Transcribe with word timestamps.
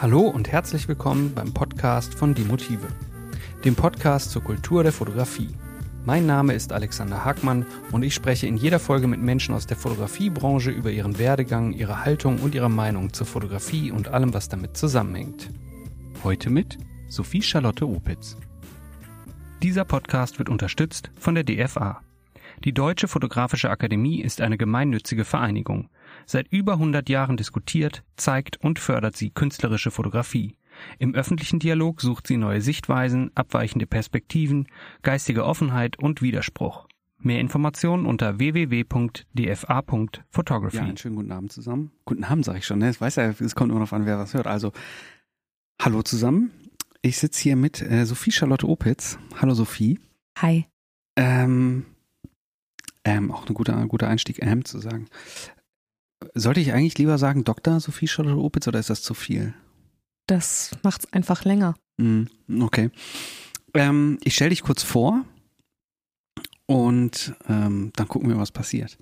Hallo 0.00 0.20
und 0.22 0.50
herzlich 0.50 0.88
willkommen 0.88 1.34
beim 1.34 1.52
Podcast 1.52 2.14
von 2.14 2.32
Die 2.32 2.44
Motive, 2.44 2.88
dem 3.66 3.74
Podcast 3.74 4.30
zur 4.30 4.42
Kultur 4.42 4.82
der 4.82 4.92
Fotografie. 4.92 5.50
Mein 6.06 6.24
Name 6.24 6.54
ist 6.54 6.72
Alexander 6.72 7.22
Hagmann 7.22 7.66
und 7.92 8.02
ich 8.02 8.14
spreche 8.14 8.46
in 8.46 8.56
jeder 8.56 8.78
Folge 8.78 9.06
mit 9.06 9.20
Menschen 9.20 9.54
aus 9.54 9.66
der 9.66 9.76
Fotografiebranche 9.76 10.70
über 10.70 10.90
ihren 10.90 11.18
Werdegang, 11.18 11.74
ihre 11.74 12.02
Haltung 12.02 12.38
und 12.38 12.54
ihre 12.54 12.70
Meinung 12.70 13.12
zur 13.12 13.26
Fotografie 13.26 13.90
und 13.90 14.08
allem, 14.08 14.32
was 14.32 14.48
damit 14.48 14.74
zusammenhängt. 14.74 15.50
Heute 16.24 16.48
mit 16.48 16.78
Sophie 17.08 17.42
Charlotte 17.42 17.86
Opitz. 17.86 18.38
Dieser 19.62 19.84
Podcast 19.84 20.38
wird 20.38 20.48
unterstützt 20.48 21.10
von 21.18 21.34
der 21.34 21.44
DFA. 21.44 22.00
Die 22.64 22.72
Deutsche 22.72 23.06
Fotografische 23.06 23.68
Akademie 23.68 24.22
ist 24.22 24.40
eine 24.40 24.56
gemeinnützige 24.56 25.26
Vereinigung. 25.26 25.90
Seit 26.26 26.52
über 26.52 26.74
100 26.74 27.08
Jahren 27.08 27.36
diskutiert, 27.36 28.04
zeigt 28.16 28.58
und 28.58 28.78
fördert 28.78 29.16
sie 29.16 29.30
künstlerische 29.30 29.90
Fotografie. 29.90 30.54
Im 30.98 31.14
öffentlichen 31.14 31.58
Dialog 31.58 32.00
sucht 32.00 32.26
sie 32.26 32.36
neue 32.36 32.60
Sichtweisen, 32.60 33.30
abweichende 33.34 33.86
Perspektiven, 33.86 34.66
geistige 35.02 35.44
Offenheit 35.44 35.98
und 35.98 36.22
Widerspruch. 36.22 36.86
Mehr 37.18 37.40
Informationen 37.40 38.06
unter 38.06 38.38
www.dfa.photography. 38.38 40.76
Ja, 40.76 40.84
einen 40.84 40.96
schönen 40.96 41.16
guten 41.16 41.32
Abend 41.32 41.52
zusammen. 41.52 41.92
Guten 42.06 42.24
Abend, 42.24 42.46
sage 42.46 42.58
ich 42.58 42.66
schon. 42.66 42.78
Ne? 42.78 42.90
Ich 42.90 43.00
weiß 43.00 43.16
ja, 43.16 43.28
es 43.28 43.54
kommt 43.54 43.70
immer 43.70 43.80
noch 43.80 43.92
an, 43.92 44.06
wer 44.06 44.18
was 44.18 44.32
hört. 44.32 44.46
Also, 44.46 44.72
hallo 45.80 46.02
zusammen. 46.02 46.50
Ich 47.02 47.18
sitze 47.18 47.42
hier 47.42 47.56
mit 47.56 47.82
äh, 47.82 48.06
Sophie 48.06 48.32
Charlotte 48.32 48.66
Opitz. 48.66 49.18
Hallo 49.38 49.52
Sophie. 49.52 50.00
Hi. 50.38 50.66
Ähm, 51.16 51.84
ähm, 53.04 53.32
auch 53.32 53.46
ein 53.46 53.54
guter, 53.54 53.76
ein 53.76 53.88
guter 53.88 54.08
Einstieg, 54.08 54.42
ähm 54.42 54.64
zu 54.64 54.78
sagen. 54.78 55.06
Sollte 56.34 56.60
ich 56.60 56.72
eigentlich 56.72 56.98
lieber 56.98 57.18
sagen 57.18 57.44
Dr. 57.44 57.80
Sophie 57.80 58.08
Charlotte 58.08 58.38
Opitz 58.38 58.68
oder 58.68 58.78
ist 58.78 58.90
das 58.90 59.02
zu 59.02 59.14
viel? 59.14 59.54
Das 60.26 60.72
macht's 60.82 61.12
einfach 61.12 61.44
länger. 61.44 61.74
Mm, 61.96 62.24
okay. 62.60 62.90
Ähm, 63.74 64.18
ich 64.22 64.34
stelle 64.34 64.50
dich 64.50 64.62
kurz 64.62 64.82
vor 64.82 65.24
und 66.66 67.34
ähm, 67.48 67.92
dann 67.96 68.08
gucken 68.08 68.28
wir, 68.28 68.38
was 68.38 68.52
passiert. 68.52 68.98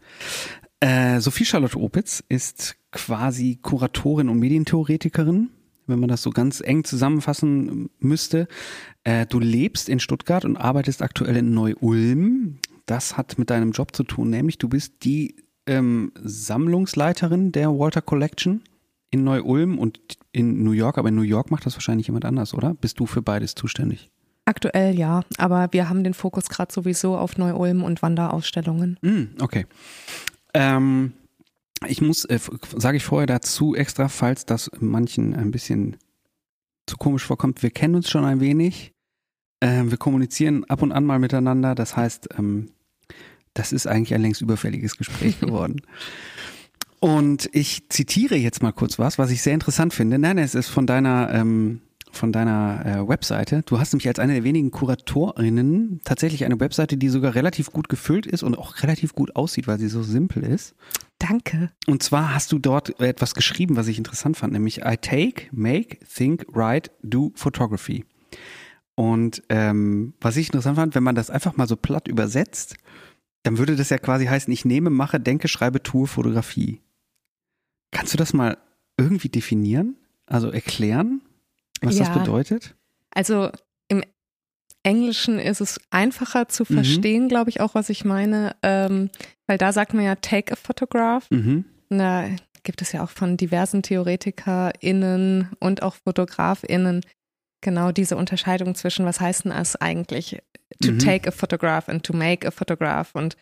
Äh, 0.80 1.20
Sophie 1.20 1.44
Charlotte 1.44 1.78
Opitz 1.78 2.22
ist 2.28 2.77
quasi 2.92 3.58
Kuratorin 3.61 4.28
und 4.28 4.39
Medientheoretikerin, 4.39 5.50
wenn 5.86 5.98
man 5.98 6.08
das 6.08 6.22
so 6.22 6.30
ganz 6.30 6.61
eng 6.61 6.84
zusammenfassen 6.84 7.91
müsste. 7.98 8.46
Äh, 9.05 9.27
du 9.27 9.41
lebst 9.41 9.89
in 9.89 10.00
Stuttgart 10.00 10.44
und 10.44 10.56
arbeitest 10.56 11.02
aktuell 11.02 11.36
in 11.36 11.52
Neu-Ulm. 11.52 12.58
Das 12.86 13.16
hat 13.16 13.39
mit 13.39 13.50
deinem 13.50 13.72
Job 13.72 13.94
zu 13.94 14.05
tun, 14.05 14.30
nämlich 14.30 14.58
du 14.58 14.69
bist 14.69 15.05
die 15.05 15.34
ähm, 15.69 16.12
Sammlungsleiterin 16.20 17.52
der 17.52 17.70
Walter 17.70 18.02
Collection 18.02 18.62
in 19.11 19.24
Neu-Ulm 19.24 19.78
und 19.78 20.00
in 20.33 20.64
New 20.64 20.72
York, 20.72 20.98
aber 20.98 21.08
in 21.08 21.14
New 21.14 21.22
York 21.22 21.50
macht 21.50 21.66
das 21.66 21.74
wahrscheinlich 21.74 22.08
jemand 22.08 22.24
anders, 22.24 22.55
oder? 22.55 22.74
Bist 22.74 22.98
du 23.00 23.06
für 23.06 23.22
beides 23.22 23.55
zuständig? 23.55 24.11
Aktuell 24.44 24.98
ja, 24.98 25.22
aber 25.36 25.69
wir 25.72 25.89
haben 25.89 26.05
den 26.05 26.14
Fokus 26.14 26.48
gerade 26.48 26.72
sowieso 26.72 27.16
auf 27.16 27.36
Neu-Ulm 27.36 27.83
und 27.83 28.00
Wanderausstellungen. 28.00 28.98
Mm, 29.02 29.42
okay. 29.42 29.66
Ähm, 30.55 31.12
ich 31.86 32.00
muss, 32.00 32.24
äh, 32.24 32.39
sage 32.77 32.96
ich 32.96 33.05
vorher 33.05 33.27
dazu 33.27 33.74
extra, 33.74 34.08
falls 34.08 34.46
das 34.46 34.70
manchen 34.80 35.34
ein 35.34 35.50
bisschen 35.50 35.96
zu 36.86 36.96
komisch 36.96 37.24
vorkommt, 37.24 37.62
wir 37.62 37.70
kennen 37.70 37.94
uns 37.94 38.08
schon 38.08 38.24
ein 38.24 38.41
wenig. 38.41 38.94
Äh, 39.61 39.84
wir 39.84 39.98
kommunizieren 39.98 40.64
ab 40.64 40.83
und 40.83 40.92
an 40.92 41.05
mal 41.05 41.19
miteinander. 41.19 41.74
Das 41.74 41.96
heißt, 41.96 42.28
ähm, 42.39 42.70
das 43.59 43.73
ist 43.73 43.87
eigentlich 43.87 44.14
ein 44.14 44.23
längst 44.23 44.41
überfälliges 44.41 44.97
Gespräch 44.97 45.41
geworden. 45.41 45.83
Und 47.01 47.48
ich 47.52 47.89
zitiere 47.91 48.36
jetzt 48.36 48.63
mal 48.63 48.73
kurz 48.73 48.98
was, 48.98 49.19
was 49.19 49.30
ich 49.30 49.42
sehr 49.42 49.55
interessant 49.55 49.95
finde. 49.95 50.19
Nein, 50.19 50.39
es 50.39 50.55
ist 50.55 50.69
von 50.69 50.86
deiner 50.86 51.33
ähm, 51.33 51.80
von 52.11 52.33
deiner 52.33 52.85
äh, 52.85 53.08
Webseite. 53.08 53.63
Du 53.67 53.79
hast 53.79 53.92
nämlich 53.92 54.08
als 54.08 54.19
eine 54.19 54.33
der 54.33 54.45
wenigen 54.45 54.70
Kuratorinnen 54.70 56.01
tatsächlich 56.05 56.45
eine 56.45 56.58
Webseite, 56.58 56.96
die 56.96 57.11
sogar 57.11 57.35
relativ 57.35 57.70
gut 57.70 57.89
gefüllt 57.89 58.27
ist 58.27 58.42
und 58.42 58.58
auch 58.58 58.83
relativ 58.83 59.14
gut 59.14 59.36
aussieht, 59.36 59.67
weil 59.67 59.79
sie 59.79 59.89
so 59.89 60.02
simpel 60.02 60.42
ist. 60.42 60.75
Danke. 61.19 61.70
Und 61.86 62.02
zwar 62.02 62.35
hast 62.35 62.51
du 62.52 62.58
dort 62.58 62.98
etwas 63.01 63.35
geschrieben, 63.35 63.77
was 63.77 63.89
ich 63.89 63.98
interessant 63.98 64.36
fand, 64.36 64.52
nämlich 64.52 64.79
I 64.79 64.96
take, 64.96 65.48
make, 65.52 65.98
think, 66.07 66.46
write, 66.52 66.90
do 67.02 67.33
photography. 67.35 68.05
Und 68.95 69.42
ähm, 69.48 70.14
was 70.20 70.36
ich 70.36 70.48
interessant 70.48 70.77
fand, 70.77 70.95
wenn 70.95 71.05
man 71.05 71.14
das 71.14 71.30
einfach 71.30 71.57
mal 71.57 71.69
so 71.69 71.77
platt 71.77 72.08
übersetzt, 72.08 72.77
dann 73.43 73.59
würde 73.59 73.77
das 73.77 73.91
ja 73.91 73.99
quasi 73.99 74.27
heißen, 74.27 74.53
ich 74.53 74.65
nehme, 74.65 74.91
mache, 74.91 75.21
denke, 75.21 75.49
schreibe, 75.49 75.83
tue 75.83 76.07
Fotografie. 76.07 76.81
Kannst 77.91 78.13
du 78.13 78.19
das 78.19 78.33
mal 78.33 78.59
irgendwie 78.97 79.29
definieren? 79.29 79.97
Also 80.27 80.51
erklären, 80.51 81.23
was 81.81 81.99
Ja. 81.99 82.05
das 82.05 82.15
bedeutet? 82.19 82.75
Also 83.11 83.51
im 83.89 84.03
Englischen 84.83 85.39
ist 85.39 85.61
es 85.61 85.81
einfacher 85.91 86.49
zu 86.49 86.65
Mhm. 86.65 86.75
verstehen, 86.75 87.29
glaube 87.29 87.51
ich, 87.51 87.61
auch, 87.61 87.75
was 87.75 87.89
ich 87.89 88.05
meine, 88.05 88.55
ähm, 88.63 89.11
weil 89.47 89.57
da 89.59 89.73
sagt 89.73 89.95
man 89.95 90.05
ja 90.05 90.15
take 90.17 90.53
a 90.53 90.57
photograph. 90.57 91.31
Mhm. 91.31 91.65
Da 91.89 92.29
gibt 92.65 92.83
es 92.83 92.93
ja 92.93 93.03
auch 93.03 93.11
von 93.11 93.37
diversen 93.39 93.83
TheoretikerInnen 93.83 95.49
und 95.61 95.83
auch 95.83 95.95
FotografInnen 95.95 97.01
genau 97.61 97.92
diese 97.92 98.17
Unterscheidung 98.17 98.74
zwischen, 98.74 99.05
was 99.05 99.20
heißt 99.20 99.45
denn 99.45 99.52
es 99.52 99.77
eigentlich, 99.77 100.41
to 100.83 100.92
Mhm. 100.92 100.98
take 100.98 101.29
a 101.29 101.33
photograph 101.33 101.89
and 101.89 102.05
to 102.05 102.13
make 102.13 102.46
a 102.46 102.51
photograph 102.51 103.14
und 103.14 103.36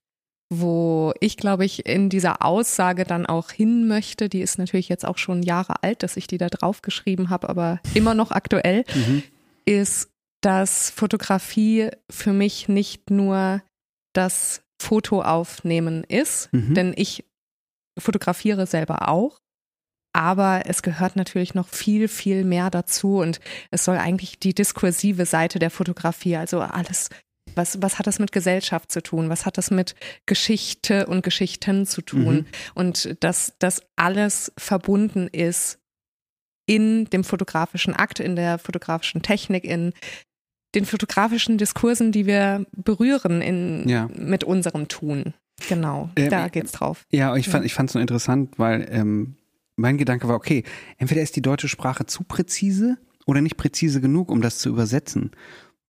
wo 0.49 1.13
ich, 1.21 1.37
glaube 1.37 1.65
ich, 1.65 1.87
in 1.87 2.09
dieser 2.09 2.45
Aussage 2.45 3.03
dann 3.05 3.27
auch 3.27 3.51
hin 3.51 3.89
möchte, 3.89 4.29
die 4.29 4.41
ist 4.43 4.59
natürlich 4.59 4.89
jetzt 4.89 5.05
auch 5.05 5.19
schon 5.19 5.43
Jahre 5.43 5.83
alt, 5.83 6.05
dass 6.05 6.17
ich 6.17 6.29
die 6.29 6.39
da 6.39 6.49
drauf 6.49 6.83
geschrieben 6.83 7.31
habe, 7.31 7.49
aber 7.49 7.81
immer 7.95 8.15
noch 8.15 8.31
aktuell, 8.31 8.85
Mhm. 8.95 9.23
ist, 9.65 10.09
dass 10.43 10.91
Fotografie 10.91 11.91
für 12.09 12.33
mich 12.33 12.69
nicht 12.69 13.11
nur 13.11 13.61
das 14.13 14.63
Fotoaufnehmen 14.81 16.05
ist, 16.05 16.53
Mhm. 16.53 16.75
denn 16.75 16.95
ich 16.97 17.25
fotografiere 17.99 18.67
selber 18.67 19.09
auch. 19.09 19.41
Aber 20.17 20.63
es 20.65 20.81
gehört 20.81 21.15
natürlich 21.15 21.53
noch 21.55 21.69
viel, 21.69 22.09
viel 22.09 22.43
mehr 22.45 22.71
dazu 22.71 23.19
und 23.19 23.39
es 23.71 23.85
soll 23.85 23.99
eigentlich 23.99 24.39
die 24.39 24.55
diskursive 24.55 25.27
Seite 25.27 25.59
der 25.59 25.69
Fotografie, 25.71 26.37
also 26.37 26.61
alles, 26.61 27.11
was, 27.55 27.83
was 27.83 27.99
hat 27.99 28.07
das 28.07 28.19
mit 28.19 28.33
Gesellschaft 28.33 28.91
zu 28.91 29.03
tun? 29.03 29.29
Was 29.29 29.45
hat 29.45 29.59
das 29.59 29.71
mit 29.71 29.95
Geschichte 30.25 31.05
und 31.07 31.23
Geschichten 31.23 31.85
zu 31.85 32.01
tun? 32.01 32.35
Mhm. 32.35 32.47
Und 32.75 33.17
dass 33.23 33.53
das 33.59 33.83
alles 33.97 34.53
verbunden 34.57 35.29
ist 35.29 35.79
in 36.67 37.05
dem 37.11 37.23
fotografischen 37.23 37.95
Akt, 37.95 38.19
in 38.19 38.37
der 38.37 38.59
fotografischen 38.59 39.21
Technik, 39.21 39.65
in 39.65 39.93
den 40.75 40.87
fotografischen 40.87 41.59
Diskursen, 41.59 42.11
die 42.11 42.25
wir 42.25 42.65
berühren 42.73 43.43
in, 43.43 43.87
Ja. 43.87 44.09
mit 44.17 44.45
unserem 44.45 44.89
Tun. 44.89 45.35
Genau, 45.69 46.09
Ähm, 46.17 46.31
da 46.31 46.49
geht's 46.49 46.73
drauf. 46.73 47.05
Ja, 47.13 47.37
ich 47.37 47.49
fand 47.51 47.67
ich 47.67 47.75
fand 47.75 47.91
es 47.91 47.95
nur 47.95 48.01
interessant, 48.01 48.59
weil 48.59 48.89
ähm, 48.91 49.37
mein 49.77 49.99
Gedanke 49.99 50.27
war, 50.29 50.37
okay, 50.37 50.65
entweder 50.99 51.23
ist 51.23 51.37
die 51.37 51.43
deutsche 51.43 51.69
Sprache 51.69 52.07
zu 52.07 52.25
präzise 52.25 52.97
oder 53.27 53.41
nicht 53.41 53.57
präzise 53.57 54.01
genug, 54.01 54.31
um 54.31 54.41
das 54.43 54.59
zu 54.59 54.69
übersetzen. 54.69 55.31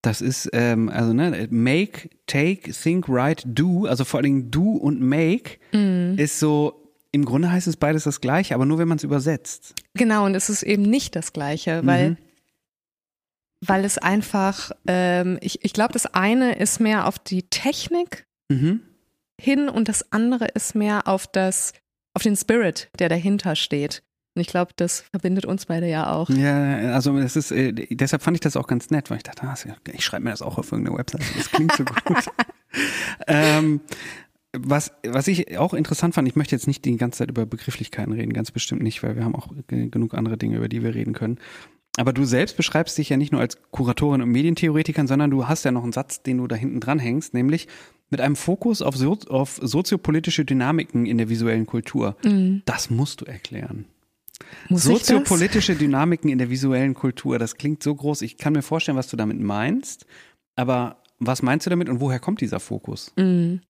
Das 0.01 0.21
ist, 0.21 0.49
ähm, 0.53 0.89
also 0.89 1.13
ne, 1.13 1.47
make, 1.49 2.09
take, 2.27 2.71
think, 2.71 3.09
write, 3.09 3.47
do, 3.47 3.85
also 3.85 4.05
vor 4.05 4.19
allen 4.19 4.25
Dingen 4.25 4.51
do 4.51 4.71
und 4.73 5.01
make 5.01 5.57
Mhm. 5.73 6.15
ist 6.17 6.39
so, 6.39 6.83
im 7.11 7.25
Grunde 7.25 7.51
heißt 7.51 7.67
es 7.67 7.77
beides 7.77 8.03
das 8.03 8.21
gleiche, 8.21 8.53
aber 8.53 8.65
nur 8.65 8.77
wenn 8.77 8.87
man 8.87 8.97
es 8.97 9.03
übersetzt. 9.03 9.73
Genau, 9.95 10.25
und 10.25 10.35
es 10.35 10.49
ist 10.49 10.61
eben 10.63 10.83
nicht 10.83 11.15
das 11.15 11.33
Gleiche, 11.33 11.81
weil, 11.85 12.11
Mhm. 12.11 12.17
weil 13.65 13.85
es 13.85 13.97
einfach, 13.97 14.71
ähm, 14.87 15.37
ich, 15.41 15.63
ich 15.65 15.73
glaube, 15.73 15.93
das 15.93 16.05
eine 16.05 16.55
ist 16.57 16.79
mehr 16.79 17.07
auf 17.07 17.17
die 17.19 17.43
Technik 17.43 18.25
Mhm. 18.49 18.81
hin 19.39 19.67
und 19.69 19.87
das 19.89 20.11
andere 20.11 20.45
ist 20.47 20.75
mehr 20.75 21.07
auf 21.07 21.27
das, 21.27 21.73
auf 22.17 22.23
den 22.23 22.35
Spirit, 22.35 22.89
der 22.97 23.09
dahinter 23.09 23.55
steht. 23.55 24.01
Und 24.35 24.41
ich 24.41 24.47
glaube, 24.47 24.71
das 24.75 25.01
verbindet 25.01 25.45
uns 25.45 25.67
beide 25.67 25.87
ja 25.87 26.11
auch. 26.11 26.31
Ja, 26.31 26.93
also 26.95 27.15
das 27.19 27.35
ist, 27.35 27.51
äh, 27.51 27.73
deshalb 27.73 28.23
fand 28.23 28.35
ich 28.37 28.41
das 28.41 28.57
auch 28.57 28.65
ganz 28.65 28.89
nett, 28.89 29.11
weil 29.11 29.17
ich 29.17 29.23
dachte, 29.23 29.43
ah, 29.43 29.55
ich 29.93 30.03
schreibe 30.03 30.23
mir 30.23 30.31
das 30.31 30.41
auch 30.41 30.57
auf 30.57 30.71
irgendeine 30.71 30.97
Website, 30.97 31.21
das 31.37 31.51
klingt 31.51 31.73
so 31.75 31.85
gut. 31.85 32.25
ähm, 33.27 33.81
was, 34.57 34.91
was 35.05 35.27
ich 35.27 35.59
auch 35.59 35.75
interessant 35.75 36.15
fand, 36.15 36.27
ich 36.27 36.35
möchte 36.35 36.55
jetzt 36.55 36.65
nicht 36.65 36.83
die 36.85 36.97
ganze 36.97 37.19
Zeit 37.19 37.29
über 37.29 37.45
Begrifflichkeiten 37.45 38.13
reden, 38.13 38.33
ganz 38.33 38.49
bestimmt 38.49 38.81
nicht, 38.81 39.03
weil 39.03 39.15
wir 39.15 39.23
haben 39.23 39.35
auch 39.35 39.49
ge- 39.67 39.89
genug 39.89 40.15
andere 40.15 40.37
Dinge, 40.39 40.57
über 40.57 40.69
die 40.69 40.81
wir 40.81 40.95
reden 40.95 41.13
können. 41.13 41.37
Aber 41.97 42.13
du 42.13 42.25
selbst 42.25 42.57
beschreibst 42.57 42.97
dich 42.97 43.09
ja 43.09 43.17
nicht 43.17 43.31
nur 43.31 43.41
als 43.41 43.57
Kuratorin 43.71 44.23
und 44.23 44.29
Medientheoretikerin, 44.29 45.07
sondern 45.07 45.29
du 45.29 45.47
hast 45.47 45.65
ja 45.65 45.71
noch 45.71 45.83
einen 45.83 45.93
Satz, 45.93 46.23
den 46.23 46.37
du 46.37 46.47
da 46.47 46.55
hinten 46.55 46.79
dran 46.79 46.99
hängst, 46.99 47.33
nämlich 47.33 47.67
mit 48.09 48.21
einem 48.21 48.35
Fokus 48.35 48.81
auf, 48.81 48.95
so, 48.95 49.17
auf 49.29 49.59
soziopolitische 49.61 50.45
Dynamiken 50.45 51.05
in 51.05 51.17
der 51.17 51.29
visuellen 51.29 51.65
Kultur. 51.65 52.15
Mhm. 52.23 52.61
Das 52.65 52.89
musst 52.89 53.21
du 53.21 53.25
erklären. 53.25 53.85
Muss? 54.69 54.83
Soziopolitische 54.83 55.75
Dynamiken 55.75 56.29
in 56.29 56.37
der 56.37 56.49
visuellen 56.49 56.93
Kultur, 56.93 57.39
das 57.39 57.55
klingt 57.55 57.83
so 57.83 57.93
groß. 57.93 58.21
Ich 58.21 58.37
kann 58.37 58.53
mir 58.53 58.61
vorstellen, 58.61 58.97
was 58.97 59.07
du 59.07 59.17
damit 59.17 59.39
meinst. 59.39 60.05
Aber 60.55 61.01
was 61.19 61.41
meinst 61.41 61.65
du 61.65 61.69
damit 61.69 61.89
und 61.89 61.99
woher 61.99 62.19
kommt 62.19 62.41
dieser 62.41 62.59
Fokus? 62.59 63.11
Mhm. 63.15 63.61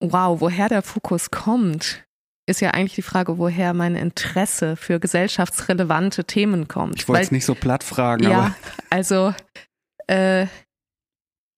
Wow, 0.00 0.40
woher 0.40 0.68
der 0.68 0.82
Fokus 0.82 1.30
kommt, 1.30 2.04
ist 2.46 2.60
ja 2.60 2.70
eigentlich 2.72 2.94
die 2.94 3.02
Frage, 3.02 3.38
woher 3.38 3.72
mein 3.72 3.94
Interesse 3.94 4.76
für 4.76 4.98
gesellschaftsrelevante 4.98 6.24
Themen 6.24 6.66
kommt. 6.66 6.96
Ich 6.96 7.08
wollte 7.08 7.22
es 7.22 7.30
nicht 7.30 7.44
so 7.44 7.54
platt 7.54 7.84
fragen, 7.84 8.24
ja, 8.24 8.38
aber. 8.38 8.56
also 8.90 9.34
äh, 10.08 10.46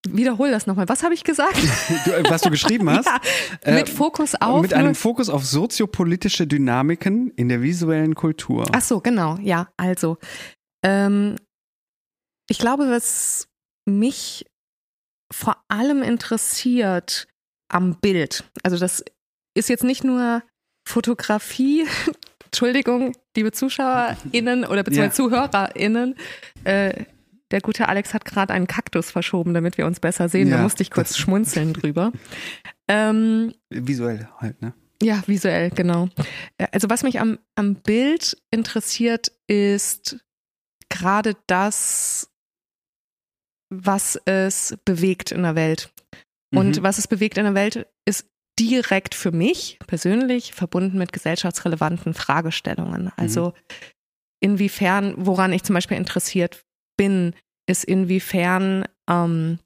wiederhol 0.08 0.50
das 0.50 0.66
nochmal. 0.66 0.88
Was 0.88 1.02
habe 1.02 1.14
ich 1.14 1.24
gesagt? 1.24 1.56
du, 2.04 2.10
äh, 2.10 2.24
was 2.28 2.42
du 2.42 2.50
geschrieben 2.50 2.90
hast? 2.90 3.06
ja, 3.66 3.72
mit 3.72 3.88
Fokus 3.88 4.34
auf. 4.34 4.62
Mit 4.62 4.74
einem 4.74 4.94
Fokus 4.94 5.28
auf 5.28 5.44
soziopolitische 5.44 6.46
Dynamiken 6.46 7.30
in 7.36 7.48
der 7.48 7.62
visuellen 7.62 8.14
Kultur. 8.14 8.66
Ach 8.72 8.82
so, 8.82 9.00
genau. 9.00 9.38
Ja, 9.42 9.68
also. 9.76 10.18
Ähm, 10.84 11.36
ich 12.48 12.58
glaube, 12.58 12.90
was 12.90 13.48
mich 13.86 14.44
vor 15.32 15.56
allem 15.68 16.02
interessiert 16.02 17.26
am 17.68 17.98
Bild, 18.00 18.44
also 18.62 18.78
das 18.78 19.02
ist 19.56 19.68
jetzt 19.68 19.84
nicht 19.84 20.04
nur 20.04 20.42
Fotografie, 20.86 21.86
Entschuldigung, 22.44 23.16
liebe 23.36 23.50
ZuschauerInnen 23.52 24.64
oder 24.64 24.82
beziehungsweise 24.82 25.22
ja. 25.22 25.28
ZuhörerInnen, 25.28 26.14
äh, 26.64 27.04
der 27.54 27.60
gute 27.60 27.88
Alex 27.88 28.12
hat 28.12 28.24
gerade 28.24 28.52
einen 28.52 28.66
Kaktus 28.66 29.12
verschoben, 29.12 29.54
damit 29.54 29.78
wir 29.78 29.86
uns 29.86 30.00
besser 30.00 30.28
sehen. 30.28 30.48
Ja, 30.48 30.56
da 30.56 30.62
musste 30.64 30.82
ich 30.82 30.90
kurz 30.90 31.16
schmunzeln 31.16 31.72
drüber. 31.72 32.12
Ähm, 32.86 33.54
visuell 33.70 34.28
halt, 34.36 34.60
ne? 34.60 34.74
Ja, 35.02 35.22
visuell, 35.26 35.70
genau. 35.70 36.10
Äh, 36.58 36.66
also 36.70 36.90
was 36.90 37.02
mich 37.02 37.18
am, 37.18 37.38
am 37.54 37.76
Bild 37.76 38.36
interessiert, 38.50 39.32
ist 39.46 40.18
gerade 40.90 41.34
das, 41.46 42.30
was 43.70 44.20
es 44.26 44.76
bewegt 44.84 45.32
in 45.32 45.44
der 45.44 45.54
Welt. 45.54 45.94
Und 46.54 46.76
mhm. 46.76 46.82
was 46.82 46.98
es 46.98 47.08
bewegt 47.08 47.38
in 47.38 47.44
der 47.44 47.54
Welt, 47.54 47.86
ist 48.04 48.28
direkt 48.60 49.14
für 49.14 49.32
mich 49.32 49.78
persönlich 49.86 50.52
verbunden 50.52 50.98
mit 50.98 51.14
gesellschaftsrelevanten 51.14 52.12
Fragestellungen. 52.12 53.10
Also 53.16 53.46
mhm. 53.46 53.52
inwiefern, 54.40 55.14
woran 55.16 55.54
ich 55.54 55.62
zum 55.62 55.72
Beispiel 55.72 55.96
interessiert 55.96 56.66
bin, 56.98 57.34
ist 57.66 57.84
inwiefern 57.84 58.84
ähm, 59.08 59.58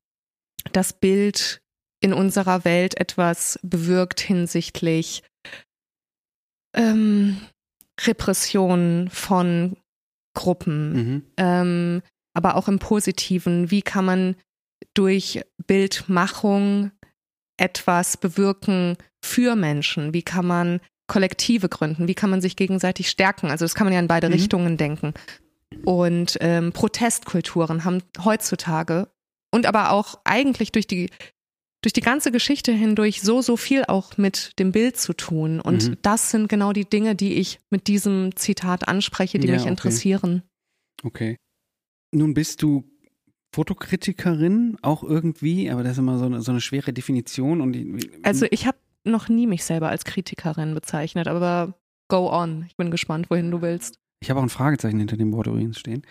das 0.72 0.92
Bild 0.92 1.60
in 2.00 2.12
unserer 2.12 2.64
Welt 2.64 2.96
etwas 2.98 3.58
bewirkt 3.62 4.20
hinsichtlich 4.20 5.22
ähm, 6.74 7.38
Repression 8.00 9.08
von 9.10 9.76
Gruppen, 10.34 10.92
mhm. 10.92 11.22
ähm, 11.36 12.02
aber 12.34 12.54
auch 12.54 12.68
im 12.68 12.78
Positiven. 12.78 13.70
Wie 13.70 13.82
kann 13.82 14.04
man 14.04 14.36
durch 14.94 15.42
Bildmachung 15.66 16.92
etwas 17.56 18.16
bewirken 18.16 18.96
für 19.24 19.56
Menschen? 19.56 20.14
Wie 20.14 20.22
kann 20.22 20.46
man 20.46 20.80
Kollektive 21.08 21.68
gründen? 21.68 22.06
Wie 22.06 22.14
kann 22.14 22.30
man 22.30 22.40
sich 22.40 22.54
gegenseitig 22.54 23.10
stärken? 23.10 23.50
Also 23.50 23.64
das 23.64 23.74
kann 23.74 23.86
man 23.86 23.94
ja 23.94 23.98
in 23.98 24.06
beide 24.06 24.28
mhm. 24.28 24.34
Richtungen 24.34 24.76
denken. 24.76 25.14
Und 25.84 26.38
ähm, 26.40 26.72
Protestkulturen 26.72 27.84
haben 27.84 28.02
heutzutage 28.24 29.08
und 29.52 29.66
aber 29.66 29.90
auch 29.90 30.20
eigentlich 30.24 30.72
durch 30.72 30.86
die 30.86 31.10
durch 31.82 31.92
die 31.92 32.00
ganze 32.00 32.32
Geschichte 32.32 32.72
hindurch 32.72 33.22
so, 33.22 33.40
so 33.40 33.56
viel 33.56 33.84
auch 33.84 34.16
mit 34.16 34.58
dem 34.58 34.72
Bild 34.72 34.96
zu 34.96 35.12
tun. 35.12 35.60
Und 35.60 35.88
mhm. 35.88 35.96
das 36.02 36.30
sind 36.30 36.48
genau 36.48 36.72
die 36.72 36.84
Dinge, 36.84 37.14
die 37.14 37.34
ich 37.34 37.60
mit 37.70 37.86
diesem 37.86 38.34
Zitat 38.34 38.88
anspreche, 38.88 39.38
die 39.38 39.46
ja, 39.46 39.54
mich 39.54 39.62
okay. 39.62 39.70
interessieren. 39.70 40.42
Okay. 41.04 41.36
Nun 42.12 42.34
bist 42.34 42.62
du 42.62 42.84
Fotokritikerin 43.54 44.76
auch 44.82 45.04
irgendwie, 45.04 45.70
aber 45.70 45.82
das 45.82 45.92
ist 45.92 45.98
immer 45.98 46.18
so 46.18 46.26
eine, 46.26 46.42
so 46.42 46.50
eine 46.50 46.60
schwere 46.60 46.92
Definition. 46.92 47.60
Und 47.60 47.72
die, 47.72 48.10
also 48.24 48.46
ich 48.50 48.66
habe 48.66 48.78
noch 49.04 49.28
nie 49.28 49.46
mich 49.46 49.64
selber 49.64 49.88
als 49.88 50.04
Kritikerin 50.04 50.74
bezeichnet, 50.74 51.28
aber 51.28 51.74
go 52.08 52.30
on. 52.30 52.64
Ich 52.66 52.76
bin 52.76 52.90
gespannt, 52.90 53.30
wohin 53.30 53.50
du 53.50 53.62
willst. 53.62 54.00
Ich 54.20 54.30
habe 54.30 54.40
auch 54.40 54.44
ein 54.44 54.48
Fragezeichen 54.48 54.98
hinter 54.98 55.16
dem 55.16 55.32
Wort 55.32 55.46
übrigens 55.46 55.78
stehen. 55.78 56.02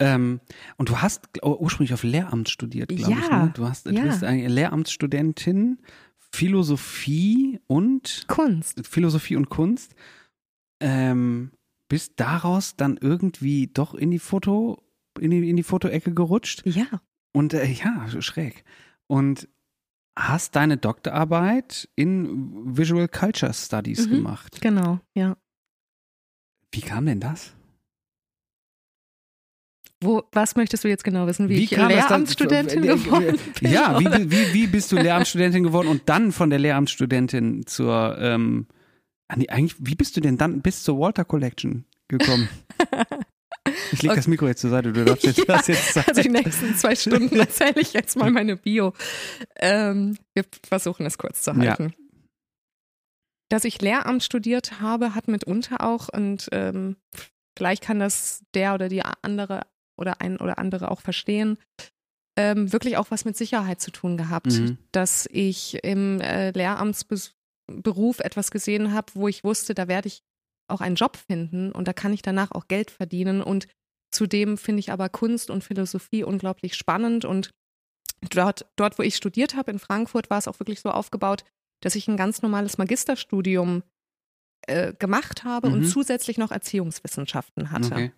Ähm, 0.00 0.40
und 0.76 0.88
du 0.88 1.00
hast 1.00 1.28
ursprünglich 1.42 1.94
auf 1.94 2.02
Lehramt 2.02 2.48
studiert, 2.48 2.88
glaube 2.88 3.12
ja, 3.12 3.18
ich. 3.18 3.30
Ne? 3.30 3.52
Du, 3.54 3.68
hast, 3.68 3.86
ja. 3.86 3.92
du 3.92 4.02
bist 4.02 4.24
eine 4.24 4.48
Lehramtsstudentin, 4.48 5.78
Philosophie 6.18 7.60
und 7.66 8.24
Kunst. 8.26 8.86
Philosophie 8.86 9.36
und 9.36 9.50
Kunst. 9.50 9.94
Ähm, 10.80 11.52
bist 11.88 12.14
daraus 12.16 12.74
dann 12.76 12.98
irgendwie 13.00 13.68
doch 13.68 13.94
in 13.94 14.10
die 14.10 14.18
Foto, 14.18 14.82
in 15.20 15.30
die, 15.30 15.48
in 15.48 15.56
die 15.56 15.62
Fotoecke 15.62 16.12
gerutscht. 16.12 16.66
Ja. 16.66 16.86
Und 17.32 17.54
äh, 17.54 17.66
ja, 17.66 18.08
schräg. 18.20 18.64
Und 19.06 19.48
hast 20.16 20.56
deine 20.56 20.76
Doktorarbeit 20.76 21.88
in 21.94 22.76
Visual 22.76 23.08
Culture 23.08 23.52
Studies 23.52 24.06
mhm, 24.06 24.10
gemacht. 24.12 24.60
Genau, 24.60 25.00
ja. 25.14 25.36
Wie 26.74 26.80
kam 26.80 27.06
denn 27.06 27.20
das? 27.20 27.52
Wo, 30.00 30.24
was 30.32 30.56
möchtest 30.56 30.82
du 30.82 30.88
jetzt 30.88 31.04
genau 31.04 31.28
wissen, 31.28 31.48
wie, 31.48 31.56
wie 31.56 31.64
ich 31.64 31.70
Lehramtsstudentin 31.70 32.82
dann, 32.82 32.98
geworden 33.04 33.38
bin? 33.60 33.70
Ja, 33.70 34.00
wie, 34.00 34.06
wie, 34.30 34.52
wie 34.52 34.66
bist 34.66 34.90
du 34.90 34.96
Lehramtsstudentin 34.96 35.62
geworden 35.62 35.86
und 35.86 36.08
dann 36.08 36.32
von 36.32 36.50
der 36.50 36.58
Lehramtsstudentin 36.58 37.64
zur, 37.66 38.18
ähm, 38.18 38.66
eigentlich, 39.28 39.76
wie 39.78 39.94
bist 39.94 40.16
du 40.16 40.20
denn 40.20 40.36
dann 40.36 40.62
bis 40.62 40.82
zur 40.82 40.98
Walter 40.98 41.24
Collection 41.24 41.84
gekommen? 42.08 42.48
Ich 43.92 44.02
lege 44.02 44.12
okay. 44.12 44.18
das 44.18 44.26
Mikro 44.26 44.46
jetzt 44.46 44.60
zur 44.60 44.68
Seite, 44.68 44.92
du 44.92 45.04
darfst 45.06 45.24
jetzt, 45.24 45.38
ja, 45.48 45.56
das 45.56 45.68
jetzt 45.68 45.94
sagen. 45.94 46.06
Also 46.08 46.20
die 46.20 46.28
nächsten 46.28 46.74
zwei 46.74 46.94
Stunden 46.94 47.38
erzähle 47.38 47.80
ich 47.80 47.94
jetzt 47.94 48.14
mal 48.14 48.30
meine 48.30 48.56
Bio. 48.56 48.92
Ähm, 49.56 50.18
wir 50.34 50.44
versuchen 50.68 51.06
es 51.06 51.16
kurz 51.16 51.42
zu 51.42 51.56
halten. 51.56 51.84
Ja. 51.84 52.03
Dass 53.50 53.64
ich 53.64 53.80
Lehramt 53.80 54.22
studiert 54.22 54.80
habe, 54.80 55.14
hat 55.14 55.28
mitunter 55.28 55.82
auch, 55.82 56.08
und 56.08 56.48
ähm, 56.52 56.96
vielleicht 57.56 57.82
kann 57.82 57.98
das 57.98 58.42
der 58.54 58.74
oder 58.74 58.88
die 58.88 59.02
andere 59.02 59.62
oder 59.96 60.20
ein 60.20 60.38
oder 60.38 60.58
andere 60.58 60.90
auch 60.90 61.00
verstehen, 61.00 61.58
ähm, 62.36 62.72
wirklich 62.72 62.96
auch 62.96 63.10
was 63.10 63.24
mit 63.24 63.36
Sicherheit 63.36 63.80
zu 63.80 63.90
tun 63.90 64.16
gehabt, 64.16 64.46
mhm. 64.46 64.78
dass 64.92 65.28
ich 65.30 65.84
im 65.84 66.20
äh, 66.20 66.50
Lehramtsberuf 66.50 68.18
etwas 68.18 68.50
gesehen 68.50 68.92
habe, 68.92 69.12
wo 69.14 69.28
ich 69.28 69.44
wusste, 69.44 69.74
da 69.74 69.86
werde 69.86 70.08
ich 70.08 70.22
auch 70.68 70.80
einen 70.80 70.96
Job 70.96 71.16
finden 71.16 71.70
und 71.72 71.86
da 71.86 71.92
kann 71.92 72.12
ich 72.12 72.22
danach 72.22 72.50
auch 72.52 72.68
Geld 72.68 72.90
verdienen. 72.90 73.42
Und 73.42 73.68
zudem 74.10 74.58
finde 74.58 74.80
ich 74.80 74.90
aber 74.90 75.08
Kunst 75.08 75.50
und 75.50 75.62
Philosophie 75.62 76.24
unglaublich 76.24 76.74
spannend. 76.74 77.24
Und 77.24 77.50
dort, 78.30 78.66
dort 78.76 78.98
wo 78.98 79.02
ich 79.02 79.16
studiert 79.16 79.54
habe 79.54 79.70
in 79.70 79.78
Frankfurt, 79.78 80.30
war 80.30 80.38
es 80.38 80.48
auch 80.48 80.58
wirklich 80.58 80.80
so 80.80 80.90
aufgebaut, 80.90 81.44
dass 81.84 81.94
ich 81.94 82.08
ein 82.08 82.16
ganz 82.16 82.42
normales 82.42 82.78
Magisterstudium 82.78 83.82
äh, 84.66 84.94
gemacht 84.94 85.44
habe 85.44 85.68
mhm. 85.68 85.74
und 85.74 85.84
zusätzlich 85.84 86.38
noch 86.38 86.50
Erziehungswissenschaften 86.50 87.70
hatte. 87.70 87.92
Okay. 87.92 88.12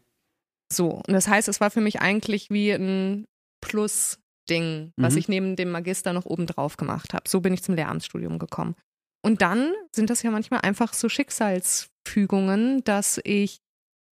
So, 0.72 0.90
und 0.90 1.12
das 1.12 1.28
heißt, 1.28 1.48
es 1.48 1.60
war 1.60 1.70
für 1.70 1.80
mich 1.80 2.00
eigentlich 2.00 2.50
wie 2.50 2.72
ein 2.72 3.26
Plus-Ding, 3.60 4.92
was 4.96 5.14
mhm. 5.14 5.18
ich 5.18 5.28
neben 5.28 5.56
dem 5.56 5.70
Magister 5.70 6.12
noch 6.12 6.26
obendrauf 6.26 6.76
gemacht 6.76 7.14
habe. 7.14 7.28
So 7.28 7.40
bin 7.40 7.52
ich 7.52 7.62
zum 7.62 7.74
Lehramtsstudium 7.74 8.38
gekommen. 8.38 8.74
Und 9.22 9.42
dann 9.42 9.72
sind 9.92 10.10
das 10.10 10.22
ja 10.22 10.30
manchmal 10.30 10.60
einfach 10.60 10.92
so 10.92 11.08
Schicksalsfügungen, 11.08 12.84
dass 12.84 13.20
ich 13.24 13.60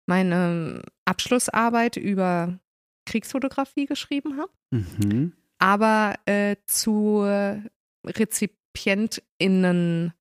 meine 0.08 0.82
Abschlussarbeit 1.06 1.98
über 1.98 2.60
Kriegsfotografie 3.06 3.86
geschrieben 3.86 4.40
habe, 4.40 4.52
mhm. 4.72 5.34
aber 5.60 6.16
äh, 6.26 6.56
zu 6.66 7.24
RezipientInnen 8.76 10.14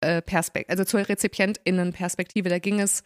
äh, 0.00 0.22
Perspekt 0.22 0.70
also 0.70 0.84
zur 0.84 1.08
RezipientInnen-Perspektive. 1.08 2.48
Da 2.48 2.58
ging 2.58 2.80
es 2.80 3.02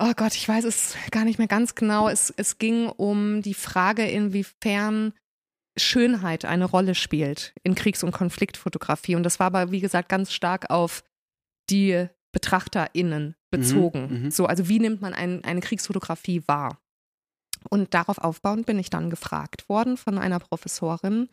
oh 0.00 0.12
Gott, 0.16 0.34
ich 0.34 0.48
weiß 0.48 0.64
es 0.64 0.96
gar 1.10 1.24
nicht 1.24 1.38
mehr 1.38 1.48
ganz 1.48 1.74
genau. 1.74 2.08
Es, 2.08 2.32
es 2.36 2.58
ging 2.58 2.88
um 2.88 3.42
die 3.42 3.54
Frage, 3.54 4.08
inwiefern 4.08 5.12
Schönheit 5.76 6.44
eine 6.44 6.64
Rolle 6.64 6.94
spielt 6.94 7.54
in 7.62 7.74
Kriegs- 7.74 8.02
und 8.02 8.12
Konfliktfotografie. 8.12 9.16
Und 9.16 9.22
das 9.22 9.38
war 9.38 9.46
aber, 9.48 9.70
wie 9.70 9.80
gesagt, 9.80 10.08
ganz 10.08 10.32
stark 10.32 10.70
auf 10.70 11.04
die 11.70 12.08
BetrachterInnen 12.32 13.36
bezogen. 13.50 14.08
Mhm, 14.08 14.22
mhm. 14.24 14.30
so, 14.30 14.46
also 14.46 14.68
wie 14.68 14.78
nimmt 14.78 15.00
man 15.00 15.14
ein, 15.14 15.44
eine 15.44 15.60
Kriegsfotografie 15.60 16.42
wahr? 16.46 16.80
Und 17.70 17.94
darauf 17.94 18.18
aufbauend 18.18 18.66
bin 18.66 18.78
ich 18.78 18.90
dann 18.90 19.10
gefragt 19.10 19.68
worden 19.68 19.96
von 19.96 20.18
einer 20.18 20.38
Professorin, 20.38 21.28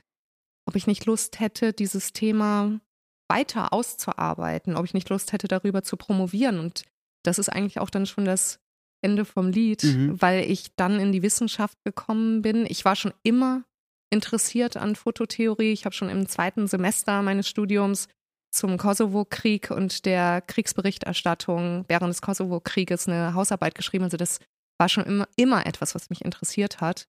ob 0.65 0.75
ich 0.75 0.87
nicht 0.87 1.05
Lust 1.05 1.39
hätte, 1.39 1.73
dieses 1.73 2.13
Thema 2.13 2.79
weiter 3.27 3.73
auszuarbeiten, 3.73 4.75
ob 4.75 4.85
ich 4.85 4.93
nicht 4.93 5.09
Lust 5.09 5.33
hätte, 5.33 5.47
darüber 5.47 5.83
zu 5.83 5.97
promovieren. 5.97 6.59
Und 6.59 6.83
das 7.23 7.39
ist 7.39 7.49
eigentlich 7.49 7.79
auch 7.79 7.89
dann 7.89 8.05
schon 8.05 8.25
das 8.25 8.59
Ende 9.01 9.25
vom 9.25 9.49
Lied, 9.49 9.83
mhm. 9.83 10.21
weil 10.21 10.49
ich 10.49 10.75
dann 10.75 10.99
in 10.99 11.11
die 11.11 11.21
Wissenschaft 11.21 11.77
gekommen 11.83 12.41
bin. 12.41 12.65
Ich 12.67 12.85
war 12.85 12.95
schon 12.95 13.13
immer 13.23 13.63
interessiert 14.09 14.77
an 14.77 14.95
Fototheorie. 14.95 15.71
Ich 15.71 15.85
habe 15.85 15.95
schon 15.95 16.09
im 16.09 16.27
zweiten 16.27 16.67
Semester 16.67 17.21
meines 17.21 17.47
Studiums 17.47 18.07
zum 18.51 18.77
Kosovo-Krieg 18.77 19.69
und 19.71 20.05
der 20.05 20.41
Kriegsberichterstattung 20.41 21.85
während 21.87 22.09
des 22.09 22.21
Kosovo-Krieges 22.21 23.07
eine 23.07 23.33
Hausarbeit 23.33 23.75
geschrieben. 23.75 24.05
Also 24.05 24.17
das 24.17 24.39
war 24.79 24.89
schon 24.89 25.03
immer, 25.03 25.27
immer 25.35 25.65
etwas, 25.65 25.93
was 25.93 26.09
mich 26.09 26.23
interessiert 26.23 26.81
hat. 26.81 27.07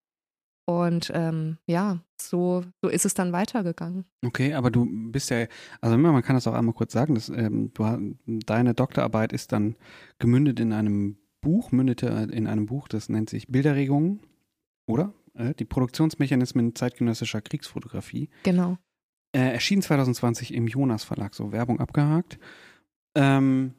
Und 0.66 1.12
ähm, 1.14 1.58
ja, 1.66 2.00
so, 2.20 2.64
so 2.82 2.88
ist 2.88 3.06
es 3.06 3.14
dann 3.14 3.32
weitergegangen. 3.32 4.04
Okay, 4.25 4.52
aber 4.52 4.73
du 4.73 4.87
bist 5.12 5.30
ja, 5.30 5.46
also 5.80 5.96
man 5.96 6.23
kann 6.23 6.35
das 6.35 6.49
auch 6.49 6.54
einmal 6.54 6.75
kurz 6.75 6.92
sagen, 6.92 7.14
dass 7.14 7.28
ähm, 7.28 7.73
du, 7.73 8.16
deine 8.26 8.75
Doktorarbeit 8.75 9.32
ist 9.32 9.52
dann 9.52 9.76
gemündet 10.18 10.58
in 10.58 10.73
einem 10.73 11.18
Buch, 11.40 11.70
mündete 11.70 12.08
in 12.32 12.49
einem 12.49 12.66
Buch, 12.66 12.88
das 12.88 13.08
nennt 13.08 13.30
sich 13.30 13.46
Bilderregungen, 13.46 14.20
oder? 14.87 15.14
Äh, 15.35 15.54
die 15.54 15.64
Produktionsmechanismen 15.64 16.75
zeitgenössischer 16.75 17.40
Kriegsfotografie. 17.42 18.28
Genau. 18.42 18.76
Äh, 19.32 19.52
erschien 19.52 19.82
2020 19.82 20.52
im 20.52 20.66
Jonas 20.66 21.04
Verlag, 21.04 21.35
so 21.35 21.52
Werbung 21.52 21.78
abgehakt. 21.78 22.40
Ähm, 23.14 23.75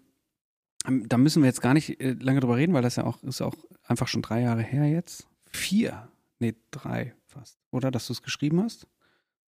da 0.86 1.17
müssen 1.17 1.41
wir 1.44 1.48
jetzt 1.48 1.62
gar 1.62 1.74
nicht 1.74 2.00
äh, 2.00 2.13
lange 2.13 2.39
drüber 2.39 2.56
reden, 2.56 2.74
weil 2.74 2.82
das 2.82 2.96
ja 2.96 3.03
auch 3.03 3.22
ist 3.24 3.41
auch 3.41 3.56
einfach 3.84 4.08
schon 4.08 4.22
drei 4.22 4.41
Jahre 4.41 4.62
her 4.62 4.86
jetzt. 4.86 5.27
Vier, 5.51 6.08
nee, 6.39 6.56
drei 6.72 7.13
fast, 7.25 7.60
oder? 7.72 7.91
Dass 7.91 8.08
du 8.08 8.13
es 8.13 8.22
geschrieben 8.22 8.62
hast? 8.62 8.88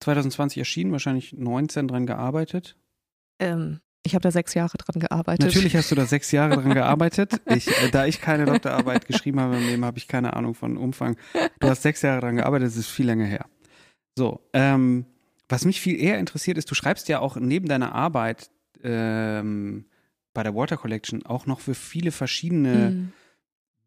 2020 0.01 0.57
erschienen, 0.59 0.91
wahrscheinlich 0.91 1.33
19 1.33 1.87
dran 1.87 2.05
gearbeitet. 2.05 2.77
Ähm, 3.39 3.81
ich 4.03 4.15
habe 4.15 4.21
da 4.21 4.31
sechs 4.31 4.53
Jahre 4.53 4.77
dran 4.77 5.01
gearbeitet. 5.01 5.45
Natürlich 5.45 5.75
hast 5.75 5.91
du 5.91 5.95
da 5.95 6.05
sechs 6.05 6.31
Jahre 6.31 6.55
dran 6.55 6.73
gearbeitet. 6.73 7.41
Ich, 7.45 7.67
äh, 7.67 7.91
da 7.91 8.05
ich 8.05 8.21
keine 8.21 8.45
Doktorarbeit 8.45 9.05
geschrieben 9.07 9.39
habe 9.39 9.57
im 9.57 9.67
Leben, 9.67 9.85
habe 9.85 9.97
ich 9.97 10.07
keine 10.07 10.33
Ahnung 10.33 10.55
von 10.55 10.77
Umfang. 10.77 11.17
Du 11.59 11.67
hast 11.67 11.83
sechs 11.83 12.01
Jahre 12.01 12.21
dran 12.21 12.37
gearbeitet, 12.37 12.67
das 12.67 12.77
ist 12.77 12.87
viel 12.87 13.05
länger 13.05 13.25
her. 13.25 13.45
So, 14.17 14.41
ähm, 14.53 15.05
was 15.49 15.65
mich 15.65 15.81
viel 15.81 15.99
eher 15.99 16.19
interessiert 16.19 16.57
ist, 16.57 16.69
du 16.71 16.75
schreibst 16.75 17.09
ja 17.09 17.19
auch 17.19 17.35
neben 17.35 17.67
deiner 17.67 17.93
Arbeit 17.93 18.49
ähm, 18.83 19.85
bei 20.33 20.43
der 20.43 20.55
Water 20.55 20.77
Collection 20.77 21.25
auch 21.25 21.45
noch 21.45 21.59
für 21.59 21.73
viele 21.73 22.11
verschiedene 22.11 22.91
mhm. 22.91 23.13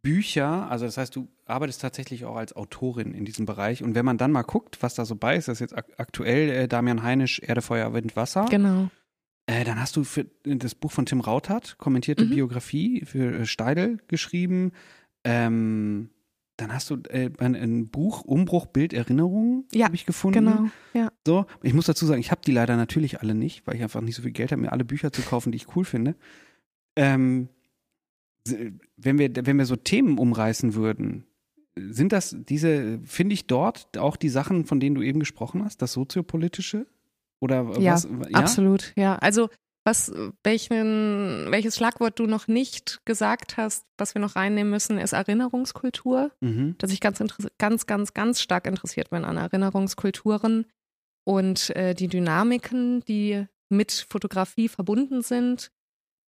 Bücher. 0.02 0.70
Also 0.70 0.84
das 0.84 0.96
heißt, 0.96 1.14
du 1.14 1.28
arbeitest 1.46 1.80
tatsächlich 1.80 2.24
auch 2.24 2.36
als 2.36 2.54
Autorin 2.54 3.14
in 3.14 3.24
diesem 3.24 3.46
Bereich. 3.46 3.82
Und 3.82 3.94
wenn 3.94 4.04
man 4.04 4.18
dann 4.18 4.32
mal 4.32 4.42
guckt, 4.42 4.82
was 4.82 4.94
da 4.94 5.04
so 5.04 5.16
bei 5.16 5.36
ist, 5.36 5.48
das 5.48 5.54
ist 5.54 5.60
jetzt 5.60 5.76
ak 5.76 5.86
aktuell 5.96 6.50
äh, 6.50 6.68
Damian 6.68 7.02
Heinisch, 7.02 7.40
Erde, 7.40 7.62
Feuer, 7.62 7.94
Wind, 7.94 8.16
Wasser. 8.16 8.46
Genau. 8.50 8.90
Äh, 9.46 9.64
dann 9.64 9.80
hast 9.80 9.96
du 9.96 10.04
für 10.04 10.26
das 10.44 10.74
Buch 10.74 10.92
von 10.92 11.06
Tim 11.06 11.20
Rauthat, 11.20 11.78
kommentierte 11.78 12.24
mhm. 12.24 12.30
Biografie 12.30 13.04
für 13.04 13.40
äh, 13.40 13.46
Steidel 13.46 13.98
geschrieben. 14.08 14.72
Ähm, 15.24 16.10
dann 16.56 16.72
hast 16.72 16.90
du 16.90 16.96
äh, 17.08 17.30
ein, 17.38 17.56
ein, 17.56 17.88
Buch 17.88 18.22
Umbruch 18.22 18.66
Bild 18.66 18.92
Erinnerungen 18.92 19.64
ja, 19.72 19.86
habe 19.86 19.94
ich 19.94 20.06
gefunden. 20.06 20.44
Genau, 20.44 20.70
ja. 20.94 21.10
So, 21.26 21.46
ich 21.62 21.74
muss 21.74 21.86
dazu 21.86 22.06
sagen, 22.06 22.20
ich 22.20 22.30
habe 22.30 22.42
die 22.44 22.52
leider 22.52 22.76
natürlich 22.76 23.20
alle 23.20 23.34
nicht, 23.34 23.66
weil 23.66 23.76
ich 23.76 23.82
einfach 23.82 24.00
nicht 24.00 24.16
so 24.16 24.22
viel 24.22 24.32
Geld 24.32 24.52
habe, 24.52 24.60
mir 24.60 24.72
alle 24.72 24.84
Bücher 24.84 25.12
zu 25.12 25.22
kaufen, 25.22 25.50
die 25.50 25.56
ich 25.56 25.74
cool 25.74 25.84
finde. 25.84 26.14
Ähm, 26.94 27.48
wenn 28.44 29.18
wir 29.18 29.30
wenn 29.34 29.58
wir 29.58 29.66
so 29.66 29.76
Themen 29.76 30.18
umreißen 30.18 30.74
würden, 30.74 31.26
sind 31.76 32.12
das 32.12 32.36
diese 32.48 33.00
finde 33.04 33.34
ich 33.34 33.46
dort 33.46 33.96
auch 33.98 34.16
die 34.16 34.28
Sachen, 34.28 34.64
von 34.64 34.80
denen 34.80 34.94
du 34.94 35.02
eben 35.02 35.20
gesprochen 35.20 35.64
hast, 35.64 35.82
das 35.82 35.92
soziopolitische 35.92 36.86
oder 37.40 37.78
ja, 37.78 37.94
was? 37.94 38.04
Ja, 38.04 38.38
absolut. 38.38 38.92
Ja, 38.96 39.16
also 39.16 39.48
was, 39.84 40.12
welchen, 40.44 41.50
welches 41.50 41.76
Schlagwort 41.76 42.18
du 42.18 42.26
noch 42.26 42.46
nicht 42.46 43.00
gesagt 43.04 43.56
hast, 43.56 43.84
was 43.98 44.14
wir 44.14 44.20
noch 44.20 44.36
reinnehmen 44.36 44.70
müssen, 44.70 44.96
ist 44.98 45.12
Erinnerungskultur. 45.12 46.30
Mhm. 46.40 46.76
Dass 46.78 46.92
ich 46.92 47.00
ganz, 47.00 47.18
ganz, 47.58 47.86
ganz, 47.86 48.14
ganz 48.14 48.40
stark 48.40 48.66
interessiert 48.66 49.10
bin 49.10 49.24
an 49.24 49.36
Erinnerungskulturen 49.36 50.66
und 51.24 51.70
äh, 51.74 51.94
die 51.94 52.06
Dynamiken, 52.08 53.00
die 53.06 53.46
mit 53.70 54.06
Fotografie 54.08 54.68
verbunden 54.68 55.22
sind, 55.22 55.72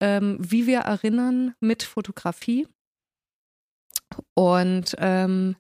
ähm, 0.02 0.38
wie 0.40 0.68
wir 0.68 0.80
erinnern 0.80 1.56
mit 1.62 1.84
Fotografie. 1.84 2.68
Und 4.34 4.96
ähm, 4.98 5.56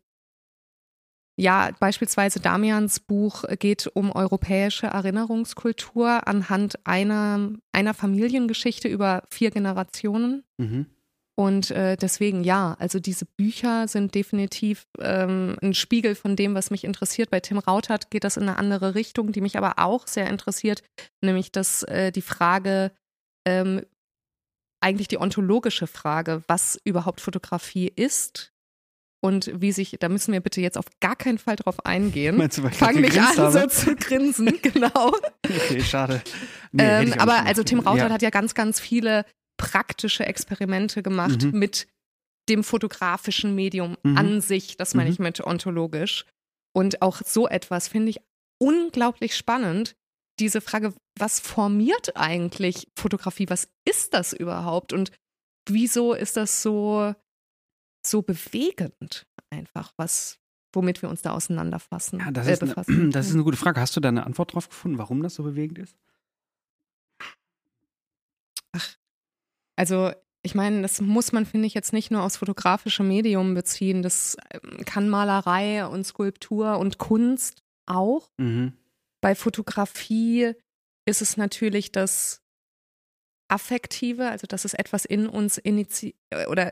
ja, 1.38 1.72
beispielsweise 1.80 2.40
Damians 2.40 3.00
Buch 3.00 3.46
geht 3.60 3.88
um 3.94 4.12
europäische 4.12 4.88
Erinnerungskultur 4.88 6.28
anhand 6.28 6.86
einer, 6.86 7.52
einer 7.72 7.94
Familiengeschichte 7.94 8.88
über 8.90 9.24
vier 9.30 9.52
Generationen. 9.52 10.44
Mhm. 10.58 10.88
Und 11.36 11.72
äh, 11.72 11.96
deswegen 11.96 12.44
ja, 12.44 12.76
also 12.78 13.00
diese 13.00 13.26
Bücher 13.26 13.88
sind 13.88 14.14
definitiv 14.14 14.86
ähm, 15.00 15.56
ein 15.62 15.74
Spiegel 15.74 16.14
von 16.14 16.36
dem, 16.36 16.54
was 16.54 16.70
mich 16.70 16.84
interessiert. 16.84 17.32
Bei 17.32 17.40
Tim 17.40 17.58
Rautert 17.58 18.12
geht 18.12 18.26
das 18.26 18.38
in 18.38 18.44
eine 18.44 18.58
andere 18.58 18.94
Richtung, 18.94 19.32
die 19.32 19.42
mich 19.42 19.58
aber 19.58 19.80
auch 19.80 20.08
sehr 20.08 20.28
interessiert, 20.30 20.84
nämlich 21.22 21.52
dass 21.52 21.84
äh, 21.84 22.12
die 22.12 22.22
Frage, 22.22 22.92
ähm, 23.48 23.82
eigentlich 24.82 25.08
die 25.08 25.20
ontologische 25.20 25.88
Frage, 25.88 26.44
was 26.48 26.80
überhaupt 26.84 27.22
Fotografie 27.22 27.92
ist, 27.96 28.52
und 29.24 29.52
wie 29.62 29.72
sich, 29.72 29.96
da 30.00 30.10
müssen 30.10 30.34
wir 30.34 30.42
bitte 30.42 30.62
jetzt 30.62 30.78
auf 30.78 30.86
gar 31.00 31.16
keinen 31.16 31.38
Fall 31.38 31.56
drauf 31.56 31.86
eingehen. 31.86 32.38
Meinst 32.38 32.58
du, 32.58 32.64
weil 32.64 32.72
Fang 32.72 33.00
nicht 33.00 33.18
an, 33.20 33.38
habe? 33.38 33.52
so 33.52 33.68
zu 33.68 33.96
grinsen, 33.96 34.60
genau. 34.62 35.14
okay, 35.46 35.82
schade. 35.82 36.22
Nee, 36.72 36.84
ähm, 36.84 37.14
aber 37.20 37.46
also 37.46 37.64
Tim 37.64 37.80
Rautert 37.80 38.10
ja. 38.10 38.14
hat 38.14 38.22
ja 38.24 38.32
ganz, 38.32 38.56
ganz 38.56 38.80
viele 38.80 39.26
praktische 39.58 40.26
Experimente 40.26 41.04
gemacht 41.04 41.44
mhm. 41.44 41.60
mit 41.60 41.88
dem 42.50 42.64
fotografischen 42.64 43.54
Medium 43.54 43.96
mhm. 44.02 44.18
an 44.18 44.42
sich. 44.42 44.76
Das 44.76 44.96
meine 44.96 45.10
mhm. 45.10 45.14
ich 45.14 45.20
mit 45.20 45.46
ontologisch. 45.46 46.26
Und 46.74 47.04
auch 47.04 47.22
so 47.24 47.48
etwas 47.48 47.88
finde 47.88 48.10
ich 48.10 48.20
unglaublich 48.60 49.36
spannend. 49.38 49.96
Diese 50.40 50.62
Frage, 50.62 50.94
was 51.22 51.40
formiert 51.40 52.18
eigentlich 52.18 52.88
Fotografie? 52.96 53.50
Was 53.50 53.70
ist 53.86 54.14
das 54.14 54.34
überhaupt? 54.34 54.92
Und 54.92 55.12
wieso 55.70 56.14
ist 56.14 56.36
das 56.36 56.62
so 56.62 57.14
so 58.06 58.22
bewegend 58.22 59.28
einfach, 59.50 59.94
was, 59.98 60.40
womit 60.74 61.02
wir 61.02 61.10
uns 61.10 61.22
da 61.22 61.32
auseinanderfassen. 61.32 62.20
Ja, 62.20 62.32
das, 62.32 62.48
äh, 62.48 62.54
ist, 62.54 62.64
eine, 62.64 63.10
das 63.12 63.28
ist 63.28 63.34
eine 63.34 63.44
gute 63.44 63.58
Frage. 63.58 63.80
Hast 63.80 63.96
du 63.96 64.00
da 64.00 64.10
eine 64.10 64.26
Antwort 64.26 64.54
drauf 64.54 64.70
gefunden, 64.70 64.98
warum 64.98 65.22
das 65.22 65.36
so 65.36 65.44
bewegend 65.44 65.80
ist? 65.80 65.96
Ach, 68.74 68.96
also 69.76 70.12
ich 70.44 70.56
meine, 70.56 70.82
das 70.82 71.02
muss 71.02 71.34
man, 71.34 71.46
finde 71.46 71.68
ich, 71.68 71.74
jetzt 71.74 71.94
nicht 71.94 72.10
nur 72.10 72.24
aufs 72.24 72.38
fotografische 72.38 73.04
Medium 73.04 73.54
beziehen. 73.54 74.02
Das 74.02 74.38
ähm, 74.50 74.84
kann 74.86 75.10
Malerei 75.10 75.86
und 75.86 76.06
Skulptur 76.06 76.80
und 76.80 76.98
Kunst 76.98 77.62
auch. 77.86 78.32
Mhm. 78.38 78.74
Bei 79.20 79.36
Fotografie 79.36 80.56
ist 81.06 81.22
es 81.22 81.38
natürlich 81.38 81.92
das 81.92 82.42
Affektive, 83.50 84.30
also 84.30 84.48
dass 84.48 84.66
es 84.66 84.74
etwas 84.74 85.06
in 85.06 85.28
uns 85.28 85.58
initiiert 85.58 86.16
oder 86.48 86.72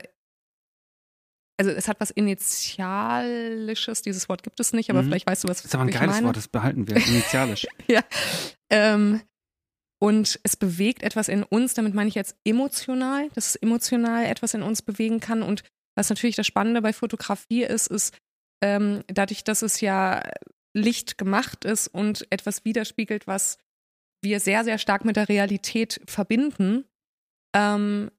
also 1.58 1.72
es 1.72 1.88
hat 1.88 2.00
was 2.00 2.10
Initialisches, 2.10 4.00
dieses 4.00 4.30
Wort 4.30 4.42
gibt 4.42 4.58
es 4.60 4.72
nicht, 4.72 4.88
aber 4.88 5.02
mhm. 5.02 5.08
vielleicht 5.08 5.26
weißt 5.26 5.44
du, 5.44 5.48
was 5.48 5.58
das 5.58 5.66
ist 5.66 5.74
aber 5.74 5.84
ein 5.84 5.90
geiles 5.90 6.14
meine. 6.14 6.26
Wort, 6.28 6.38
das 6.38 6.48
behalten 6.48 6.88
wir, 6.88 6.96
initialisch. 6.96 7.66
ja. 7.86 8.02
Ähm, 8.70 9.20
und 10.02 10.40
es 10.42 10.56
bewegt 10.56 11.02
etwas 11.02 11.28
in 11.28 11.42
uns, 11.42 11.74
damit 11.74 11.92
meine 11.92 12.08
ich 12.08 12.14
jetzt 12.14 12.34
emotional, 12.44 13.28
dass 13.34 13.50
es 13.50 13.56
emotional 13.56 14.24
etwas 14.24 14.54
in 14.54 14.62
uns 14.62 14.80
bewegen 14.80 15.20
kann. 15.20 15.42
Und 15.42 15.62
was 15.94 16.08
natürlich 16.08 16.36
das 16.36 16.46
Spannende 16.46 16.80
bei 16.80 16.94
Fotografie 16.94 17.64
ist, 17.64 17.88
ist, 17.88 18.16
ähm, 18.62 19.04
dadurch, 19.08 19.44
dass 19.44 19.60
es 19.60 19.82
ja 19.82 20.22
Licht 20.74 21.18
gemacht 21.18 21.66
ist 21.66 21.88
und 21.88 22.26
etwas 22.30 22.64
widerspiegelt, 22.64 23.26
was 23.26 23.58
wir 24.22 24.40
sehr, 24.40 24.64
sehr 24.64 24.78
stark 24.78 25.04
mit 25.04 25.16
der 25.16 25.28
Realität 25.28 26.00
verbinden, 26.06 26.84
ähm, 27.54 28.10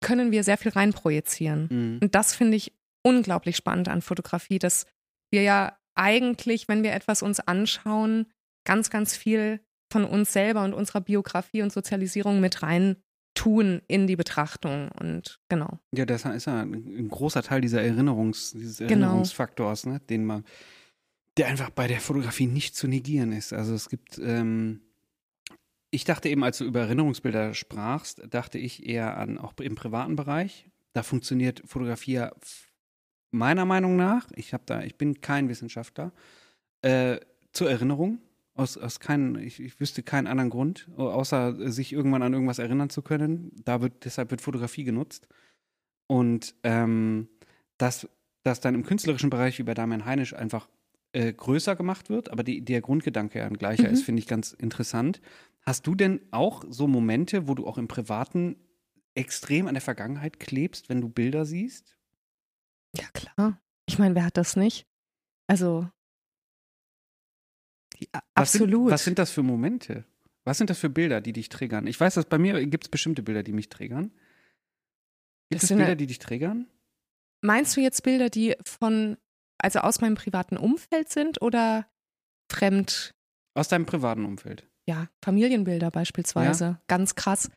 können 0.00 0.30
wir 0.30 0.44
sehr 0.44 0.58
viel 0.58 0.72
reinprojizieren. 0.72 1.68
Mhm. 1.70 1.98
Und 2.02 2.14
das 2.14 2.34
finde 2.34 2.56
ich 2.56 2.72
unglaublich 3.02 3.56
spannend 3.56 3.88
an 3.88 4.02
Fotografie, 4.02 4.58
dass 4.58 4.86
wir 5.30 5.42
ja 5.42 5.78
eigentlich, 5.94 6.68
wenn 6.68 6.82
wir 6.82 6.92
etwas 6.92 7.22
uns 7.22 7.40
anschauen, 7.40 8.26
ganz, 8.64 8.90
ganz 8.90 9.16
viel 9.16 9.60
von 9.92 10.04
uns 10.04 10.32
selber 10.32 10.62
und 10.64 10.74
unserer 10.74 11.00
Biografie 11.00 11.62
und 11.62 11.72
Sozialisierung 11.72 12.40
mit 12.40 12.62
rein 12.62 12.96
tun 13.34 13.82
in 13.86 14.06
die 14.06 14.16
Betrachtung 14.16 14.90
und 15.00 15.38
genau. 15.48 15.78
Ja, 15.94 16.04
das 16.04 16.24
ist 16.24 16.46
ja 16.46 16.62
ein 16.62 17.08
großer 17.08 17.42
Teil 17.42 17.60
dieser 17.60 17.82
Erinnerungs, 17.82 18.52
dieses 18.52 18.78
genau. 18.78 18.90
Erinnerungsfaktors, 18.90 19.82
genau. 19.82 19.94
ne, 19.94 20.00
den 20.00 20.24
man, 20.24 20.44
der 21.38 21.46
einfach 21.46 21.70
bei 21.70 21.86
der 21.86 22.00
Fotografie 22.00 22.46
nicht 22.46 22.76
zu 22.76 22.88
negieren 22.88 23.32
ist. 23.32 23.52
Also 23.52 23.74
es 23.74 23.88
gibt 23.88 24.18
ähm, 24.18 24.80
ich 25.90 26.04
dachte 26.04 26.28
eben, 26.28 26.44
als 26.44 26.58
du 26.58 26.64
über 26.64 26.80
Erinnerungsbilder 26.80 27.54
sprachst, 27.54 28.22
dachte 28.30 28.58
ich 28.58 28.86
eher 28.86 29.16
an 29.16 29.38
auch 29.38 29.54
im 29.58 29.74
privaten 29.74 30.16
Bereich. 30.16 30.68
Da 30.92 31.02
funktioniert 31.02 31.62
Fotografie 31.64 32.26
meiner 33.30 33.64
Meinung 33.64 33.96
nach, 33.96 34.26
ich 34.34 34.52
habe 34.52 34.64
da, 34.66 34.82
ich 34.82 34.96
bin 34.96 35.20
kein 35.20 35.48
Wissenschaftler, 35.48 36.12
äh, 36.82 37.18
zur 37.52 37.70
Erinnerung. 37.70 38.20
Aus, 38.54 38.76
aus 38.76 38.98
keinen, 38.98 39.36
ich, 39.36 39.60
ich 39.60 39.78
wüsste 39.78 40.02
keinen 40.02 40.26
anderen 40.26 40.50
Grund, 40.50 40.88
außer 40.96 41.70
sich 41.70 41.92
irgendwann 41.92 42.24
an 42.24 42.32
irgendwas 42.32 42.58
erinnern 42.58 42.90
zu 42.90 43.02
können. 43.02 43.52
Da 43.64 43.80
wird, 43.80 44.04
deshalb 44.04 44.32
wird 44.32 44.40
Fotografie 44.40 44.82
genutzt. 44.82 45.28
Und 46.08 46.56
ähm, 46.64 47.28
dass 47.76 48.08
das 48.42 48.58
dann 48.58 48.74
im 48.74 48.82
künstlerischen 48.82 49.30
Bereich 49.30 49.60
wie 49.60 49.62
bei 49.62 49.74
Damian 49.74 50.06
Heinisch 50.06 50.34
einfach 50.34 50.68
äh, 51.12 51.32
größer 51.32 51.76
gemacht 51.76 52.10
wird, 52.10 52.30
aber 52.30 52.42
die, 52.44 52.64
der 52.64 52.80
Grundgedanke 52.80 53.38
ja 53.38 53.46
ein 53.46 53.58
gleicher 53.58 53.88
mhm. 53.88 53.94
ist, 53.94 54.04
finde 54.04 54.20
ich 54.20 54.26
ganz 54.26 54.52
interessant. 54.52 55.20
Hast 55.62 55.86
du 55.86 55.94
denn 55.94 56.20
auch 56.30 56.64
so 56.68 56.86
Momente, 56.86 57.48
wo 57.48 57.54
du 57.54 57.66
auch 57.66 57.78
im 57.78 57.88
Privaten 57.88 58.56
extrem 59.14 59.66
an 59.66 59.74
der 59.74 59.80
Vergangenheit 59.80 60.40
klebst, 60.40 60.88
wenn 60.88 61.00
du 61.00 61.08
Bilder 61.08 61.44
siehst? 61.44 61.98
Ja, 62.96 63.06
klar. 63.12 63.60
Ich 63.86 63.98
meine, 63.98 64.14
wer 64.14 64.24
hat 64.24 64.36
das 64.36 64.56
nicht? 64.56 64.86
Also, 65.46 65.88
Was 68.12 68.22
Absolut. 68.34 68.86
Sind, 68.86 68.90
was 68.92 69.04
sind 69.04 69.18
das 69.18 69.30
für 69.30 69.42
Momente? 69.42 70.04
Was 70.44 70.58
sind 70.58 70.70
das 70.70 70.78
für 70.78 70.88
Bilder, 70.88 71.20
die 71.20 71.32
dich 71.32 71.48
triggern? 71.48 71.86
Ich 71.86 71.98
weiß, 71.98 72.14
dass 72.14 72.26
bei 72.26 72.38
mir 72.38 72.64
gibt 72.66 72.84
es 72.84 72.88
bestimmte 72.88 73.22
Bilder, 73.22 73.42
die 73.42 73.52
mich 73.52 73.68
triggern. 73.68 74.12
Gibt 75.50 75.62
es 75.62 75.68
Bilder, 75.68 75.88
ja- 75.88 75.94
die 75.94 76.06
dich 76.06 76.18
triggern? 76.18 76.66
Meinst 77.40 77.76
du 77.76 77.80
jetzt 77.80 78.02
Bilder, 78.02 78.30
die 78.30 78.56
von, 78.64 79.16
also 79.58 79.80
aus 79.80 80.00
meinem 80.00 80.14
privaten 80.14 80.56
Umfeld 80.56 81.10
sind 81.10 81.42
oder 81.42 81.86
fremd, 82.50 83.14
Aus 83.54 83.68
deinem 83.68 83.86
privaten 83.86 84.24
Umfeld. 84.24 84.68
ja, 84.86 85.08
Familienbilder 85.24 85.90
beispielsweise? 85.90 86.80
Ganz 86.88 87.14
krass. 87.14 87.50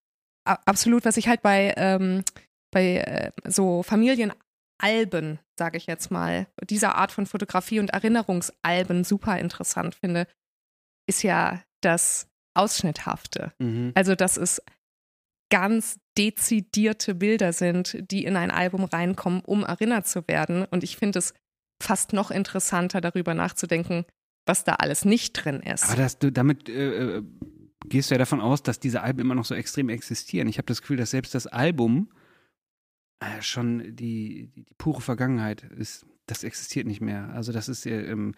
A 0.46 0.58
absolut, 0.66 1.06
was 1.06 1.18
ich 1.18 1.28
halt 1.28 1.42
bei, 1.42 1.74
ähm, 1.78 2.24
bei 2.72 2.98
äh, 2.98 3.32
so 3.48 3.84
Familienalben, 3.84 5.40
sage 5.58 5.78
ich 5.78 5.86
jetzt 5.86 6.10
mal, 6.12 6.48
dieser 6.64 6.96
Art 6.96 7.12
von 7.12 7.26
Fotografie 7.28 7.80
und 7.80 7.92
Erinnerungsalben 7.92 9.04
super 9.04 9.38
interessant 9.38 9.96
finde, 9.96 10.28
ist 11.08 11.24
ja 11.24 11.62
das 11.82 12.28
Ausschnitthafte. 12.56 13.54
Mhm. 13.60 13.92
Also, 13.96 14.16
dass 14.16 14.38
es 14.38 14.62
ganz 15.52 16.00
dezidierte 16.18 17.14
Bilder 17.14 17.54
sind, 17.54 17.98
die 18.12 18.24
in 18.26 18.36
ein 18.36 18.52
Album 18.52 18.86
reinkommen, 18.86 19.42
um 19.42 19.64
erinnert 19.64 20.08
zu 20.08 20.28
werden. 20.28 20.66
Und 20.66 20.84
ich 20.84 20.98
finde 20.98 21.20
es 21.20 21.34
fast 21.82 22.14
noch 22.14 22.32
interessanter, 22.32 23.02
darüber 23.02 23.34
nachzudenken, 23.34 24.06
was 24.46 24.64
da 24.64 24.76
alles 24.76 25.06
nicht 25.06 25.34
drin 25.34 25.60
ist. 25.62 25.86
Aber 25.86 25.98
das, 25.98 26.20
du, 26.20 26.32
damit 26.32 26.70
äh, 26.70 27.18
äh, 27.18 27.24
gehst 27.86 28.10
du 28.10 28.16
ja 28.16 28.20
davon 28.20 28.42
aus, 28.42 28.64
dass 28.64 28.80
diese 28.80 29.02
Alben 29.02 29.20
immer 29.20 29.36
noch 29.36 29.46
so 29.46 29.56
extrem 29.56 29.90
existieren. 29.90 30.48
Ich 30.48 30.58
habe 30.58 30.66
das 30.66 30.82
Gefühl, 30.82 30.98
dass 30.98 31.12
selbst 31.12 31.36
das 31.36 31.48
Album 31.48 32.10
äh, 33.20 33.42
schon 33.42 33.96
die, 33.96 34.50
die, 34.54 34.64
die 34.64 34.74
pure 34.78 35.02
Vergangenheit 35.02 35.64
ist. 35.64 36.06
Das 36.28 36.44
existiert 36.44 36.88
nicht 36.88 37.02
mehr. 37.02 37.30
Also 37.34 37.52
das 37.52 37.70
ist 37.70 37.86
äh, 37.86 38.12
ähm, 38.12 38.34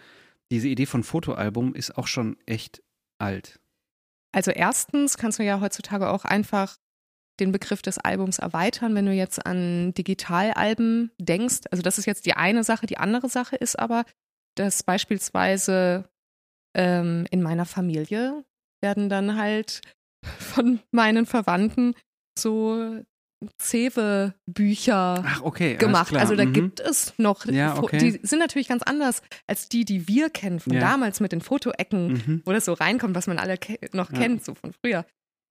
diese 0.51 0.67
Idee 0.67 0.85
von 0.85 1.03
Fotoalbum 1.03 1.73
ist 1.73 1.97
auch 1.97 2.07
schon 2.07 2.37
echt 2.45 2.83
alt. 3.17 3.59
Also 4.31 4.51
erstens 4.51 5.17
kannst 5.17 5.39
du 5.39 5.43
ja 5.43 5.61
heutzutage 5.61 6.09
auch 6.09 6.25
einfach 6.25 6.77
den 7.39 7.51
Begriff 7.51 7.81
des 7.81 7.97
Albums 7.97 8.39
erweitern, 8.39 8.93
wenn 8.95 9.05
du 9.05 9.11
jetzt 9.13 9.45
an 9.45 9.93
Digitalalben 9.93 11.11
denkst. 11.19 11.61
Also 11.71 11.81
das 11.81 11.97
ist 11.97 12.05
jetzt 12.05 12.25
die 12.25 12.33
eine 12.35 12.63
Sache. 12.63 12.85
Die 12.85 12.97
andere 12.97 13.29
Sache 13.29 13.55
ist 13.55 13.77
aber, 13.79 14.05
dass 14.55 14.83
beispielsweise 14.83 16.07
ähm, 16.75 17.25
in 17.31 17.41
meiner 17.41 17.65
Familie 17.65 18.43
werden 18.81 19.09
dann 19.09 19.37
halt 19.37 19.81
von 20.23 20.79
meinen 20.91 21.25
Verwandten 21.25 21.95
so 22.37 23.01
Zewe-Bücher 23.57 25.25
okay. 25.43 25.75
gemacht. 25.75 26.15
Also 26.15 26.35
da 26.35 26.45
Mhm. 26.45 26.53
gibt 26.53 26.79
es 26.79 27.13
noch, 27.17 27.45
Ja, 27.45 27.77
okay. 27.77 27.97
die 27.97 28.19
sind 28.25 28.39
natürlich 28.39 28.67
ganz 28.67 28.83
anders 28.83 29.21
als 29.47 29.69
die, 29.69 29.85
die 29.85 30.07
wir 30.07 30.29
kennen 30.29 30.59
von 30.59 30.73
Ja. 30.73 30.79
damals 30.79 31.19
mit 31.19 31.31
den 31.31 31.41
Fotoecken 31.41 32.13
Mhm. 32.13 32.41
wo 32.45 32.51
das 32.51 32.65
so 32.65 32.73
reinkommt, 32.73 33.15
was 33.15 33.27
man 33.27 33.39
alle 33.39 33.57
ke 33.57 33.77
noch 33.91 34.11
Ja. 34.11 34.19
kennt, 34.19 34.45
so 34.45 34.55
von 34.55 34.73
früher. 34.73 35.05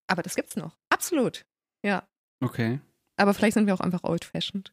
Aber 0.08 0.22
das 0.22 0.34
gibt's 0.34 0.56
noch. 0.56 0.76
Absolut. 0.90 1.44
Ja. 1.82 2.08
Okay. 2.40 2.80
Aber 3.16 3.34
vielleicht 3.34 3.54
sind 3.54 3.66
wir 3.66 3.74
auch 3.74 3.80
einfach 3.80 4.04
old-fashioned. 4.04 4.72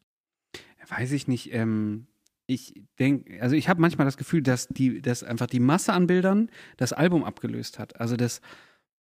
Weiß 0.88 1.12
ich 1.12 1.28
nicht. 1.28 1.52
Ähm, 1.52 2.06
ich 2.46 2.82
denke, 2.98 3.40
also 3.40 3.54
ich 3.54 3.68
habe 3.68 3.80
manchmal 3.80 4.06
das 4.06 4.16
Gefühl, 4.16 4.42
dass 4.42 4.66
die, 4.68 5.00
dass 5.00 5.22
einfach 5.22 5.46
die 5.46 5.60
Masse 5.60 5.92
an 5.92 6.06
Bildern 6.06 6.50
das 6.78 6.92
Album 6.92 7.22
abgelöst 7.22 7.78
hat. 7.78 8.00
Also 8.00 8.16
das, 8.16 8.40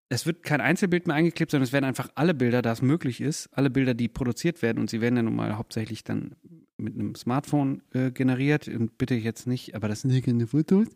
es 0.10 0.26
wird 0.26 0.44
kein 0.44 0.62
Einzelbild 0.62 1.08
mehr 1.08 1.16
eingeklebt, 1.16 1.52
sondern 1.52 1.64
es 1.64 1.74
werden 1.74 1.86
einfach 1.86 2.10
alle 2.16 2.36
Bilder, 2.36 2.62
da 2.62 2.72
es 2.72 2.82
möglich 2.82 3.22
ist, 3.22 3.50
alle 3.52 3.70
Bilder, 3.72 3.96
die 3.96 4.08
produziert 4.08 4.62
werden, 4.62 4.80
und 4.80 4.90
sie 4.90 5.02
werden 5.02 5.16
ja 5.16 5.24
nun 5.24 5.36
mal 5.36 5.58
hauptsächlich 5.58 6.04
dann 6.04 6.36
mit 6.78 6.94
einem 6.94 7.16
Smartphone 7.16 7.82
äh, 7.94 8.12
generiert. 8.12 8.68
Und 8.68 8.98
bitte 8.98 9.16
jetzt 9.16 9.48
nicht, 9.48 9.76
aber 9.76 9.88
das 9.88 10.02
sind 10.02 10.12
ja 10.12 10.22
keine 10.22 10.46
Fotos, 10.46 10.88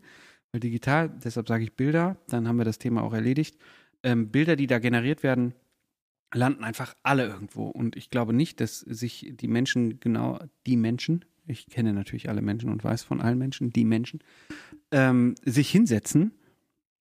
weil 0.52 0.60
digital, 0.60 1.10
deshalb 1.24 1.48
sage 1.48 1.64
ich 1.64 1.74
Bilder, 1.74 2.16
dann 2.28 2.46
haben 2.46 2.56
wir 2.56 2.64
das 2.64 2.78
Thema 2.78 3.02
auch 3.02 3.14
erledigt. 3.14 3.58
Ähm, 4.04 4.30
Bilder, 4.30 4.54
die 4.54 4.68
da 4.68 4.78
generiert 4.78 5.22
werden, 5.24 5.54
landen 6.32 6.64
einfach 6.64 6.94
alle 7.02 7.26
irgendwo. 7.26 7.68
Und 7.68 7.96
ich 7.96 8.10
glaube 8.10 8.32
nicht, 8.32 8.60
dass 8.60 8.80
sich 8.80 9.32
die 9.34 9.48
Menschen, 9.48 10.00
genau 10.00 10.40
die 10.66 10.76
Menschen, 10.76 11.24
ich 11.46 11.66
kenne 11.66 11.92
natürlich 11.92 12.28
alle 12.28 12.42
Menschen 12.42 12.70
und 12.70 12.82
weiß 12.82 13.02
von 13.02 13.20
allen 13.20 13.38
Menschen, 13.38 13.70
die 13.70 13.84
Menschen, 13.84 14.20
ähm, 14.90 15.34
sich 15.44 15.70
hinsetzen 15.70 16.32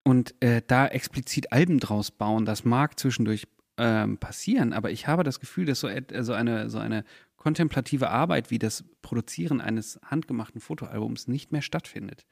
und 0.04 0.36
äh, 0.42 0.62
da 0.66 0.88
explizit 0.88 1.52
Alben 1.52 1.80
draus 1.80 2.12
bauen. 2.12 2.46
Das 2.46 2.66
mag 2.66 3.00
zwischendurch 3.00 3.48
ähm, 3.78 4.18
passieren, 4.18 4.74
aber 4.74 4.92
ich 4.92 5.08
habe 5.08 5.24
das 5.24 5.40
Gefühl, 5.40 5.66
dass 5.66 5.80
so, 5.80 5.88
et- 5.88 6.14
so, 6.20 6.34
eine, 6.34 6.70
so 6.70 6.78
eine 6.78 7.06
kontemplative 7.38 8.10
Arbeit 8.10 8.52
wie 8.52 8.60
das 8.60 8.86
Produzieren 9.02 9.62
eines 9.62 10.00
handgemachten 10.04 10.62
Fotoalbums 10.62 11.28
nicht 11.28 11.52
mehr 11.52 11.62
stattfindet. 11.62 12.26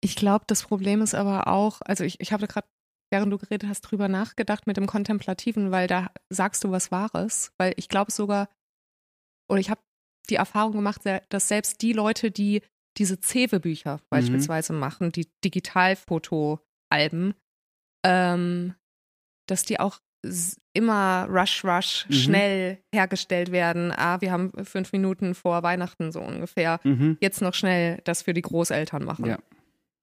Ich 0.00 0.16
glaube, 0.16 0.44
das 0.48 0.62
Problem 0.62 1.00
ist 1.00 1.14
aber 1.14 1.46
auch, 1.46 1.80
also 1.82 2.04
ich, 2.04 2.20
ich 2.20 2.32
habe 2.32 2.46
gerade, 2.46 2.66
während 3.10 3.32
du 3.32 3.38
geredet 3.38 3.68
hast, 3.68 3.82
drüber 3.82 4.08
nachgedacht 4.08 4.66
mit 4.66 4.76
dem 4.76 4.86
Kontemplativen, 4.86 5.70
weil 5.70 5.86
da 5.86 6.10
sagst 6.30 6.64
du 6.64 6.70
was 6.70 6.90
Wahres. 6.90 7.52
Weil 7.58 7.72
ich 7.76 7.88
glaube 7.88 8.10
sogar, 8.12 8.48
oder 9.48 9.60
ich 9.60 9.70
habe 9.70 9.80
die 10.28 10.34
Erfahrung 10.36 10.72
gemacht, 10.72 11.02
dass 11.28 11.48
selbst 11.48 11.82
die 11.82 11.92
Leute, 11.92 12.30
die 12.30 12.62
diese 12.98 13.20
Zewe-Bücher 13.20 14.00
beispielsweise 14.10 14.72
machen, 14.72 15.12
die 15.12 15.28
Digitalfotoalben, 15.44 17.34
ähm, 18.04 18.74
dass 19.46 19.64
die 19.64 19.78
auch 19.78 20.00
immer 20.72 21.28
rush, 21.30 21.64
rush, 21.64 22.06
Mhm. 22.08 22.12
schnell 22.14 22.78
hergestellt 22.92 23.52
werden. 23.52 23.92
Ah, 23.92 24.20
wir 24.20 24.32
haben 24.32 24.52
fünf 24.64 24.90
Minuten 24.92 25.34
vor 25.36 25.62
Weihnachten 25.62 26.10
so 26.10 26.20
ungefähr. 26.20 26.80
Mhm. 26.82 27.16
Jetzt 27.20 27.40
noch 27.42 27.54
schnell 27.54 28.00
das 28.04 28.22
für 28.22 28.34
die 28.34 28.42
Großeltern 28.42 29.04
machen. 29.04 29.26
Ja. 29.26 29.38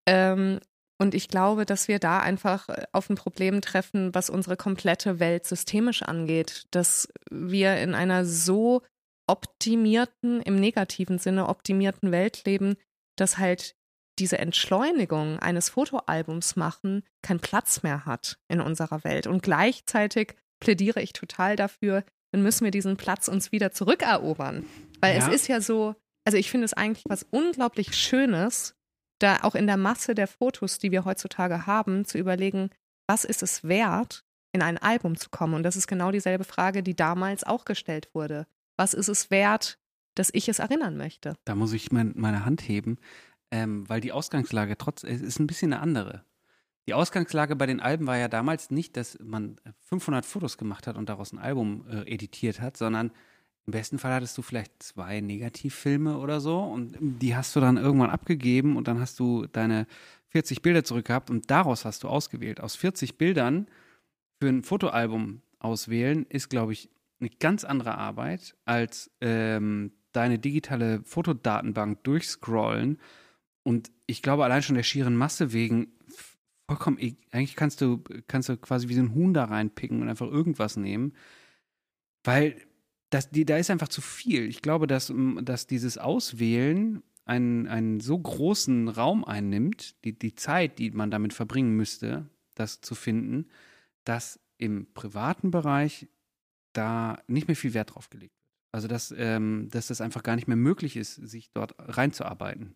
Ähm, 0.07 0.59
und 0.99 1.13
ich 1.15 1.27
glaube, 1.27 1.65
dass 1.65 1.87
wir 1.87 1.99
da 1.99 2.19
einfach 2.19 2.69
äh, 2.69 2.85
auf 2.91 3.09
ein 3.09 3.15
Problem 3.15 3.61
treffen, 3.61 4.13
was 4.13 4.29
unsere 4.29 4.55
komplette 4.57 5.19
Welt 5.19 5.45
systemisch 5.45 6.03
angeht, 6.03 6.63
dass 6.71 7.09
wir 7.31 7.77
in 7.77 7.95
einer 7.95 8.25
so 8.25 8.81
optimierten, 9.27 10.41
im 10.41 10.55
negativen 10.55 11.17
Sinne 11.19 11.47
optimierten 11.49 12.11
Welt 12.11 12.43
leben, 12.45 12.75
dass 13.17 13.37
halt 13.37 13.75
diese 14.19 14.37
Entschleunigung 14.37 15.39
eines 15.39 15.69
Fotoalbums 15.69 16.55
machen 16.55 17.03
keinen 17.23 17.39
Platz 17.39 17.81
mehr 17.83 18.05
hat 18.05 18.37
in 18.47 18.61
unserer 18.61 19.03
Welt. 19.03 19.25
Und 19.27 19.41
gleichzeitig 19.41 20.35
plädiere 20.59 21.01
ich 21.01 21.13
total 21.13 21.55
dafür, 21.55 22.03
dann 22.31 22.43
müssen 22.43 22.63
wir 22.63 22.71
diesen 22.71 22.97
Platz 22.97 23.27
uns 23.27 23.51
wieder 23.51 23.71
zurückerobern. 23.71 24.65
Weil 25.01 25.17
Ja. 25.17 25.27
es 25.27 25.33
ist 25.33 25.47
ja 25.47 25.61
so, 25.61 25.95
also 26.25 26.37
ich 26.37 26.51
finde 26.51 26.65
es 26.65 26.73
eigentlich 26.73 27.05
was 27.07 27.23
unglaublich 27.31 27.95
Schönes, 27.95 28.75
da 29.23 29.39
auch 29.43 29.55
in 29.55 29.67
der 29.67 29.77
Masse 29.77 30.15
der 30.15 30.27
Fotos, 30.27 30.79
die 30.79 30.91
wir 30.91 31.05
heutzutage 31.05 31.65
haben, 31.65 32.05
zu 32.05 32.17
überlegen, 32.17 32.69
was 33.07 33.25
ist 33.25 33.41
es 33.43 33.63
wert, 33.63 34.23
in 34.51 34.61
ein 34.61 34.77
Album 34.77 35.17
zu 35.17 35.29
kommen? 35.29 35.53
Und 35.53 35.63
das 35.63 35.75
ist 35.75 35.87
genau 35.87 36.11
dieselbe 36.11 36.43
Frage, 36.43 36.83
die 36.83 36.95
damals 36.95 37.43
auch 37.43 37.65
gestellt 37.65 38.09
wurde. 38.13 38.47
Was 38.77 38.93
ist 38.93 39.07
es 39.07 39.31
wert, 39.31 39.79
dass 40.15 40.29
ich 40.33 40.49
es 40.49 40.59
erinnern 40.59 40.97
möchte? 40.97 41.35
Da 41.45 41.55
muss 41.55 41.73
ich 41.73 41.91
mein, 41.91 42.13
meine 42.15 42.45
Hand 42.45 42.67
heben, 42.67 42.97
ähm, 43.51 43.87
weil 43.89 44.01
die 44.01 44.11
Ausgangslage 44.11 44.77
trotz 44.77 45.03
ist 45.03 45.39
ein 45.39 45.47
bisschen 45.47 45.73
eine 45.73 45.81
andere. 45.81 46.23
Die 46.85 46.93
Ausgangslage 46.93 47.55
bei 47.55 47.65
den 47.65 47.79
Alben 47.79 48.07
war 48.07 48.17
ja 48.17 48.27
damals 48.27 48.69
nicht, 48.69 48.97
dass 48.97 49.17
man 49.21 49.55
500 49.87 50.25
Fotos 50.25 50.57
gemacht 50.57 50.85
hat 50.85 50.97
und 50.97 51.07
daraus 51.07 51.31
ein 51.31 51.39
Album 51.39 51.85
äh, 51.87 52.11
editiert 52.11 52.59
hat, 52.59 52.75
sondern 52.75 53.11
im 53.65 53.71
besten 53.71 53.97
Fall 53.99 54.13
hattest 54.13 54.37
du 54.37 54.41
vielleicht 54.41 54.83
zwei 54.83 55.21
Negativfilme 55.21 56.17
oder 56.17 56.41
so 56.41 56.59
und 56.59 56.97
die 56.99 57.35
hast 57.35 57.55
du 57.55 57.59
dann 57.59 57.77
irgendwann 57.77 58.09
abgegeben 58.09 58.75
und 58.75 58.87
dann 58.87 58.99
hast 58.99 59.19
du 59.19 59.45
deine 59.47 59.87
40 60.29 60.61
Bilder 60.61 60.83
zurück 60.83 61.05
gehabt 61.05 61.29
und 61.29 61.49
daraus 61.49 61.85
hast 61.85 62.03
du 62.03 62.09
ausgewählt. 62.09 62.59
Aus 62.59 62.75
40 62.75 63.17
Bildern 63.17 63.67
für 64.41 64.49
ein 64.49 64.63
Fotoalbum 64.63 65.41
auswählen 65.59 66.25
ist, 66.27 66.49
glaube 66.49 66.73
ich, 66.73 66.89
eine 67.19 67.29
ganz 67.29 67.63
andere 67.63 67.97
Arbeit 67.97 68.55
als 68.65 69.09
ähm, 69.21 69.93
deine 70.11 70.39
digitale 70.39 71.01
Fotodatenbank 71.05 72.03
durchscrollen. 72.03 72.99
Und 73.63 73.91
ich 74.07 74.21
glaube, 74.21 74.43
allein 74.43 74.61
schon 74.61 74.75
der 74.75 74.83
schieren 74.83 75.15
Masse 75.15 75.53
wegen 75.53 75.93
vollkommen, 76.67 76.97
e- 76.99 77.15
eigentlich 77.31 77.55
kannst 77.55 77.79
du, 77.79 78.03
kannst 78.27 78.49
du 78.49 78.57
quasi 78.57 78.89
wie 78.89 78.95
so 78.95 79.01
ein 79.01 79.15
Huhn 79.15 79.33
da 79.33 79.45
reinpicken 79.45 80.01
und 80.01 80.09
einfach 80.09 80.27
irgendwas 80.27 80.75
nehmen. 80.75 81.13
Weil 82.25 82.55
das, 83.13 83.29
die, 83.29 83.45
da 83.45 83.57
ist 83.57 83.69
einfach 83.69 83.89
zu 83.89 84.01
viel. 84.01 84.47
Ich 84.47 84.61
glaube, 84.61 84.87
dass, 84.87 85.13
dass 85.41 85.67
dieses 85.67 85.97
Auswählen 85.97 87.03
einen, 87.25 87.67
einen 87.67 87.99
so 87.99 88.17
großen 88.17 88.89
Raum 88.89 89.23
einnimmt, 89.23 90.03
die, 90.03 90.17
die 90.17 90.35
Zeit, 90.35 90.79
die 90.79 90.91
man 90.91 91.11
damit 91.11 91.33
verbringen 91.33 91.75
müsste, 91.75 92.29
das 92.55 92.81
zu 92.81 92.95
finden, 92.95 93.47
dass 94.03 94.39
im 94.57 94.91
privaten 94.93 95.51
Bereich 95.51 96.07
da 96.73 97.21
nicht 97.27 97.47
mehr 97.47 97.55
viel 97.55 97.73
Wert 97.73 97.93
drauf 97.93 98.09
gelegt 98.09 98.35
wird. 98.35 98.49
Also 98.71 98.87
dass, 98.87 99.13
ähm, 99.15 99.69
dass 99.69 99.87
das 99.87 100.01
einfach 100.01 100.23
gar 100.23 100.35
nicht 100.35 100.47
mehr 100.47 100.57
möglich 100.57 100.97
ist, 100.97 101.15
sich 101.15 101.51
dort 101.51 101.75
reinzuarbeiten. 101.77 102.75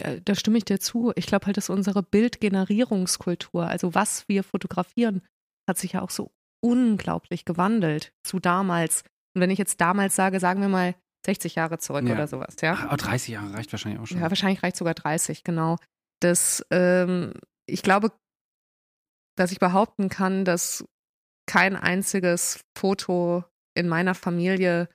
Ja, 0.00 0.18
da 0.18 0.34
stimme 0.34 0.58
ich 0.58 0.64
dir 0.64 0.80
zu. 0.80 1.12
Ich 1.14 1.26
glaube 1.26 1.46
halt, 1.46 1.56
dass 1.56 1.70
unsere 1.70 2.02
Bildgenerierungskultur, 2.02 3.66
also 3.66 3.94
was 3.94 4.28
wir 4.28 4.42
fotografieren, 4.42 5.22
hat 5.68 5.78
sich 5.78 5.92
ja 5.92 6.02
auch 6.02 6.10
so 6.10 6.32
unglaublich 6.60 7.44
gewandelt 7.44 8.12
zu 8.22 8.38
damals. 8.38 9.02
Und 9.34 9.40
wenn 9.42 9.50
ich 9.50 9.58
jetzt 9.58 9.80
damals 9.80 10.16
sage, 10.16 10.40
sagen 10.40 10.60
wir 10.60 10.68
mal 10.68 10.94
60 11.26 11.54
Jahre 11.54 11.78
zurück 11.78 12.06
Ja. 12.06 12.14
oder 12.14 12.26
sowas, 12.26 12.56
ja. 12.60 12.74
Ah, 12.88 12.96
30 12.96 13.28
Jahre 13.34 13.52
reicht 13.54 13.72
wahrscheinlich 13.72 14.00
auch 14.00 14.06
schon. 14.06 14.18
Ja, 14.20 14.28
wahrscheinlich 14.30 14.62
reicht 14.62 14.76
sogar 14.76 14.94
30, 14.94 15.44
genau. 15.44 15.76
dass 16.20 16.64
ähm, 16.70 17.34
ich 17.66 17.82
glaube, 17.82 18.12
dass 19.36 19.52
ich 19.52 19.58
behaupten 19.58 20.08
kann, 20.08 20.44
dass 20.44 20.84
kein 21.46 21.76
einziges 21.76 22.60
Foto 22.76 23.44
in 23.74 23.88
meiner 23.88 24.14
Familie 24.14 24.88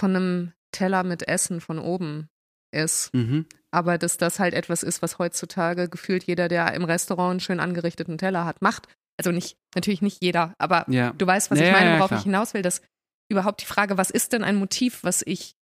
von 0.00 0.16
einem 0.16 0.52
Teller 0.72 1.04
mit 1.04 1.28
Essen 1.28 1.60
von 1.60 1.78
oben 1.78 2.28
ist. 2.72 3.12
Mhm. 3.14 3.46
Aber 3.70 3.98
dass 3.98 4.16
das 4.16 4.38
halt 4.38 4.54
etwas 4.54 4.82
ist, 4.82 5.02
was 5.02 5.18
heutzutage 5.18 5.88
gefühlt 5.88 6.24
jeder, 6.24 6.48
der 6.48 6.74
im 6.74 6.84
Restaurant 6.84 7.30
einen 7.32 7.40
schön 7.40 7.60
angerichteten 7.60 8.18
Teller 8.18 8.44
hat, 8.44 8.62
macht. 8.62 8.88
Also 9.26 9.32
nicht, 9.32 9.56
natürlich 9.74 10.02
nicht 10.02 10.22
jeder, 10.22 10.54
aber 10.58 10.84
Ja. 10.88 11.12
du 11.12 11.26
weißt, 11.26 11.50
was 11.50 11.58
Ja, 11.58 11.64
ich 11.66 11.70
ja, 11.70 11.76
meine, 11.78 11.90
ja, 11.90 11.96
worauf 11.96 12.08
klar. 12.08 12.20
ich 12.20 12.24
hinaus 12.24 12.54
will, 12.54 12.62
dass 12.62 12.82
überhaupt 13.30 13.60
die 13.62 13.66
Frage, 13.66 13.96
was 13.98 14.10
ist 14.10 14.32
denn 14.32 14.44
ein 14.44 14.56
Motiv, 14.56 15.04
was 15.04 15.22
ich 15.24 15.54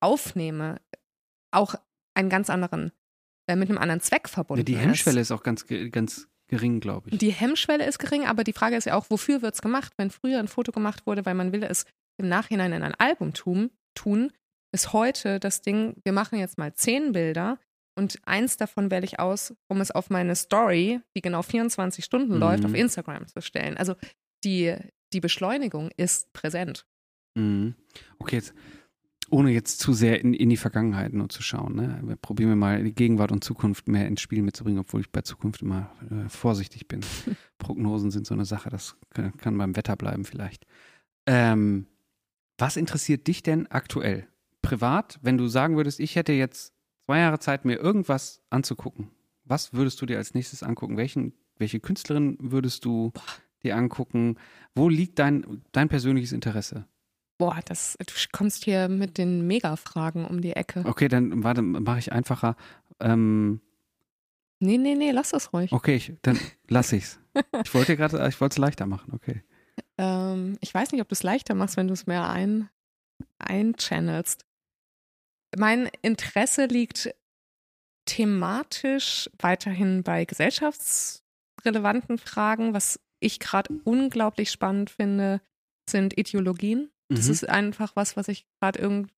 aufnehme, 0.00 0.80
auch 1.52 1.74
einen 2.14 2.28
ganz 2.28 2.50
anderen, 2.50 2.92
äh, 3.48 3.56
mit 3.56 3.68
einem 3.68 3.78
anderen 3.78 4.00
Zweck 4.00 4.28
verbunden 4.28 4.60
Ja, 4.60 4.64
die 4.64 4.74
ist. 4.74 4.80
Hemmschwelle 4.80 5.20
ist 5.20 5.30
auch 5.30 5.42
ganz, 5.42 5.66
ganz 5.90 6.28
gering, 6.48 6.80
glaube 6.80 7.10
ich. 7.10 7.18
Die 7.18 7.30
Hemmschwelle 7.32 7.86
ist 7.86 7.98
gering, 7.98 8.26
aber 8.26 8.44
die 8.44 8.52
Frage 8.52 8.76
ist 8.76 8.84
ja 8.84 8.94
auch, 8.96 9.06
wofür 9.10 9.42
wird 9.42 9.54
es 9.54 9.62
gemacht? 9.62 9.92
Wenn 9.96 10.10
früher 10.10 10.38
ein 10.38 10.48
Foto 10.48 10.72
gemacht 10.72 11.06
wurde, 11.06 11.24
weil 11.24 11.34
man 11.34 11.52
will 11.52 11.62
es 11.62 11.86
im 12.18 12.28
Nachhinein 12.28 12.72
in 12.72 12.82
ein 12.82 12.94
Album 12.96 13.32
tun, 13.34 13.70
tun 13.94 14.32
ist 14.72 14.92
heute 14.92 15.38
das 15.40 15.62
Ding, 15.62 15.96
wir 16.04 16.12
machen 16.12 16.38
jetzt 16.38 16.58
mal 16.58 16.74
zehn 16.74 17.12
Bilder 17.12 17.58
und 17.96 18.18
eins 18.24 18.56
davon 18.56 18.90
wähle 18.90 19.04
ich 19.04 19.20
aus, 19.20 19.54
um 19.68 19.80
es 19.80 19.90
auf 19.90 20.10
meine 20.10 20.34
Story, 20.36 21.00
die 21.16 21.22
genau 21.22 21.42
24 21.42 22.04
Stunden 22.04 22.34
Mhm. 22.34 22.40
läuft, 22.40 22.64
auf 22.64 22.74
Instagram 22.74 23.26
zu 23.26 23.40
stellen. 23.40 23.76
Also 23.76 23.94
die, 24.42 24.74
die 25.12 25.20
Beschleunigung 25.20 25.90
ist 25.96 26.32
präsent. 26.32 26.86
Mhm. 27.34 27.74
Okay, 28.18 28.36
jetzt, 28.36 28.54
ohne 29.30 29.50
jetzt 29.52 29.80
zu 29.80 29.92
sehr 29.92 30.20
in, 30.20 30.34
in 30.34 30.50
die 30.50 30.56
Vergangenheit 30.56 31.12
nur 31.12 31.28
zu 31.28 31.42
schauen. 31.42 31.76
Ne? 31.76 32.00
Wir 32.04 32.16
probieren 32.16 32.50
wir 32.50 32.56
mal 32.56 32.84
die 32.84 32.94
Gegenwart 32.94 33.32
und 33.32 33.42
Zukunft 33.42 33.88
mehr 33.88 34.06
ins 34.06 34.20
Spiel 34.20 34.42
mitzubringen, 34.42 34.80
obwohl 34.80 35.00
ich 35.00 35.10
bei 35.10 35.22
Zukunft 35.22 35.62
immer 35.62 35.90
äh, 36.10 36.28
vorsichtig 36.28 36.88
bin. 36.88 37.00
Prognosen 37.58 38.10
sind 38.10 38.26
so 38.26 38.34
eine 38.34 38.44
Sache, 38.44 38.68
das 38.70 38.96
kann, 39.10 39.36
kann 39.38 39.56
beim 39.56 39.76
Wetter 39.76 39.96
bleiben 39.96 40.24
vielleicht. 40.24 40.66
Ähm, 41.26 41.86
was 42.58 42.76
interessiert 42.76 43.26
dich 43.26 43.42
denn 43.42 43.66
aktuell? 43.68 44.28
Privat, 44.62 45.18
wenn 45.22 45.38
du 45.38 45.48
sagen 45.48 45.76
würdest, 45.76 46.00
ich 46.00 46.16
hätte 46.16 46.32
jetzt 46.32 46.73
zwei 47.06 47.18
Jahre 47.20 47.38
Zeit, 47.38 47.64
mir 47.64 47.76
irgendwas 47.76 48.42
anzugucken, 48.50 49.10
was 49.44 49.72
würdest 49.72 50.00
du 50.00 50.06
dir 50.06 50.16
als 50.18 50.34
nächstes 50.34 50.62
angucken? 50.62 50.96
Welchen, 50.96 51.34
welche 51.58 51.80
Künstlerin 51.80 52.36
würdest 52.40 52.84
du 52.84 53.12
dir 53.62 53.76
angucken? 53.76 54.36
Wo 54.74 54.88
liegt 54.88 55.18
dein, 55.18 55.62
dein 55.72 55.88
persönliches 55.88 56.32
Interesse? 56.32 56.86
Boah, 57.36 57.60
das, 57.64 57.96
du 57.98 58.12
kommst 58.32 58.64
hier 58.64 58.88
mit 58.88 59.18
den 59.18 59.46
Mega-Fragen 59.46 60.24
um 60.24 60.40
die 60.40 60.52
Ecke. 60.52 60.84
Okay, 60.86 61.08
dann 61.08 61.42
warte, 61.42 61.62
mache 61.62 61.98
ich 61.98 62.12
einfacher. 62.12 62.56
Ähm, 63.00 63.60
Nee, 64.60 64.78
nee, 64.78 64.94
nee, 64.94 65.10
lass 65.10 65.30
das 65.30 65.52
ruhig. 65.52 65.72
okay, 65.72 65.96
ich, 65.96 66.12
dann 66.22 66.38
lass 66.68 66.92
ich's. 66.92 67.18
Ich 67.64 67.74
wollte 67.74 67.96
gerade, 67.96 68.26
ich 68.28 68.40
wollte 68.40 68.54
es 68.54 68.58
leichter 68.58 68.86
machen. 68.86 69.12
Okay. 69.12 69.42
Ähm, 69.98 70.56
ich 70.60 70.72
weiß 70.72 70.92
nicht, 70.92 71.02
ob 71.02 71.08
du 71.08 71.12
es 71.12 71.22
leichter 71.22 71.54
machst, 71.54 71.76
wenn 71.76 71.88
du 71.88 71.92
es 71.92 72.06
mehr 72.06 72.30
ein, 72.30 72.70
einchannelst. 73.38 74.46
Mein 75.56 75.88
Interesse 76.02 76.66
liegt 76.66 77.14
thematisch 78.06 79.30
weiterhin 79.38 80.02
bei 80.02 80.24
gesellschaftsrelevanten 80.24 82.18
Fragen. 82.18 82.74
Was 82.74 83.00
ich 83.20 83.40
gerade 83.40 83.72
unglaublich 83.84 84.50
spannend 84.50 84.90
finde, 84.90 85.40
sind 85.88 86.18
Ideologien. 86.18 86.90
Das 87.08 87.26
Mhm. 87.26 87.32
ist 87.32 87.48
einfach 87.48 87.96
was, 87.96 88.16
was 88.16 88.28
ich 88.28 88.46
gerade 88.60 88.78
irgend. 88.78 89.10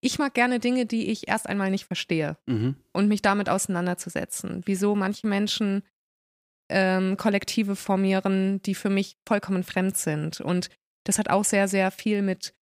Ich 0.00 0.18
mag 0.18 0.34
gerne 0.34 0.60
Dinge, 0.60 0.86
die 0.86 1.10
ich 1.10 1.26
erst 1.28 1.48
einmal 1.48 1.70
nicht 1.70 1.84
verstehe 1.86 2.36
Mhm. 2.46 2.76
und 2.92 3.08
mich 3.08 3.22
damit 3.22 3.48
auseinanderzusetzen. 3.48 4.62
Wieso 4.66 4.94
manche 4.94 5.26
Menschen 5.26 5.82
ähm, 6.70 7.18
Kollektive 7.18 7.76
formieren, 7.76 8.62
die 8.62 8.74
für 8.74 8.88
mich 8.88 9.18
vollkommen 9.28 9.64
fremd 9.64 9.98
sind. 9.98 10.40
Und 10.40 10.70
das 11.04 11.18
hat 11.18 11.28
auch 11.28 11.44
sehr, 11.44 11.68
sehr 11.68 11.90
viel 11.90 12.22
mit 12.22 12.54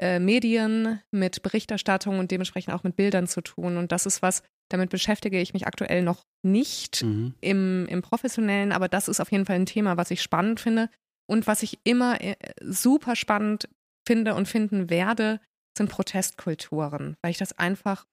äh, 0.00 0.18
Medien, 0.18 1.00
mit 1.10 1.42
Berichterstattung 1.42 2.18
und 2.18 2.30
dementsprechend 2.30 2.74
auch 2.74 2.82
mit 2.82 2.96
Bildern 2.96 3.26
zu 3.26 3.40
tun. 3.40 3.76
Und 3.76 3.92
das 3.92 4.06
ist 4.06 4.22
was, 4.22 4.42
damit 4.70 4.90
beschäftige 4.90 5.40
ich 5.40 5.54
mich 5.54 5.66
aktuell 5.66 6.02
noch 6.02 6.24
nicht 6.42 7.02
Mhm. 7.02 7.34
im, 7.40 7.86
im 7.88 8.02
professionellen, 8.02 8.72
aber 8.72 8.88
das 8.88 9.08
ist 9.08 9.20
auf 9.20 9.30
jeden 9.30 9.46
Fall 9.46 9.56
ein 9.56 9.66
Thema, 9.66 9.96
was 9.96 10.10
ich 10.10 10.22
spannend 10.22 10.60
finde. 10.60 10.88
Und 11.26 11.46
was 11.46 11.62
ich 11.62 11.78
immer 11.84 12.20
äh, 12.20 12.36
super 12.60 13.16
spannend 13.16 13.68
finde 14.06 14.34
und 14.34 14.46
finden 14.48 14.90
werde, 14.90 15.40
sind 15.76 15.90
Protestkulturen, 15.90 17.16
weil 17.22 17.30
ich 17.30 17.38
das 17.38 17.58
einfach 17.58 18.06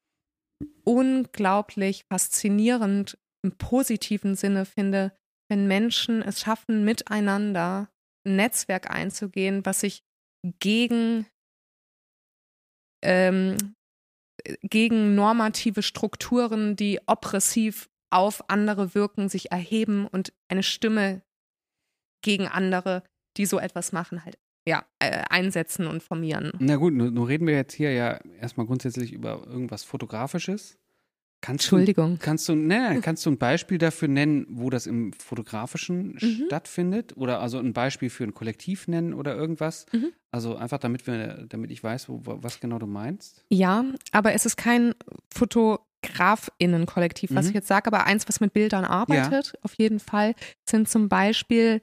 unglaublich 0.83 2.05
faszinierend 2.11 3.17
im 3.43 3.57
positiven 3.57 4.35
Sinne 4.35 4.65
finde, 4.65 5.13
wenn 5.49 5.67
Menschen 5.67 6.21
es 6.21 6.39
schaffen, 6.39 6.85
miteinander 6.85 7.89
ein 8.25 8.35
Netzwerk 8.35 8.89
einzugehen, 8.89 9.65
was 9.65 9.81
sich 9.81 10.03
gegen, 10.59 11.25
ähm, 13.01 13.75
gegen 14.63 15.15
normative 15.15 15.83
Strukturen, 15.83 16.75
die 16.75 16.99
oppressiv 17.05 17.89
auf 18.09 18.49
andere 18.49 18.93
wirken, 18.95 19.29
sich 19.29 19.51
erheben 19.51 20.07
und 20.07 20.33
eine 20.49 20.63
Stimme 20.63 21.21
gegen 22.21 22.47
andere, 22.47 23.03
die 23.37 23.45
so 23.45 23.59
etwas 23.59 23.91
machen, 23.91 24.25
halt 24.25 24.37
ja, 24.67 24.85
äh, 24.99 25.23
einsetzen 25.29 25.87
und 25.87 26.03
formieren. 26.03 26.51
Na 26.59 26.75
gut, 26.75 26.93
nur 26.93 27.27
reden 27.27 27.47
wir 27.47 27.55
jetzt 27.55 27.73
hier 27.73 27.91
ja 27.93 28.19
erstmal 28.39 28.67
grundsätzlich 28.67 29.11
über 29.11 29.45
irgendwas 29.47 29.83
Fotografisches. 29.83 30.77
Kannst 31.41 31.65
Entschuldigung. 31.65 32.17
Du, 32.19 32.23
kannst 32.23 32.47
du, 32.49 32.55
ne, 32.55 32.99
kannst 33.03 33.25
du 33.25 33.31
ein 33.31 33.37
Beispiel 33.37 33.77
dafür 33.79 34.07
nennen, 34.07 34.45
wo 34.49 34.69
das 34.69 34.85
im 34.87 35.11
Fotografischen 35.13 36.17
Mhm. 36.21 36.43
stattfindet? 36.45 37.17
Oder 37.17 37.39
also 37.41 37.57
ein 37.57 37.73
Beispiel 37.73 38.09
für 38.11 38.23
ein 38.23 38.33
Kollektiv 38.33 38.87
nennen 38.87 39.13
oder 39.13 39.35
irgendwas? 39.35 39.85
Mhm. 39.91 40.11
Also 40.31 40.55
einfach, 40.55 40.77
damit 40.77 41.07
wir, 41.07 41.45
damit 41.49 41.71
ich 41.71 41.83
weiß, 41.83 42.07
wo, 42.09 42.21
was 42.23 42.59
genau 42.59 42.77
du 42.79 42.85
meinst. 42.87 43.43
Ja, 43.49 43.83
aber 44.11 44.33
es 44.33 44.45
ist 44.45 44.55
kein 44.55 44.93
Fotografinnen-Kollektiv, 45.33 47.31
was 47.33 47.45
Mhm. 47.45 47.49
ich 47.49 47.55
jetzt 47.55 47.67
sage, 47.67 47.87
aber 47.87 48.05
eins, 48.05 48.27
was 48.27 48.39
mit 48.39 48.53
Bildern 48.53 48.85
arbeitet, 48.85 49.53
auf 49.61 49.73
jeden 49.75 49.99
Fall, 49.99 50.35
sind 50.69 50.89
zum 50.89 51.09
Beispiel 51.09 51.81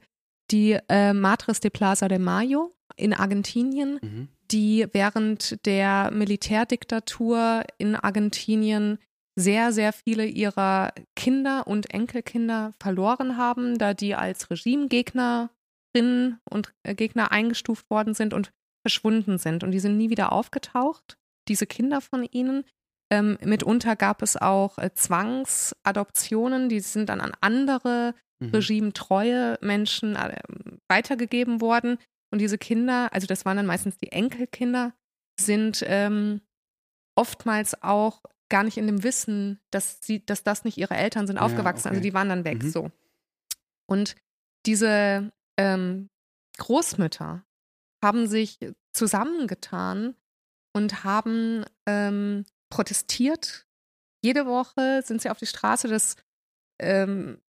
die 0.51 0.77
äh, 0.89 1.13
Matres 1.13 1.59
de 1.59 1.69
Plaza 1.69 2.07
de 2.07 2.17
Mayo 2.19 2.73
in 2.95 3.13
Argentinien, 3.13 3.99
Mhm. 4.01 4.27
die 4.51 4.87
während 4.93 5.63
der 5.65 6.11
Militärdiktatur 6.11 7.63
in 7.77 7.95
Argentinien 7.95 8.97
sehr, 9.39 9.71
sehr 9.71 9.93
viele 9.93 10.25
ihrer 10.25 10.93
Kinder 11.15 11.67
und 11.67 11.93
Enkelkinder 11.93 12.73
verloren 12.81 13.37
haben, 13.37 13.77
da 13.77 13.93
die 13.93 14.15
als 14.15 14.49
Regimegegnerinnen 14.49 16.39
und 16.49 16.73
Gegner 16.83 17.31
eingestuft 17.31 17.89
worden 17.89 18.13
sind 18.13 18.33
und 18.33 18.51
verschwunden 18.85 19.37
sind. 19.37 19.63
Und 19.63 19.71
die 19.71 19.79
sind 19.79 19.97
nie 19.97 20.09
wieder 20.09 20.31
aufgetaucht, 20.31 21.17
diese 21.47 21.67
Kinder 21.67 22.01
von 22.01 22.23
ihnen. 22.23 22.63
Ähm, 23.11 23.37
mitunter 23.43 23.95
gab 23.95 24.21
es 24.21 24.37
auch 24.37 24.77
äh, 24.77 24.93
Zwangsadoptionen, 24.93 26.69
die 26.69 26.79
sind 26.79 27.09
dann 27.09 27.21
an 27.21 27.31
andere 27.41 28.13
Mhm. 28.39 28.49
regimetreue 28.51 29.57
Menschen 29.61 30.15
äh, 30.15 30.41
weitergegeben 30.87 31.61
worden. 31.61 31.97
Und 32.31 32.39
diese 32.39 32.57
Kinder, 32.57 33.11
also 33.11 33.27
das 33.27 33.45
waren 33.45 33.57
dann 33.57 33.65
meistens 33.65 33.97
die 33.97 34.11
Enkelkinder, 34.11 34.93
sind 35.39 35.83
ähm, 35.85 36.41
oftmals 37.15 37.81
auch 37.81 38.21
gar 38.49 38.63
nicht 38.63 38.77
in 38.77 38.87
dem 38.87 39.03
Wissen, 39.03 39.59
dass 39.71 39.99
sie, 40.01 40.25
dass 40.25 40.43
das 40.43 40.63
nicht 40.63 40.77
ihre 40.77 40.95
Eltern 40.95 41.27
sind, 41.27 41.37
Ja, 41.37 41.43
aufgewachsen. 41.43 41.87
Also 41.89 41.99
okay. 41.99 42.07
die 42.09 42.13
waren 42.13 42.29
dann 42.29 42.43
weg 42.45 42.63
Mhm. 42.63 42.69
so. 42.69 42.91
Und 43.87 44.15
diese 44.65 45.31
ähm, 45.57 46.09
Großmütter 46.57 47.43
haben 48.03 48.27
sich 48.27 48.59
zusammengetan 48.93 50.15
und 50.73 51.03
haben 51.03 51.65
ähm, 51.85 52.45
protestiert. 52.69 53.67
Jede 54.23 54.45
Woche 54.45 55.01
sind 55.03 55.21
sie 55.21 55.29
auf 55.29 55.39
die 55.39 55.45
Straße. 55.45 55.87
Das 55.87 56.15
ähm, 56.79 57.41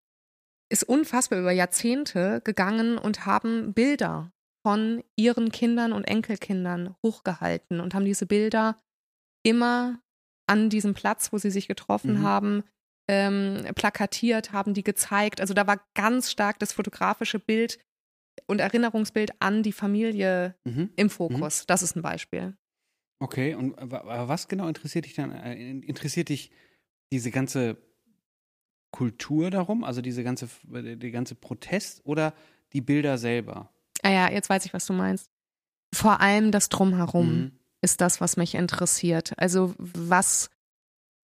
ist 0.69 0.83
unfassbar 0.83 1.39
über 1.39 1.51
Jahrzehnte 1.51 2.41
gegangen 2.43 2.97
und 2.97 3.25
haben 3.25 3.73
Bilder 3.73 4.31
von 4.65 5.03
ihren 5.15 5.51
Kindern 5.51 5.91
und 5.91 6.05
Enkelkindern 6.05 6.95
hochgehalten 7.03 7.79
und 7.79 7.93
haben 7.93 8.05
diese 8.05 8.25
Bilder 8.25 8.77
immer 9.43 9.99
an 10.47 10.69
diesem 10.69 10.93
Platz, 10.93 11.31
wo 11.31 11.37
sie 11.37 11.51
sich 11.51 11.67
getroffen 11.67 12.19
Mhm. 12.19 12.23
haben, 12.23 12.63
ähm, 13.07 13.63
plakatiert, 13.75 14.51
haben 14.53 14.73
die 14.73 14.83
gezeigt. 14.83 15.41
Also 15.41 15.53
da 15.53 15.67
war 15.67 15.81
ganz 15.95 16.31
stark 16.31 16.59
das 16.59 16.73
fotografische 16.73 17.39
Bild 17.39 17.79
und 18.47 18.59
Erinnerungsbild 18.59 19.31
an 19.41 19.63
die 19.63 19.71
Familie 19.73 20.55
Mhm. 20.65 20.89
im 20.95 21.09
Fokus. 21.09 21.65
Das 21.67 21.81
ist 21.83 21.95
ein 21.95 22.01
Beispiel. 22.01 22.55
Okay, 23.19 23.53
und 23.55 23.75
wa- 23.77 24.05
wa- 24.05 24.27
was 24.27 24.47
genau 24.47 24.67
interessiert 24.67 25.05
dich 25.05 25.13
dann? 25.13 25.31
Äh, 25.31 25.55
Interessiert 25.71 26.29
dich 26.29 26.51
diese 27.11 27.29
ganze 27.31 27.77
Kultur 28.91 29.49
darum, 29.51 29.83
also 29.83 30.01
diese 30.01 30.23
ganze, 30.23 30.49
die 30.63 31.11
ganze 31.11 31.35
Protest 31.35 32.01
oder 32.05 32.33
die 32.73 32.81
Bilder 32.81 33.17
selber? 33.17 33.69
Ah 34.03 34.09
ja, 34.11 34.31
jetzt 34.31 34.49
weiß 34.49 34.65
ich, 34.65 34.73
was 34.73 34.85
du 34.85 34.93
meinst. 34.93 35.29
Vor 35.93 36.19
allem 36.21 36.51
das 36.51 36.69
Drumherum 36.69 37.35
Mhm. 37.37 37.51
Ist 37.81 38.01
das, 38.01 38.21
was 38.21 38.37
mich 38.37 38.55
interessiert. 38.55 39.33
Also 39.37 39.73
was 39.77 40.49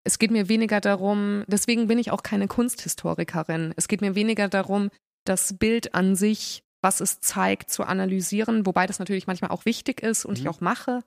Es 0.03 0.19
geht 0.19 0.31
mir 0.31 0.47
weniger 0.47 0.79
darum, 0.79 1.43
deswegen 1.47 1.87
bin 1.87 1.99
ich 1.99 2.11
auch 2.11 2.23
keine 2.23 2.47
Kunsthistorikerin. 2.47 3.73
Es 3.75 3.89
geht 3.89 3.99
mir 3.99 4.15
weniger 4.15 4.47
darum, 4.47 4.89
das 5.25 5.57
Bild 5.57 5.93
an 5.95 6.15
sich, 6.15 6.63
was 6.81 7.01
es 7.01 7.19
zeigt, 7.19 7.69
zu 7.71 7.83
analysieren, 7.83 8.65
wobei 8.65 8.85
das 8.87 8.99
natürlich 8.99 9.27
manchmal 9.27 9.51
auch 9.51 9.65
wichtig 9.65 10.01
ist 10.01 10.23
und 10.23 10.37
Mhm. 10.37 10.43
ich 10.43 10.47
auch 10.49 10.61
mache. 10.61 11.03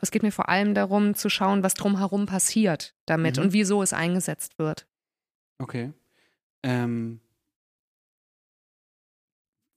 Es 0.00 0.12
geht 0.12 0.22
mir 0.22 0.30
vor 0.30 0.48
allem 0.48 0.72
darum, 0.74 1.14
zu 1.16 1.28
schauen, 1.30 1.64
was 1.64 1.74
drumherum 1.74 2.26
passiert 2.26 2.94
damit 3.06 3.36
Mhm. 3.38 3.42
und 3.44 3.52
wieso 3.52 3.82
es 3.82 3.92
eingesetzt 3.92 4.56
wird. 4.58 4.86
Okay. 5.58 5.92
Ähm, 6.62 7.20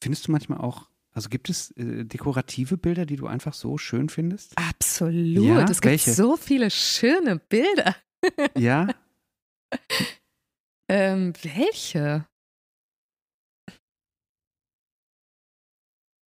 findest 0.03 0.27
du 0.27 0.31
manchmal 0.31 0.59
auch, 0.59 0.87
also 1.17 1.29
gibt 1.29 1.49
es 1.49 1.71
äh, 1.71 2.05
dekorative 2.05 2.77
Bilder, 2.77 3.07
die 3.07 3.15
du 3.15 3.25
einfach 3.25 3.55
so 3.55 3.79
schön 3.79 4.07
findest? 4.07 4.55
Absolut. 4.55 5.43
Ja? 5.43 5.63
es 5.63 5.81
gibt 5.81 5.85
Welche? 5.85 6.13
so 6.13 6.37
viele 6.37 6.69
schöne 6.69 7.37
Bilder. 7.37 7.95
Ja? 8.55 8.87
Ähm, 10.89 11.33
welche? 11.43 12.27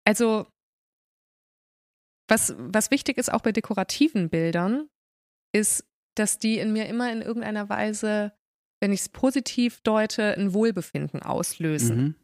Also, 0.04 0.46
was, 2.28 2.54
was 2.58 2.90
wichtig 2.90 3.18
ist 3.18 3.32
auch 3.32 3.40
bei 3.40 3.52
dekorativen 3.52 4.28
Bildern, 4.28 4.88
ist, 5.52 5.84
dass 6.16 6.38
die 6.38 6.58
in 6.58 6.72
mir 6.72 6.86
immer 6.86 7.10
in 7.12 7.22
irgendeiner 7.22 7.68
Weise, 7.68 8.32
wenn 8.80 8.92
ich 8.92 9.00
es 9.00 9.08
positiv 9.08 9.80
deute, 9.82 10.36
ein 10.36 10.54
Wohlbefinden 10.54 11.22
auslösen. 11.22 11.98
Mhm. 11.98 12.14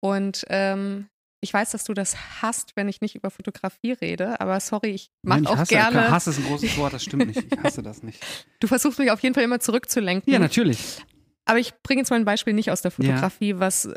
Und 0.00 0.44
ähm, 0.48 1.08
ich 1.44 1.54
weiß, 1.54 1.70
dass 1.70 1.84
du 1.84 1.94
das 1.94 2.42
hast, 2.42 2.74
wenn 2.74 2.88
ich 2.88 3.00
nicht 3.00 3.14
über 3.14 3.30
Fotografie 3.30 3.92
rede, 3.92 4.40
aber 4.40 4.58
sorry, 4.60 4.88
ich 4.90 5.10
mache 5.22 5.40
ich 5.42 5.46
auch 5.46 5.56
hasse, 5.58 5.74
gerne. 5.74 6.10
Hass 6.10 6.26
ist 6.26 6.38
ein 6.38 6.44
großes 6.46 6.76
Wort, 6.78 6.92
das 6.92 7.04
stimmt 7.04 7.26
nicht. 7.28 7.44
Ich 7.52 7.58
hasse 7.62 7.82
das 7.82 8.02
nicht. 8.02 8.20
Du 8.60 8.66
versuchst 8.66 8.98
mich 8.98 9.10
auf 9.10 9.20
jeden 9.20 9.34
Fall 9.34 9.44
immer 9.44 9.60
zurückzulenken. 9.60 10.32
Ja, 10.32 10.38
natürlich. 10.38 11.02
Aber 11.44 11.58
ich 11.58 11.74
bringe 11.82 12.00
jetzt 12.00 12.10
mal 12.10 12.16
ein 12.16 12.24
Beispiel 12.24 12.54
nicht 12.54 12.70
aus 12.70 12.80
der 12.82 12.90
Fotografie, 12.90 13.58
was 13.58 13.88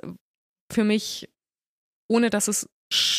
für 0.72 0.84
mich, 0.84 1.30
ohne 2.10 2.30
dass 2.30 2.48
es 2.50 2.70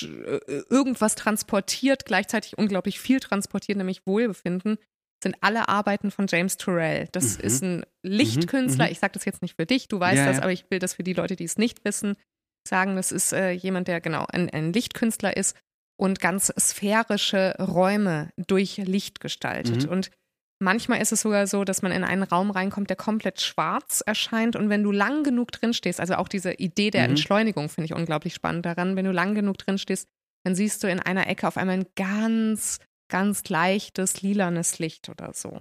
äh, 0.03 0.39
irgendwas 0.71 1.15
transportiert, 1.15 2.05
gleichzeitig 2.05 2.59
unglaublich 2.59 3.01
viel 3.01 3.21
transportiert, 3.21 3.79
nämlich 3.79 4.07
Wohlbefinden, 4.07 4.77
sind 5.23 5.37
alle 5.41 5.69
Arbeiten 5.69 6.11
von 6.11 6.27
James 6.29 6.59
Turrell. 6.59 7.09
Das 7.13 7.39
Mhm. 7.39 7.45
ist 7.45 7.63
ein 7.63 7.87
Lichtkünstler. 8.05 8.87
Mhm. 8.87 8.93
Ich 8.93 8.99
sage 8.99 9.15
das 9.15 9.25
jetzt 9.25 9.43
nicht 9.43 9.57
für 9.57 9.67
dich, 9.67 9.89
du 9.89 9.99
weißt 9.99 10.19
Ja, 10.19 10.27
das, 10.27 10.37
ja. 10.37 10.43
aber 10.43 10.53
ich 10.53 10.67
will 10.71 10.79
das 10.79 10.95
für 10.95 11.03
die 11.03 11.15
Leute, 11.15 11.35
die 11.35 11.45
es 11.45 11.57
nicht 11.59 11.85
wissen, 11.85 12.17
sagen. 12.69 12.97
Das 12.97 13.13
ist 13.13 13.33
äh, 13.33 13.51
jemand, 13.51 13.89
der 13.89 14.01
genau 14.01 14.27
ein, 14.33 14.49
ein 14.51 14.73
Lichtkünstler 14.73 15.37
ist 15.37 15.57
und 15.97 16.21
ganz 16.21 16.53
sphärische 16.59 17.57
Räume 17.59 18.31
durch 18.37 18.77
Licht 18.77 19.21
gestaltet. 19.21 19.87
Mhm. 19.87 19.91
Und 19.91 20.11
Manchmal 20.61 21.01
ist 21.01 21.13
es 21.13 21.21
sogar 21.21 21.47
so, 21.47 21.63
dass 21.65 21.83
man 21.83 21.93
in 21.93 22.03
einen 22.03 22.25
Raum 22.25 22.51
reinkommt, 22.51 22.91
der 22.91 22.97
komplett 22.97 23.41
schwarz 23.41 24.03
erscheint. 24.05 24.57
Und 24.57 24.69
wenn 24.71 24.83
du 24.83 24.91
lang 24.91 25.23
genug 25.23 25.53
drin 25.53 25.73
stehst, 25.73 26.01
also 26.01 26.17
auch 26.17 26.27
diese 26.27 26.53
Idee 26.55 26.91
der 26.91 27.05
Mhm. 27.05 27.11
Entschleunigung 27.11 27.69
finde 27.69 27.87
ich 27.87 27.95
unglaublich 27.95 28.35
spannend 28.35 28.67
daran. 28.67 28.97
Wenn 28.97 29.05
du 29.05 29.13
lang 29.13 29.35
genug 29.35 29.59
drin 29.59 29.79
stehst, 29.79 30.09
dann 30.45 30.57
siehst 30.57 30.83
du 30.83 30.89
in 30.89 30.99
einer 30.99 31.29
Ecke 31.29 31.47
auf 31.47 31.57
einmal 31.57 31.79
ein 31.79 31.87
ganz, 31.95 32.81
ganz 33.09 33.49
leichtes, 33.49 34.23
lilanes 34.23 34.81
Licht 34.81 35.09
oder 35.09 35.33
so. 35.33 35.61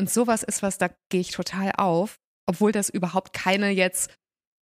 Und 0.00 0.08
sowas 0.08 0.42
ist 0.42 0.62
was, 0.62 0.78
da 0.78 0.88
gehe 1.10 1.20
ich 1.20 1.32
total 1.32 1.72
auf, 1.76 2.16
obwohl 2.46 2.72
das 2.72 2.88
überhaupt 2.88 3.34
keine 3.34 3.68
jetzt, 3.68 4.14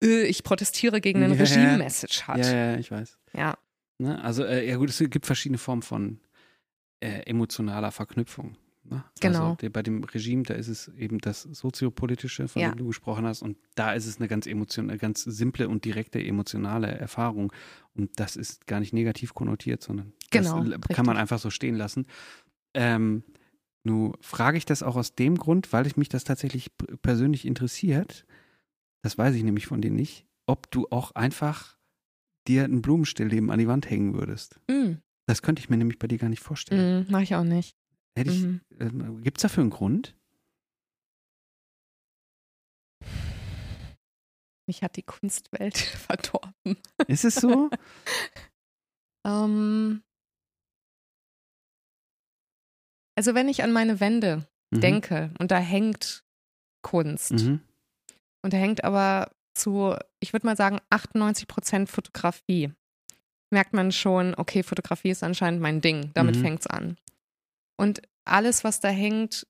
äh, 0.02 0.22
ich 0.24 0.42
protestiere 0.42 1.00
gegen 1.00 1.22
ein 1.22 1.32
Ja. 1.34 1.38
Regime-Message 1.40 2.22
hat. 2.24 2.38
Ja, 2.38 2.52
ja, 2.72 2.76
ich 2.78 2.90
weiß. 2.90 3.18
ja. 3.34 3.56
Ne? 3.98 4.22
Also, 4.24 4.44
äh, 4.44 4.66
ja 4.66 4.76
gut, 4.76 4.88
es 4.88 4.98
gibt 4.98 5.26
verschiedene 5.26 5.58
Formen 5.58 5.82
von 5.82 6.20
äh, 7.00 7.20
emotionaler 7.26 7.92
Verknüpfung. 7.92 8.56
Ne? 8.84 9.04
Genau. 9.20 9.44
Also, 9.44 9.56
der, 9.56 9.68
bei 9.68 9.82
dem 9.82 10.02
Regime, 10.04 10.42
da 10.42 10.54
ist 10.54 10.68
es 10.68 10.88
eben 10.96 11.18
das 11.18 11.42
soziopolitische, 11.42 12.48
von 12.48 12.62
Ja. 12.62 12.70
dem 12.70 12.78
du 12.78 12.86
gesprochen 12.86 13.26
hast, 13.26 13.42
und 13.42 13.58
da 13.74 13.92
ist 13.92 14.06
es 14.06 14.16
eine 14.18 14.26
ganz 14.26 14.46
emotion, 14.46 14.88
eine 14.88 14.98
ganz 14.98 15.22
simple 15.24 15.68
und 15.68 15.84
direkte 15.84 16.18
emotionale 16.22 16.86
Erfahrung. 16.88 17.52
Und 17.94 18.18
das 18.18 18.36
ist 18.36 18.66
gar 18.66 18.80
nicht 18.80 18.94
negativ 18.94 19.34
konnotiert, 19.34 19.82
sondern 19.82 20.14
Genau, 20.30 20.60
das 20.64 20.72
richtig. 20.72 20.96
kann 20.96 21.04
man 21.04 21.18
einfach 21.18 21.38
so 21.38 21.50
stehen 21.50 21.74
lassen. 21.76 22.06
Ähm, 22.72 23.22
nun 23.84 24.14
frage 24.20 24.56
ich 24.56 24.64
das 24.64 24.82
auch 24.82 24.96
aus 24.96 25.14
dem 25.14 25.36
Grund, 25.36 25.72
weil 25.74 25.86
ich 25.86 25.96
mich 25.98 26.08
das 26.08 26.24
tatsächlich 26.24 26.70
persönlich 27.02 27.44
interessiert. 27.46 28.24
Das 29.02 29.16
weiß 29.18 29.34
ich 29.34 29.42
nämlich 29.42 29.66
von 29.66 29.80
dir 29.80 29.90
nicht, 29.90 30.26
ob 30.46 30.70
du 30.70 30.86
auch 30.90 31.12
einfach 31.12 31.78
dir 32.46 32.64
ein 32.64 32.82
Blumenstillleben 32.82 33.50
an 33.50 33.58
die 33.58 33.68
Wand 33.68 33.88
hängen 33.88 34.14
würdest. 34.14 34.60
Mm, 34.68 34.94
Das 35.26 35.42
könnte 35.42 35.60
ich 35.60 35.70
mir 35.70 35.76
nämlich 35.76 35.98
bei 35.98 36.06
dir 36.08 36.18
gar 36.18 36.28
nicht 36.28 36.42
vorstellen. 36.42 37.06
mm, 37.06 37.10
Mache 37.12 37.22
ich 37.22 37.34
auch 37.34 37.44
nicht. 37.44 37.76
Hätte 38.16 38.30
ich, 38.30 38.42
Mhm. 38.42 38.60
ähm, 38.78 39.22
Gibt 39.22 39.38
es 39.38 39.42
dafür 39.42 39.62
einen 39.62 39.70
Grund? 39.70 40.16
Mich 44.66 44.82
hat 44.82 44.96
die 44.96 45.02
Kunstwelt 45.02 45.76
verdorben. 46.08 46.76
Ist 47.06 47.24
es 47.24 47.36
so? 47.36 47.70
Ähm, 49.26 50.02
also 53.18 53.34
wenn 53.34 53.50
ich 53.50 53.62
an 53.62 53.70
meine 53.70 54.00
Wände 54.00 54.48
Mhm. 54.70 54.80
denke 54.80 55.34
und 55.38 55.50
da 55.50 55.58
hängt 55.58 56.24
Kunst 56.82 57.32
Mhm. 57.32 57.60
Und 58.42 58.52
da 58.52 58.56
hängt 58.58 58.84
aber 58.84 59.30
zu, 59.54 59.94
ich 60.20 60.32
würde 60.32 60.46
mal 60.46 60.56
sagen, 60.56 60.78
98 60.90 61.46
Prozent 61.46 61.90
Fotografie, 61.90 62.72
merkt 63.50 63.72
man 63.72 63.90
schon, 63.92 64.34
okay, 64.36 64.62
Fotografie 64.62 65.10
ist 65.10 65.22
anscheinend 65.22 65.60
mein 65.60 65.80
Ding. 65.80 66.12
Damit 66.14 66.36
Mhm. 66.36 66.40
fängt's 66.40 66.66
an. 66.66 66.96
Und 67.76 68.02
alles, 68.24 68.62
was 68.64 68.80
da 68.80 68.88
hängt, 68.88 69.46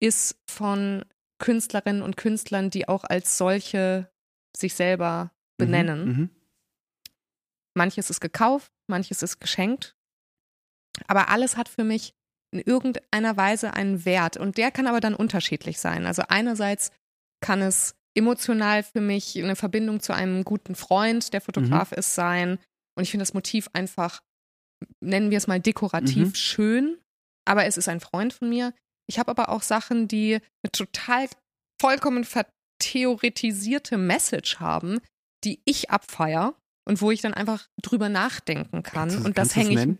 ist 0.00 0.38
von 0.48 1.04
Künstlerinnen 1.38 2.02
und 2.02 2.16
Künstlern, 2.16 2.70
die 2.70 2.88
auch 2.88 3.04
als 3.04 3.36
solche 3.36 4.10
sich 4.56 4.74
selber 4.74 5.32
benennen. 5.58 6.04
Mhm. 6.04 6.30
Manches 7.74 8.10
ist 8.10 8.20
gekauft, 8.20 8.72
manches 8.86 9.22
ist 9.22 9.40
geschenkt. 9.40 9.94
Aber 11.06 11.28
alles 11.28 11.56
hat 11.56 11.68
für 11.68 11.84
mich 11.84 12.14
in 12.52 12.60
irgendeiner 12.60 13.36
Weise 13.36 13.74
einen 13.74 14.04
Wert. 14.04 14.36
Und 14.36 14.58
der 14.58 14.70
kann 14.70 14.86
aber 14.86 15.00
dann 15.00 15.14
unterschiedlich 15.14 15.78
sein. 15.80 16.06
Also 16.06 16.22
einerseits 16.28 16.90
kann 17.40 17.62
es 17.62 17.94
emotional 18.14 18.82
für 18.82 19.00
mich 19.00 19.36
eine 19.42 19.56
Verbindung 19.56 20.00
zu 20.00 20.12
einem 20.14 20.44
guten 20.44 20.74
Freund, 20.74 21.32
der 21.32 21.40
Fotograf 21.40 21.92
ist, 21.92 22.14
sein. 22.14 22.58
Und 22.96 23.04
ich 23.04 23.10
finde 23.10 23.22
das 23.22 23.34
Motiv 23.34 23.68
einfach, 23.72 24.20
nennen 25.00 25.30
wir 25.30 25.38
es 25.38 25.46
mal 25.46 25.60
dekorativ 25.60 26.28
Mhm. 26.28 26.34
schön. 26.34 26.98
Aber 27.44 27.64
es 27.66 27.76
ist 27.76 27.88
ein 27.88 28.00
Freund 28.00 28.32
von 28.32 28.48
mir. 28.48 28.72
Ich 29.08 29.18
habe 29.18 29.30
aber 29.30 29.48
auch 29.48 29.62
Sachen, 29.62 30.06
die 30.08 30.34
eine 30.34 30.70
total 30.72 31.26
vollkommen 31.80 32.24
vertheoretisierte 32.24 33.98
Message 33.98 34.60
haben, 34.60 35.00
die 35.44 35.60
ich 35.64 35.90
abfeier 35.90 36.54
und 36.86 37.00
wo 37.00 37.10
ich 37.10 37.20
dann 37.20 37.34
einfach 37.34 37.68
drüber 37.82 38.08
nachdenken 38.08 38.82
kann. 38.82 39.08
Kannst 39.10 39.18
du- 39.18 39.24
und 39.24 39.38
das 39.38 39.56
hänge 39.56 39.70
ich. 39.70 39.76
nennen? 39.76 39.98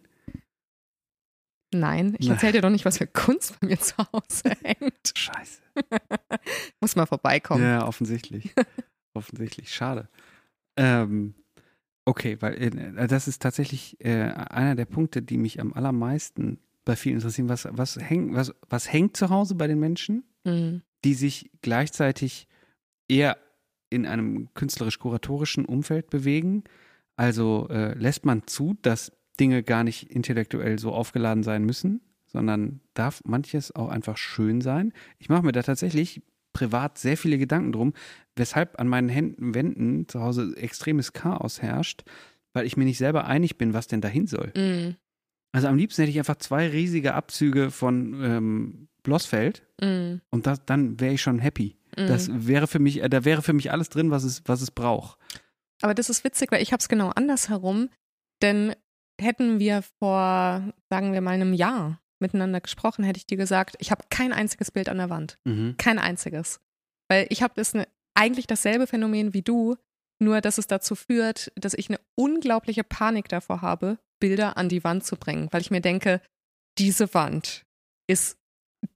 Nein, 1.72 2.14
ich 2.18 2.28
erzähle 2.28 2.52
dir 2.52 2.60
doch 2.62 2.70
nicht, 2.70 2.84
was 2.84 2.98
für 2.98 3.06
Kunst 3.06 3.58
bei 3.60 3.68
mir 3.68 3.78
zu 3.80 3.96
Hause 3.98 4.50
hängt. 4.62 5.12
Scheiße. 5.16 5.60
Muss 6.80 6.96
mal 6.96 7.06
vorbeikommen. 7.06 7.62
Ja, 7.62 7.86
offensichtlich. 7.86 8.52
offensichtlich. 9.14 9.72
Schade. 9.74 10.08
Ähm, 10.76 11.34
okay, 12.04 12.36
weil 12.40 12.54
äh, 12.62 13.06
das 13.08 13.28
ist 13.28 13.40
tatsächlich 13.42 13.96
äh, 14.04 14.24
einer 14.32 14.74
der 14.74 14.84
Punkte, 14.86 15.22
die 15.22 15.38
mich 15.38 15.60
am 15.60 15.72
allermeisten 15.72 16.58
bei 16.84 16.96
vielen 16.96 17.16
interessieren. 17.16 17.48
Was, 17.48 17.66
was, 17.70 17.96
hängt, 17.96 18.34
was, 18.34 18.52
was 18.68 18.92
hängt 18.92 19.16
zu 19.16 19.30
Hause 19.30 19.54
bei 19.54 19.66
den 19.66 19.78
Menschen, 19.80 20.24
Mhm. 20.44 20.82
die 21.04 21.14
sich 21.14 21.50
gleichzeitig 21.62 22.48
eher 23.08 23.38
in 23.90 24.06
einem 24.06 24.52
künstlerisch-kuratorischen 24.54 25.64
Umfeld 25.64 26.10
bewegen? 26.10 26.64
Also 27.16 27.68
äh, 27.70 27.94
lässt 27.94 28.24
man 28.24 28.46
zu, 28.46 28.74
dass 28.82 29.12
Dinge 29.40 29.62
gar 29.62 29.84
nicht 29.84 30.10
intellektuell 30.10 30.78
so 30.78 30.92
aufgeladen 30.92 31.42
sein 31.42 31.64
müssen, 31.64 32.00
sondern 32.26 32.80
darf 32.94 33.22
manches 33.24 33.74
auch 33.74 33.88
einfach 33.88 34.16
schön 34.16 34.60
sein. 34.60 34.92
Ich 35.18 35.28
mache 35.28 35.42
mir 35.44 35.52
da 35.52 35.62
tatsächlich 35.62 36.22
privat 36.52 36.98
sehr 36.98 37.16
viele 37.16 37.38
Gedanken 37.38 37.72
drum, 37.72 37.94
weshalb 38.36 38.78
an 38.78 38.88
meinen 38.88 39.08
Händen, 39.08 39.54
Wänden 39.54 40.06
zu 40.08 40.20
Hause 40.20 40.54
extremes 40.56 41.12
Chaos 41.12 41.62
herrscht, 41.62 42.02
weil 42.52 42.66
ich 42.66 42.76
mir 42.76 42.84
nicht 42.84 42.98
selber 42.98 43.24
einig 43.26 43.56
bin, 43.56 43.72
was 43.72 43.86
denn 43.86 44.02
dahin 44.02 44.26
soll. 44.26 44.52
Mhm. 44.56 44.96
Also 45.52 45.68
am 45.68 45.76
liebsten 45.76 46.02
hätte 46.02 46.10
ich 46.10 46.18
einfach 46.18 46.36
zwei 46.36 46.68
riesige 46.68 47.14
Abzüge 47.14 47.70
von 47.70 48.22
ähm, 48.22 48.88
Blossfeld 49.02 49.66
Mhm. 49.82 50.20
und 50.30 50.46
das, 50.46 50.64
dann 50.64 51.00
wäre 51.00 51.14
ich 51.14 51.22
schon 51.22 51.38
happy. 51.40 51.76
Mhm. 51.96 52.06
Das 52.06 52.30
wäre 52.46 52.66
für 52.66 52.78
mich, 52.78 53.02
äh, 53.02 53.08
da 53.08 53.24
wäre 53.24 53.42
für 53.42 53.52
mich 53.52 53.72
alles 53.72 53.88
drin, 53.88 54.10
was 54.10 54.22
es, 54.24 54.42
was 54.46 54.60
es 54.62 54.70
braucht. 54.70 55.18
Aber 55.80 55.94
das 55.94 56.08
ist 56.08 56.22
witzig, 56.22 56.52
weil 56.52 56.62
ich 56.62 56.72
habe 56.72 56.80
es 56.80 56.88
genau 56.88 57.08
andersherum. 57.08 57.88
Denn 58.42 58.74
hätten 59.22 59.58
wir 59.58 59.82
vor, 59.98 60.72
sagen 60.90 61.12
wir 61.12 61.20
mal, 61.20 61.30
einem 61.32 61.52
Jahr 61.54 62.00
miteinander 62.20 62.60
gesprochen, 62.60 63.04
hätte 63.04 63.18
ich 63.18 63.26
dir 63.26 63.36
gesagt, 63.36 63.76
ich 63.78 63.90
habe 63.90 64.04
kein 64.10 64.32
einziges 64.32 64.70
Bild 64.70 64.88
an 64.88 64.98
der 64.98 65.10
Wand. 65.10 65.38
Mhm. 65.44 65.76
Kein 65.78 65.98
einziges. 65.98 66.60
Weil 67.08 67.26
ich 67.30 67.42
habe 67.42 67.54
das 67.56 67.74
ne, 67.74 67.86
eigentlich 68.14 68.46
dasselbe 68.46 68.86
Phänomen 68.86 69.34
wie 69.34 69.42
du, 69.42 69.76
nur 70.20 70.40
dass 70.40 70.58
es 70.58 70.66
dazu 70.68 70.94
führt, 70.94 71.50
dass 71.56 71.74
ich 71.74 71.88
eine 71.88 71.98
unglaubliche 72.14 72.84
Panik 72.84 73.28
davor 73.28 73.60
habe, 73.62 73.98
Bilder 74.20 74.56
an 74.56 74.68
die 74.68 74.84
Wand 74.84 75.04
zu 75.04 75.16
bringen, 75.16 75.48
weil 75.50 75.60
ich 75.62 75.70
mir 75.72 75.80
denke, 75.80 76.20
diese 76.78 77.12
Wand 77.12 77.64
ist 78.06 78.38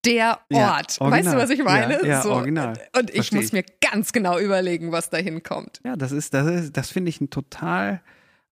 der 0.05 0.41
Ja, 0.51 0.77
Ort. 0.77 1.01
original. 1.01 1.11
weißt 1.11 1.33
du, 1.33 1.37
was 1.37 1.51
ich 1.51 1.63
meine? 1.65 1.95
Ja, 2.03 2.07
ja, 2.07 2.23
so. 2.23 2.33
original. 2.33 2.75
Und 2.97 3.11
ich 3.11 3.17
Versteh 3.17 3.37
muss 3.37 3.45
ich. 3.47 3.53
mir 3.53 3.65
ganz 3.81 4.13
genau 4.13 4.39
überlegen, 4.39 4.93
was 4.93 5.11
da 5.11 5.17
hinkommt. 5.17 5.81
Ja, 5.85 5.97
das 5.97 6.13
ist, 6.13 6.33
das 6.35 6.47
ist, 6.47 6.77
das 6.77 6.91
finde 6.91 7.09
ich 7.09 7.21
ein 7.21 7.31
total. 7.31 8.03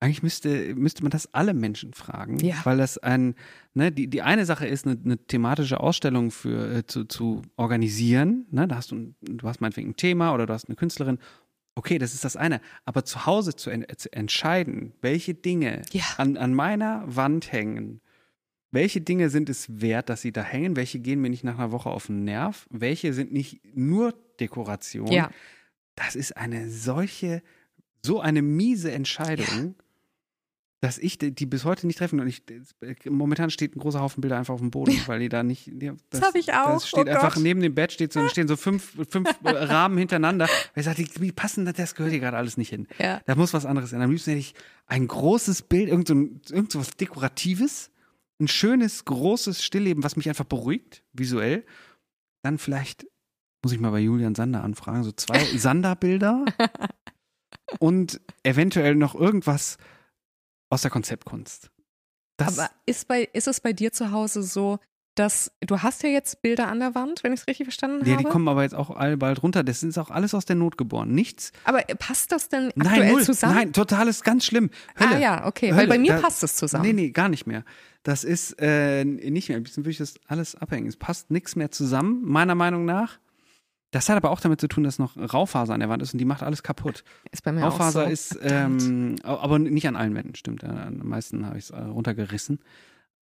Eigentlich 0.04 0.22
müsste, 0.24 0.76
müsste 0.76 1.02
man 1.04 1.12
das 1.12 1.34
alle 1.34 1.54
Menschen 1.54 1.94
fragen, 1.94 2.38
Ja. 2.40 2.56
weil 2.66 2.78
das 2.78 2.98
ein, 2.98 3.36
ne, 3.74 3.92
die, 3.92 4.08
die 4.10 4.22
eine 4.22 4.46
Sache 4.46 4.68
ist, 4.68 4.86
eine, 4.86 5.00
eine 5.04 5.18
thematische 5.18 5.80
Ausstellung 5.80 6.30
für, 6.32 6.78
äh, 6.80 6.86
zu, 6.86 7.06
zu 7.06 7.42
organisieren. 7.56 8.46
Ne, 8.52 8.68
da 8.68 8.76
hast 8.76 8.92
du, 8.92 8.96
ein- 8.96 9.16
du 9.22 9.48
hast 9.48 9.62
meinetwegen 9.62 9.92
ein 9.92 9.96
Thema 9.96 10.34
oder 10.34 10.46
du 10.46 10.54
hast 10.54 10.68
eine 10.68 10.76
Künstlerin. 10.76 11.20
Okay, 11.76 11.98
das 11.98 12.14
ist 12.14 12.24
das 12.26 12.36
eine. 12.36 12.60
Aber 12.86 13.06
zu 13.06 13.26
Hause 13.26 13.56
zu, 13.56 13.70
en 13.70 13.86
zu 13.98 14.12
entscheiden, 14.14 14.94
welche 15.02 15.34
Dinge 15.34 15.82
Ja. 15.92 16.04
an, 16.18 16.38
an 16.38 16.54
meiner 16.54 17.04
Wand 17.08 17.52
hängen, 17.52 18.02
welche 18.72 19.02
Dinge 19.02 19.30
sind 19.30 19.50
es 19.50 19.80
wert, 19.82 20.10
dass 20.10 20.22
sie 20.22 20.32
da 20.32 20.44
hängen, 20.44 20.76
welche 20.76 21.00
gehen 21.00 21.22
mir 21.22 21.30
nicht 21.30 21.44
nach 21.44 21.58
einer 21.58 21.72
Woche 21.72 21.90
auf 21.90 22.08
den 22.08 22.24
Nerv, 22.26 22.68
welche 22.70 23.14
sind 23.14 23.32
nicht 23.32 23.62
nur 23.76 24.14
Dekoration, 24.40 25.08
Ja. 25.08 25.30
das 25.96 26.16
ist 26.16 26.36
eine 26.36 26.70
solche, 26.70 27.42
so 28.06 28.20
eine 28.20 28.42
miese 28.42 28.92
Entscheidung, 28.92 29.76
dass 30.84 30.98
ich 30.98 31.18
die, 31.18 31.34
die 31.34 31.46
bis 31.46 31.64
heute 31.64 31.88
nicht 31.88 31.98
treffen. 31.98 32.20
Und 32.20 32.28
ich, 32.28 32.44
momentan 33.10 33.50
steht 33.50 33.74
ein 33.74 33.80
großer 33.80 34.02
Haufen 34.02 34.20
Bilder 34.20 34.38
einfach 34.38 34.54
auf 34.54 34.60
dem 34.60 34.70
Boden, 34.70 35.00
weil 35.06 35.20
die 35.22 35.30
da 35.30 35.42
nicht. 35.42 35.72
Ja, 35.82 35.94
Das 36.10 36.22
hab 36.22 36.36
ich 36.36 36.54
auch. 36.54 36.74
Das 36.74 36.90
steht 36.90 37.08
Oh 37.08 37.10
einfach 37.10 37.36
Gott. 37.36 37.44
neben 37.44 37.62
dem 37.62 37.74
Bett 37.74 37.94
steht 37.94 38.12
so, 38.12 38.28
stehen 38.28 38.50
so 38.50 38.58
fünf, 38.58 38.98
fünf 39.10 39.30
äh, 39.46 39.50
Rahmen 39.50 39.98
hintereinander. 39.98 40.50
Weil 40.74 40.82
ich 40.82 40.84
sage, 40.84 41.06
wie 41.22 41.32
passen 41.32 41.64
das? 41.64 41.76
Das 41.76 41.96
gehört 41.96 42.12
hier 42.12 42.20
gerade 42.20 42.36
alles 42.36 42.58
nicht 42.58 42.68
hin. 42.68 42.90
Ja. 43.00 43.22
Da 43.26 43.36
muss 43.36 43.54
was 43.54 43.66
anderes 43.66 43.92
sein. 43.92 44.02
Am 44.02 44.12
liebsten 44.12 44.32
hätte 44.32 44.42
ich 44.42 44.56
ein 44.88 45.08
großes 45.08 45.62
Bild, 45.62 45.88
irgend 45.88 46.10
so, 46.10 46.16
irgend 46.54 46.74
so 46.74 46.82
was 46.82 46.92
Dekoratives, 46.92 47.90
ein 48.42 48.50
schönes, 48.50 49.06
großes 49.06 49.64
Stillleben, 49.64 50.04
was 50.04 50.18
mich 50.18 50.28
einfach 50.28 50.44
beruhigt, 50.44 51.02
visuell. 51.14 51.66
Dann 52.42 52.58
vielleicht, 52.58 53.08
muss 53.64 53.72
ich 53.72 53.80
mal 53.80 53.92
bei 53.92 54.02
Julian 54.02 54.36
Sander 54.36 54.66
anfragen, 54.66 55.06
so 55.06 55.14
zwei 55.14 55.40
Sander-Bilder 55.58 56.44
und 57.80 58.20
eventuell 58.44 58.96
noch 58.96 59.16
irgendwas 59.16 59.78
aus 60.74 60.82
der 60.82 60.92
Konzeptkunst. 60.92 61.70
Das, 62.38 62.58
Aber 62.60 62.70
ist, 62.86 63.08
bei, 63.08 63.30
ist 63.34 63.48
es 63.48 63.62
bei 63.62 63.74
dir 63.74 63.92
zu 63.92 64.12
Hause 64.12 64.44
so, 64.44 64.80
dass 65.16 65.52
du 65.62 65.84
hast 65.84 66.02
ja 66.02 66.10
jetzt 66.10 66.42
Bilder 66.42 66.68
an 66.68 66.80
der 66.80 66.96
Wand, 66.96 67.24
wenn 67.24 67.34
ich 67.34 67.42
es 67.42 67.48
richtig 67.48 67.68
verstanden 67.68 68.04
ja, 68.06 68.14
habe? 68.14 68.24
die 68.24 68.30
kommen 68.30 68.48
aber 68.48 68.64
jetzt 68.64 68.74
auch 68.74 68.90
all 68.90 69.16
bald 69.18 69.44
runter. 69.44 69.64
Das 69.64 69.84
ist 69.84 69.98
auch 70.00 70.10
alles 70.10 70.34
aus 70.34 70.46
der 70.46 70.56
Not 70.56 70.76
geboren. 70.76 71.14
Nichts. 71.14 71.52
Aber 71.66 71.82
passt 72.00 72.32
das 72.32 72.50
denn 72.50 72.72
Nein, 72.76 72.88
aktuell 72.88 73.12
null. 73.12 73.24
zusammen? 73.24 73.56
Nein, 73.56 73.74
total 73.74 74.08
ist 74.08 74.24
ganz 74.24 74.44
schlimm. 74.46 74.72
Hölle. 75.00 75.16
Ah 75.16 75.20
ja, 75.20 75.46
okay, 75.46 75.68
Hölle. 75.70 75.78
weil 75.82 75.88
bei 75.88 76.00
mir 76.00 76.14
Da- 76.16 76.22
passt 76.22 76.44
es 76.44 76.56
zusammen. 76.56 76.86
Nee, 76.86 76.94
nee, 76.94 77.10
gar 77.12 77.30
nicht 77.30 77.46
mehr. 77.46 77.64
Das 78.02 78.24
ist 78.24 78.56
äh, 78.60 79.06
nicht 79.06 79.50
mehr. 79.50 79.58
Ein 79.58 79.64
bisschen 79.64 79.84
würde 79.84 79.92
ich 79.92 79.98
das 80.00 80.16
alles 80.28 80.56
abhängen. 80.56 80.88
Es 80.88 80.98
passt 80.98 81.30
nichts 81.30 81.56
mehr 81.56 81.70
zusammen, 81.70 82.24
meiner 82.26 82.56
Meinung 82.56 82.86
nach. 82.86 83.20
Das 83.94 84.10
hat 84.10 84.18
aber 84.18 84.32
auch 84.32 84.40
damit 84.40 84.60
zu 84.60 84.68
tun, 84.68 84.84
dass 84.84 84.98
noch 85.00 85.16
Raufaser 85.16 85.74
an 85.74 85.80
der 85.80 85.88
Wand 85.90 86.02
ist 86.02 86.14
und 86.14 86.18
die 86.20 86.26
macht 86.26 86.42
alles 86.44 86.64
kaputt. 86.64 87.04
Ist 87.32 87.44
bei 87.44 87.52
mir 87.52 87.62
Raufaser 87.62 88.02
auch 88.02 88.06
so. 88.08 88.12
ist, 88.12 88.40
ähm, 88.42 89.16
aber 89.24 89.60
nicht 89.60 89.88
an 89.88 89.96
allen 89.96 90.16
Wänden, 90.16 90.36
stimmt. 90.36 90.64
An 90.64 90.98
den 90.98 91.08
meisten 91.08 91.46
habe 91.46 91.58
ich 91.60 91.66
es 91.66 91.70
äh, 91.70 91.80
runtergerissen. 91.80 92.60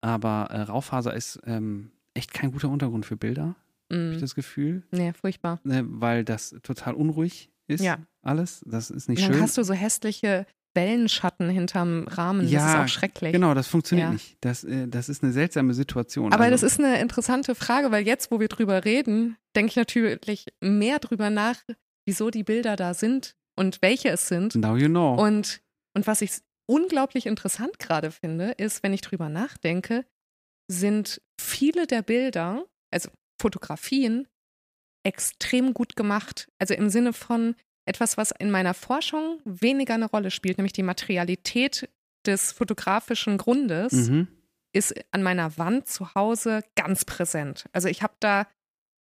Aber 0.01 0.47
äh, 0.49 0.61
Raufaser 0.61 1.13
ist 1.13 1.39
ähm, 1.45 1.91
echt 2.13 2.33
kein 2.33 2.51
guter 2.51 2.69
Untergrund 2.69 3.05
für 3.05 3.17
Bilder, 3.17 3.55
habe 3.91 4.11
ich 4.13 4.17
Mm. 4.17 4.21
das 4.21 4.35
Gefühl. 4.35 4.83
Nee, 4.91 5.11
furchtbar. 5.11 5.59
Ne, 5.65 5.83
weil 5.85 6.23
das 6.23 6.55
total 6.63 6.93
unruhig 6.93 7.51
ist. 7.67 7.83
Ja. 7.83 7.97
Alles. 8.21 8.63
Das 8.65 8.89
ist 8.89 9.09
nicht 9.09 9.19
Und 9.19 9.25
dann 9.27 9.33
schön. 9.33 9.43
hast 9.43 9.57
du 9.57 9.63
so 9.63 9.73
hässliche 9.73 10.45
Wellenschatten 10.73 11.49
hinterm 11.49 12.07
Rahmen. 12.07 12.41
das 12.43 12.51
Ja, 12.51 12.73
ist 12.83 12.85
auch 12.85 12.93
schrecklich. 12.93 13.33
Genau, 13.33 13.53
das 13.53 13.67
funktioniert 13.67 14.07
Ja. 14.07 14.13
nicht. 14.13 14.37
Das, 14.41 14.63
äh, 14.63 14.87
das 14.87 15.09
ist 15.09 15.23
eine 15.23 15.31
seltsame 15.33 15.73
Situation. 15.73 16.31
Aber 16.31 16.43
also, 16.45 16.51
das 16.51 16.63
ist 16.63 16.79
eine 16.79 16.99
interessante 17.01 17.55
Frage, 17.55 17.91
weil 17.91 18.05
jetzt, 18.05 18.31
wo 18.31 18.39
wir 18.39 18.47
drüber 18.47 18.85
reden, 18.85 19.37
denke 19.55 19.69
ich 19.71 19.75
natürlich 19.75 20.45
mehr 20.61 20.99
drüber 20.99 21.29
nach, 21.29 21.57
wieso 22.05 22.29
die 22.29 22.43
Bilder 22.43 22.75
da 22.75 22.93
sind 22.93 23.35
und 23.57 23.81
welche 23.81 24.09
es 24.09 24.27
sind. 24.27 24.55
Now 24.55 24.77
you 24.77 24.87
know. 24.87 25.13
Und, 25.15 25.61
und 25.93 26.07
was 26.07 26.21
ich 26.21 26.31
unglaublich 26.67 27.25
interessant 27.25 27.79
gerade 27.79 28.11
finde, 28.11 28.51
ist, 28.51 28.81
wenn 28.81 28.93
ich 28.93 29.01
drüber 29.01 29.27
nachdenke, 29.29 30.05
sind 30.69 31.21
viele 31.39 31.85
der 31.85 32.01
Bilder, 32.01 32.65
also 32.91 33.09
Fotografien, 33.41 34.27
extrem 35.03 35.73
gut 35.73 35.95
gemacht. 35.95 36.47
Also 36.59 36.73
im 36.75 36.89
Sinne 36.89 37.11
von 37.11 37.55
etwas, 37.85 38.17
was 38.17 38.31
in 38.31 38.51
meiner 38.51 38.73
Forschung 38.73 39.39
weniger 39.45 39.95
eine 39.95 40.05
Rolle 40.09 40.31
spielt, 40.31 40.57
nämlich 40.57 40.73
die 40.73 40.83
Materialität 40.83 41.89
des 42.25 42.51
fotografischen 42.51 43.37
Grundes 43.37 43.93
mhm. 43.93 44.27
ist 44.73 44.93
an 45.11 45.23
meiner 45.23 45.57
Wand 45.57 45.87
zu 45.87 46.13
Hause 46.13 46.63
ganz 46.75 47.05
präsent. 47.05 47.65
Also 47.73 47.87
ich 47.87 48.03
habe 48.03 48.13
da 48.19 48.47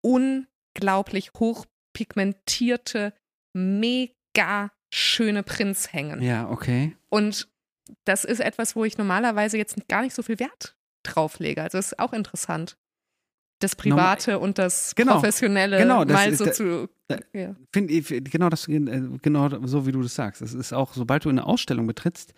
unglaublich 0.03 1.33
hochpigmentierte, 1.35 3.12
mega 3.55 4.73
schöne 4.93 5.43
Prints 5.43 5.93
hängen. 5.93 6.23
Ja, 6.23 6.49
okay. 6.49 6.97
Und 7.11 7.49
das 8.05 8.25
ist 8.25 8.40
etwas, 8.40 8.77
wo 8.77 8.85
ich 8.85 8.99
normalerweise 8.99 9.59
jetzt 9.59 9.77
gar 9.88 10.03
nicht 10.03 10.14
so 10.14 10.23
viel 10.23 10.38
Wert 10.38 10.77
drauf 11.03 11.38
lege. 11.38 11.62
Also 11.62 11.79
das 11.79 11.93
ist 11.93 11.99
auch 11.99 12.12
interessant. 12.12 12.77
Das 13.61 13.77
Private 13.77 14.38
und 14.38 14.59
das 14.59 14.94
Genau. 14.96 15.14
Professionelle 15.14 15.79
Genau, 15.79 16.05
das 16.05 16.14
mal 16.16 16.35
so 16.35 16.44
da- 16.46 16.53
zu. 16.53 16.88
da- 17.09 17.18
ja. 17.33 17.55
Find, 17.73 17.90
ich- 17.90 18.09
genau 18.25 18.49
das, 18.49 18.66
äh, 18.68 18.81
genau 19.23 19.49
so 19.66 19.87
wie 19.87 19.92
du 19.92 20.03
das 20.03 20.14
sagst. 20.14 20.42
Es 20.42 20.53
ist 20.55 20.73
auch, 20.73 20.92
sobald 20.94 21.25
du 21.25 21.29
eine 21.29 21.46
Ausstellung 21.46 21.87
betrittst, 21.87 22.35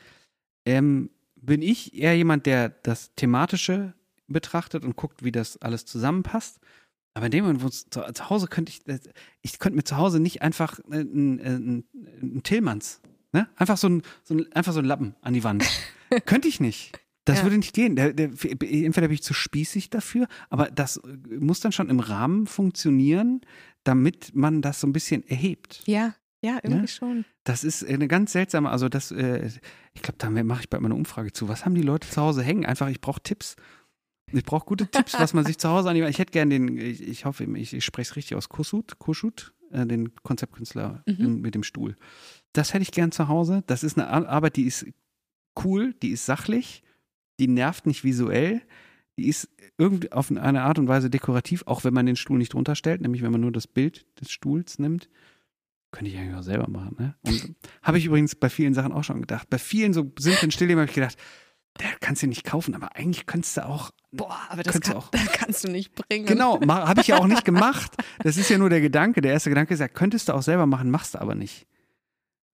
ähm, 0.67 1.11
bin 1.37 1.63
ich 1.63 1.95
eher 1.95 2.17
jemand, 2.17 2.47
der 2.47 2.69
das 2.69 3.15
Thematische 3.17 3.95
betrachtet 4.29 4.85
und 4.85 4.97
guckt, 4.97 5.25
wie 5.25 5.33
das 5.33 5.57
alles 5.63 5.85
zusammenpasst. 5.87 6.59
Aber 7.15 7.27
in 7.27 7.33
dem 7.33 7.45
Moment, 7.45 7.63
wo 7.63 7.69
zu, 7.69 7.85
zu 7.91 8.31
Hause 8.31 8.47
könnte 8.47 8.73
ich, 8.73 8.87
äh, 8.89 8.99
ich 9.43 9.59
könnte 9.59 9.77
mir 9.77 9.85
zu 9.85 9.97
Hause 9.97 10.19
nicht 10.21 10.41
einfach 10.43 10.79
äh, 10.91 11.01
ein, 11.03 11.41
ein, 11.41 11.85
ein 12.23 12.43
Tillmanns, 12.43 13.01
ne? 13.33 13.49
Einfach 13.57 13.77
so 13.77 13.89
ein, 13.89 14.03
so 14.25 14.35
ein, 14.35 14.51
einfach 14.53 14.73
so 14.73 14.79
ein 14.79 14.85
Lappen 14.87 15.15
an 15.21 15.35
die 15.35 15.45
Wand. 15.45 15.65
könnte 16.27 16.49
ich 16.49 16.59
nicht. 16.61 16.99
Das 17.25 17.39
Ja. 17.39 17.45
würde 17.45 17.57
nicht 17.59 17.75
gehen. 17.75 17.95
Der, 17.97 18.13
der, 18.13 18.27
entweder 18.31 19.09
bin 19.09 19.13
ich 19.13 19.23
zu 19.23 19.35
spießig 19.35 19.91
dafür, 19.91 20.27
aber 20.51 20.67
das 20.71 20.97
äh, 20.97 21.17
muss 21.39 21.61
dann 21.61 21.73
schon 21.73 21.89
im 21.89 22.01
Rahmen 22.01 22.47
funktionieren, 22.47 23.41
damit 23.85 24.35
man 24.35 24.63
das 24.63 24.81
so 24.81 24.87
ein 24.87 24.93
bisschen 24.93 25.23
erhebt. 25.29 25.83
ja, 25.87 26.15
ja, 26.45 26.59
irgendwie 26.65 26.81
Ja? 26.83 26.87
schon. 26.89 27.25
Das 27.45 27.63
ist 27.63 27.85
eine 27.87 28.09
ganz 28.09 28.33
seltsame, 28.33 28.69
also 28.71 28.89
das, 28.89 29.13
äh, 29.13 29.49
ich 29.95 30.03
glaube, 30.03 30.17
da 30.19 30.29
mache 30.31 30.63
ich 30.63 30.69
bald 30.71 30.83
mal 30.83 30.89
eine 30.89 30.97
Umfrage 30.97 31.33
zu. 31.33 31.49
Was 31.49 31.65
haben 31.65 31.75
die 31.77 31.83
Leute 31.83 32.09
zu 32.09 32.21
Hause 32.21 32.43
hängen? 32.43 32.67
Einfach, 32.67 32.89
ich 32.89 33.01
brauche 33.01 33.23
Tipps. 33.23 33.55
Ich 34.33 34.45
brauche 34.45 34.65
gute 34.65 34.87
Tipps, 34.89 35.15
was 35.19 35.35
man 35.35 35.45
sich 35.45 35.59
zu 35.59 35.69
Hause 35.69 35.91
an 35.91 35.97
Ich 35.97 36.19
hätte 36.19 36.33
gern 36.33 36.51
den, 36.51 36.77
ich, 36.79 37.07
ich 37.07 37.25
hoffe, 37.27 37.45
ich, 37.45 37.75
ich 37.75 37.85
spreche 37.85 38.11
es 38.11 38.17
richtig 38.17 38.37
aus, 38.37 38.49
Kuschut, 38.49 38.99
Kuschut, 38.99 39.53
äh, 39.71 39.87
den 39.87 40.13
Konzeptkünstler 40.25 41.03
Mhm. 41.07 41.15
in, 41.25 41.41
mit 41.43 41.55
dem 41.55 41.63
Stuhl. 41.63 41.97
Das 42.53 42.73
hätte 42.75 42.83
ich 42.83 42.91
gern 42.93 43.13
zu 43.13 43.29
Hause. 43.29 43.63
Das 43.69 43.85
ist 43.85 43.97
eine 43.99 44.09
Ar- 44.09 44.29
Arbeit, 44.29 44.57
die 44.57 44.65
ist 44.65 44.87
cool, 45.65 45.95
die 46.03 46.11
ist 46.11 46.25
sachlich, 46.27 46.83
die 47.43 47.49
nervt 47.49 47.87
nicht 47.87 48.05
visuell, 48.05 48.63
die 49.19 49.27
ist 49.27 49.49
irgendwie 49.77 50.13
auf 50.13 50.31
eine 50.31 50.63
Art 50.63 50.79
und 50.79 50.87
Weise 50.87 51.11
dekorativ, 51.11 51.65
auch 51.67 51.83
wenn 51.83 51.93
man 51.93 52.07
den 52.07 52.15
Stuhl 52.15 52.39
nicht 52.39 52.55
drunter 52.55 52.77
stellt, 52.77 53.01
nämlich 53.01 53.23
wenn 53.23 53.33
man 53.33 53.41
nur 53.41 53.51
das 53.51 53.67
Bild 53.67 54.07
des 54.21 54.31
Stuhls 54.31 54.79
nimmt. 54.79 55.09
Könnte 55.91 56.11
ich 56.11 56.17
eigentlich 56.17 56.37
auch 56.37 56.43
selber 56.43 56.71
machen, 56.71 56.97
ne? 56.99 57.17
Und 57.23 57.55
habe 57.83 57.99
ich 57.99 58.07
übrigens 58.07 58.37
bei 58.37 58.49
vielen 58.49 58.75
Sachen 58.75 58.93
auch 58.93 59.03
schon 59.03 59.21
gedacht. 59.21 59.51
Bei 59.51 59.59
vielen 59.59 59.93
so 59.93 60.11
simplen 60.19 60.53
Stillleben 60.53 60.81
habe 60.81 60.89
ich 60.89 60.95
gedacht, 60.95 61.19
der 61.81 61.89
kannst 62.01 62.23
du 62.23 62.29
nicht 62.29 62.45
kaufen, 62.45 62.75
aber 62.75 62.97
eigentlich 62.97 63.27
könntest 63.27 63.57
du 63.57 63.67
auch. 63.67 63.91
Boah, 64.13 64.39
aber 64.49 64.63
das, 64.63 64.81
kann, 64.81 64.97
auch. 64.97 65.09
das 65.11 65.33
kannst 65.33 65.65
du 65.65 65.69
nicht 65.69 65.95
bringen. 65.95 66.27
Genau, 66.27 66.61
habe 66.69 67.01
ich 67.01 67.09
ja 67.09 67.19
auch 67.19 67.27
nicht 67.27 67.45
gemacht. 67.45 67.93
Das 68.23 68.37
ist 68.37 68.49
ja 68.49 68.57
nur 68.57 68.71
der 68.71 68.81
Gedanke. 68.81 69.21
Der 69.21 69.33
erste 69.33 69.51
Gedanke 69.51 69.75
ist 69.75 69.81
ja, 69.81 69.89
könntest 69.89 70.29
du 70.29 70.35
auch 70.35 70.43
selber 70.43 70.67
machen, 70.67 70.91
machst 70.91 71.15
du 71.15 71.21
aber 71.21 71.35
nicht. 71.35 71.67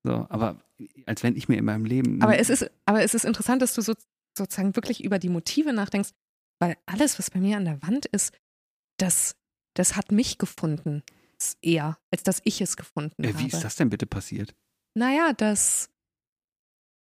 So, 0.02 0.26
aber 0.30 0.56
als 1.06 1.22
wenn 1.22 1.36
ich 1.36 1.48
mir 1.48 1.56
in 1.58 1.64
meinem 1.64 1.84
Leben. 1.84 2.22
Aber 2.22 2.38
es 2.38 2.48
ist, 2.48 2.70
aber 2.86 3.02
es 3.02 3.14
ist 3.14 3.24
interessant, 3.24 3.60
dass 3.62 3.74
du 3.74 3.82
so, 3.82 3.94
sozusagen 4.38 4.76
wirklich 4.76 5.04
über 5.04 5.18
die 5.18 5.28
Motive 5.28 5.72
nachdenkst, 5.72 6.10
weil 6.60 6.76
alles, 6.86 7.18
was 7.18 7.30
bei 7.30 7.40
mir 7.40 7.56
an 7.56 7.64
der 7.64 7.82
Wand 7.82 8.06
ist, 8.06 8.32
das, 8.98 9.36
das 9.74 9.96
hat 9.96 10.12
mich 10.12 10.38
gefunden. 10.38 11.02
Eher, 11.62 11.98
als 12.10 12.24
dass 12.24 12.40
ich 12.42 12.60
es 12.60 12.76
gefunden 12.76 13.22
äh, 13.22 13.28
habe. 13.28 13.38
wie 13.38 13.46
ist 13.46 13.62
das 13.62 13.76
denn 13.76 13.90
bitte 13.90 14.06
passiert? 14.06 14.56
Naja, 14.94 15.32
das. 15.36 15.88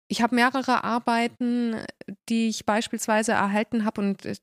Ich 0.09 0.21
habe 0.21 0.35
mehrere 0.35 0.83
Arbeiten, 0.83 1.75
die 2.29 2.49
ich 2.49 2.65
beispielsweise 2.65 3.31
erhalten 3.31 3.83
habe 3.83 4.01
und 4.01 4.25
äh, 4.25 4.35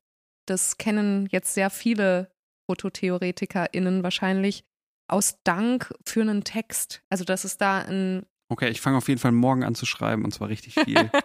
das 0.47 0.78
kennen 0.78 1.28
jetzt 1.30 1.55
sehr 1.55 1.70
viele 1.70 2.32
FototheoretikerInnen 2.68 4.03
wahrscheinlich 4.03 4.64
aus 5.09 5.38
Dank 5.45 5.95
für 6.05 6.22
einen 6.22 6.42
Text. 6.42 7.05
Also, 7.09 7.24
dass 7.24 7.45
es 7.45 7.57
da 7.57 7.78
ein 7.78 8.26
Okay, 8.49 8.68
ich 8.68 8.80
fange 8.80 8.99
auf 8.99 9.09
jeden 9.09 9.20
Fall 9.20 9.32
morgen 9.32 9.64
an 9.64 9.74
zu 9.74 9.86
schreiben 9.86 10.24
und 10.24 10.32
zwar 10.32 10.49
richtig 10.49 10.74
viel. 10.74 11.11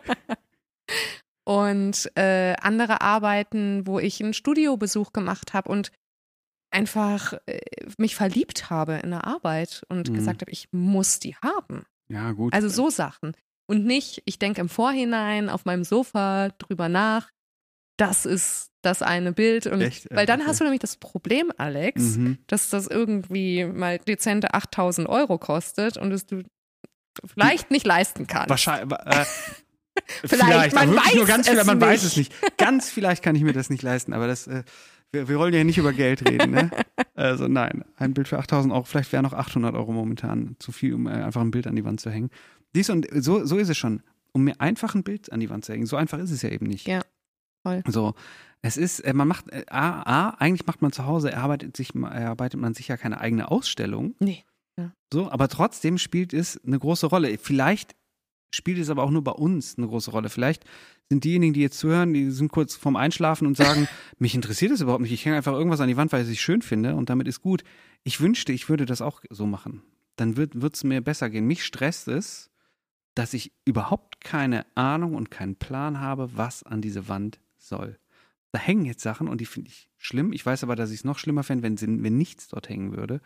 und 1.50 2.12
äh, 2.16 2.54
andere 2.62 3.02
Arbeiten, 3.02 3.88
wo 3.88 3.98
ich 3.98 4.22
einen 4.22 4.36
Studiobesuch 4.36 5.14
gemacht 5.14 5.54
habe 5.54 5.70
und 5.72 5.92
einfach 6.72 7.34
äh, 7.48 7.60
mich 7.98 8.16
verliebt 8.16 8.70
habe 8.70 8.94
in 8.98 9.06
eine 9.14 9.24
Arbeit 9.24 9.82
und 9.90 10.10
Mhm. 10.10 10.14
gesagt 10.14 10.42
habe, 10.42 10.52
ich 10.52 10.68
muss 10.72 11.20
die 11.20 11.36
haben. 11.38 11.86
ja, 12.08 12.32
gut. 12.34 12.54
Also 12.54 12.70
so 12.70 12.90
Sachen. 12.92 13.36
Und 13.68 13.86
nicht, 13.86 14.22
ich 14.26 14.38
denke 14.38 14.62
im 14.62 14.70
Vorhinein 14.70 15.50
auf 15.50 15.66
meinem 15.66 15.84
Sofa 15.84 16.50
drüber 16.60 16.88
nach, 16.90 17.30
das 17.98 18.26
ist 18.28 18.70
das 18.84 19.02
eine 19.02 19.32
Bild. 19.34 19.66
Und 19.68 19.82
Echt? 19.82 20.08
weil 20.12 20.26
dann 20.28 20.40
Okay. 20.42 20.50
hast 20.50 20.60
du 20.60 20.64
nämlich 20.66 20.80
das 20.82 20.98
Problem, 20.98 21.52
Alex, 21.58 22.18
Mhm. 22.18 22.38
dass 22.48 22.70
das 22.70 22.86
irgendwie 22.88 23.66
mal 23.66 23.98
dezente 24.00 24.54
8000 24.54 25.10
Euro 25.10 25.38
kostet 25.40 25.98
und 25.98 26.12
es 26.12 26.26
du 26.28 26.44
vielleicht 27.26 27.72
nicht 27.72 27.86
leisten 27.88 28.28
kannst. 28.28 28.50
Wahrscheinlich. 28.50 28.98
Äh, 29.06 29.26
Vielleicht, 30.26 30.76
man 30.76 30.90
aber 30.90 30.98
wirklich 30.98 31.16
nur 31.16 31.24
weiß 31.24 31.30
ganz 31.30 31.48
es 31.48 31.52
vielleicht, 31.52 31.68
man 31.68 31.82
weiß 31.82 32.04
nicht. 32.04 32.12
es 32.12 32.18
nicht. 32.18 32.58
Ganz 32.58 32.90
vielleicht 32.90 33.24
kann 33.24 33.36
ich 33.36 33.44
mir 33.44 33.54
das 33.54 33.70
nicht 33.70 33.84
leisten, 33.84 34.14
aber 34.14 34.28
das, 34.28 34.48
äh, 34.48 34.64
wir, 35.12 35.28
wir 35.28 35.40
wollen 35.40 35.54
ja 35.54 35.64
nicht 35.64 35.78
über 35.78 35.94
Geld 35.94 36.28
reden, 36.30 36.52
ne? 36.52 36.72
Also 37.16 37.50
nein, 37.50 37.84
ein 37.98 38.14
Bild 38.14 38.30
für 38.30 38.40
8000 38.40 38.74
Euro, 38.74 38.84
vielleicht 38.84 39.12
wäre 39.12 39.22
noch 39.22 39.34
800 39.34 39.76
Euro 39.76 39.92
momentan 39.92 40.56
zu 40.60 40.72
viel, 40.72 40.94
um 40.94 41.06
äh, 41.06 41.12
einfach 41.12 41.42
ein 41.42 41.52
Bild 41.52 41.68
an 41.68 41.76
die 41.76 41.84
Wand 41.84 42.00
zu 42.00 42.10
hängen. 42.10 42.30
Dies 42.76 42.90
und 42.90 43.08
so, 43.12 43.44
so 43.46 43.58
ist 43.58 43.70
es 43.70 43.78
schon. 43.78 44.04
Um 44.32 44.44
mir 44.44 44.62
einfach 44.62 44.96
ein 44.96 45.04
Bild 45.04 45.32
an 45.32 45.40
die 45.42 45.50
Wand 45.50 45.66
zu 45.66 45.74
hängen, 45.74 45.86
so 45.86 45.98
einfach 45.98 46.20
ist 46.20 46.32
es 46.32 46.42
ja 46.44 46.50
eben 46.50 46.68
nicht. 46.68 46.88
Ja, 46.88 47.02
voll. 47.64 47.84
So, 47.88 48.14
es 48.62 48.78
ist, 48.78 49.02
äh, 49.02 49.14
man 49.14 49.28
macht, 49.28 49.50
äh, 49.52 49.66
A, 49.70 50.02
A, 50.04 50.30
eigentlich 50.40 50.66
macht 50.66 50.82
man 50.82 50.94
zu 50.94 51.06
Hause, 51.06 51.32
erarbeitet, 51.32 51.76
sich, 51.76 51.94
erarbeitet 51.96 52.60
man 52.60 52.74
sich 52.74 52.88
ja 52.88 52.96
keine 52.96 53.20
eigene 53.20 53.52
Ausstellung. 53.52 54.16
Nee. 54.20 54.46
So, 55.12 55.32
aber 55.32 55.48
trotzdem 55.48 55.98
spielt 55.98 56.34
es 56.34 56.64
eine 56.64 56.78
große 56.78 57.08
Rolle. 57.08 57.38
Vielleicht 57.38 57.96
spielt 58.52 58.80
es 58.80 58.90
aber 58.90 59.04
auch 59.04 59.12
nur 59.12 59.24
bei 59.24 59.32
uns 59.32 59.78
eine 59.78 59.88
große 59.88 60.12
Rolle. 60.12 60.30
Vielleicht 60.30 60.66
sind 61.10 61.24
diejenigen, 61.24 61.54
die 61.54 61.62
jetzt 61.62 61.80
zuhören, 61.80 62.14
die 62.14 62.32
sind 62.32 62.52
kurz 62.52 62.76
vorm 62.76 62.96
Einschlafen 62.96 63.48
und 63.48 63.58
sagen, 63.58 63.88
mich 64.20 64.36
interessiert 64.36 64.72
das 64.72 64.82
überhaupt 64.82 65.02
nicht. 65.02 65.12
Ich 65.12 65.26
hänge 65.26 65.38
einfach 65.38 65.54
irgendwas 65.54 65.82
an 65.82 65.88
die 65.88 65.98
Wand, 65.98 66.12
weil 66.12 66.24
ich 66.24 66.30
es 66.30 66.40
schön 66.40 66.62
finde 66.62 66.96
und 66.96 67.10
damit 67.10 67.28
ist 67.28 67.42
gut. 67.42 67.64
Ich 68.04 68.22
wünschte, 68.22 68.54
ich 68.54 68.70
würde 68.70 68.86
das 68.86 69.02
auch 69.02 69.22
so 69.30 69.46
machen. 69.46 69.82
Dann 70.16 70.38
wird 70.38 70.76
es 70.76 70.84
mir 70.84 71.02
besser 71.02 71.30
gehen. 71.30 71.46
Mich 71.46 71.64
stresst 71.64 72.08
es, 72.08 72.50
dass 73.16 73.34
ich 73.34 73.52
überhaupt 73.66 74.22
keine 74.22 74.66
Ahnung 74.76 75.16
und 75.16 75.32
keinen 75.32 75.56
Plan 75.56 76.00
habe, 76.00 76.38
was 76.38 76.64
an 76.64 76.82
diese 76.82 77.08
Wand 77.08 77.40
soll. 77.58 77.98
Da 78.52 78.60
hängen 78.60 78.86
jetzt 78.86 79.04
Sachen 79.04 79.28
und 79.28 79.42
die 79.42 79.46
finde 79.46 79.70
ich 79.70 79.90
schlimm. 79.98 80.34
Ich 80.34 80.46
weiß 80.46 80.64
aber, 80.64 80.76
dass 80.76 80.90
ich 80.90 81.00
es 81.00 81.04
noch 81.04 81.20
schlimmer 81.20 81.44
fände, 81.44 81.64
wenn, 81.64 82.04
wenn 82.04 82.18
nichts 82.18 82.48
dort 82.48 82.70
hängen 82.70 82.96
würde. 82.96 83.22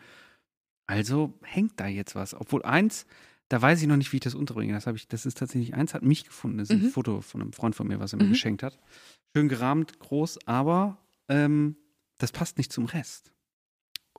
Also 0.86 1.32
hängt 1.42 1.80
da 1.80 1.86
jetzt 1.86 2.14
was. 2.14 2.34
Obwohl 2.34 2.62
eins, 2.62 3.06
da 3.48 3.60
weiß 3.60 3.80
ich 3.82 3.88
noch 3.88 3.96
nicht, 3.96 4.12
wie 4.12 4.16
ich 4.16 4.22
das 4.22 4.34
unterbringe. 4.34 4.72
Das 4.72 4.86
habe 4.86 4.96
ich, 4.96 5.06
das 5.08 5.26
ist 5.26 5.38
tatsächlich, 5.38 5.74
eins 5.74 5.94
hat 5.94 6.02
mich 6.02 6.24
gefunden. 6.24 6.58
Das 6.58 6.70
ist 6.70 6.76
ein 6.76 6.82
Mhm. 6.86 6.90
Foto 6.90 7.20
von 7.20 7.40
einem 7.42 7.52
Freund 7.52 7.74
von 7.74 7.86
mir, 7.86 8.00
was 8.00 8.12
er 8.12 8.18
mir 8.18 8.24
Mhm. 8.24 8.30
geschenkt 8.30 8.62
hat. 8.62 8.78
Schön 9.36 9.48
gerahmt, 9.48 9.98
groß, 9.98 10.46
aber 10.46 10.98
ähm, 11.28 11.76
das 12.18 12.32
passt 12.32 12.56
nicht 12.58 12.72
zum 12.72 12.86
Rest. 12.86 13.32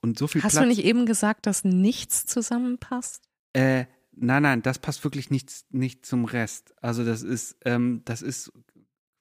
Und 0.02 0.20
so 0.20 0.28
viel 0.28 0.44
Hast 0.44 0.52
Platz. 0.54 0.64
du 0.64 0.68
nicht 0.70 0.84
eben 0.86 1.06
gesagt, 1.06 1.46
dass 1.48 1.64
nichts 1.64 2.26
zusammenpasst? 2.26 3.24
Äh, 3.54 3.86
nein, 4.12 4.44
nein, 4.44 4.62
das 4.62 4.78
passt 4.80 5.04
wirklich 5.04 5.30
nicht, 5.32 5.66
nicht 5.72 6.06
zum 6.06 6.26
Rest. 6.26 6.74
Also 6.84 7.04
das 7.04 7.24
ist, 7.24 7.58
ähm, 7.66 8.02
das 8.06 8.22
ist 8.22 8.52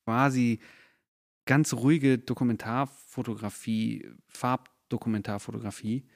quasi 0.05 0.59
ganz 1.47 1.73
ruhige 1.73 2.19
Dokumentarfotografie, 2.19 4.11
Farbdokumentarfotografie. 4.29 6.07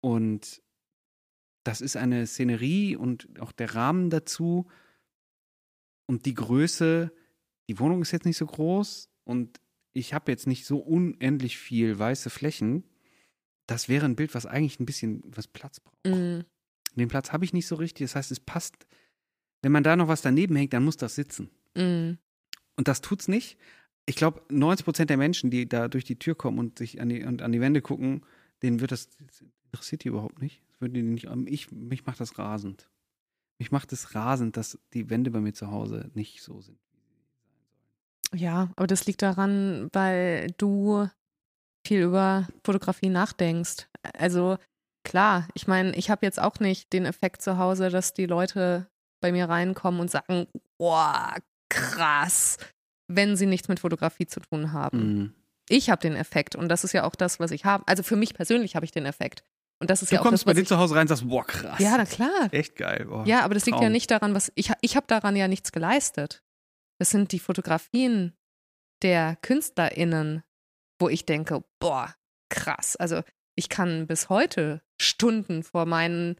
Und 0.00 0.62
das 1.66 1.80
ist 1.80 1.96
eine 1.96 2.26
Szenerie 2.26 2.94
und 2.94 3.40
auch 3.40 3.50
der 3.50 3.74
Rahmen 3.74 4.08
dazu 4.08 4.66
und 6.06 6.24
die 6.24 6.34
Größe. 6.34 7.12
Die 7.68 7.80
Wohnung 7.80 8.02
ist 8.02 8.12
jetzt 8.12 8.24
nicht 8.24 8.36
so 8.36 8.46
groß 8.46 9.10
und 9.24 9.60
ich 9.92 10.14
habe 10.14 10.30
jetzt 10.30 10.46
nicht 10.46 10.64
so 10.64 10.78
unendlich 10.78 11.58
viel 11.58 11.98
weiße 11.98 12.30
Flächen. 12.30 12.84
Das 13.66 13.88
wäre 13.88 14.04
ein 14.04 14.14
Bild, 14.14 14.32
was 14.34 14.46
eigentlich 14.46 14.78
ein 14.78 14.86
bisschen 14.86 15.22
was 15.26 15.48
Platz 15.48 15.80
braucht. 15.80 16.04
Mm. 16.06 16.42
Den 16.94 17.08
Platz 17.08 17.32
habe 17.32 17.44
ich 17.44 17.52
nicht 17.52 17.66
so 17.66 17.74
richtig. 17.74 18.04
Das 18.04 18.14
heißt, 18.14 18.30
es 18.30 18.38
passt. 18.38 18.86
Wenn 19.62 19.72
man 19.72 19.82
da 19.82 19.96
noch 19.96 20.06
was 20.06 20.22
daneben 20.22 20.54
hängt, 20.54 20.72
dann 20.72 20.84
muss 20.84 20.96
das 20.96 21.16
sitzen. 21.16 21.50
Mm. 21.74 22.12
Und 22.76 22.86
das 22.86 23.00
tut's 23.00 23.26
nicht. 23.26 23.58
Ich 24.04 24.14
glaube, 24.14 24.42
90 24.50 24.84
Prozent 24.84 25.10
der 25.10 25.16
Menschen, 25.16 25.50
die 25.50 25.68
da 25.68 25.88
durch 25.88 26.04
die 26.04 26.18
Tür 26.18 26.36
kommen 26.36 26.60
und 26.60 26.78
sich 26.78 27.00
an 27.00 27.08
die, 27.08 27.24
und 27.24 27.42
an 27.42 27.50
die 27.50 27.60
Wände 27.60 27.82
gucken, 27.82 28.24
denen 28.62 28.80
wird 28.80 28.92
das, 28.92 29.08
das 29.18 29.42
interessiert 29.64 30.04
die 30.04 30.08
überhaupt 30.08 30.40
nicht. 30.40 30.62
Das 30.80 30.90
die 30.92 31.02
nicht, 31.02 31.28
ich, 31.46 31.70
mich 31.72 32.04
macht 32.06 32.20
das 32.20 32.38
rasend. 32.38 32.88
Mich 33.58 33.70
macht 33.70 33.92
es 33.92 34.14
rasend, 34.14 34.56
dass 34.56 34.78
die 34.92 35.08
Wände 35.08 35.30
bei 35.30 35.40
mir 35.40 35.54
zu 35.54 35.70
Hause 35.70 36.10
nicht 36.14 36.42
so 36.42 36.60
sind. 36.60 36.78
Ja, 38.34 38.70
aber 38.76 38.86
das 38.86 39.06
liegt 39.06 39.22
daran, 39.22 39.88
weil 39.92 40.52
du 40.58 41.08
viel 41.86 42.02
über 42.02 42.48
Fotografie 42.64 43.08
nachdenkst. 43.08 43.88
Also 44.18 44.58
klar, 45.04 45.48
ich 45.54 45.66
meine, 45.66 45.94
ich 45.96 46.10
habe 46.10 46.26
jetzt 46.26 46.40
auch 46.40 46.58
nicht 46.58 46.92
den 46.92 47.06
Effekt 47.06 47.40
zu 47.40 47.58
Hause, 47.58 47.88
dass 47.90 48.12
die 48.12 48.26
Leute 48.26 48.88
bei 49.20 49.32
mir 49.32 49.48
reinkommen 49.48 50.00
und 50.00 50.10
sagen, 50.10 50.46
boah, 50.76 51.34
krass, 51.70 52.58
wenn 53.08 53.36
sie 53.36 53.46
nichts 53.46 53.68
mit 53.68 53.80
Fotografie 53.80 54.26
zu 54.26 54.40
tun 54.40 54.72
haben. 54.72 54.98
Mhm. 54.98 55.34
Ich 55.68 55.90
habe 55.90 56.02
den 56.02 56.14
Effekt 56.14 56.54
und 56.54 56.68
das 56.68 56.84
ist 56.84 56.92
ja 56.92 57.04
auch 57.04 57.14
das, 57.14 57.40
was 57.40 57.50
ich 57.50 57.64
habe. 57.64 57.84
Also 57.86 58.02
für 58.02 58.16
mich 58.16 58.34
persönlich 58.34 58.76
habe 58.76 58.84
ich 58.84 58.92
den 58.92 59.06
Effekt. 59.06 59.42
Und 59.78 59.90
das 59.90 60.02
ist 60.02 60.10
Du 60.10 60.14
ja 60.14 60.20
auch 60.20 60.24
kommst 60.24 60.42
das, 60.42 60.44
bei 60.46 60.54
dir 60.54 60.64
zu 60.64 60.78
Hause 60.78 60.94
rein 60.94 61.02
und 61.02 61.08
sagst, 61.08 61.28
boah, 61.28 61.44
krass. 61.44 61.78
Ja, 61.78 61.96
na 61.96 62.06
klar. 62.06 62.48
Echt 62.50 62.76
geil. 62.76 63.06
Boah. 63.06 63.26
Ja, 63.26 63.42
aber 63.42 63.54
das 63.54 63.66
liegt 63.66 63.80
ja 63.80 63.90
nicht 63.90 64.10
daran, 64.10 64.34
was 64.34 64.50
ich, 64.54 64.70
ich 64.80 64.96
habe 64.96 65.06
daran 65.06 65.36
ja 65.36 65.48
nichts 65.48 65.72
geleistet. 65.72 66.42
Das 66.98 67.10
sind 67.10 67.32
die 67.32 67.38
Fotografien 67.38 68.32
der 69.02 69.36
KünstlerInnen, 69.42 70.42
wo 70.98 71.08
ich 71.08 71.26
denke, 71.26 71.62
boah, 71.78 72.14
krass. 72.48 72.96
Also 72.96 73.22
ich 73.54 73.68
kann 73.68 74.06
bis 74.06 74.30
heute 74.30 74.82
Stunden 75.00 75.62
vor 75.62 75.84
meinen, 75.84 76.36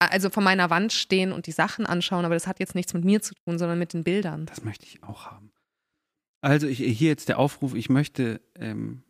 also 0.00 0.30
vor 0.30 0.42
meiner 0.42 0.70
Wand 0.70 0.92
stehen 0.92 1.32
und 1.32 1.46
die 1.46 1.52
Sachen 1.52 1.86
anschauen, 1.86 2.24
aber 2.24 2.34
das 2.34 2.48
hat 2.48 2.58
jetzt 2.58 2.74
nichts 2.74 2.92
mit 2.92 3.04
mir 3.04 3.22
zu 3.22 3.34
tun, 3.34 3.58
sondern 3.58 3.78
mit 3.78 3.92
den 3.92 4.02
Bildern. 4.02 4.46
Das 4.46 4.64
möchte 4.64 4.84
ich 4.84 5.02
auch 5.04 5.26
haben. 5.26 5.52
Also 6.40 6.66
ich, 6.66 6.78
hier 6.78 7.08
jetzt 7.08 7.28
der 7.28 7.38
Aufruf, 7.38 7.74
ich 7.74 7.88
möchte 7.88 8.40
ähm, 8.56 9.04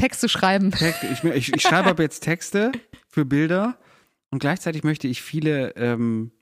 Texte 0.00 0.28
schreiben. 0.28 0.72
Ich, 1.12 1.24
ich, 1.24 1.52
ich 1.54 1.62
schreibe 1.62 1.90
ab 1.90 1.98
jetzt 1.98 2.20
Texte 2.20 2.72
für 3.08 3.24
Bilder 3.24 3.78
und 4.30 4.38
gleichzeitig 4.38 4.82
möchte 4.82 5.08
ich 5.08 5.22
viele, 5.22 5.74
ähm, 5.76 6.32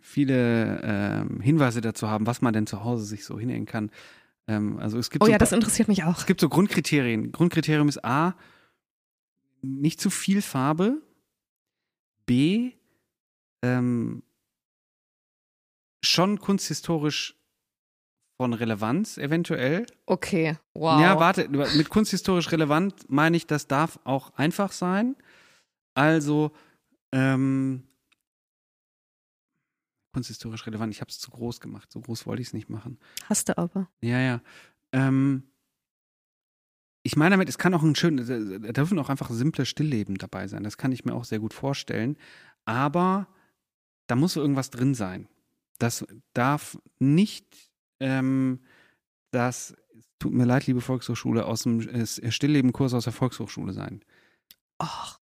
viele 0.00 0.80
ähm, 0.82 1.40
Hinweise 1.40 1.80
dazu 1.80 2.08
haben, 2.08 2.26
was 2.26 2.42
man 2.42 2.52
denn 2.52 2.66
zu 2.66 2.84
Hause 2.84 3.04
sich 3.04 3.24
so 3.24 3.38
hinhängen 3.38 3.66
kann. 3.66 3.90
Ähm, 4.46 4.78
also 4.78 4.98
es 4.98 5.10
gibt 5.10 5.22
Oh 5.22 5.26
so 5.26 5.32
ja, 5.32 5.38
das 5.38 5.52
interessiert 5.52 5.88
mich 5.88 6.04
auch. 6.04 6.18
es 6.18 6.26
gibt 6.26 6.40
so 6.40 6.48
Grundkriterien. 6.48 7.32
Grundkriterium 7.32 7.88
ist 7.88 8.04
A, 8.04 8.34
nicht 9.62 10.00
zu 10.00 10.10
viel 10.10 10.42
Farbe. 10.42 11.00
B, 12.26 12.72
ähm, 13.62 14.22
schon 16.02 16.40
kunsthistorisch 16.40 17.35
von 18.36 18.52
Relevanz 18.52 19.18
eventuell. 19.18 19.86
Okay, 20.04 20.56
wow. 20.74 21.00
Ja, 21.00 21.18
warte, 21.18 21.48
mit 21.48 21.88
kunsthistorisch 21.88 22.50
relevant 22.52 23.08
meine 23.08 23.36
ich, 23.36 23.46
das 23.46 23.66
darf 23.66 23.98
auch 24.04 24.34
einfach 24.34 24.72
sein. 24.72 25.16
Also, 25.94 26.52
ähm, 27.12 27.84
kunsthistorisch 30.12 30.66
relevant, 30.66 30.92
ich 30.92 31.00
habe 31.00 31.10
es 31.10 31.18
zu 31.18 31.30
groß 31.30 31.60
gemacht, 31.60 31.90
so 31.90 32.00
groß 32.00 32.26
wollte 32.26 32.42
ich 32.42 32.48
es 32.48 32.54
nicht 32.54 32.68
machen. 32.68 32.98
Hast 33.24 33.48
du 33.48 33.56
aber. 33.58 33.88
Ja, 34.00 34.20
ja. 34.20 34.40
Ähm, 34.92 35.44
ich 37.02 37.16
meine 37.16 37.34
damit, 37.34 37.48
es 37.48 37.58
kann 37.58 37.72
auch 37.72 37.82
ein 37.82 37.94
schön, 37.94 38.16
da 38.16 38.72
dürfen 38.72 38.98
auch 38.98 39.08
einfach 39.08 39.30
simple 39.30 39.64
Stillleben 39.64 40.16
dabei 40.16 40.48
sein. 40.48 40.64
Das 40.64 40.76
kann 40.76 40.90
ich 40.90 41.04
mir 41.04 41.14
auch 41.14 41.24
sehr 41.24 41.38
gut 41.38 41.54
vorstellen. 41.54 42.18
Aber 42.64 43.28
da 44.08 44.16
muss 44.16 44.36
irgendwas 44.36 44.70
drin 44.70 44.94
sein. 44.94 45.28
Das 45.78 46.04
darf 46.32 46.78
nicht 46.98 47.65
ähm, 48.00 48.60
das, 49.30 49.74
tut 50.18 50.32
mir 50.32 50.44
leid, 50.44 50.66
liebe 50.66 50.80
Volkshochschule, 50.80 51.46
aus 51.46 51.62
dem 51.64 51.80
Stillleben-Kurs 52.06 52.94
aus 52.94 53.04
der 53.04 53.12
Volkshochschule 53.12 53.72
sein. 53.72 54.02
Och, 54.82 55.18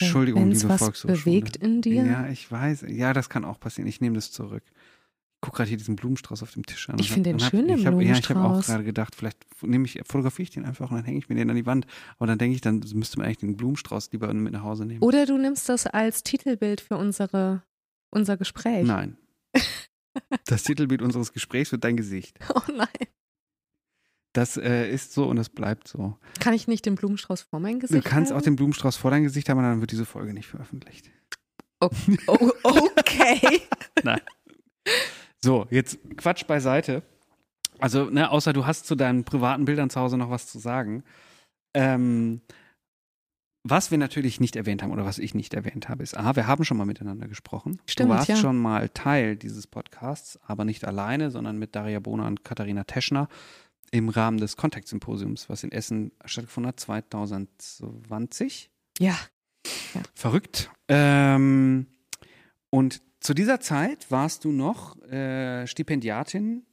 Entschuldigung, 0.00 0.46
wenn's 0.46 0.62
liebe 0.62 0.74
was 0.74 0.80
Volkshochschule. 0.80 1.18
bewegt 1.40 1.56
in 1.56 1.80
dir. 1.82 2.04
Ja, 2.04 2.28
ich 2.28 2.50
weiß. 2.50 2.86
Ja, 2.88 3.12
das 3.12 3.28
kann 3.28 3.44
auch 3.44 3.60
passieren. 3.60 3.88
Ich 3.88 4.00
nehme 4.00 4.16
das 4.16 4.32
zurück. 4.32 4.64
Ich 4.66 5.40
gucke 5.46 5.56
gerade 5.58 5.68
hier 5.68 5.78
diesen 5.78 5.96
Blumenstrauß 5.96 6.42
auf 6.44 6.52
dem 6.52 6.64
Tisch 6.66 6.88
an. 6.88 6.98
Ich 7.00 7.10
finde 7.10 7.30
den 7.30 7.40
hab- 7.42 7.50
schön, 7.50 7.66
den 7.66 7.78
ich 7.78 7.86
hab, 7.86 7.94
Ja, 7.94 8.00
ich 8.00 8.28
habe 8.30 8.40
auch 8.40 8.44
Blumenstrauß. 8.44 8.66
gerade 8.66 8.84
gedacht, 8.84 9.14
vielleicht 9.16 9.38
nehme 9.62 9.84
ich, 9.86 10.00
fotografiere 10.06 10.44
ich 10.44 10.50
den 10.50 10.64
einfach 10.64 10.90
und 10.90 10.96
dann 10.96 11.04
hänge 11.04 11.18
ich 11.18 11.28
mir 11.28 11.34
den 11.34 11.50
an 11.50 11.56
die 11.56 11.66
Wand. 11.66 11.86
Aber 12.18 12.26
dann 12.28 12.38
denke 12.38 12.54
ich, 12.54 12.60
dann 12.60 12.80
müsste 12.94 13.18
man 13.18 13.26
eigentlich 13.26 13.38
den 13.38 13.56
Blumenstrauß 13.56 14.10
lieber 14.12 14.32
mit 14.34 14.52
nach 14.52 14.62
Hause 14.62 14.86
nehmen. 14.86 15.02
Oder 15.02 15.26
du 15.26 15.36
nimmst 15.38 15.68
das 15.68 15.86
als 15.86 16.22
Titelbild 16.22 16.80
für 16.80 16.96
unsere, 16.96 17.62
unser 18.10 18.36
Gespräch. 18.36 18.86
Nein. 18.86 19.16
Das 20.46 20.62
Titelbild 20.64 21.02
unseres 21.02 21.32
Gesprächs 21.32 21.72
wird 21.72 21.84
dein 21.84 21.96
Gesicht. 21.96 22.38
Oh 22.54 22.60
nein. 22.74 22.88
Das 24.34 24.56
äh, 24.56 24.90
ist 24.90 25.12
so 25.12 25.26
und 25.26 25.36
das 25.36 25.50
bleibt 25.50 25.88
so. 25.88 26.16
Kann 26.40 26.54
ich 26.54 26.66
nicht 26.66 26.86
den 26.86 26.94
Blumenstrauß 26.94 27.42
vor 27.42 27.60
mein 27.60 27.80
Gesicht 27.80 28.02
Du 28.04 28.08
kannst 28.08 28.32
auch 28.32 28.36
halten? 28.36 28.50
den 28.50 28.56
Blumenstrauß 28.56 28.96
vor 28.96 29.10
dein 29.10 29.24
Gesicht 29.24 29.48
haben, 29.50 29.58
aber 29.58 29.68
dann 29.68 29.80
wird 29.80 29.90
diese 29.92 30.06
Folge 30.06 30.32
nicht 30.32 30.46
veröffentlicht. 30.46 31.10
Oh, 31.80 31.90
okay. 32.96 33.62
So, 35.44 35.66
jetzt 35.70 35.98
Quatsch 36.16 36.46
beiseite. 36.46 37.02
Also, 37.78 38.04
ne, 38.10 38.30
außer 38.30 38.52
du 38.52 38.64
hast 38.64 38.86
zu 38.86 38.94
deinen 38.94 39.24
privaten 39.24 39.64
Bildern 39.64 39.90
zu 39.90 39.98
Hause 40.00 40.16
noch 40.16 40.30
was 40.30 40.46
zu 40.46 40.58
sagen. 40.60 41.02
Ähm, 41.74 42.42
was 43.64 43.90
wir 43.90 43.98
natürlich 43.98 44.40
nicht 44.40 44.56
erwähnt 44.56 44.82
haben 44.82 44.90
oder 44.90 45.04
was 45.04 45.18
ich 45.18 45.34
nicht 45.34 45.54
erwähnt 45.54 45.88
habe, 45.88 46.02
ist, 46.02 46.16
A, 46.16 46.34
wir 46.34 46.46
haben 46.46 46.64
schon 46.64 46.76
mal 46.76 46.84
miteinander 46.84 47.28
gesprochen. 47.28 47.80
Stimmt, 47.86 48.10
du 48.10 48.14
warst 48.14 48.28
ja. 48.28 48.36
schon 48.36 48.58
mal 48.58 48.88
Teil 48.88 49.36
dieses 49.36 49.66
Podcasts, 49.66 50.38
aber 50.42 50.64
nicht 50.64 50.84
alleine, 50.84 51.30
sondern 51.30 51.58
mit 51.58 51.76
Daria 51.76 52.00
Bohner 52.00 52.26
und 52.26 52.44
Katharina 52.44 52.84
Teschner. 52.84 53.28
im 53.92 54.08
Rahmen 54.08 54.38
des 54.38 54.56
Contact-Symposiums, 54.56 55.48
was 55.48 55.62
in 55.64 55.70
Essen 55.70 56.12
stattgefunden 56.24 56.68
hat, 56.68 56.80
2020. 56.80 58.70
Ja. 58.98 59.16
Verrückt. 60.14 60.70
Ähm, 60.88 61.86
und 62.70 63.02
zu 63.20 63.34
dieser 63.34 63.60
Zeit 63.60 64.10
warst 64.10 64.44
du 64.44 64.50
noch 64.50 65.00
äh, 65.02 65.66
Stipendiatin 65.66 66.66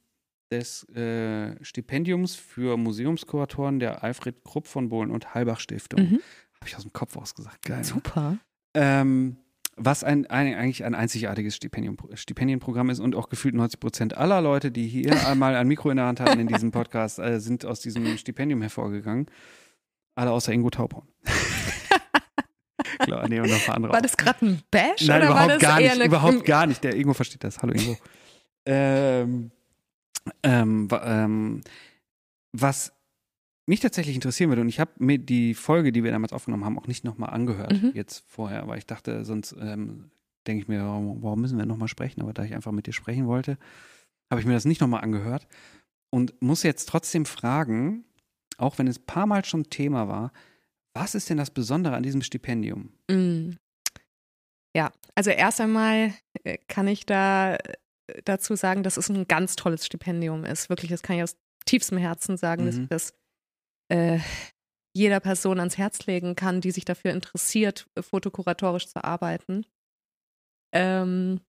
des 0.50 0.88
äh, 0.88 1.62
Stipendiums 1.64 2.34
für 2.34 2.76
Museumskuratoren 2.76 3.78
der 3.78 4.02
Alfred 4.02 4.42
Krupp 4.42 4.66
von 4.66 4.88
Bohlen 4.88 5.10
und 5.10 5.34
Halbach 5.34 5.60
Stiftung. 5.60 6.00
Mhm. 6.00 6.20
Habe 6.60 6.68
ich 6.68 6.76
aus 6.76 6.82
dem 6.82 6.92
Kopf 6.92 7.16
ausgesagt. 7.16 7.62
Geil. 7.64 7.78
ne? 7.78 7.84
Super. 7.84 8.38
Ähm, 8.74 9.36
was 9.76 10.04
ein, 10.04 10.26
ein, 10.26 10.54
eigentlich 10.54 10.84
ein 10.84 10.94
einzigartiges 10.94 11.56
Stipendium, 11.56 11.96
Stipendienprogramm 12.12 12.90
ist 12.90 13.00
und 13.00 13.14
auch 13.14 13.30
gefühlt 13.30 13.54
90 13.54 13.80
Prozent 13.80 14.16
aller 14.16 14.42
Leute, 14.42 14.70
die 14.70 14.86
hier 14.86 15.12
einmal 15.26 15.56
ein 15.56 15.66
Mikro 15.68 15.90
in 15.90 15.96
der 15.96 16.06
Hand 16.06 16.20
hatten 16.20 16.38
in 16.38 16.48
diesem 16.48 16.70
Podcast, 16.70 17.18
äh, 17.18 17.40
sind 17.40 17.64
aus 17.64 17.80
diesem 17.80 18.18
Stipendium 18.18 18.60
hervorgegangen. 18.60 19.26
Alle 20.14 20.32
außer 20.32 20.52
Ingo 20.52 20.68
Taubhorn. 20.68 21.08
Klar, 22.98 23.26
nee, 23.28 23.40
und 23.40 23.48
noch 23.48 23.56
ein 23.56 23.62
paar 23.62 23.76
andere. 23.76 23.92
War 23.92 23.98
auch. 23.98 24.02
das 24.02 24.16
gerade 24.18 24.44
ein 24.44 24.62
Bash 24.70 25.06
Nein, 25.06 25.22
oder 25.22 25.30
überhaupt 25.30 25.60
gar 25.60 25.80
nicht. 25.80 26.04
Überhaupt 26.04 26.44
gar 26.44 26.66
nicht. 26.66 26.84
Der 26.84 26.94
Ingo 26.94 27.14
versteht 27.14 27.42
das. 27.44 27.62
Hallo 27.62 27.72
Ingo. 27.72 27.96
ähm, 28.66 29.50
ähm, 30.42 30.88
ähm, 30.92 31.60
was 32.52 32.92
mich 33.70 33.80
tatsächlich 33.80 34.14
interessieren 34.14 34.50
würde, 34.50 34.60
und 34.62 34.68
ich 34.68 34.78
habe 34.80 34.90
mir 34.98 35.18
die 35.18 35.54
Folge, 35.54 35.92
die 35.92 36.04
wir 36.04 36.10
damals 36.10 36.32
aufgenommen 36.32 36.64
haben, 36.64 36.78
auch 36.78 36.86
nicht 36.86 37.04
nochmal 37.04 37.30
angehört, 37.30 37.72
Mhm. 37.82 37.92
jetzt 37.94 38.24
vorher, 38.28 38.66
weil 38.68 38.78
ich 38.78 38.86
dachte, 38.86 39.24
sonst 39.24 39.54
ähm, 39.58 40.10
denke 40.46 40.62
ich 40.62 40.68
mir, 40.68 40.80
warum, 40.84 41.22
warum 41.22 41.40
müssen 41.40 41.56
wir 41.58 41.66
nochmal 41.66 41.88
sprechen? 41.88 42.20
Aber 42.20 42.32
da 42.34 42.44
ich 42.44 42.54
einfach 42.54 42.72
mit 42.72 42.86
dir 42.86 42.92
sprechen 42.92 43.26
wollte, 43.26 43.56
habe 44.30 44.40
ich 44.40 44.46
mir 44.46 44.52
das 44.54 44.64
nicht 44.66 44.80
nochmal 44.80 45.02
angehört 45.02 45.46
und 46.10 46.40
muss 46.42 46.62
jetzt 46.62 46.86
trotzdem 46.88 47.24
fragen, 47.24 48.04
auch 48.58 48.78
wenn 48.78 48.86
es 48.86 48.98
ein 48.98 49.06
paar 49.06 49.26
Mal 49.26 49.44
schon 49.44 49.64
Thema 49.70 50.08
war, 50.08 50.32
was 50.94 51.14
ist 51.14 51.30
denn 51.30 51.36
das 51.38 51.50
Besondere 51.50 51.94
an 51.96 52.02
diesem 52.02 52.20
Stipendium? 52.22 52.92
Mm. 53.10 53.52
Ja, 54.76 54.92
also 55.14 55.30
erst 55.30 55.60
einmal 55.60 56.14
äh, 56.44 56.58
kann 56.68 56.86
ich 56.88 57.06
da 57.06 57.56
äh, 57.56 57.58
dazu 58.24 58.54
sagen, 58.56 58.82
dass 58.82 58.96
es 58.96 59.08
ein 59.08 59.26
ganz 59.28 59.56
tolles 59.56 59.84
Stipendium 59.86 60.44
ist. 60.44 60.68
Wirklich, 60.68 60.90
das 60.90 61.02
kann 61.02 61.16
ich 61.16 61.22
aus 61.22 61.36
tiefstem 61.66 61.98
Herzen 61.98 62.36
sagen, 62.36 62.66
dass 62.66 62.76
Mhm. 62.76 62.82
ich 62.84 62.88
das 62.88 63.12
äh, 63.90 64.18
jeder 64.94 65.20
Person 65.20 65.58
ans 65.58 65.78
Herz 65.78 66.06
legen 66.06 66.34
kann, 66.34 66.60
die 66.60 66.70
sich 66.70 66.84
dafür 66.84 67.12
interessiert, 67.12 67.86
fotokuratorisch 68.00 68.88
zu 68.88 69.04
arbeiten. 69.04 69.64
Ähm, 70.72 71.40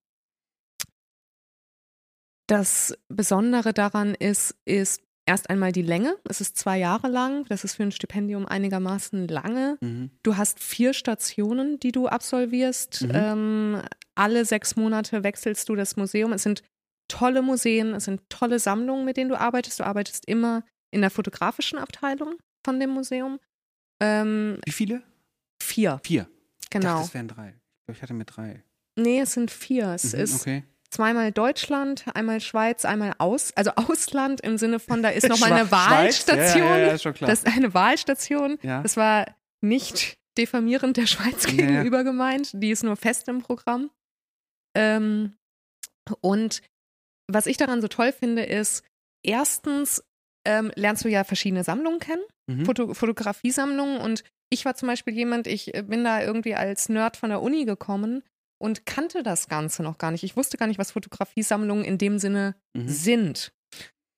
das 2.48 2.96
Besondere 3.08 3.74
daran 3.74 4.14
ist, 4.14 4.56
ist 4.66 5.02
erst 5.26 5.50
einmal 5.50 5.72
die 5.72 5.82
Länge. 5.82 6.18
Es 6.28 6.42
ist 6.42 6.58
zwei 6.58 6.78
Jahre 6.78 7.08
lang. 7.08 7.46
Das 7.46 7.64
ist 7.64 7.76
für 7.76 7.84
ein 7.84 7.92
Stipendium 7.92 8.46
einigermaßen 8.46 9.28
lange. 9.28 9.78
Mhm. 9.82 10.12
Du 10.24 10.38
hast 10.38 10.60
vier 10.60 10.94
Stationen, 10.94 11.80
die 11.80 11.92
du 11.92 12.08
absolvierst. 12.08 13.04
Mhm. 13.04 13.12
Ähm, 13.14 13.82
alle 14.16 14.46
sechs 14.46 14.76
Monate 14.76 15.24
wechselst 15.24 15.70
du 15.70 15.76
das 15.76 15.96
Museum. 15.96 16.34
Es 16.34 16.44
sind 16.44 16.64
tolle 17.08 17.42
Museen, 17.42 17.94
es 17.94 18.06
sind 18.06 18.22
tolle 18.30 18.60
Sammlungen, 18.60 19.06
mit 19.06 19.18
denen 19.18 19.30
du 19.30 19.40
arbeitest. 19.40 19.80
Du 19.80 19.86
arbeitest 19.86 20.26
immer 20.26 20.64
in 20.92 21.02
der 21.02 21.10
fotografischen 21.10 21.80
Abteilung 21.80 22.36
von 22.66 22.80
dem 22.80 22.92
Museum. 22.92 23.40
Ähm, 24.02 24.60
Wie 24.66 24.72
viele? 24.72 25.04
vier, 25.62 26.00
Vier. 26.04 26.28
Ich 26.62 26.70
dachte, 26.70 26.88
genau. 26.88 27.02
es 27.02 27.14
wären 27.14 27.28
drei. 27.28 27.50
Ich 27.50 27.86
glaube, 27.86 27.98
ich 27.98 28.02
hatte 28.02 28.14
mit 28.14 28.36
drei. 28.36 28.64
Nee, 28.98 29.22
es 29.22 29.34
sind 29.34 29.52
vier. 29.52 29.90
Es 29.94 30.14
Mhm, 30.14 30.20
ist 30.20 30.42
okay. 30.42 30.64
zweimal 30.90 31.32
Deutschland, 31.32 32.06
einmal 32.14 32.42
Schweiz, 32.42 32.84
einmal 32.86 33.14
aus, 33.20 33.52
also 33.56 33.72
Ausland 33.76 34.42
im 34.42 34.58
Sinne 34.58 34.80
von, 34.80 35.02
da 35.04 35.10
ist 35.10 35.28
nochmal 35.30 35.54
eine? 35.54 35.72
Wahlstation. 35.72 36.64
Ja, 36.64 36.78
ja, 36.78 36.88
ja, 36.88 36.94
ist 36.94 37.04
schon 37.04 37.14
klar. 37.14 37.30
Das 37.30 37.44
ist 37.44 37.48
eine 37.56 37.74
Wahlstation. 37.74 38.58
ja. 38.64 38.82
Das 38.82 38.98
war 38.98 39.26
nicht 39.62 40.18
diffamierend 40.38 40.98
der 40.98 41.08
Schweiz 41.08 41.46
ja. 41.46 41.52
gegenüber 41.52 42.04
gemeint. 42.04 42.52
Die 42.54 42.72
ist 42.72 42.84
nur 42.84 42.96
fest 42.96 43.28
im 43.28 43.42
Programm. 43.42 43.92
Ähm, 44.76 45.34
und 46.22 46.62
was 47.28 47.46
ich 47.46 47.58
daran 47.58 47.82
so 47.82 47.88
toll 47.88 48.12
finde, 48.12 48.44
ist, 48.44 48.84
erstens 49.24 50.04
ähm, 50.46 50.72
lernst 50.76 51.04
du 51.06 51.10
ja 51.10 51.24
verschiedene 51.24 51.64
Sammlungen 51.64 52.00
kennen, 52.00 52.24
Mhm. 52.48 52.66
Foto 52.66 52.94
Fotografiesammlungen. 52.94 53.98
Und 54.02 54.24
ich 54.50 54.66
war 54.66 54.76
zum 54.76 54.88
Beispiel 54.88 55.14
jemand, 55.14 55.48
ich 55.48 55.74
äh, 55.76 55.84
bin 55.84 56.04
da 56.04 56.22
irgendwie 56.22 56.56
als 56.56 56.90
Nerd 56.90 57.16
von 57.18 57.30
der 57.30 57.42
Uni 57.42 57.66
gekommen 57.66 58.24
und 58.60 58.86
kannte 58.86 59.24
das 59.24 59.48
Ganze 59.48 59.84
noch 59.84 59.98
gar 59.98 60.12
nicht. 60.12 60.24
Ich 60.24 60.36
wusste 60.36 60.58
gar 60.58 60.68
nicht, 60.68 60.80
was 60.80 60.92
Fotografiesammlungen 60.92 61.86
in 61.86 61.98
dem 61.98 62.20
Sinne 62.20 62.56
Mhm. 62.76 62.88
sind. 62.88 63.54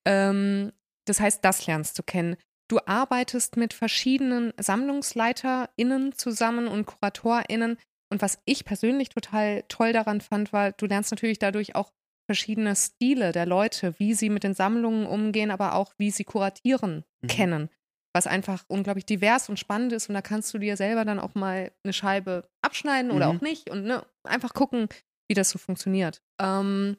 Ähm, 0.05 0.71
das 1.05 1.19
heißt, 1.19 1.43
das 1.43 1.67
lernst 1.67 1.97
du 1.99 2.03
kennen. 2.03 2.35
Du 2.69 2.79
arbeitest 2.85 3.57
mit 3.57 3.73
verschiedenen 3.73 4.53
SammlungsleiterInnen 4.57 6.13
zusammen 6.13 6.67
und 6.67 6.85
KuratorInnen. 6.85 7.77
Und 8.09 8.21
was 8.21 8.39
ich 8.45 8.63
persönlich 8.65 9.09
total 9.09 9.63
toll 9.67 9.91
daran 9.93 10.21
fand, 10.21 10.53
war, 10.53 10.71
du 10.71 10.85
lernst 10.85 11.11
natürlich 11.11 11.39
dadurch 11.39 11.75
auch 11.75 11.91
verschiedene 12.25 12.75
Stile 12.75 13.31
der 13.31 13.45
Leute, 13.45 13.93
wie 13.99 14.13
sie 14.13 14.29
mit 14.29 14.43
den 14.43 14.53
Sammlungen 14.53 15.05
umgehen, 15.05 15.51
aber 15.51 15.75
auch 15.75 15.93
wie 15.97 16.11
sie 16.11 16.23
kuratieren, 16.23 17.03
Mhm. 17.21 17.27
kennen. 17.27 17.69
Was 18.15 18.27
einfach 18.27 18.63
unglaublich 18.67 19.05
divers 19.05 19.49
und 19.49 19.57
spannend 19.59 19.91
ist. 19.91 20.07
Und 20.07 20.13
da 20.15 20.21
kannst 20.21 20.53
du 20.53 20.59
dir 20.59 20.77
selber 20.77 21.03
dann 21.03 21.19
auch 21.19 21.33
mal 21.35 21.71
eine 21.83 21.93
Scheibe 21.93 22.47
abschneiden 22.61 23.11
oder 23.11 23.31
Mhm. 23.31 23.37
auch 23.37 23.41
nicht 23.41 23.69
und 23.69 23.85
ne, 23.85 24.05
einfach 24.23 24.53
gucken, 24.53 24.87
wie 25.27 25.33
das 25.35 25.49
so 25.49 25.57
funktioniert. 25.57 26.21
Ähm, 26.39 26.97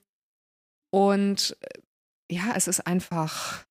und 0.92 1.56
äh, 1.60 2.34
ja, 2.34 2.52
es 2.56 2.68
ist 2.68 2.86
einfach. 2.86 3.64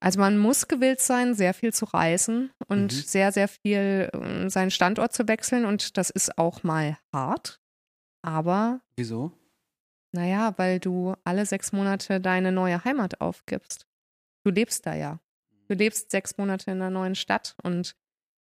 Also 0.00 0.20
man 0.20 0.36
muss 0.38 0.68
gewillt 0.68 1.00
sein, 1.00 1.34
sehr 1.34 1.54
viel 1.54 1.72
zu 1.72 1.86
reisen 1.86 2.52
und 2.68 2.84
Mhm. 2.92 3.02
sehr, 3.02 3.32
sehr 3.32 3.48
viel 3.48 4.10
ähm, 4.12 4.48
seinen 4.50 4.70
Standort 4.70 5.12
zu 5.12 5.26
wechseln. 5.26 5.64
Und 5.64 5.96
das 5.96 6.10
ist 6.10 6.36
auch 6.38 6.62
mal 6.62 6.98
hart. 7.14 7.60
Aber 8.22 8.80
Wieso? 8.96 9.32
Naja, 10.16 10.54
weil 10.56 10.80
du 10.80 11.14
alle 11.24 11.46
sechs 11.46 11.72
Monate 11.72 12.20
deine 12.20 12.52
neue 12.52 12.84
Heimat 12.84 13.20
aufgibst. 13.20 13.86
Du 14.44 14.50
lebst 14.50 14.86
da 14.86 14.94
ja. 14.94 15.20
Du 15.68 15.74
lebst 15.74 16.10
sechs 16.10 16.36
Monate 16.38 16.70
in 16.70 16.80
einer 16.80 16.90
neuen 16.90 17.14
Stadt 17.14 17.56
und 17.62 17.96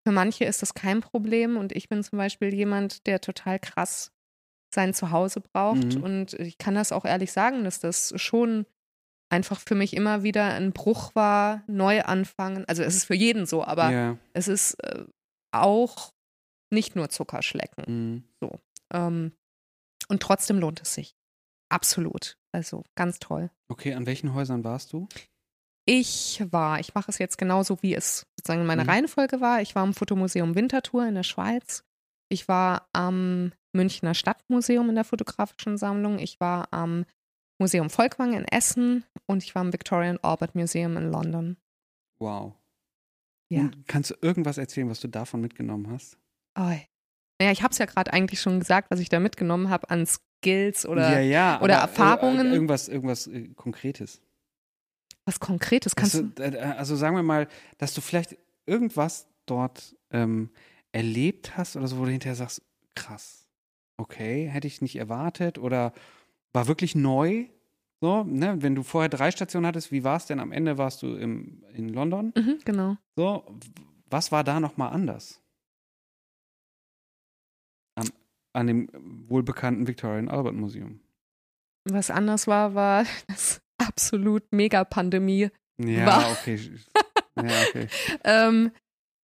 für 0.06 0.12
manche 0.12 0.44
ist 0.44 0.62
das 0.62 0.74
kein 0.74 1.00
Problem. 1.00 1.56
Und 1.56 1.72
ich 1.72 1.88
bin 1.88 2.02
zum 2.04 2.18
Beispiel 2.18 2.52
jemand, 2.52 3.06
der 3.06 3.20
total 3.20 3.58
krass 3.58 4.12
sein 4.74 4.92
Zuhause 4.92 5.40
braucht. 5.40 5.96
Mhm. 5.96 6.02
Und 6.02 6.34
ich 6.34 6.58
kann 6.58 6.74
das 6.74 6.92
auch 6.92 7.04
ehrlich 7.04 7.32
sagen, 7.32 7.64
dass 7.64 7.80
das 7.80 8.12
schon 8.16 8.66
einfach 9.30 9.60
für 9.60 9.74
mich 9.74 9.94
immer 9.94 10.22
wieder 10.22 10.52
ein 10.54 10.72
Bruch 10.72 11.14
war, 11.14 11.64
neu 11.66 12.02
anfangen. 12.02 12.64
Also 12.66 12.82
es 12.82 12.94
ist 12.94 13.04
für 13.04 13.14
jeden 13.14 13.46
so, 13.46 13.64
aber 13.64 13.90
ja. 13.90 14.18
es 14.34 14.48
ist 14.48 14.74
äh, 14.84 15.04
auch 15.52 16.12
nicht 16.70 16.96
nur 16.96 17.08
Zuckerschlecken. 17.08 17.84
Mhm. 18.40 18.50
Ähm, 18.92 19.32
und 20.08 20.22
trotzdem 20.22 20.58
lohnt 20.58 20.82
es 20.82 20.94
sich. 20.94 21.16
Absolut. 21.74 22.38
Also 22.52 22.84
ganz 22.94 23.18
toll. 23.18 23.50
Okay, 23.68 23.94
an 23.94 24.06
welchen 24.06 24.32
Häusern 24.32 24.62
warst 24.62 24.92
du? 24.92 25.08
Ich 25.86 26.40
war, 26.50 26.78
ich 26.80 26.94
mache 26.94 27.10
es 27.10 27.18
jetzt 27.18 27.36
genauso, 27.36 27.82
wie 27.82 27.94
es 27.94 28.26
sozusagen 28.38 28.60
in 28.60 28.66
meiner 28.66 28.84
Mhm. 28.84 28.90
Reihenfolge 28.90 29.40
war. 29.40 29.60
Ich 29.60 29.74
war 29.74 29.84
im 29.84 29.92
Fotomuseum 29.92 30.54
Winterthur 30.54 31.06
in 31.06 31.14
der 31.14 31.24
Schweiz. 31.24 31.84
Ich 32.30 32.46
war 32.48 32.88
am 32.92 33.52
Münchner 33.74 34.14
Stadtmuseum 34.14 34.88
in 34.88 34.94
der 34.94 35.04
fotografischen 35.04 35.76
Sammlung. 35.76 36.18
Ich 36.20 36.38
war 36.40 36.68
am 36.72 37.04
Museum 37.60 37.90
Volkwang 37.90 38.32
in 38.34 38.44
Essen 38.44 39.04
und 39.26 39.42
ich 39.42 39.54
war 39.54 39.62
im 39.62 39.72
Victoria 39.72 40.10
and 40.10 40.24
Albert 40.24 40.54
Museum 40.54 40.96
in 40.96 41.10
London. 41.10 41.56
Wow. 42.20 42.54
Ja. 43.50 43.70
Kannst 43.86 44.10
du 44.10 44.14
irgendwas 44.22 44.58
erzählen, 44.58 44.88
was 44.88 45.00
du 45.00 45.08
davon 45.08 45.40
mitgenommen 45.40 45.90
hast? 45.90 46.18
Oi. 46.58 46.86
Naja, 47.40 47.52
ich 47.52 47.62
habe 47.62 47.72
es 47.72 47.78
ja 47.78 47.86
gerade 47.86 48.12
eigentlich 48.12 48.40
schon 48.40 48.60
gesagt, 48.60 48.90
was 48.90 49.00
ich 49.00 49.08
da 49.08 49.20
mitgenommen 49.20 49.68
habe 49.68 49.90
an 49.90 50.06
Skills 50.44 50.86
oder 50.86 51.10
ja, 51.10 51.20
ja, 51.20 51.62
oder 51.62 51.82
aber, 51.82 51.90
Erfahrungen. 51.90 52.46
Äh, 52.46 52.54
irgendwas, 52.54 52.88
irgendwas 52.88 53.26
äh, 53.26 53.48
Konkretes. 53.56 54.20
was 55.24 55.40
Konkretes. 55.40 55.96
Kannst 55.96 56.16
also, 56.16 56.28
du, 56.28 56.42
äh, 56.42 56.58
also 56.58 56.96
sagen 56.96 57.16
wir 57.16 57.22
mal, 57.22 57.48
dass 57.78 57.94
du 57.94 58.00
vielleicht 58.00 58.36
irgendwas 58.66 59.26
dort 59.46 59.96
ähm, 60.10 60.50
erlebt 60.92 61.56
hast 61.56 61.76
oder 61.76 61.88
so, 61.88 61.98
wo 61.98 62.04
du 62.04 62.10
hinterher 62.10 62.36
sagst, 62.36 62.62
krass, 62.94 63.48
okay, 63.96 64.46
hätte 64.48 64.66
ich 64.66 64.82
nicht 64.82 64.96
erwartet 64.96 65.58
oder 65.58 65.92
war 66.52 66.68
wirklich 66.68 66.94
neu. 66.94 67.46
So, 68.00 68.22
ne? 68.24 68.56
Wenn 68.60 68.74
du 68.74 68.82
vorher 68.82 69.08
drei 69.08 69.30
Stationen 69.30 69.66
hattest, 69.66 69.90
wie 69.90 70.04
war 70.04 70.16
es 70.16 70.26
denn? 70.26 70.40
Am 70.40 70.52
Ende 70.52 70.78
warst 70.78 71.02
du 71.02 71.16
im, 71.16 71.64
in 71.72 71.88
London. 71.88 72.32
mhm, 72.36 72.58
genau. 72.64 72.96
So, 73.16 73.44
was 74.10 74.30
war 74.30 74.44
da 74.44 74.60
nochmal 74.60 74.92
anders? 74.92 75.40
An 78.54 78.66
dem 78.66 78.88
wohlbekannten 79.28 79.86
Victoria 79.86 80.18
and 80.18 80.30
Albert 80.30 80.54
Museum. 80.54 81.00
Was 81.84 82.10
anders 82.10 82.46
war, 82.46 82.74
war 82.74 83.04
das 83.28 83.60
absolut 83.78 84.44
Mega-Pandemie. 84.52 85.50
Ja, 85.78 86.06
War- 86.06 86.30
okay. 86.30 86.56
ja, 87.36 87.62
okay. 87.68 87.88
Ähm, 88.24 88.70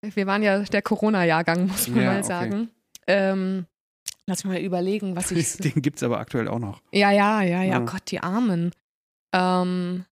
wir 0.02 0.28
waren 0.28 0.42
ja 0.44 0.60
der 0.60 0.82
Corona-Jahrgang, 0.82 1.68
muss 1.68 1.88
man 1.88 2.00
Ja, 2.02 2.06
mal 2.12 2.18
okay. 2.20 2.28
sagen. 2.28 2.70
Ähm, 3.08 3.66
lass 4.28 4.44
mich 4.44 4.54
mal 4.54 4.62
überlegen, 4.62 5.16
was 5.16 5.32
ich. 5.32 5.58
Den 5.58 5.82
gibt 5.82 5.98
es 5.98 6.04
aber 6.04 6.20
aktuell 6.20 6.48
auch 6.48 6.60
noch. 6.60 6.82
ja, 6.92 7.12
ja, 7.12 7.42
ja, 7.42 7.64
ja, 7.64 7.64
Ja. 7.64 7.82
oh 7.82 7.86
Gott, 7.86 8.10
die 8.12 8.20
Armen. 8.22 8.72
Ähm, 9.34 10.06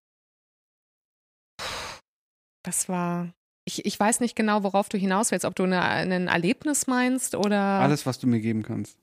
das 2.62 2.88
war. 2.88 3.32
Ich, 3.64 3.84
ich 3.84 3.98
weiß 4.00 4.20
nicht 4.20 4.34
genau, 4.36 4.62
worauf 4.62 4.88
du 4.88 4.96
hinaus 4.96 5.30
willst, 5.30 5.44
ob 5.44 5.54
du 5.54 5.64
eine, 5.64 5.82
ein 5.82 6.28
Erlebnis 6.28 6.86
meinst 6.86 7.34
oder. 7.34 7.60
Alles, 7.60 8.06
was 8.06 8.18
du 8.18 8.26
mir 8.26 8.40
geben 8.40 8.62
kannst. 8.62 8.98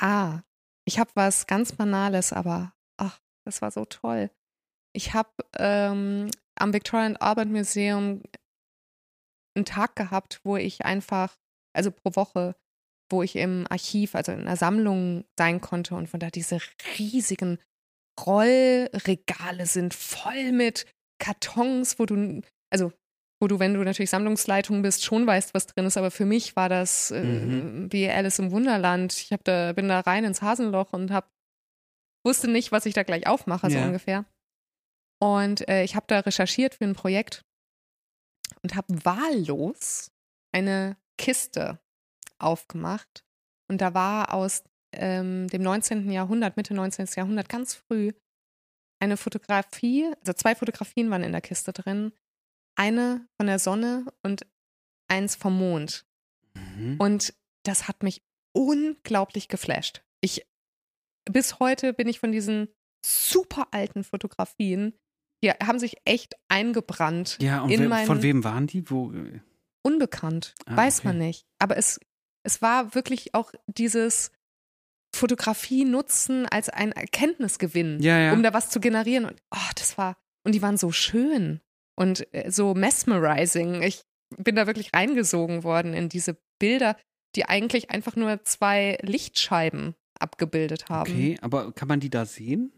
Ah, 0.00 0.42
ich 0.86 0.98
habe 0.98 1.10
was 1.14 1.46
ganz 1.46 1.72
Banales, 1.72 2.32
aber 2.32 2.72
ach, 2.96 3.20
das 3.44 3.62
war 3.62 3.70
so 3.70 3.84
toll. 3.84 4.30
Ich 4.94 5.14
habe 5.14 5.30
ähm, 5.58 6.30
am 6.56 6.72
Victoria 6.72 7.06
and 7.06 7.20
Albert 7.20 7.48
Museum 7.48 8.22
einen 9.54 9.64
Tag 9.64 9.96
gehabt, 9.96 10.40
wo 10.44 10.56
ich 10.56 10.84
einfach, 10.84 11.36
also 11.74 11.90
pro 11.90 12.14
Woche, 12.16 12.56
wo 13.10 13.22
ich 13.22 13.36
im 13.36 13.66
Archiv, 13.68 14.14
also 14.14 14.32
in 14.32 14.40
einer 14.40 14.56
Sammlung 14.56 15.24
sein 15.38 15.60
konnte 15.60 15.94
und 15.94 16.08
von 16.08 16.20
da 16.20 16.30
diese 16.30 16.58
riesigen 16.98 17.58
Rollregale 18.20 19.66
sind 19.66 19.94
voll 19.94 20.52
mit 20.52 20.86
Kartons, 21.20 21.98
wo 21.98 22.06
du, 22.06 22.42
also 22.70 22.92
wo 23.40 23.46
du, 23.46 23.58
wenn 23.58 23.74
du 23.74 23.82
natürlich 23.84 24.10
Sammlungsleitung 24.10 24.82
bist, 24.82 25.04
schon 25.04 25.26
weißt, 25.26 25.54
was 25.54 25.66
drin 25.66 25.86
ist. 25.86 25.96
Aber 25.96 26.10
für 26.10 26.24
mich 26.24 26.56
war 26.56 26.68
das 26.68 27.10
äh, 27.10 27.22
Mhm. 27.22 27.92
wie 27.92 28.08
Alice 28.08 28.38
im 28.38 28.50
Wunderland. 28.50 29.12
Ich 29.14 29.32
hab 29.32 29.44
da, 29.44 29.72
bin 29.72 29.88
da 29.88 30.00
rein 30.00 30.24
ins 30.24 30.42
Hasenloch 30.42 30.92
und 30.92 31.10
hab, 31.12 31.30
wusste 32.24 32.48
nicht, 32.48 32.72
was 32.72 32.86
ich 32.86 32.94
da 32.94 33.02
gleich 33.04 33.26
aufmache, 33.26 33.70
so 33.70 33.76
Ja. 33.78 33.86
ungefähr. 33.86 34.24
Und 35.20 35.68
äh, 35.68 35.82
ich 35.84 35.96
habe 35.96 36.06
da 36.08 36.20
recherchiert 36.20 36.74
für 36.76 36.84
ein 36.84 36.94
Projekt 36.94 37.44
und 38.62 38.74
habe 38.74 39.04
wahllos 39.04 40.10
eine 40.52 40.96
Kiste 41.18 41.78
aufgemacht. 42.38 43.24
Und 43.68 43.80
da 43.80 43.94
war 43.94 44.32
aus 44.32 44.64
ähm, 44.92 45.48
dem 45.48 45.62
19. 45.62 46.10
Jahrhundert, 46.10 46.56
Mitte 46.56 46.72
19. 46.74 47.06
Jahrhundert, 47.16 47.48
ganz 47.48 47.74
früh, 47.74 48.12
eine 49.00 49.16
Fotografie, 49.16 50.06
also 50.20 50.32
zwei 50.32 50.54
Fotografien 50.54 51.10
waren 51.10 51.22
in 51.22 51.32
der 51.32 51.40
Kiste 51.40 51.72
drin. 51.72 52.12
Eine 52.78 53.26
von 53.36 53.46
der 53.46 53.58
Sonne 53.58 54.06
und 54.22 54.46
eins 55.08 55.34
vom 55.34 55.58
Mond. 55.58 56.06
Mhm. 56.54 56.96
Und 56.98 57.34
das 57.64 57.88
hat 57.88 58.02
mich 58.02 58.22
unglaublich 58.52 59.48
geflasht. 59.48 60.02
Ich, 60.20 60.46
bis 61.24 61.58
heute 61.58 61.92
bin 61.92 62.08
ich 62.08 62.20
von 62.20 62.30
diesen 62.32 62.68
super 63.04 63.68
alten 63.72 64.04
Fotografien, 64.04 64.94
die 65.42 65.50
haben 65.50 65.78
sich 65.78 65.96
echt 66.04 66.34
eingebrannt. 66.48 67.38
ja, 67.40 67.62
und 67.62 67.70
in 67.70 67.90
wer, 67.90 68.06
von 68.06 68.22
wem 68.22 68.42
waren 68.44 68.66
die? 68.66 68.88
Wo? 68.90 69.12
Unbekannt, 69.82 70.54
Ah, 70.66 70.76
weiß 70.76 71.00
okay. 71.00 71.08
man 71.08 71.18
nicht. 71.18 71.46
Aber 71.58 71.76
es, 71.76 72.00
es 72.42 72.60
war 72.62 72.94
wirklich 72.94 73.34
auch 73.34 73.52
dieses 73.66 74.30
Fotografie 75.14 75.84
nutzen 75.84 76.46
als 76.46 76.68
ein 76.68 76.92
Erkenntnisgewinn, 76.92 78.00
Ja, 78.02 78.18
ja. 78.18 78.32
um 78.32 78.42
da 78.42 78.52
was 78.52 78.70
zu 78.70 78.80
generieren. 78.80 79.24
Und 79.24 79.40
oh, 79.52 79.70
das 79.76 79.96
war, 79.96 80.16
und 80.44 80.54
die 80.54 80.62
waren 80.62 80.76
so 80.76 80.90
schön 80.92 81.60
und 81.98 82.32
äh, 82.32 82.50
so 82.50 82.74
mesmerizing. 82.74 83.82
Ich 83.82 84.02
bin 84.36 84.56
da 84.56 84.66
wirklich 84.66 84.90
reingesogen 84.94 85.64
worden 85.64 85.94
in 85.94 86.08
diese 86.08 86.36
Bilder, 86.58 86.96
die 87.34 87.46
eigentlich 87.46 87.90
einfach 87.90 88.16
nur 88.16 88.44
zwei 88.44 88.98
Lichtscheiben 89.02 89.94
abgebildet 90.18 90.88
haben. 90.88 91.10
Okay, 91.10 91.38
aber 91.40 91.72
kann 91.72 91.88
man 91.88 92.00
die 92.00 92.10
da 92.10 92.24
sehen? 92.24 92.72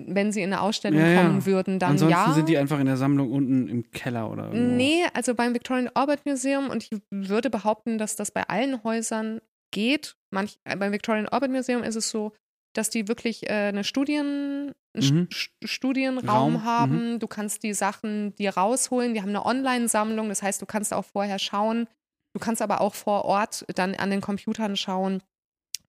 Wenn 0.00 0.30
sie 0.30 0.42
in 0.42 0.52
eine 0.52 0.62
Ausstellung 0.62 1.00
Ja, 1.00 1.08
ja. 1.08 1.22
kommen 1.22 1.44
würden, 1.44 1.78
dann 1.80 1.92
Ansonsten 1.92 2.12
ja. 2.12 2.32
sind 2.32 2.48
die 2.48 2.56
einfach 2.56 2.78
in 2.78 2.86
der 2.86 2.96
Sammlung 2.96 3.32
unten 3.32 3.68
im 3.68 3.90
Keller 3.90 4.30
oder 4.30 4.44
irgendwo. 4.52 4.76
Nee, 4.76 5.04
also 5.12 5.34
beim 5.34 5.54
Victorian 5.54 5.90
Albert 5.94 6.24
Museum 6.24 6.70
und 6.70 6.84
ich 6.84 7.00
würde 7.10 7.50
behaupten, 7.50 7.98
dass 7.98 8.14
das 8.14 8.30
bei 8.30 8.44
allen 8.44 8.84
Häusern 8.84 9.40
geht. 9.72 10.16
Manch, 10.30 10.60
äh, 10.64 10.76
beim 10.76 10.92
Victorian 10.92 11.26
Albert 11.26 11.50
Museum 11.50 11.82
ist 11.82 11.96
es 11.96 12.10
so, 12.10 12.32
dass 12.78 12.90
die 12.90 13.08
wirklich 13.08 13.48
äh, 13.50 13.68
eine 13.68 13.84
Studien, 13.84 14.72
einen 14.94 15.14
Mhm. 15.20 15.28
St- 15.30 15.50
Studienraum 15.64 16.56
Raum, 16.56 16.64
haben. 16.64 17.18
Du 17.18 17.26
kannst 17.26 17.62
die 17.62 17.74
Sachen 17.74 18.34
dir 18.36 18.50
rausholen. 18.56 19.14
Die 19.14 19.20
haben 19.20 19.28
eine 19.30 19.44
Online-Sammlung, 19.44 20.28
das 20.28 20.42
heißt, 20.42 20.62
du 20.62 20.66
kannst 20.66 20.94
auch 20.94 21.04
vorher 21.04 21.38
schauen. 21.38 21.86
Du 22.34 22.40
kannst 22.40 22.62
aber 22.62 22.80
auch 22.80 22.94
vor 22.94 23.24
Ort 23.24 23.64
dann 23.74 23.94
an 23.94 24.10
den 24.10 24.20
Computern 24.20 24.76
schauen 24.76 25.22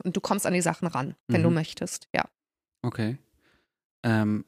und 0.03 0.15
du 0.17 0.21
kommst 0.21 0.45
an 0.45 0.53
die 0.53 0.61
Sachen 0.61 0.87
ran, 0.87 1.15
wenn 1.27 1.43
du 1.43 1.49
Mhm. 1.49 1.55
möchtest. 1.55 2.07
Ja. 2.15 2.25
Okay. 2.81 3.17
Ähm, 4.03 4.45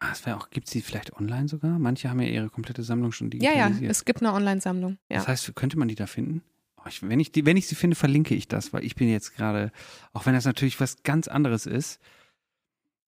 ah, 0.00 0.10
es 0.12 0.24
wäre 0.26 0.36
auch, 0.36 0.50
gibt 0.50 0.66
es 0.68 0.72
die 0.72 0.80
vielleicht 0.80 1.12
online 1.14 1.48
sogar? 1.48 1.78
Manche 1.78 2.08
haben 2.10 2.20
ja 2.20 2.28
ihre 2.28 2.48
komplette 2.50 2.82
Sammlung 2.82 3.12
schon 3.12 3.28
Ja, 3.30 3.38
digitalisiert. 3.50 3.82
ja, 3.82 3.90
es 3.90 4.04
gibt 4.04 4.22
eine 4.22 4.32
Online-Sammlung. 4.32 4.98
Ja. 5.10 5.18
Das 5.18 5.28
heißt, 5.28 5.54
könnte 5.54 5.78
man 5.78 5.88
die 5.88 5.94
da 5.94 6.06
finden? 6.06 6.42
Ich, 6.88 7.02
wenn, 7.02 7.20
ich 7.20 7.32
die, 7.32 7.46
wenn 7.46 7.56
ich 7.56 7.66
sie 7.66 7.74
finde, 7.74 7.96
verlinke 7.96 8.34
ich 8.34 8.48
das, 8.48 8.72
weil 8.72 8.84
ich 8.84 8.94
bin 8.94 9.08
jetzt 9.08 9.34
gerade, 9.34 9.72
auch 10.12 10.26
wenn 10.26 10.34
das 10.34 10.44
natürlich 10.44 10.80
was 10.80 11.02
ganz 11.02 11.28
anderes 11.28 11.66
ist, 11.66 12.00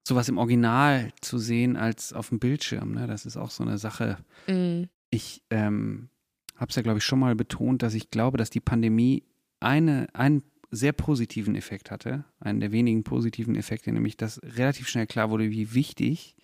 sowas 0.06 0.28
im 0.28 0.38
Original 0.38 1.12
zu 1.20 1.38
sehen 1.38 1.76
als 1.76 2.12
auf 2.12 2.28
dem 2.28 2.38
Bildschirm, 2.38 2.92
ne? 2.92 3.06
das 3.06 3.26
ist 3.26 3.36
auch 3.36 3.50
so 3.50 3.64
eine 3.64 3.78
Sache. 3.78 4.18
Mm, 4.46 4.84
Ich 5.10 5.42
ähm, 5.50 6.08
habe 6.56 6.70
es 6.70 6.76
ja, 6.76 6.82
glaube 6.82 6.98
ich, 6.98 7.04
schon 7.04 7.18
mal 7.18 7.34
betont, 7.34 7.82
dass 7.82 7.94
ich 7.94 8.10
glaube, 8.10 8.38
dass 8.38 8.50
die 8.50 8.60
Pandemie 8.60 9.24
eine, 9.60 10.08
einen 10.14 10.42
sehr 10.70 10.92
positiven 10.92 11.54
Effekt 11.54 11.90
hatte, 11.90 12.24
einen 12.40 12.60
der 12.60 12.72
wenigen 12.72 13.04
positiven 13.04 13.56
Effekte, 13.56 13.92
nämlich 13.92 14.16
dass 14.16 14.40
relativ 14.42 14.88
schnell 14.88 15.06
klar 15.06 15.30
wurde, 15.30 15.50
wie 15.50 15.74
wichtig 15.74 16.36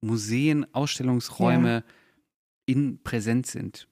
Museen, 0.00 0.66
Ausstellungsräume 0.74 1.84
in 2.66 3.02
Präsenz 3.02 3.52
sind. 3.52 3.88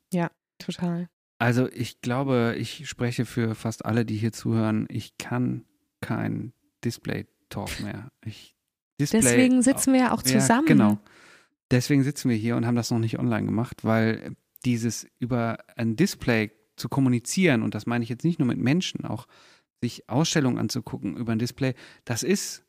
total. 0.58 1.08
Also 1.38 1.68
ich 1.70 2.00
glaube, 2.00 2.54
ich 2.58 2.88
spreche 2.88 3.24
für 3.26 3.54
fast 3.54 3.84
alle, 3.84 4.04
die 4.04 4.16
hier 4.16 4.32
zuhören, 4.32 4.86
ich 4.88 5.18
kann 5.18 5.64
kein 6.00 6.52
Display-Talk 6.84 7.80
mehr. 7.80 8.10
Ich, 8.24 8.54
Display, 9.00 9.20
Deswegen 9.20 9.62
sitzen 9.62 9.92
wir 9.92 10.00
ja 10.00 10.12
auch 10.12 10.22
ja, 10.22 10.40
zusammen. 10.40 10.66
Genau. 10.66 10.98
Deswegen 11.70 12.04
sitzen 12.04 12.30
wir 12.30 12.36
hier 12.36 12.56
und 12.56 12.66
haben 12.66 12.76
das 12.76 12.90
noch 12.90 12.98
nicht 12.98 13.18
online 13.18 13.46
gemacht, 13.46 13.84
weil 13.84 14.36
dieses 14.64 15.06
über 15.18 15.58
ein 15.76 15.96
Display 15.96 16.52
zu 16.76 16.88
kommunizieren, 16.88 17.62
und 17.62 17.74
das 17.74 17.86
meine 17.86 18.04
ich 18.04 18.10
jetzt 18.10 18.24
nicht 18.24 18.38
nur 18.38 18.48
mit 18.48 18.58
Menschen, 18.58 19.04
auch 19.04 19.26
sich 19.80 20.08
Ausstellungen 20.08 20.58
anzugucken 20.58 21.16
über 21.16 21.32
ein 21.32 21.38
Display, 21.38 21.74
das 22.04 22.22
ist 22.22 22.64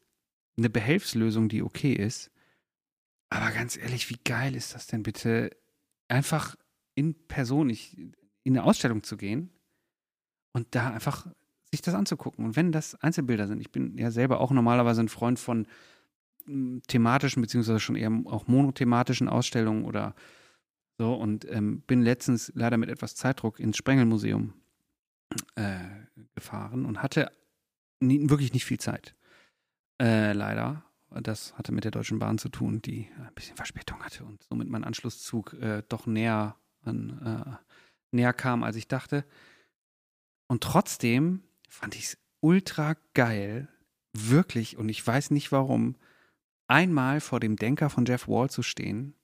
eine 0.57 0.69
Behelfslösung, 0.69 1.49
die 1.49 1.61
okay 1.61 1.93
ist. 1.93 2.31
Aber 3.29 3.51
ganz 3.51 3.77
ehrlich, 3.77 4.09
wie 4.09 4.19
geil 4.23 4.55
ist 4.55 4.75
das 4.75 4.87
denn 4.87 5.03
bitte, 5.03 5.51
einfach 6.07 6.55
in 6.93 7.27
Person 7.27 7.69
ich, 7.69 7.97
in 8.45 8.57
eine 8.57 8.65
Ausstellung 8.65 9.03
zu 9.03 9.17
gehen 9.17 9.49
und 10.53 10.67
da 10.71 10.91
einfach 10.91 11.27
sich 11.71 11.81
das 11.81 11.95
anzugucken. 11.95 12.45
Und 12.45 12.55
wenn 12.55 12.71
das 12.71 12.95
Einzelbilder 12.95 13.47
sind, 13.47 13.59
ich 13.59 13.71
bin 13.71 13.97
ja 13.97 14.11
selber 14.11 14.39
auch 14.39 14.51
normalerweise 14.51 15.01
ein 15.01 15.09
Freund 15.09 15.39
von 15.39 15.67
m, 16.47 16.81
thematischen, 16.87 17.41
beziehungsweise 17.41 17.79
schon 17.79 17.95
eher 17.97 18.11
auch 18.25 18.47
monothematischen 18.47 19.27
Ausstellungen 19.27 19.83
oder 19.83 20.15
so 20.97 21.13
und 21.13 21.45
ähm, 21.51 21.81
bin 21.81 22.01
letztens 22.01 22.51
leider 22.55 22.77
mit 22.77 22.89
etwas 22.89 23.15
Zeitdruck 23.15 23.59
ins 23.59 23.77
Sprengelmuseum 23.77 24.53
äh, 25.55 25.79
gefahren 26.35 26.85
und 26.85 27.01
hatte 27.01 27.31
nie, 27.99 28.29
wirklich 28.29 28.53
nicht 28.53 28.65
viel 28.65 28.79
Zeit. 28.79 29.15
Äh, 30.01 30.33
leider. 30.33 30.83
Das 31.21 31.57
hatte 31.57 31.71
mit 31.71 31.85
der 31.85 31.91
Deutschen 31.91 32.19
Bahn 32.19 32.37
zu 32.37 32.49
tun, 32.49 32.81
die 32.81 33.07
ein 33.17 33.33
bisschen 33.35 33.55
Verspätung 33.55 34.03
hatte 34.03 34.25
und 34.25 34.43
somit 34.43 34.67
mein 34.67 34.83
Anschlusszug 34.83 35.53
äh, 35.53 35.81
doch 35.87 36.07
näher 36.07 36.57
an, 36.81 37.21
äh, 37.23 37.74
näher 38.15 38.33
kam, 38.33 38.63
als 38.63 38.75
ich 38.75 38.87
dachte. 38.87 39.25
Und 40.47 40.63
trotzdem 40.63 41.43
fand 41.69 41.95
ich 41.95 42.05
es 42.05 42.17
ultra 42.39 42.95
geil, 43.13 43.67
wirklich, 44.13 44.77
und 44.77 44.89
ich 44.89 45.05
weiß 45.05 45.31
nicht 45.31 45.51
warum, 45.51 45.95
einmal 46.67 47.19
vor 47.19 47.39
dem 47.39 47.55
Denker 47.57 47.89
von 47.89 48.05
Jeff 48.05 48.27
Wall 48.27 48.49
zu 48.49 48.63
stehen, 48.63 49.15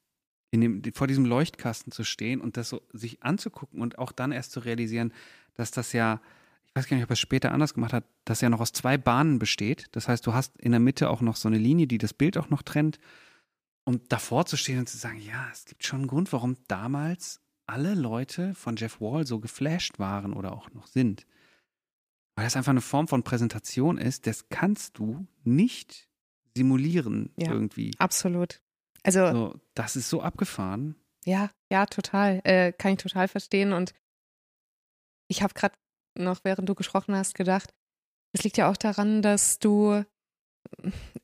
dem, 0.53 0.81
vor 0.93 1.07
diesem 1.07 1.25
Leuchtkasten 1.25 1.91
zu 1.91 2.03
stehen 2.03 2.41
und 2.41 2.57
das 2.57 2.69
so 2.69 2.81
sich 2.91 3.23
anzugucken 3.23 3.81
und 3.81 3.97
auch 3.99 4.11
dann 4.11 4.31
erst 4.31 4.51
zu 4.51 4.59
realisieren, 4.59 5.13
dass 5.53 5.71
das 5.71 5.93
ja, 5.93 6.21
ich 6.65 6.75
weiß 6.75 6.87
gar 6.87 6.97
nicht, 6.97 7.03
ob 7.03 7.09
er 7.09 7.13
es 7.13 7.19
später 7.19 7.51
anders 7.51 7.73
gemacht 7.73 7.93
hat, 7.93 8.05
dass 8.25 8.41
er 8.41 8.49
noch 8.49 8.59
aus 8.59 8.73
zwei 8.73 8.97
Bahnen 8.97 9.39
besteht. 9.39 9.87
Das 9.93 10.07
heißt, 10.07 10.25
du 10.25 10.33
hast 10.33 10.57
in 10.59 10.71
der 10.71 10.79
Mitte 10.79 11.09
auch 11.09 11.21
noch 11.21 11.35
so 11.35 11.47
eine 11.47 11.57
Linie, 11.57 11.87
die 11.87 11.97
das 11.97 12.13
Bild 12.13 12.37
auch 12.37 12.49
noch 12.49 12.61
trennt. 12.61 12.99
Und 13.83 14.11
davor 14.11 14.45
zu 14.45 14.57
stehen 14.57 14.79
und 14.79 14.87
zu 14.87 14.97
sagen, 14.97 15.21
ja, 15.21 15.47
es 15.51 15.65
gibt 15.65 15.85
schon 15.85 16.01
einen 16.01 16.07
Grund, 16.07 16.31
warum 16.33 16.57
damals 16.67 17.41
alle 17.71 17.95
Leute 17.95 18.53
von 18.55 18.75
Jeff 18.75 18.99
Wall 19.01 19.25
so 19.25 19.39
geflasht 19.39 19.97
waren 19.99 20.33
oder 20.33 20.51
auch 20.53 20.69
noch 20.73 20.87
sind. 20.87 21.25
Weil 22.35 22.45
das 22.45 22.55
einfach 22.55 22.71
eine 22.71 22.81
Form 22.81 23.07
von 23.07 23.23
Präsentation 23.23 23.97
ist, 23.97 24.27
das 24.27 24.49
kannst 24.49 24.97
du 24.97 25.25
nicht 25.43 26.09
simulieren 26.55 27.31
Ja. 27.37 27.51
irgendwie. 27.51 27.93
Absolut. 27.97 28.61
Also, 29.03 29.31
So, 29.31 29.59
das 29.73 29.95
ist 29.95 30.09
so 30.09 30.21
abgefahren. 30.21 30.95
ja, 31.25 31.49
ja, 31.71 31.85
total. 31.85 32.41
Äh, 32.43 32.71
kann 32.73 32.93
ich 32.93 32.97
total 32.99 33.27
verstehen. 33.27 33.73
Und 33.73 33.93
ich 35.27 35.41
habe 35.41 35.53
gerade 35.53 35.75
noch, 36.17 36.41
während 36.43 36.67
du 36.67 36.75
gesprochen 36.75 37.15
hast, 37.15 37.35
gedacht, 37.35 37.73
es 38.33 38.43
liegt 38.43 38.57
ja 38.57 38.69
auch 38.69 38.77
daran, 38.77 39.21
dass 39.21 39.59
du, 39.59 40.03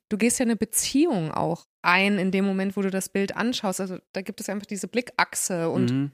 du 0.10 0.18
gehst 0.18 0.40
ja 0.40 0.44
eine 0.46 0.56
Beziehung 0.56 1.32
auch 1.32 1.66
ein 1.82 2.18
in 2.20 2.32
dem 2.32 2.46
Moment, 2.46 2.76
wo 2.78 2.82
du 2.82 2.90
das 2.90 3.10
Bild 3.10 3.36
anschaust. 3.36 3.82
Also 3.82 3.98
da 4.14 4.22
gibt 4.22 4.40
es 4.42 4.50
einfach 4.50 4.66
diese 4.66 4.88
Blickachse 4.88 5.70
und 5.70 5.92
Mhm. 5.92 6.12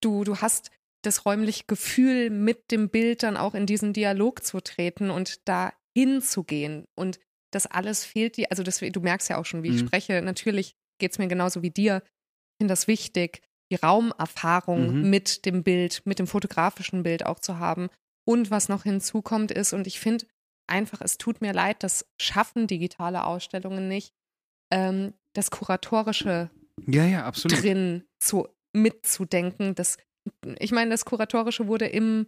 Du, 0.00 0.24
du 0.24 0.36
hast 0.38 0.70
das 1.02 1.26
räumliche 1.26 1.64
Gefühl, 1.66 2.30
mit 2.30 2.70
dem 2.70 2.88
Bild 2.88 3.22
dann 3.22 3.36
auch 3.36 3.54
in 3.54 3.66
diesen 3.66 3.92
Dialog 3.92 4.42
zu 4.44 4.60
treten 4.60 5.10
und 5.10 5.46
da 5.48 5.72
hinzugehen. 5.96 6.86
Und 6.94 7.18
das 7.52 7.66
alles 7.66 8.04
fehlt 8.04 8.36
dir, 8.36 8.46
also 8.50 8.62
das, 8.62 8.78
du 8.78 9.00
merkst 9.00 9.28
ja 9.28 9.38
auch 9.38 9.44
schon, 9.46 9.62
wie 9.62 9.68
ich 9.68 9.82
Mhm. 9.82 9.86
spreche, 9.86 10.22
natürlich 10.22 10.74
geht 10.98 11.12
es 11.12 11.18
mir 11.18 11.28
genauso 11.28 11.62
wie 11.62 11.70
dir. 11.70 12.02
Ich 12.04 12.56
finde 12.62 12.72
das 12.72 12.86
wichtig, 12.88 13.42
die 13.70 13.76
Raumerfahrung 13.76 15.00
Mhm. 15.02 15.10
mit 15.10 15.44
dem 15.46 15.62
Bild, 15.62 16.02
mit 16.04 16.18
dem 16.18 16.26
fotografischen 16.26 17.02
Bild 17.02 17.26
auch 17.26 17.38
zu 17.38 17.58
haben. 17.58 17.88
Und 18.26 18.50
was 18.50 18.68
noch 18.68 18.84
hinzukommt 18.84 19.50
ist, 19.50 19.72
und 19.72 19.86
ich 19.86 20.00
finde 20.00 20.26
einfach, 20.66 21.00
es 21.02 21.18
tut 21.18 21.40
mir 21.42 21.52
leid, 21.52 21.82
das 21.82 22.06
schaffen 22.18 22.66
digitale 22.66 23.24
Ausstellungen 23.24 23.86
nicht, 23.88 24.14
ähm, 24.72 25.12
das 25.34 25.50
Kuratorische 25.50 26.50
Ja, 26.86 27.04
ja, 27.04 27.24
absolut. 27.24 27.62
drin 27.62 28.04
zu, 28.18 28.48
mitzudenken. 28.74 29.74
Das, 29.74 29.96
ich 30.58 30.72
meine, 30.72 30.90
das 30.90 31.04
Kuratorische 31.04 31.66
wurde 31.66 31.86
im 31.86 32.26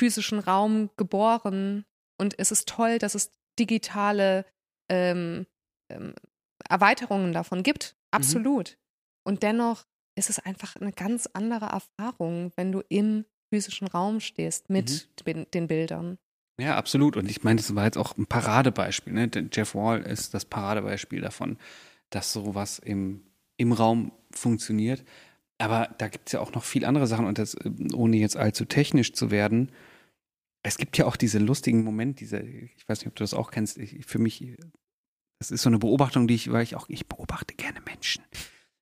physischen 0.00 0.38
Raum 0.38 0.90
geboren 0.96 1.84
und 2.18 2.38
es 2.38 2.50
ist 2.50 2.68
toll, 2.68 2.98
dass 2.98 3.14
es 3.14 3.32
digitale 3.58 4.46
ähm, 4.88 5.46
ähm, 5.90 6.14
Erweiterungen 6.68 7.32
davon 7.32 7.62
gibt. 7.62 7.96
Absolut. 8.10 8.78
Und 9.24 9.42
dennoch 9.42 9.84
ist 10.16 10.30
es 10.30 10.38
einfach 10.38 10.76
eine 10.76 10.92
ganz 10.92 11.28
andere 11.32 11.66
Erfahrung, 11.66 12.52
wenn 12.56 12.72
du 12.72 12.82
im 12.88 13.24
physischen 13.52 13.88
Raum 13.88 14.20
stehst 14.20 14.70
mit 14.70 15.08
den, 15.26 15.46
den 15.52 15.68
Bildern. 15.68 16.18
Ja, 16.60 16.76
absolut. 16.76 17.16
Und 17.16 17.30
ich 17.30 17.44
meine, 17.44 17.56
das 17.56 17.74
war 17.74 17.84
jetzt 17.84 17.96
auch 17.96 18.16
ein 18.16 18.26
Paradebeispiel. 18.26 19.12
Ne? 19.12 19.30
Jeff 19.52 19.74
Wall 19.74 20.02
ist 20.02 20.34
das 20.34 20.44
Paradebeispiel 20.44 21.20
davon, 21.20 21.56
dass 22.10 22.32
sowas 22.32 22.78
im, 22.78 23.22
im 23.56 23.72
Raum 23.72 24.12
funktioniert. 24.32 25.04
Aber 25.58 25.94
da 25.98 26.08
gibt 26.08 26.28
es 26.28 26.32
ja 26.32 26.40
auch 26.40 26.52
noch 26.52 26.64
viel 26.64 26.84
andere 26.84 27.06
Sachen 27.06 27.26
und 27.26 27.38
das, 27.38 27.54
äh, 27.54 27.70
ohne 27.92 28.16
jetzt 28.16 28.36
allzu 28.36 28.64
technisch 28.64 29.12
zu 29.12 29.30
werden. 29.30 29.72
Es 30.62 30.78
gibt 30.78 30.96
ja 30.98 31.06
auch 31.06 31.16
diese 31.16 31.38
lustigen 31.38 31.84
Momente, 31.84 32.20
diese, 32.20 32.40
ich 32.40 32.88
weiß 32.88 33.00
nicht, 33.00 33.08
ob 33.08 33.16
du 33.16 33.24
das 33.24 33.34
auch 33.34 33.50
kennst, 33.50 33.78
ich, 33.78 34.04
für 34.06 34.18
mich, 34.18 34.56
das 35.40 35.50
ist 35.50 35.62
so 35.62 35.70
eine 35.70 35.78
Beobachtung, 35.78 36.26
die 36.26 36.34
ich, 36.34 36.50
weil 36.50 36.62
ich 36.62 36.76
auch, 36.76 36.88
ich 36.88 37.06
beobachte 37.06 37.54
gerne 37.54 37.80
Menschen. 37.80 38.24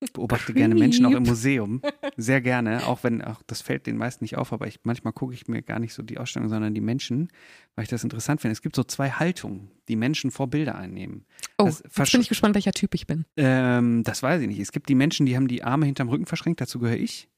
Ich 0.07 0.13
beobachte 0.13 0.55
gerne 0.55 0.75
Menschen 0.75 1.05
auch 1.07 1.11
im 1.11 1.19
Creep. 1.19 1.27
Museum. 1.29 1.83
Sehr 2.17 2.41
gerne, 2.41 2.87
auch 2.87 3.03
wenn, 3.05 3.23
auch 3.23 3.43
das 3.47 3.61
fällt 3.61 3.87
den 3.87 3.97
meisten 3.97 4.25
nicht 4.25 4.37
auf, 4.39 4.53
aber 4.53 4.67
ich, 4.67 4.81
manchmal 4.85 5.13
gucke 5.13 5.35
ich 5.35 5.49
mir 5.49 5.63
gar 5.63 5.79
nicht 5.79 5.93
so 5.95 6.03
die 6.03 6.19
Ausstellung, 6.19 6.49
sondern 6.49 6.75
die 6.75 6.81
Menschen, 6.81 7.29
weil 7.75 7.83
ich 7.85 7.89
das 7.89 8.03
interessant 8.05 8.41
finde. 8.41 8.53
Es 8.53 8.63
gibt 8.63 8.77
so 8.77 8.85
zwei 8.85 9.11
Haltungen, 9.11 9.71
die 9.89 9.97
Menschen 9.97 10.31
vor 10.31 10.49
Bilder 10.49 10.77
einnehmen. 10.77 11.27
Oh, 11.59 11.65
Das 11.67 11.83
jetzt 11.85 12.13
bin 12.13 12.21
ich 12.21 12.29
gespannt, 12.29 12.55
welcher 12.55 12.73
Typ 12.73 12.95
ich 12.95 13.07
bin. 13.07 13.25
Ähm, 13.37 14.03
das 14.05 14.23
weiß 14.23 14.41
ich 14.43 14.49
nicht. 14.49 14.61
Es 14.61 14.73
gibt 14.73 14.89
die 14.89 14.95
Menschen, 14.95 15.27
die 15.27 15.37
haben 15.37 15.49
die 15.49 15.63
Arme 15.65 15.87
hinterm 15.87 16.09
Rücken 16.09 16.27
verschränkt, 16.27 16.61
dazu 16.61 16.79
gehöre 16.79 16.97
ich. 16.97 17.29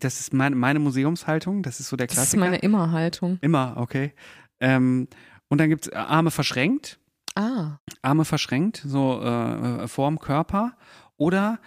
Das 0.00 0.20
ist 0.20 0.34
meine, 0.34 0.54
meine 0.56 0.78
Museumshaltung, 0.78 1.62
das 1.62 1.80
ist 1.80 1.88
so 1.88 1.96
der 1.96 2.06
Das 2.06 2.14
ist 2.16 2.20
Klassiker. 2.22 2.40
meine 2.44 2.58
Immerhaltung. 2.58 3.38
Immer, 3.40 3.74
okay. 3.78 4.12
Ähm, 4.60 5.08
und 5.48 5.58
dann 5.58 5.70
gibt 5.70 5.86
es 5.86 5.92
Arme 5.92 6.30
verschränkt, 6.30 6.98
Ah, 7.36 7.78
Arme 8.02 8.24
verschränkt, 8.24 8.82
so 8.84 9.22
äh, 9.22 9.86
vorm 9.86 10.18
Körper. 10.18 10.76
Oder 11.20 11.60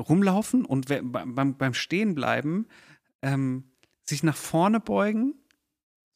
rumlaufen 0.00 0.64
und 0.64 0.88
beim, 0.88 1.56
beim, 1.56 1.72
Stehenbleiben 1.72 2.66
ähm, 3.22 3.70
sich 4.04 4.24
nach 4.24 4.36
vorne 4.36 4.80
beugen 4.80 5.34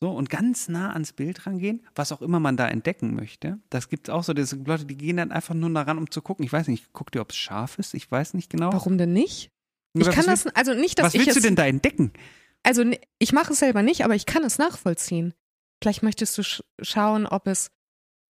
so 0.00 0.10
und 0.10 0.30
ganz 0.30 0.68
nah 0.68 0.92
ans 0.92 1.12
Bild 1.12 1.46
rangehen, 1.46 1.86
was 1.94 2.10
auch 2.10 2.22
immer 2.22 2.40
man 2.40 2.56
da 2.56 2.66
entdecken 2.66 3.14
möchte. 3.14 3.60
Das 3.70 3.88
gibt 3.88 4.08
es 4.08 4.14
auch 4.14 4.24
so, 4.24 4.32
das 4.32 4.52
Leute, 4.52 4.84
die 4.84 4.96
gehen 4.96 5.18
dann 5.18 5.30
einfach 5.30 5.54
nur 5.54 5.70
daran, 5.70 5.96
um 5.96 6.10
zu 6.10 6.22
gucken. 6.22 6.44
Ich 6.44 6.52
weiß 6.52 6.66
nicht, 6.66 6.92
guck 6.92 7.12
dir, 7.12 7.20
ob 7.20 7.30
es 7.30 7.36
scharf 7.36 7.78
ist. 7.78 7.94
Ich 7.94 8.10
weiß 8.10 8.34
nicht 8.34 8.50
genau. 8.50 8.72
warum 8.72 8.98
denn 8.98 9.12
nicht? 9.12 9.52
Ich 9.94 10.06
was 10.06 10.14
kann 10.14 10.26
willst, 10.26 10.46
das, 10.46 10.56
also 10.56 10.74
nicht, 10.74 10.98
dass 10.98 11.06
was 11.06 11.14
ich 11.14 11.20
willst 11.20 11.36
es, 11.36 11.42
du 11.42 11.48
denn 11.48 11.56
da 11.56 11.66
entdecken? 11.66 12.12
also 12.64 12.84
ich 13.18 13.32
mache 13.32 13.52
es 13.52 13.60
selber 13.60 13.82
nicht, 13.82 14.04
aber 14.04 14.16
ich 14.16 14.26
kann 14.26 14.42
es 14.42 14.58
nachvollziehen. 14.58 15.34
Vielleicht 15.82 16.02
möchtest 16.02 16.36
du 16.36 16.42
sch 16.42 16.62
schauen, 16.82 17.26
ob 17.26 17.46
es 17.46 17.70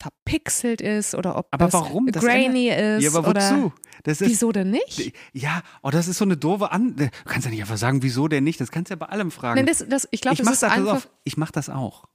verpixelt 0.00 0.80
ist 0.80 1.14
oder 1.14 1.36
ob 1.36 1.48
Aber 1.50 1.66
es 1.66 1.72
warum? 1.72 2.06
Das 2.10 2.24
grainy 2.24 2.68
ist 2.68 3.02
Ja, 3.02 3.10
aber 3.10 3.28
oder 3.28 3.40
wozu? 3.40 3.72
Das 4.02 4.20
ist, 4.20 4.30
wieso 4.30 4.50
denn 4.50 4.70
nicht? 4.70 5.12
ja, 5.32 5.62
oh, 5.82 5.90
das 5.90 6.08
ist 6.08 6.18
so 6.18 6.24
eine 6.24 6.36
doofe 6.36 6.72
An. 6.72 6.96
Du 6.96 7.10
kannst 7.26 7.44
ja 7.44 7.50
nicht 7.50 7.60
einfach 7.60 7.76
sagen, 7.76 8.02
wieso 8.02 8.26
denn 8.28 8.44
nicht? 8.44 8.60
Das 8.60 8.70
kannst 8.70 8.90
du 8.90 8.94
ja 8.94 8.96
bei 8.96 9.06
allem 9.06 9.30
fragen. 9.30 9.56
Nein, 9.56 9.66
das, 9.66 9.84
das, 9.86 10.08
ich 10.10 10.22
glaube, 10.22 10.34
ich 10.34 10.38
das 10.38 10.46
mach 10.46 10.52
ist 10.54 10.62
das, 10.62 10.70
pass 10.70 10.78
einfach. 10.78 10.96
auf, 10.96 11.08
ich 11.24 11.36
mache 11.36 11.52
das 11.52 11.68
auch. 11.68 12.04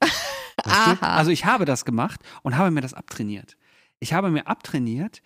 Also 1.00 1.30
ich 1.30 1.44
habe 1.44 1.64
das 1.66 1.84
gemacht 1.84 2.20
und 2.42 2.56
habe 2.56 2.70
mir 2.70 2.80
das 2.80 2.94
abtrainiert. 2.94 3.56
Ich 4.00 4.14
habe 4.14 4.30
mir 4.30 4.46
abtrainiert, 4.46 5.22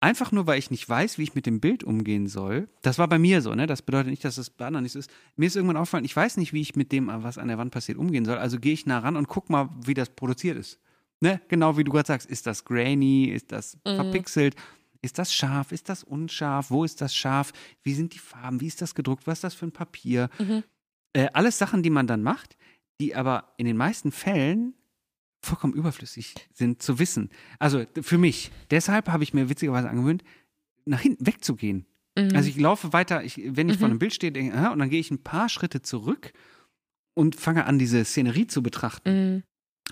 einfach 0.00 0.32
nur, 0.32 0.46
weil 0.46 0.58
ich 0.58 0.70
nicht 0.70 0.88
weiß, 0.88 1.18
wie 1.18 1.22
ich 1.22 1.34
mit 1.34 1.46
dem 1.46 1.60
Bild 1.60 1.84
umgehen 1.84 2.26
soll. 2.26 2.68
Das 2.80 2.98
war 2.98 3.06
bei 3.06 3.18
mir 3.18 3.42
so, 3.42 3.54
ne? 3.54 3.66
Das 3.66 3.82
bedeutet 3.82 4.10
nicht, 4.10 4.24
dass 4.24 4.38
es 4.38 4.50
bei 4.50 4.66
anderen 4.66 4.82
nicht 4.82 4.92
so 4.92 4.98
ist. 4.98 5.10
Mir 5.36 5.46
ist 5.46 5.56
irgendwann 5.56 5.76
aufgefallen, 5.76 6.04
ich 6.04 6.16
weiß 6.16 6.38
nicht, 6.38 6.52
wie 6.52 6.62
ich 6.62 6.74
mit 6.74 6.90
dem, 6.90 7.08
was 7.12 7.38
an 7.38 7.48
der 7.48 7.58
Wand 7.58 7.70
passiert, 7.70 7.98
umgehen 7.98 8.24
soll. 8.24 8.38
Also 8.38 8.58
gehe 8.58 8.72
ich 8.72 8.86
nah 8.86 8.98
ran 8.98 9.16
und 9.16 9.28
guck 9.28 9.50
mal, 9.50 9.68
wie 9.84 9.94
das 9.94 10.08
produziert 10.10 10.56
ist. 10.58 10.80
Ne? 11.22 11.40
Genau 11.48 11.76
wie 11.76 11.84
du 11.84 11.92
gerade 11.92 12.06
sagst, 12.06 12.28
ist 12.28 12.46
das 12.46 12.64
grainy, 12.64 13.26
ist 13.26 13.52
das 13.52 13.76
Mhm. 13.86 13.94
verpixelt? 13.96 14.56
Ist 15.02 15.18
das 15.18 15.32
scharf? 15.34 15.72
Ist 15.72 15.88
das 15.88 16.04
unscharf? 16.04 16.70
Wo 16.70 16.84
ist 16.84 17.00
das 17.00 17.14
scharf? 17.14 17.52
Wie 17.82 17.94
sind 17.94 18.14
die 18.14 18.18
Farben? 18.18 18.60
Wie 18.60 18.66
ist 18.66 18.82
das 18.82 18.94
gedruckt? 18.94 19.26
Was 19.26 19.38
ist 19.38 19.44
das 19.44 19.54
für 19.54 19.66
ein 19.66 19.72
Papier? 19.72 20.28
Mhm. 20.38 20.62
Äh, 21.12 21.28
alles 21.32 21.58
Sachen, 21.58 21.82
die 21.82 21.90
man 21.90 22.06
dann 22.06 22.22
macht, 22.22 22.56
die 23.00 23.14
aber 23.14 23.52
in 23.56 23.66
den 23.66 23.76
meisten 23.76 24.12
Fällen 24.12 24.74
vollkommen 25.44 25.74
überflüssig 25.74 26.34
sind 26.52 26.82
zu 26.82 26.98
wissen. 27.00 27.30
Also 27.58 27.84
für 28.00 28.18
mich. 28.18 28.50
Deshalb 28.70 29.08
habe 29.08 29.24
ich 29.24 29.34
mir 29.34 29.48
witzigerweise 29.48 29.90
angewöhnt, 29.90 30.22
nach 30.84 31.00
hinten 31.00 31.26
wegzugehen. 31.26 31.86
Mhm. 32.16 32.30
Also 32.34 32.48
ich 32.48 32.56
laufe 32.58 32.92
weiter, 32.92 33.24
ich, 33.24 33.40
wenn 33.44 33.68
ich 33.68 33.76
vor 33.78 33.88
Mhm. 33.88 33.92
einem 33.92 33.98
Bild 33.98 34.14
stehe, 34.14 34.32
denke, 34.32 34.56
aha, 34.56 34.68
und 34.72 34.78
dann 34.78 34.90
gehe 34.90 35.00
ich 35.00 35.10
ein 35.10 35.22
paar 35.22 35.48
Schritte 35.48 35.82
zurück 35.82 36.32
und 37.14 37.34
fange 37.36 37.66
an, 37.66 37.78
diese 37.78 38.04
Szenerie 38.04 38.46
zu 38.46 38.62
betrachten. 38.62 39.34
Mhm. 39.34 39.42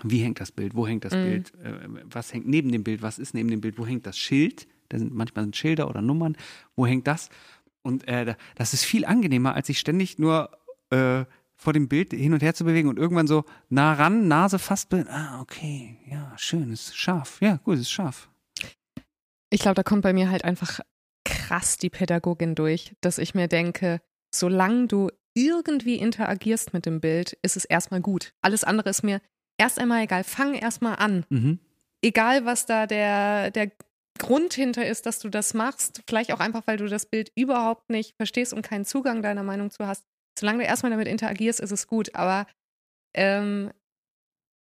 Wie 0.03 0.23
hängt 0.23 0.41
das 0.41 0.53
Bild? 0.53 0.75
Wo 0.75 0.87
hängt 0.87 1.05
das 1.05 1.15
Mhm. 1.15 1.23
Bild? 1.23 1.55
Äh, 1.63 1.89
was 2.05 2.33
hängt 2.33 2.47
neben 2.47 2.73
dem 2.73 2.85
Bild? 2.85 3.03
Was 3.03 3.19
ist 3.19 3.35
neben 3.35 3.51
dem 3.51 3.61
Bild? 3.61 3.79
Wo 3.79 3.87
hängt 3.87 4.07
das 4.07 4.17
Schild? 4.19 4.67
Da 4.89 4.99
sind 4.99 5.13
manchmal 5.15 5.45
sind 5.45 5.57
Schilder 5.57 5.89
oder 5.89 6.01
Nummern. 6.03 6.37
Wo 6.77 6.87
hängt 6.87 7.07
das? 7.07 7.29
Und 7.83 8.07
äh, 8.09 8.25
da- 8.25 8.37
das 8.57 8.73
ist 8.75 8.85
viel 8.85 9.05
angenehmer, 9.05 9.55
als 9.55 9.67
sich 9.67 9.79
ständig 9.79 10.19
nur 10.19 10.51
äh, 10.91 11.25
vor 11.55 11.73
dem 11.75 11.89
Bild 11.89 12.13
hin 12.13 12.33
und 12.33 12.43
her 12.43 12.55
zu 12.55 12.65
bewegen 12.65 12.89
und 12.89 12.99
irgendwann 12.99 13.27
so 13.27 13.45
nah 13.69 13.93
ran, 13.93 14.29
Nase 14.29 14.59
fast. 14.59 14.93
Ah, 14.95 15.41
okay, 15.43 15.99
ja, 16.11 16.33
schön, 16.39 16.73
ist 16.73 16.97
scharf. 16.97 17.39
Ja, 17.43 17.57
gut, 17.59 17.77
ist 17.79 17.91
scharf. 17.91 18.31
Ich 19.51 19.61
glaube, 19.61 19.75
da 19.75 19.83
kommt 19.83 20.03
bei 20.03 20.13
mir 20.13 20.31
halt 20.31 20.45
einfach 20.45 20.81
krass 21.25 21.77
die 21.77 21.91
Pädagogin 21.91 22.55
durch, 22.55 22.95
dass 23.01 23.19
ich 23.19 23.35
mir 23.35 23.49
denke, 23.49 24.01
solange 24.35 24.87
du 24.87 25.11
irgendwie 25.35 25.97
interagierst 25.97 26.73
mit 26.73 26.87
dem 26.87 27.01
Bild, 27.01 27.37
ist 27.43 27.57
es 27.57 27.65
erstmal 27.65 28.01
gut. 28.01 28.33
Alles 28.43 28.65
andere 28.65 28.89
ist 28.91 29.03
mir 29.03 29.21
erst 29.61 29.79
einmal 29.79 30.03
egal. 30.03 30.25
Fang 30.25 30.55
erstmal 30.55 30.97
an. 30.97 31.25
Mhm. 31.29 31.59
Egal, 32.03 32.45
was 32.45 32.67
da 32.67 32.87
der, 32.87 33.51
der 33.51 33.71
Grund 34.19 34.55
hinter 34.55 34.87
ist, 34.87 35.07
dass 35.07 35.19
du 35.19 35.29
das 35.29 35.55
machst. 35.55 36.03
Vielleicht 36.09 36.33
auch 36.33 36.41
einfach, 36.41 36.67
weil 36.67 36.77
du 36.79 36.87
das 36.89 37.07
Bild 37.07 37.31
überhaupt 37.35 37.91
nicht 37.91 38.17
verstehst 38.17 38.53
und 38.53 38.63
keinen 38.63 38.85
Zugang 38.85 39.23
deiner 39.23 39.43
Meinung 39.43 39.71
zu 39.71 39.87
hast. 39.87 40.05
Solange 40.39 40.59
du 40.61 40.65
erstmal 40.65 40.91
damit 40.91 41.09
interagierst, 41.09 41.61
ist 41.61 41.71
es 41.73 41.87
gut. 41.87 42.15
Aber 42.15 42.47
ähm, 43.15 43.71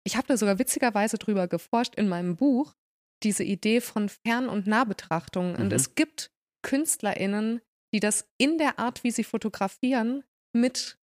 ich 0.04 0.16
habe 0.16 0.26
da 0.28 0.36
sogar 0.36 0.58
witzigerweise 0.58 1.18
drüber 1.18 1.48
geforscht 1.48 1.94
in 1.96 2.08
meinem 2.08 2.36
Buch, 2.36 2.74
diese 3.22 3.44
Idee 3.44 3.80
von 3.80 4.08
Fern- 4.08 4.48
und 4.48 4.66
Nahbetrachtung. 4.66 5.54
Und 5.56 5.66
Mhm. 5.68 5.72
es 5.72 5.94
gibt 5.94 6.30
KünstlerInnen, 6.62 7.60
die 7.92 8.00
das 8.00 8.28
in 8.38 8.56
der 8.58 8.78
Art, 8.78 9.04
wie 9.04 9.10
sie 9.10 9.24
fotografieren, 9.24 10.24
mit 10.52 10.98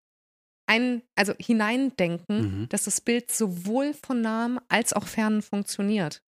ein, 0.66 1.02
also 1.14 1.34
hineindenken, 1.38 2.60
Mhm. 2.62 2.68
dass 2.68 2.84
das 2.84 3.00
Bild 3.00 3.30
sowohl 3.30 3.92
von 3.94 4.20
nahem 4.20 4.58
als 4.68 4.92
auch 4.92 5.06
fernen 5.06 5.42
funktioniert. 5.42 6.22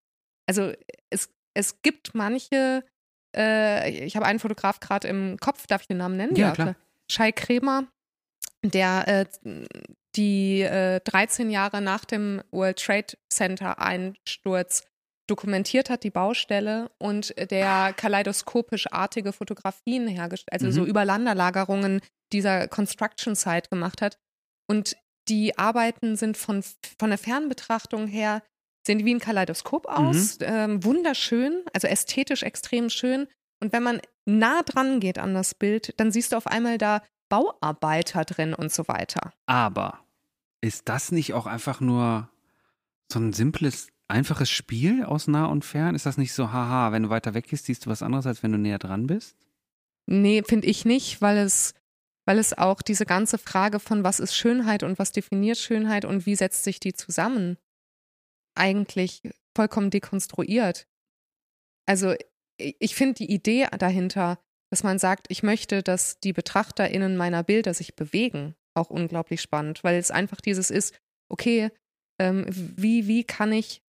Also 0.47 0.72
es, 1.11 1.30
es 1.55 1.80
gibt 1.82 2.14
manche, 2.14 2.84
äh, 3.37 4.05
ich 4.05 4.14
habe 4.16 4.26
einen 4.26 4.39
Fotograf 4.39 4.80
gerade 4.80 5.09
im 5.09 5.39
Kopf, 5.39 5.66
darf 5.66 5.82
ich 5.82 5.89
den 5.89 5.97
Namen 5.99 6.16
nennen? 6.16 6.37
Ja, 6.37 6.53
klar. 6.53 6.76
Shai 7.11 7.32
Kremer, 7.32 7.87
der 8.64 9.09
äh, 9.09 9.55
die 10.16 10.62
äh, 10.62 11.01
13 11.01 11.51
Jahre 11.51 11.80
nach 11.80 12.05
dem 12.05 12.43
World 12.51 12.78
Trade 12.82 13.14
Center 13.32 13.78
Einsturz 13.78 14.84
dokumentiert 15.28 15.91
hat, 15.91 16.05
die 16.05 16.11
Baustelle 16.11 16.91
und 16.99 17.34
der 17.51 17.93
kaleidoskopisch-artige 17.95 19.32
Fotografien 19.32 20.07
hergestellt, 20.07 20.53
also 20.53 20.70
so 20.70 20.82
Mhm. 20.82 20.87
Überlanderlagerungen 20.87 22.01
dieser 22.32 22.68
Construction 22.68 23.34
Site 23.34 23.68
gemacht 23.70 24.03
hat. 24.03 24.18
Und 24.67 24.97
die 25.29 25.59
Arbeiten 25.59 26.17
sind 26.17 26.37
von, 26.37 26.62
von 26.99 27.11
der 27.11 27.19
Fernbetrachtung 27.19 28.07
her, 28.07 28.43
sehen 28.87 29.05
wie 29.05 29.14
ein 29.14 29.21
Kaleidoskop 29.21 29.87
aus, 29.87 30.39
ähm, 30.41 30.85
wunderschön, 30.85 31.62
also 31.73 31.89
ästhetisch 31.89 32.43
extrem 32.43 32.89
schön. 32.91 33.27
Und 33.61 33.73
wenn 33.73 33.83
man 33.83 34.01
nah 34.27 34.62
dran 34.62 35.01
geht 35.01 35.19
an 35.19 35.35
das 35.35 35.55
Bild, 35.55 35.95
dann 35.99 36.12
siehst 36.12 36.33
du 36.33 36.37
auf 36.37 36.47
einmal 36.47 36.79
da 36.79 37.03
Bauarbeiter 37.29 38.25
drin 38.25 38.55
und 38.55 38.73
so 38.73 38.87
weiter. 38.87 39.33
Aber 39.47 40.01
ist 40.61 40.89
das 40.89 41.11
nicht 41.11 41.35
auch 41.35 41.47
einfach 41.47 41.81
nur 41.81 42.31
so 43.12 43.19
ein 43.19 43.33
simples, 43.33 43.89
einfaches 44.09 44.51
Spiel 44.51 45.05
aus 45.05 45.27
nah 45.27 45.47
und 45.47 45.64
fern? 45.64 45.95
Ist 45.95 46.07
das 46.07 46.19
nicht 46.19 46.33
so, 46.33 46.53
haha, 46.53 46.93
wenn 46.93 47.05
du 47.05 47.11
weiter 47.11 47.35
weg 47.35 47.49
gehst, 47.49 47.67
siehst 47.67 47.87
du 47.87 47.91
was 47.91 48.03
anderes, 48.03 48.27
als 48.27 48.43
wenn 48.43 48.53
du 48.53 48.59
näher 48.59 48.79
dran 48.79 49.07
bist? 49.07 49.37
Nee, 50.07 50.43
finde 50.45 50.69
ich 50.69 50.85
nicht, 50.85 51.21
weil 51.21 51.39
es, 51.39 51.75
weil 52.27 52.39
es 52.39 52.57
auch 52.57 52.83
diese 52.83 53.07
ganze 53.07 53.39
Frage 53.39 53.81
von 53.81 54.05
was 54.05 54.20
ist 54.20 54.35
Schönheit 54.35 54.83
und 54.83 54.99
was 54.99 55.12
definiert 55.12 55.59
Schönheit 55.59 56.05
und 56.05 56.27
wie 56.27 56.35
setzt 56.35 56.64
sich 56.64 56.81
die 56.81 56.93
zusammen, 56.93 57.57
eigentlich 58.57 59.22
vollkommen 59.57 59.91
dekonstruiert. 59.91 60.87
Also 61.87 62.14
ich 62.59 62.95
finde 62.95 63.14
die 63.14 63.31
Idee 63.31 63.68
dahinter, 63.79 64.39
dass 64.70 64.83
man 64.83 64.99
sagt, 64.99 65.27
ich 65.31 65.43
möchte, 65.43 65.83
dass 65.83 66.18
die 66.18 66.33
BetrachterInnen 66.33 67.16
meiner 67.16 67.45
Bilder 67.45 67.74
sich 67.74 67.95
bewegen, 67.95 68.57
auch 68.74 68.91
unglaublich 68.91 69.41
spannend, 69.41 69.85
weil 69.85 69.97
es 69.97 70.11
einfach 70.11 70.41
dieses 70.41 70.70
ist, 70.70 70.99
okay, 71.29 71.70
ähm, 72.18 72.47
wie, 72.49 73.07
wie 73.07 73.24
kann 73.24 73.53
ich 73.53 73.83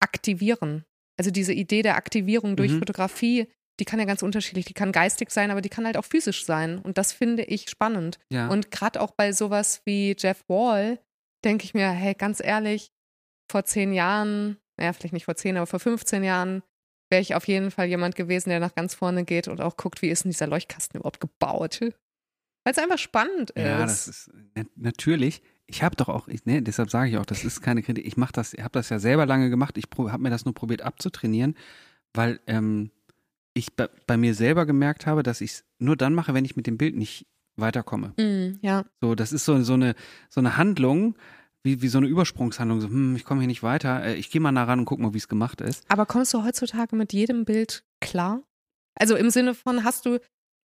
aktivieren? 0.00 0.84
Also 1.18 1.30
diese 1.30 1.52
Idee 1.52 1.82
der 1.82 1.96
Aktivierung 1.96 2.56
durch 2.56 2.72
Mhm. 2.72 2.78
Fotografie, 2.78 3.48
die 3.82 3.84
kann 3.84 3.98
ja 3.98 4.04
ganz 4.04 4.22
unterschiedlich, 4.22 4.64
die 4.64 4.74
kann 4.74 4.92
geistig 4.92 5.32
sein, 5.32 5.50
aber 5.50 5.60
die 5.60 5.68
kann 5.68 5.84
halt 5.86 5.96
auch 5.96 6.04
physisch 6.04 6.44
sein. 6.44 6.78
Und 6.78 6.98
das 6.98 7.12
finde 7.12 7.42
ich 7.42 7.68
spannend. 7.68 8.20
Ja. 8.30 8.46
Und 8.46 8.70
gerade 8.70 9.00
auch 9.00 9.10
bei 9.10 9.32
sowas 9.32 9.82
wie 9.84 10.14
Jeff 10.16 10.44
Wall 10.46 11.00
denke 11.44 11.64
ich 11.64 11.74
mir, 11.74 11.90
hey, 11.90 12.14
ganz 12.14 12.40
ehrlich, 12.40 12.92
vor 13.50 13.64
zehn 13.64 13.92
Jahren, 13.92 14.56
naja, 14.76 14.92
vielleicht 14.92 15.12
nicht 15.14 15.24
vor 15.24 15.34
zehn, 15.34 15.56
aber 15.56 15.66
vor 15.66 15.80
15 15.80 16.22
Jahren 16.22 16.62
wäre 17.10 17.20
ich 17.20 17.34
auf 17.34 17.48
jeden 17.48 17.72
Fall 17.72 17.86
jemand 17.88 18.14
gewesen, 18.14 18.50
der 18.50 18.60
nach 18.60 18.76
ganz 18.76 18.94
vorne 18.94 19.24
geht 19.24 19.48
und 19.48 19.60
auch 19.60 19.76
guckt, 19.76 20.00
wie 20.00 20.10
ist 20.10 20.22
denn 20.22 20.30
dieser 20.30 20.46
Leuchtkasten 20.46 21.00
überhaupt 21.00 21.18
gebaut. 21.18 21.80
Weil 21.82 22.72
es 22.72 22.78
einfach 22.78 22.98
spannend 22.98 23.50
ist. 23.50 23.64
Ja, 23.64 23.80
das 23.80 24.06
ist 24.06 24.30
na- 24.54 24.62
natürlich. 24.76 25.42
Ich 25.66 25.82
habe 25.82 25.96
doch 25.96 26.08
auch, 26.08 26.28
ich, 26.28 26.44
ne, 26.44 26.62
deshalb 26.62 26.88
sage 26.88 27.10
ich 27.10 27.18
auch, 27.18 27.26
das 27.26 27.44
ist 27.44 27.62
keine 27.62 27.82
Kritik. 27.82 28.06
Ich 28.06 28.16
mache 28.16 28.32
das, 28.32 28.54
ich 28.54 28.60
habe 28.62 28.74
das 28.74 28.90
ja 28.90 29.00
selber 29.00 29.26
lange 29.26 29.50
gemacht. 29.50 29.76
Ich 29.76 29.86
habe 29.98 30.22
mir 30.22 30.30
das 30.30 30.44
nur 30.44 30.54
probiert 30.54 30.82
abzutrainieren, 30.82 31.56
weil 32.14 32.38
ähm, 32.46 32.92
ich 33.54 33.74
bei, 33.74 33.88
bei 34.06 34.16
mir 34.16 34.34
selber 34.34 34.66
gemerkt 34.66 35.06
habe, 35.06 35.22
dass 35.22 35.40
ich 35.40 35.50
es 35.52 35.64
nur 35.78 35.96
dann 35.96 36.14
mache, 36.14 36.34
wenn 36.34 36.44
ich 36.44 36.56
mit 36.56 36.66
dem 36.66 36.78
Bild 36.78 36.96
nicht 36.96 37.26
weiterkomme. 37.56 38.14
Mm, 38.18 38.58
ja. 38.62 38.84
So, 39.00 39.14
das 39.14 39.32
ist 39.32 39.44
so, 39.44 39.62
so 39.62 39.74
eine 39.74 39.94
so 40.30 40.40
eine 40.40 40.56
Handlung, 40.56 41.16
wie, 41.62 41.82
wie 41.82 41.88
so 41.88 41.98
eine 41.98 42.06
Übersprungshandlung. 42.06 42.80
So, 42.80 42.88
hm, 42.88 43.16
ich 43.16 43.24
komme 43.24 43.40
hier 43.40 43.48
nicht 43.48 43.62
weiter. 43.62 44.04
Äh, 44.04 44.14
Ich 44.14 44.30
gehe 44.30 44.40
mal 44.40 44.52
nah 44.52 44.64
ran 44.64 44.80
und 44.80 44.84
guck 44.86 44.98
mal, 44.98 45.12
wie 45.14 45.18
es 45.18 45.28
gemacht 45.28 45.60
ist. 45.60 45.84
Aber 45.88 46.06
kommst 46.06 46.32
du 46.34 46.44
heutzutage 46.44 46.96
mit 46.96 47.12
jedem 47.12 47.44
Bild 47.44 47.84
klar? 48.00 48.42
Also 48.94 49.16
im 49.16 49.30
Sinne 49.30 49.54
von, 49.54 49.84
hast 49.84 50.06
du, 50.06 50.18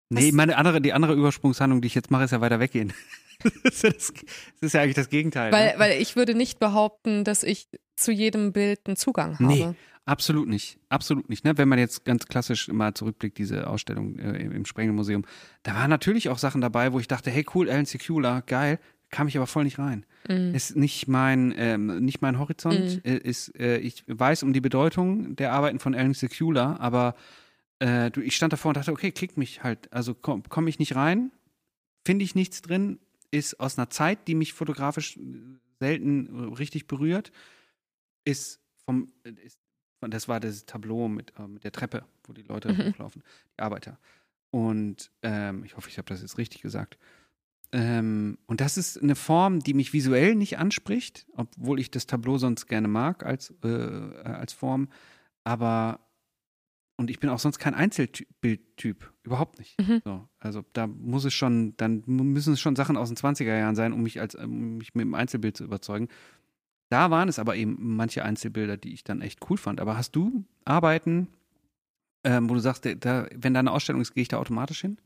Nee, 0.08 0.30
meine 0.30 0.56
andere, 0.56 0.80
die 0.80 0.92
andere 0.92 1.14
Übersprungshandlung, 1.14 1.80
die 1.80 1.86
ich 1.86 1.94
jetzt 1.96 2.10
mache, 2.12 2.24
ist 2.24 2.30
ja 2.30 2.40
weiter 2.40 2.60
weggehen. 2.60 2.92
das, 3.64 3.82
ist 3.82 4.12
das 4.14 4.62
ist 4.62 4.72
ja 4.72 4.82
eigentlich 4.82 4.94
das 4.94 5.08
Gegenteil. 5.08 5.50
weil, 5.52 5.72
ne? 5.72 5.78
weil 5.78 6.00
ich 6.00 6.14
würde 6.14 6.34
nicht 6.34 6.60
behaupten, 6.60 7.24
dass 7.24 7.42
ich 7.42 7.68
zu 7.96 8.12
jedem 8.12 8.52
Bild 8.52 8.80
einen 8.86 8.96
Zugang 8.96 9.34
habe. 9.34 9.44
Nee. 9.44 9.74
Absolut 10.06 10.48
nicht, 10.48 10.78
absolut 10.88 11.28
nicht. 11.28 11.44
Ne? 11.44 11.58
Wenn 11.58 11.68
man 11.68 11.80
jetzt 11.80 12.04
ganz 12.04 12.26
klassisch 12.26 12.68
mal 12.68 12.94
zurückblickt, 12.94 13.38
diese 13.38 13.66
Ausstellung 13.66 14.16
äh, 14.20 14.38
im 14.38 14.64
Sprengelmuseum, 14.64 15.24
da 15.64 15.74
waren 15.74 15.90
natürlich 15.90 16.28
auch 16.28 16.38
Sachen 16.38 16.60
dabei, 16.60 16.92
wo 16.92 17.00
ich 17.00 17.08
dachte, 17.08 17.28
hey 17.28 17.44
cool, 17.54 17.68
Alan 17.68 17.86
Secula, 17.86 18.40
geil, 18.46 18.78
kam 19.10 19.26
ich 19.26 19.36
aber 19.36 19.48
voll 19.48 19.64
nicht 19.64 19.80
rein. 19.80 20.06
Mm. 20.28 20.54
Ist 20.54 20.76
nicht 20.76 21.08
mein, 21.08 21.52
ähm, 21.56 22.04
nicht 22.04 22.22
mein 22.22 22.38
Horizont. 22.38 23.04
Äh, 23.04 23.16
Ist, 23.18 23.58
äh, 23.58 23.78
ich 23.78 24.04
weiß 24.06 24.44
um 24.44 24.52
die 24.52 24.60
Bedeutung 24.60 25.34
der 25.34 25.52
Arbeiten 25.52 25.80
von 25.80 25.92
Alan 25.92 26.14
Secula, 26.14 26.76
aber 26.76 27.16
äh, 27.82 28.08
ich 28.20 28.36
stand 28.36 28.52
davor 28.52 28.70
und 28.70 28.76
dachte, 28.76 28.92
okay, 28.92 29.10
kickt 29.10 29.36
mich 29.36 29.64
halt. 29.64 29.92
Also 29.92 30.14
komme 30.14 30.44
komm 30.48 30.68
ich 30.68 30.78
nicht 30.78 30.94
rein, 30.94 31.32
finde 32.04 32.24
ich 32.24 32.36
nichts 32.36 32.62
drin, 32.62 33.00
ist 33.32 33.58
aus 33.58 33.76
einer 33.76 33.90
Zeit, 33.90 34.28
die 34.28 34.36
mich 34.36 34.52
fotografisch 34.52 35.16
äh, 35.16 35.20
selten 35.80 36.52
äh, 36.52 36.54
richtig 36.54 36.86
berührt, 36.86 37.32
ist 38.24 38.60
vom, 38.84 39.12
ist, 39.24 39.58
das 40.00 40.28
war 40.28 40.40
das 40.40 40.66
Tableau 40.66 41.08
mit, 41.08 41.32
äh, 41.38 41.46
mit 41.46 41.64
der 41.64 41.72
Treppe, 41.72 42.04
wo 42.24 42.32
die 42.32 42.42
Leute 42.42 42.72
Mhm. 42.72 42.90
hochlaufen, 42.90 43.22
die 43.56 43.62
Arbeiter. 43.62 43.98
Und 44.50 45.10
ähm, 45.22 45.64
ich 45.64 45.76
hoffe, 45.76 45.88
ich 45.88 45.98
habe 45.98 46.08
das 46.08 46.22
jetzt 46.22 46.38
richtig 46.38 46.62
gesagt. 46.62 46.98
Ähm, 47.72 48.38
und 48.46 48.60
das 48.60 48.78
ist 48.78 49.02
eine 49.02 49.16
Form, 49.16 49.60
die 49.60 49.74
mich 49.74 49.92
visuell 49.92 50.34
nicht 50.36 50.58
anspricht, 50.58 51.26
obwohl 51.34 51.80
ich 51.80 51.90
das 51.90 52.06
Tableau 52.06 52.38
sonst 52.38 52.66
gerne 52.66 52.88
mag 52.88 53.26
als, 53.26 53.52
äh, 53.64 53.68
als 53.68 54.52
Form. 54.52 54.88
Aber, 55.44 56.00
und 56.96 57.10
ich 57.10 57.18
bin 57.18 57.28
auch 57.28 57.40
sonst 57.40 57.58
kein 57.58 57.74
Einzelbildtyp, 57.74 59.12
überhaupt 59.24 59.58
nicht. 59.58 59.78
Mhm. 59.80 60.00
So, 60.04 60.28
also 60.38 60.64
da 60.72 60.86
muss 60.86 61.24
es 61.24 61.34
schon, 61.34 61.76
dann 61.76 62.04
müssen 62.06 62.52
es 62.52 62.60
schon 62.60 62.76
Sachen 62.76 62.96
aus 62.96 63.08
den 63.08 63.16
20er 63.16 63.58
Jahren 63.58 63.74
sein, 63.76 63.92
um 63.92 64.02
mich, 64.02 64.20
als, 64.20 64.36
um 64.36 64.78
mich 64.78 64.94
mit 64.94 65.02
dem 65.04 65.14
Einzelbild 65.14 65.56
zu 65.56 65.64
überzeugen. 65.64 66.08
Da 66.88 67.10
waren 67.10 67.28
es 67.28 67.38
aber 67.38 67.56
eben 67.56 67.76
manche 67.96 68.24
Einzelbilder, 68.24 68.76
die 68.76 68.92
ich 68.92 69.02
dann 69.04 69.20
echt 69.20 69.50
cool 69.50 69.56
fand. 69.58 69.80
Aber 69.80 69.96
hast 69.96 70.12
du 70.12 70.44
Arbeiten, 70.64 71.28
ähm, 72.24 72.48
wo 72.48 72.54
du 72.54 72.60
sagst, 72.60 72.86
da, 73.00 73.26
wenn 73.34 73.54
da 73.54 73.60
eine 73.60 73.72
Ausstellung 73.72 74.00
ist, 74.00 74.14
gehe 74.14 74.22
ich 74.22 74.28
da 74.28 74.38
automatisch 74.38 74.82
hin? 74.82 74.98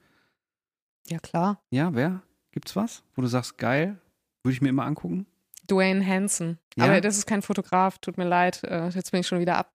Ja, 1.08 1.18
klar. 1.18 1.62
Ja, 1.70 1.94
wer? 1.94 2.22
Gibt's 2.52 2.76
was, 2.76 3.02
wo 3.14 3.22
du 3.22 3.28
sagst, 3.28 3.58
geil, 3.58 3.98
würde 4.42 4.54
ich 4.54 4.60
mir 4.60 4.68
immer 4.68 4.84
angucken? 4.84 5.26
Dwayne 5.68 6.04
Hansen. 6.04 6.58
Ja? 6.76 6.84
Aber 6.84 7.00
das 7.00 7.16
ist 7.16 7.26
kein 7.26 7.42
Fotograf, 7.42 7.98
tut 7.98 8.18
mir 8.18 8.26
leid. 8.28 8.62
Äh, 8.64 8.88
Jetzt 8.88 9.12
bin 9.12 9.20
ich 9.20 9.26
schon 9.26 9.40
wieder 9.40 9.56
ab. 9.56 9.72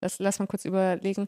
Lass, 0.00 0.18
lass 0.18 0.38
mal 0.38 0.46
kurz 0.46 0.64
überlegen. 0.64 1.26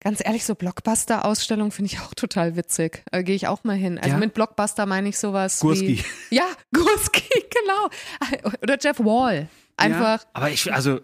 Ganz 0.00 0.24
ehrlich, 0.24 0.44
so 0.44 0.54
Blockbuster-Ausstellungen 0.54 1.72
finde 1.72 1.92
ich 1.92 2.00
auch 2.00 2.14
total 2.14 2.54
witzig. 2.56 3.02
Äh, 3.10 3.24
Gehe 3.24 3.34
ich 3.34 3.48
auch 3.48 3.64
mal 3.64 3.76
hin. 3.76 3.98
Also 3.98 4.10
Ja? 4.10 4.16
mit 4.18 4.32
Blockbuster 4.34 4.86
meine 4.86 5.08
ich 5.08 5.18
sowas 5.18 5.58
Gurski. 5.60 6.04
wie. 6.30 6.36
Ja, 6.36 6.44
Gurski, 6.74 7.44
genau. 7.50 8.50
Oder 8.62 8.78
Jeff 8.80 8.98
Wall. 9.00 9.48
Einfach 9.76 10.22
Ja, 10.22 10.28
aber 10.34 10.50
ich, 10.50 10.72
also, 10.72 11.00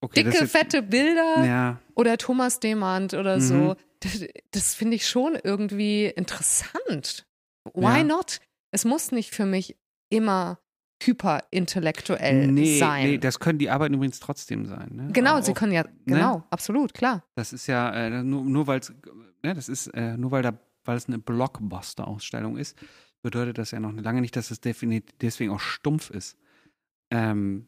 okay. 0.00 0.22
dicke, 0.24 0.44
ist 0.44 0.52
fette 0.52 0.82
Bilder. 0.82 1.34
jetzt, 1.38 1.46
Ja, 1.46 1.80
Oder 1.94 2.18
Thomas 2.18 2.60
Demand 2.60 3.14
oder 3.14 3.36
Mhm. 3.36 3.40
so. 3.40 3.76
Das, 4.00 4.20
das 4.52 4.74
finde 4.74 4.96
ich 4.96 5.08
schon 5.08 5.36
irgendwie 5.42 6.06
interessant. 6.06 7.26
Why 7.74 8.04
not? 8.04 8.40
Es 8.70 8.84
muss 8.84 9.10
nicht 9.10 9.34
für 9.34 9.46
mich 9.46 9.76
immer 10.10 10.58
hyperintellektuell 11.02 12.50
nee, 12.52 12.78
sein. 12.78 13.04
nee, 13.10 13.18
das 13.18 13.38
können 13.38 13.58
die 13.58 13.70
Arbeiten 13.70 13.94
übrigens 13.94 14.20
trotzdem 14.20 14.66
sein. 14.66 14.88
Ne? 14.92 15.08
genau, 15.12 15.38
Auch- 15.38 15.42
sie 15.42 15.52
können 15.54 15.72
ja, 15.72 15.84
genau, 16.06 16.44
absolut, 16.50 16.94
klar. 16.94 17.24
Das 17.34 17.52
ist 17.52 17.66
ja 17.66 17.92
äh, 17.92 18.22
nur, 18.22 18.44
nur 18.44 18.66
weil 18.66 18.80
es, 18.80 18.90
ne, 19.42 19.54
das 19.54 19.68
ist 19.68 19.88
äh, 19.88 20.16
nur 20.16 20.30
weil 20.30 20.42
da, 20.42 20.58
weil 20.84 20.96
es 20.96 21.06
eine 21.06 21.18
Blockbuster-Ausstellung 21.18 22.56
ist, 22.56 22.76
bedeutet 23.22 23.58
das 23.58 23.70
ja 23.72 23.80
noch 23.80 23.92
lange 23.92 24.20
nicht, 24.20 24.36
dass 24.36 24.50
es 24.50 24.60
definitiv 24.60 25.14
deswegen 25.20 25.50
auch 25.52 25.60
stumpf 25.60 26.10
ist. 26.10 26.36
Ähm, 27.10 27.66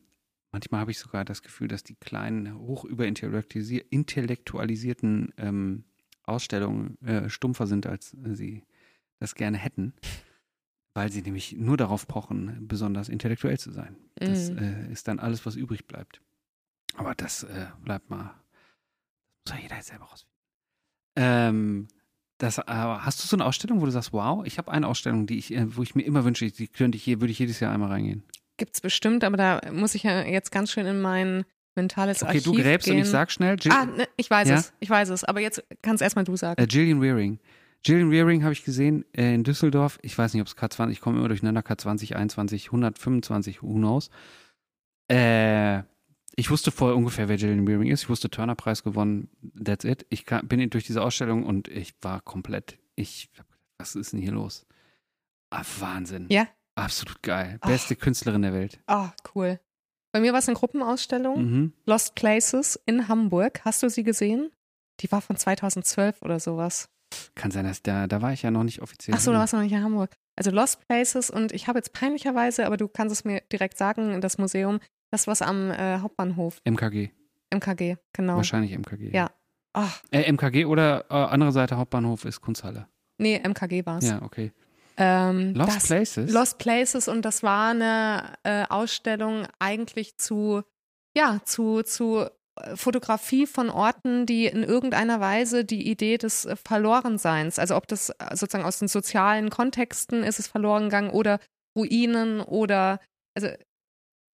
manchmal 0.52 0.80
habe 0.80 0.90
ich 0.90 0.98
sogar 0.98 1.24
das 1.24 1.42
Gefühl, 1.42 1.68
dass 1.68 1.82
die 1.82 1.96
kleinen, 1.96 2.58
hoch 2.58 2.84
überintellektualisi- 2.84 3.84
intellektualisierten 3.90 5.32
ähm, 5.36 5.84
Ausstellungen 6.24 6.98
äh, 7.02 7.28
stumpfer 7.28 7.66
sind, 7.66 7.86
als 7.86 8.16
sie 8.32 8.64
das 9.18 9.34
gerne 9.34 9.58
hätten, 9.58 9.94
weil 10.94 11.10
sie 11.12 11.22
nämlich 11.22 11.52
nur 11.52 11.76
darauf 11.76 12.06
pochen, 12.08 12.66
besonders 12.68 13.08
intellektuell 13.08 13.58
zu 13.58 13.70
sein. 13.72 13.96
Das 14.16 14.50
Mhm. 14.50 14.58
äh, 14.58 14.92
ist 14.92 15.08
dann 15.08 15.18
alles, 15.18 15.46
was 15.46 15.54
übrig 15.56 15.86
bleibt. 15.86 16.20
Aber 16.96 17.14
das 17.14 17.44
äh, 17.44 17.66
bleibt 17.82 18.10
mal 18.10 18.34
muss 19.46 19.56
ja 19.56 19.62
jeder 19.62 19.76
jetzt 19.76 19.88
selber 19.88 20.04
rausfinden. 20.06 20.34
Ähm, 21.16 21.88
das, 22.38 22.58
äh, 22.58 22.62
hast 22.66 23.22
du 23.22 23.26
so 23.28 23.36
eine 23.36 23.44
Ausstellung, 23.46 23.80
wo 23.80 23.84
du 23.86 23.90
sagst, 23.90 24.12
wow, 24.12 24.44
ich 24.46 24.58
habe 24.58 24.70
eine 24.70 24.86
Ausstellung, 24.86 25.26
die 25.26 25.38
ich, 25.38 25.52
äh, 25.52 25.74
wo 25.76 25.82
ich 25.82 25.94
mir 25.94 26.02
immer 26.02 26.24
wünsche, 26.24 26.50
die 26.50 26.68
könnte 26.68 26.96
ich 26.96 27.06
würde 27.06 27.30
ich 27.30 27.38
jedes 27.38 27.58
Jahr 27.60 27.72
einmal 27.72 27.88
reingehen. 27.90 28.22
Gibt's 28.56 28.80
bestimmt, 28.80 29.24
aber 29.24 29.36
da 29.36 29.60
muss 29.72 29.94
ich 29.94 30.02
ja 30.02 30.22
jetzt 30.22 30.50
ganz 30.52 30.70
schön 30.70 30.86
in 30.86 31.00
mein 31.00 31.44
mentales 31.76 32.22
Okay, 32.22 32.28
Archiv 32.38 32.44
du 32.44 32.52
gräbst 32.54 32.86
gehen. 32.86 32.96
und 32.96 33.02
ich 33.02 33.08
sag 33.08 33.30
schnell, 33.30 33.56
Jill, 33.60 33.72
Ah, 33.72 33.86
ne, 33.86 34.08
ich 34.16 34.28
weiß 34.30 34.48
Ja? 34.48 34.56
es, 34.56 34.72
ich 34.80 34.90
weiß 34.90 35.08
es. 35.10 35.24
Aber 35.24 35.40
jetzt 35.40 35.64
kannst 35.82 36.02
erstmal 36.02 36.24
du 36.24 36.36
sagen. 36.36 36.60
äh, 36.60 36.66
Gillian 36.66 37.00
Wearing. 37.00 37.38
Gillian 37.84 38.10
Wearing 38.10 38.42
habe 38.42 38.52
ich 38.52 38.64
gesehen 38.64 39.04
äh, 39.14 39.34
in 39.34 39.44
Düsseldorf. 39.44 39.98
Ich 40.02 40.16
weiß 40.16 40.34
nicht, 40.34 40.40
ob 40.42 40.48
es 40.48 40.56
K20, 40.56 40.90
ich 40.90 41.00
komme 41.00 41.18
immer 41.18 41.28
durcheinander, 41.28 41.60
K20, 41.60 42.14
21, 42.14 42.66
125, 42.66 43.62
who 43.62 43.74
knows. 43.74 44.10
Äh, 45.10 45.82
ich 46.36 46.50
wusste 46.50 46.70
vorher 46.70 46.96
ungefähr, 46.96 47.28
wer 47.28 47.36
Gillian 47.36 47.66
Wearing 47.66 47.88
ist. 47.90 48.02
Ich 48.02 48.08
wusste 48.08 48.30
Turner-Preis 48.30 48.82
gewonnen. 48.82 49.28
That's 49.62 49.84
it. 49.84 50.06
Ich 50.10 50.24
kam, 50.24 50.46
bin 50.46 50.68
durch 50.70 50.84
diese 50.84 51.02
Ausstellung 51.02 51.44
und 51.44 51.68
ich 51.68 51.94
war 52.02 52.20
komplett, 52.20 52.78
ich, 52.94 53.30
was 53.78 53.96
ist 53.96 54.12
denn 54.12 54.20
hier 54.20 54.32
los? 54.32 54.66
Ah, 55.50 55.62
Wahnsinn. 55.80 56.26
Ja? 56.30 56.46
Absolut 56.74 57.22
geil. 57.22 57.58
Beste 57.66 57.96
Künstlerin 57.96 58.42
der 58.42 58.52
Welt. 58.52 58.78
Ah, 58.86 59.10
cool. 59.34 59.58
Bei 60.12 60.20
mir 60.20 60.32
war 60.32 60.38
es 60.38 60.48
eine 60.48 60.56
Gruppenausstellung, 60.56 61.50
Mhm. 61.50 61.72
Lost 61.86 62.14
Places 62.14 62.78
in 62.86 63.08
Hamburg. 63.08 63.60
Hast 63.64 63.82
du 63.82 63.90
sie 63.90 64.04
gesehen? 64.04 64.50
Die 65.00 65.10
war 65.10 65.20
von 65.20 65.36
2012 65.36 66.22
oder 66.22 66.38
sowas. 66.40 66.88
Kann 67.34 67.50
sein, 67.50 67.64
dass 67.64 67.82
da, 67.82 68.06
da 68.06 68.20
war 68.22 68.32
ich 68.32 68.42
ja 68.42 68.50
noch 68.50 68.64
nicht 68.64 68.82
offiziell. 68.82 69.16
Ach 69.16 69.20
so, 69.20 69.32
da 69.32 69.38
warst 69.38 69.52
du 69.52 69.56
noch 69.58 69.64
nicht 69.64 69.72
in 69.72 69.82
Hamburg. 69.82 70.16
Also 70.36 70.50
Lost 70.50 70.86
Places 70.86 71.30
und 71.30 71.52
ich 71.52 71.66
habe 71.68 71.78
jetzt 71.78 71.92
peinlicherweise, 71.92 72.66
aber 72.66 72.76
du 72.76 72.88
kannst 72.88 73.12
es 73.12 73.24
mir 73.24 73.42
direkt 73.52 73.76
sagen, 73.78 74.20
das 74.20 74.38
Museum, 74.38 74.78
das 75.10 75.26
was 75.26 75.42
am 75.42 75.70
äh, 75.70 75.98
Hauptbahnhof, 75.98 76.60
MKG. 76.64 77.10
MKG, 77.52 77.96
genau. 78.12 78.36
Wahrscheinlich 78.36 78.76
MKG. 78.76 79.10
Ja. 79.14 79.30
Ach, 79.72 80.02
Äh, 80.10 80.30
MKG 80.30 80.64
oder 80.66 81.06
äh, 81.10 81.14
andere 81.14 81.52
Seite 81.52 81.76
Hauptbahnhof 81.76 82.24
ist 82.24 82.40
Kunsthalle. 82.40 82.86
nee, 83.18 83.38
MKG 83.42 83.84
war 83.86 83.98
es. 83.98 84.08
Ja, 84.08 84.22
okay. 84.22 84.52
Ähm, 84.96 85.54
Lost 85.54 85.76
das, 85.76 85.86
Places? 85.86 86.32
Lost 86.32 86.58
Places 86.58 87.08
und 87.08 87.24
das 87.24 87.42
war 87.42 87.70
eine 87.70 88.32
äh, 88.42 88.64
Ausstellung 88.68 89.46
eigentlich 89.60 90.18
zu, 90.18 90.62
ja, 91.16 91.38
zu, 91.44 91.82
zu 91.82 92.26
Fotografie 92.74 93.46
von 93.46 93.70
Orten, 93.70 94.26
die 94.26 94.46
in 94.46 94.62
irgendeiner 94.62 95.20
Weise 95.20 95.64
die 95.64 95.88
Idee 95.90 96.18
des 96.18 96.44
äh, 96.44 96.56
Verlorenseins, 96.56 97.58
also 97.58 97.76
ob 97.76 97.86
das 97.88 98.10
äh, 98.10 98.36
sozusagen 98.36 98.64
aus 98.64 98.78
den 98.78 98.88
sozialen 98.88 99.50
Kontexten 99.50 100.22
ist 100.22 100.38
es 100.38 100.48
verloren 100.48 100.84
gegangen 100.84 101.10
oder 101.10 101.40
Ruinen 101.76 102.40
oder, 102.40 103.00
also 103.36 103.48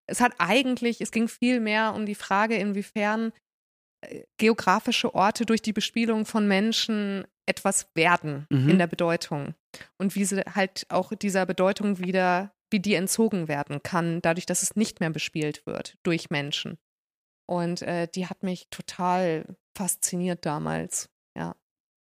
es 0.07 0.21
hat 0.21 0.33
eigentlich, 0.37 1.01
es 1.01 1.11
ging 1.11 1.27
viel 1.27 1.59
mehr 1.59 1.93
um 1.95 2.05
die 2.05 2.15
Frage, 2.15 2.55
inwiefern 2.55 3.31
äh, 4.01 4.23
geografische 4.37 5.13
Orte 5.13 5.45
durch 5.45 5.61
die 5.61 5.73
Bespielung 5.73 6.25
von 6.25 6.47
Menschen 6.47 7.25
etwas 7.47 7.87
werden 7.95 8.47
Mhm. 8.49 8.69
in 8.69 8.77
der 8.79 8.87
Bedeutung 8.87 9.53
und 9.99 10.15
wie 10.15 10.25
sie 10.25 10.41
halt 10.41 10.85
auch 10.89 11.13
dieser 11.13 11.45
Bedeutung 11.45 11.99
wieder, 11.99 12.51
wie 12.71 12.79
die 12.79 12.95
entzogen 12.95 13.47
werden 13.47 13.83
kann, 13.83 14.21
dadurch, 14.21 14.45
dass 14.47 14.63
es 14.63 14.75
nicht 14.75 14.99
mehr 14.99 15.11
bespielt 15.11 15.65
wird 15.65 15.95
durch 16.03 16.29
Menschen. 16.29 16.77
Und 17.47 17.81
äh, 17.83 18.07
die 18.07 18.27
hat 18.27 18.43
mich 18.43 18.67
total 18.69 19.45
fasziniert 19.75 20.45
damals. 20.45 21.09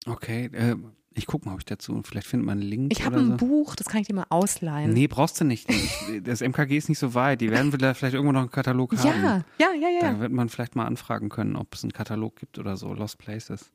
Okay, 0.05 0.49
äh, 0.53 0.75
ich 1.13 1.27
gucke 1.27 1.45
mal, 1.47 1.53
ob 1.53 1.59
ich 1.59 1.65
dazu, 1.65 2.01
vielleicht 2.03 2.27
findet 2.27 2.45
man 2.45 2.59
einen 2.59 2.67
Link 2.67 2.91
Ich 2.91 3.05
habe 3.05 3.17
ein 3.17 3.31
so. 3.31 3.37
Buch, 3.37 3.75
das 3.75 3.87
kann 3.87 4.01
ich 4.01 4.07
dir 4.07 4.15
mal 4.15 4.25
ausleihen. 4.29 4.91
Nee, 4.91 5.07
brauchst 5.07 5.39
du 5.39 5.45
nicht. 5.45 5.69
Ich, 5.69 6.21
das 6.23 6.41
MKG 6.41 6.75
ist 6.77 6.89
nicht 6.89 6.99
so 6.99 7.13
weit. 7.13 7.39
Die 7.39 7.51
werden 7.51 7.71
vielleicht 7.71 8.13
irgendwo 8.13 8.31
noch 8.33 8.41
einen 8.41 8.51
Katalog 8.51 8.91
haben. 8.97 9.03
ja, 9.23 9.43
ja, 9.59 9.71
ja, 9.79 9.89
ja. 9.89 9.99
Da 10.01 10.19
wird 10.19 10.31
man 10.31 10.49
vielleicht 10.49 10.75
mal 10.75 10.85
anfragen 10.85 11.29
können, 11.29 11.55
ob 11.55 11.73
es 11.73 11.83
einen 11.83 11.93
Katalog 11.93 12.35
gibt 12.35 12.59
oder 12.59 12.75
so, 12.75 12.93
Lost 12.93 13.17
Places. 13.17 13.71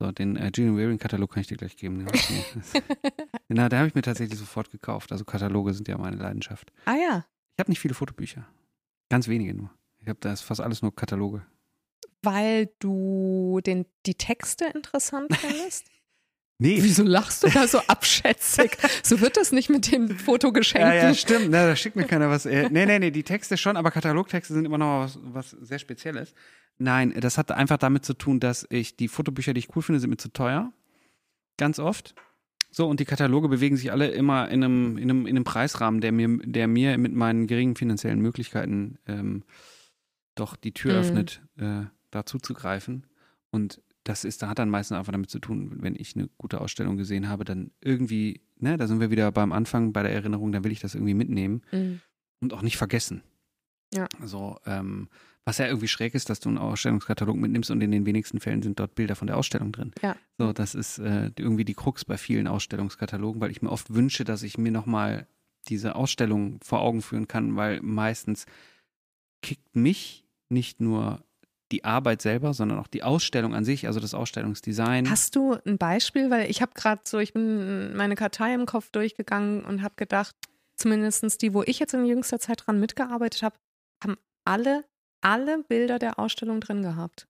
So, 0.00 0.10
den 0.10 0.36
äh, 0.36 0.50
Gillian 0.50 0.76
Wearing 0.76 0.98
Katalog 0.98 1.32
kann 1.34 1.42
ich 1.42 1.46
dir 1.46 1.56
gleich 1.58 1.76
geben. 1.76 2.00
Ja, 2.00 2.80
Na, 3.48 3.68
der 3.68 3.80
habe 3.80 3.88
ich 3.88 3.94
mir 3.94 4.02
tatsächlich 4.02 4.38
sofort 4.38 4.70
gekauft. 4.70 5.12
Also 5.12 5.24
Kataloge 5.24 5.74
sind 5.74 5.86
ja 5.86 5.98
meine 5.98 6.16
Leidenschaft. 6.16 6.72
ah 6.86 6.94
ja, 6.94 7.26
Ich 7.54 7.60
habe 7.60 7.70
nicht 7.70 7.80
viele 7.80 7.94
Fotobücher. 7.94 8.46
Ganz 9.10 9.28
wenige 9.28 9.54
nur. 9.54 9.70
Ich 10.00 10.08
habe 10.08 10.18
da 10.20 10.32
ist 10.32 10.42
fast 10.42 10.60
alles 10.60 10.82
nur 10.82 10.94
Kataloge. 10.94 11.42
weil 12.22 12.68
du 12.80 13.60
den, 13.64 13.86
die 14.06 14.14
Texte 14.14 14.66
interessant 14.74 15.34
findest? 15.36 15.86
Nee, 16.62 16.78
Wieso 16.82 17.04
lachst 17.04 17.42
du 17.42 17.48
da 17.48 17.66
so 17.66 17.78
abschätzig? 17.86 18.76
So 19.02 19.20
wird 19.22 19.38
das 19.38 19.50
nicht 19.50 19.70
mit 19.70 19.90
den 19.90 20.10
Fotogeschenken. 20.10 20.90
Ja, 20.90 21.04
ja, 21.08 21.14
stimmt. 21.14 21.48
Na, 21.50 21.66
da 21.66 21.74
schickt 21.74 21.96
mir 21.96 22.04
keiner 22.04 22.28
was. 22.28 22.44
Äh, 22.44 22.68
nee, 22.70 22.84
nee, 22.84 22.98
nee, 22.98 23.10
die 23.10 23.22
Texte 23.22 23.56
schon, 23.56 23.78
aber 23.78 23.90
Katalogtexte 23.90 24.52
sind 24.52 24.66
immer 24.66 24.76
noch 24.76 25.04
was, 25.04 25.18
was 25.22 25.50
sehr 25.52 25.78
Spezielles. 25.78 26.34
Nein, 26.76 27.14
das 27.18 27.38
hat 27.38 27.50
einfach 27.50 27.78
damit 27.78 28.04
zu 28.04 28.12
tun, 28.12 28.40
dass 28.40 28.66
ich 28.68 28.96
die 28.96 29.08
Fotobücher, 29.08 29.54
die 29.54 29.60
ich 29.60 29.74
cool 29.74 29.82
finde, 29.82 30.00
sind 30.00 30.10
mir 30.10 30.18
zu 30.18 30.32
teuer. 30.32 30.70
Ganz 31.56 31.78
oft. 31.78 32.14
So, 32.70 32.86
und 32.86 33.00
die 33.00 33.04
Kataloge 33.06 33.48
bewegen 33.48 33.76
sich 33.76 33.90
alle 33.90 34.08
immer 34.08 34.48
in 34.50 34.62
einem, 34.62 34.98
in 34.98 35.04
einem, 35.10 35.26
in 35.26 35.36
einem 35.36 35.44
Preisrahmen, 35.44 36.02
der 36.02 36.12
mir, 36.12 36.28
der 36.44 36.68
mir 36.68 36.98
mit 36.98 37.14
meinen 37.14 37.46
geringen 37.46 37.74
finanziellen 37.74 38.20
Möglichkeiten 38.20 38.98
ähm, 39.08 39.44
doch 40.40 40.56
die 40.56 40.72
Tür 40.72 40.94
Mhm. 40.94 40.98
öffnet, 41.00 41.42
äh, 41.58 41.82
da 42.10 42.26
zuzugreifen. 42.26 43.06
Und 43.50 43.80
das 44.04 44.24
ist, 44.24 44.42
da 44.42 44.48
hat 44.48 44.58
dann 44.58 44.70
meistens 44.70 44.96
einfach 44.96 45.12
damit 45.12 45.30
zu 45.30 45.38
tun, 45.38 45.76
wenn 45.82 45.94
ich 45.94 46.16
eine 46.16 46.28
gute 46.38 46.60
Ausstellung 46.60 46.96
gesehen 46.96 47.28
habe, 47.28 47.44
dann 47.44 47.70
irgendwie, 47.80 48.40
ne, 48.56 48.76
da 48.76 48.86
sind 48.86 49.00
wir 49.00 49.10
wieder 49.10 49.30
beim 49.30 49.52
Anfang 49.52 49.92
bei 49.92 50.02
der 50.02 50.12
Erinnerung, 50.12 50.52
dann 50.52 50.64
will 50.64 50.72
ich 50.72 50.80
das 50.80 50.94
irgendwie 50.94 51.14
mitnehmen 51.14 51.62
Mhm. 51.72 52.00
und 52.40 52.54
auch 52.54 52.62
nicht 52.62 52.76
vergessen. 52.78 53.22
Ja. 53.92 54.06
So, 54.22 54.58
ähm, 54.66 55.08
was 55.44 55.58
ja 55.58 55.66
irgendwie 55.66 55.88
schräg 55.88 56.14
ist, 56.14 56.30
dass 56.30 56.38
du 56.40 56.48
einen 56.48 56.58
Ausstellungskatalog 56.58 57.36
mitnimmst 57.36 57.70
und 57.70 57.80
in 57.80 57.90
den 57.90 58.06
wenigsten 58.06 58.40
Fällen 58.40 58.62
sind 58.62 58.78
dort 58.78 58.94
Bilder 58.94 59.16
von 59.16 59.26
der 59.26 59.36
Ausstellung 59.36 59.72
drin. 59.72 59.92
Ja. 60.02 60.16
So, 60.38 60.52
das 60.52 60.74
ist 60.74 60.98
äh, 60.98 61.30
irgendwie 61.36 61.64
die 61.64 61.74
Krux 61.74 62.04
bei 62.04 62.16
vielen 62.16 62.46
Ausstellungskatalogen, 62.46 63.40
weil 63.40 63.50
ich 63.50 63.60
mir 63.62 63.70
oft 63.70 63.92
wünsche, 63.92 64.24
dass 64.24 64.42
ich 64.42 64.58
mir 64.58 64.70
nochmal 64.72 65.26
diese 65.68 65.94
Ausstellung 65.96 66.58
vor 66.62 66.80
Augen 66.80 67.02
führen 67.02 67.26
kann, 67.28 67.56
weil 67.56 67.80
meistens 67.82 68.46
kickt 69.42 69.74
mich 69.76 70.19
nicht 70.50 70.80
nur 70.80 71.22
die 71.72 71.84
Arbeit 71.84 72.20
selber, 72.20 72.52
sondern 72.52 72.78
auch 72.78 72.88
die 72.88 73.02
Ausstellung 73.02 73.54
an 73.54 73.64
sich, 73.64 73.86
also 73.86 74.00
das 74.00 74.14
Ausstellungsdesign. 74.14 75.08
Hast 75.08 75.36
du 75.36 75.56
ein 75.64 75.78
Beispiel? 75.78 76.30
Weil 76.30 76.50
ich 76.50 76.62
habe 76.62 76.72
gerade 76.74 77.02
so, 77.04 77.18
ich 77.18 77.32
bin 77.32 77.96
meine 77.96 78.16
Kartei 78.16 78.54
im 78.54 78.66
Kopf 78.66 78.90
durchgegangen 78.90 79.64
und 79.64 79.82
habe 79.82 79.94
gedacht, 79.96 80.34
zumindest 80.74 81.40
die, 81.42 81.54
wo 81.54 81.62
ich 81.62 81.78
jetzt 81.78 81.94
in 81.94 82.04
jüngster 82.04 82.40
Zeit 82.40 82.66
dran 82.66 82.80
mitgearbeitet 82.80 83.42
habe, 83.42 83.56
haben 84.02 84.16
alle, 84.44 84.84
alle 85.20 85.62
Bilder 85.62 85.98
der 85.98 86.18
Ausstellung 86.18 86.60
drin 86.60 86.82
gehabt. 86.82 87.28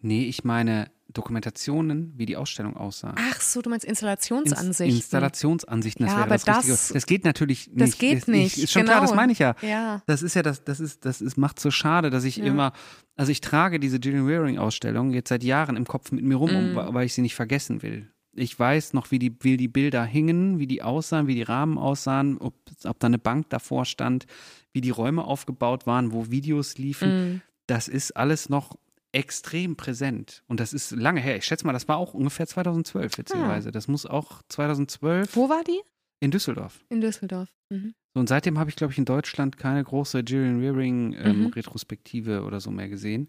Nee, 0.00 0.24
ich 0.24 0.44
meine 0.44 0.90
Dokumentationen, 1.12 2.12
wie 2.16 2.26
die 2.26 2.36
Ausstellung 2.36 2.76
aussah. 2.76 3.14
Ach 3.16 3.40
so, 3.40 3.62
du 3.62 3.70
meinst 3.70 3.84
Ins- 3.84 4.00
Installationsansichten. 4.02 4.96
Installationsansichten, 4.96 6.06
das 6.06 6.12
Ja, 6.12 6.18
wäre 6.18 6.26
aber 6.26 6.34
das 6.38 6.46
Richtige. 6.46 6.72
das- 6.72 6.88
Das 6.88 7.06
geht 7.06 7.24
natürlich 7.24 7.68
nicht. 7.68 7.80
das 7.80 7.98
geht 7.98 8.28
nicht, 8.28 8.58
Ist 8.58 8.72
schon 8.72 8.84
klar, 8.84 8.96
genau. 8.96 9.06
das 9.08 9.16
meine 9.16 9.32
ich 9.32 9.38
ja. 9.38 9.54
ja. 9.62 10.02
Das 10.06 10.22
ist 10.22 10.34
ja 10.34 10.42
das, 10.42 10.64
das 10.64 10.80
ist, 10.80 11.04
das 11.04 11.20
ist, 11.20 11.36
macht 11.36 11.58
so 11.60 11.70
schade, 11.70 12.10
dass 12.10 12.24
ich 12.24 12.36
Ja. 12.36 12.44
immer, 12.44 12.72
also 13.16 13.32
ich 13.32 13.40
trage 13.40 13.80
diese 13.80 13.98
Gillian 14.00 14.26
Wearing 14.26 14.58
Ausstellung 14.58 15.12
jetzt 15.12 15.28
seit 15.28 15.44
Jahren 15.44 15.76
im 15.76 15.86
Kopf 15.86 16.12
mit 16.12 16.24
mir 16.24 16.36
rum, 16.36 16.50
um, 16.54 16.72
Mhm. 16.72 16.94
weil 16.94 17.06
ich 17.06 17.14
sie 17.14 17.22
nicht 17.22 17.34
vergessen 17.34 17.82
will. 17.82 18.08
Ich 18.34 18.58
weiß 18.58 18.94
noch, 18.94 19.10
wie 19.10 19.18
die, 19.18 19.36
wie 19.40 19.58
die 19.58 19.68
Bilder 19.68 20.04
hingen, 20.04 20.58
wie 20.58 20.66
die 20.66 20.82
aussahen, 20.82 21.26
wie 21.26 21.34
die 21.34 21.42
Rahmen 21.42 21.76
aussahen, 21.76 22.38
ob, 22.38 22.54
ob 22.84 22.98
da 22.98 23.06
eine 23.06 23.18
Bank 23.18 23.50
davor 23.50 23.84
stand, 23.84 24.24
wie 24.72 24.80
die 24.80 24.88
Räume 24.90 25.24
aufgebaut 25.24 25.86
waren, 25.86 26.12
wo 26.12 26.30
Videos 26.30 26.78
liefen. 26.78 27.10
Mhm. 27.34 27.40
Das 27.66 27.88
ist 27.88 28.16
alles 28.16 28.48
noch 28.48 28.76
extrem 29.12 29.76
präsent. 29.76 30.42
Und 30.48 30.58
das 30.60 30.72
ist 30.72 30.90
lange 30.92 31.20
her. 31.20 31.36
Ich 31.36 31.44
schätze 31.44 31.66
mal, 31.66 31.72
das 31.72 31.86
war 31.88 31.98
auch 31.98 32.14
ungefähr 32.14 32.46
2012, 32.46 33.18
witzigerweise. 33.18 33.70
Das 33.70 33.86
muss 33.88 34.06
auch 34.06 34.42
2012 34.48 35.36
Wo 35.36 35.48
war 35.48 35.62
die? 35.64 35.80
in 36.20 36.30
Düsseldorf. 36.30 36.84
In 36.88 37.00
Düsseldorf. 37.00 37.48
Mhm. 37.70 37.94
So, 38.14 38.20
und 38.20 38.28
seitdem 38.28 38.58
habe 38.58 38.70
ich, 38.70 38.76
glaube 38.76 38.92
ich, 38.92 38.98
in 38.98 39.04
Deutschland 39.04 39.56
keine 39.58 39.82
große 39.82 40.22
Gillian 40.22 40.60
Wearing 40.60 41.14
ähm, 41.14 41.40
Mhm. 41.40 41.46
Retrospektive 41.48 42.44
oder 42.44 42.60
so 42.60 42.70
mehr 42.70 42.88
gesehen. 42.88 43.28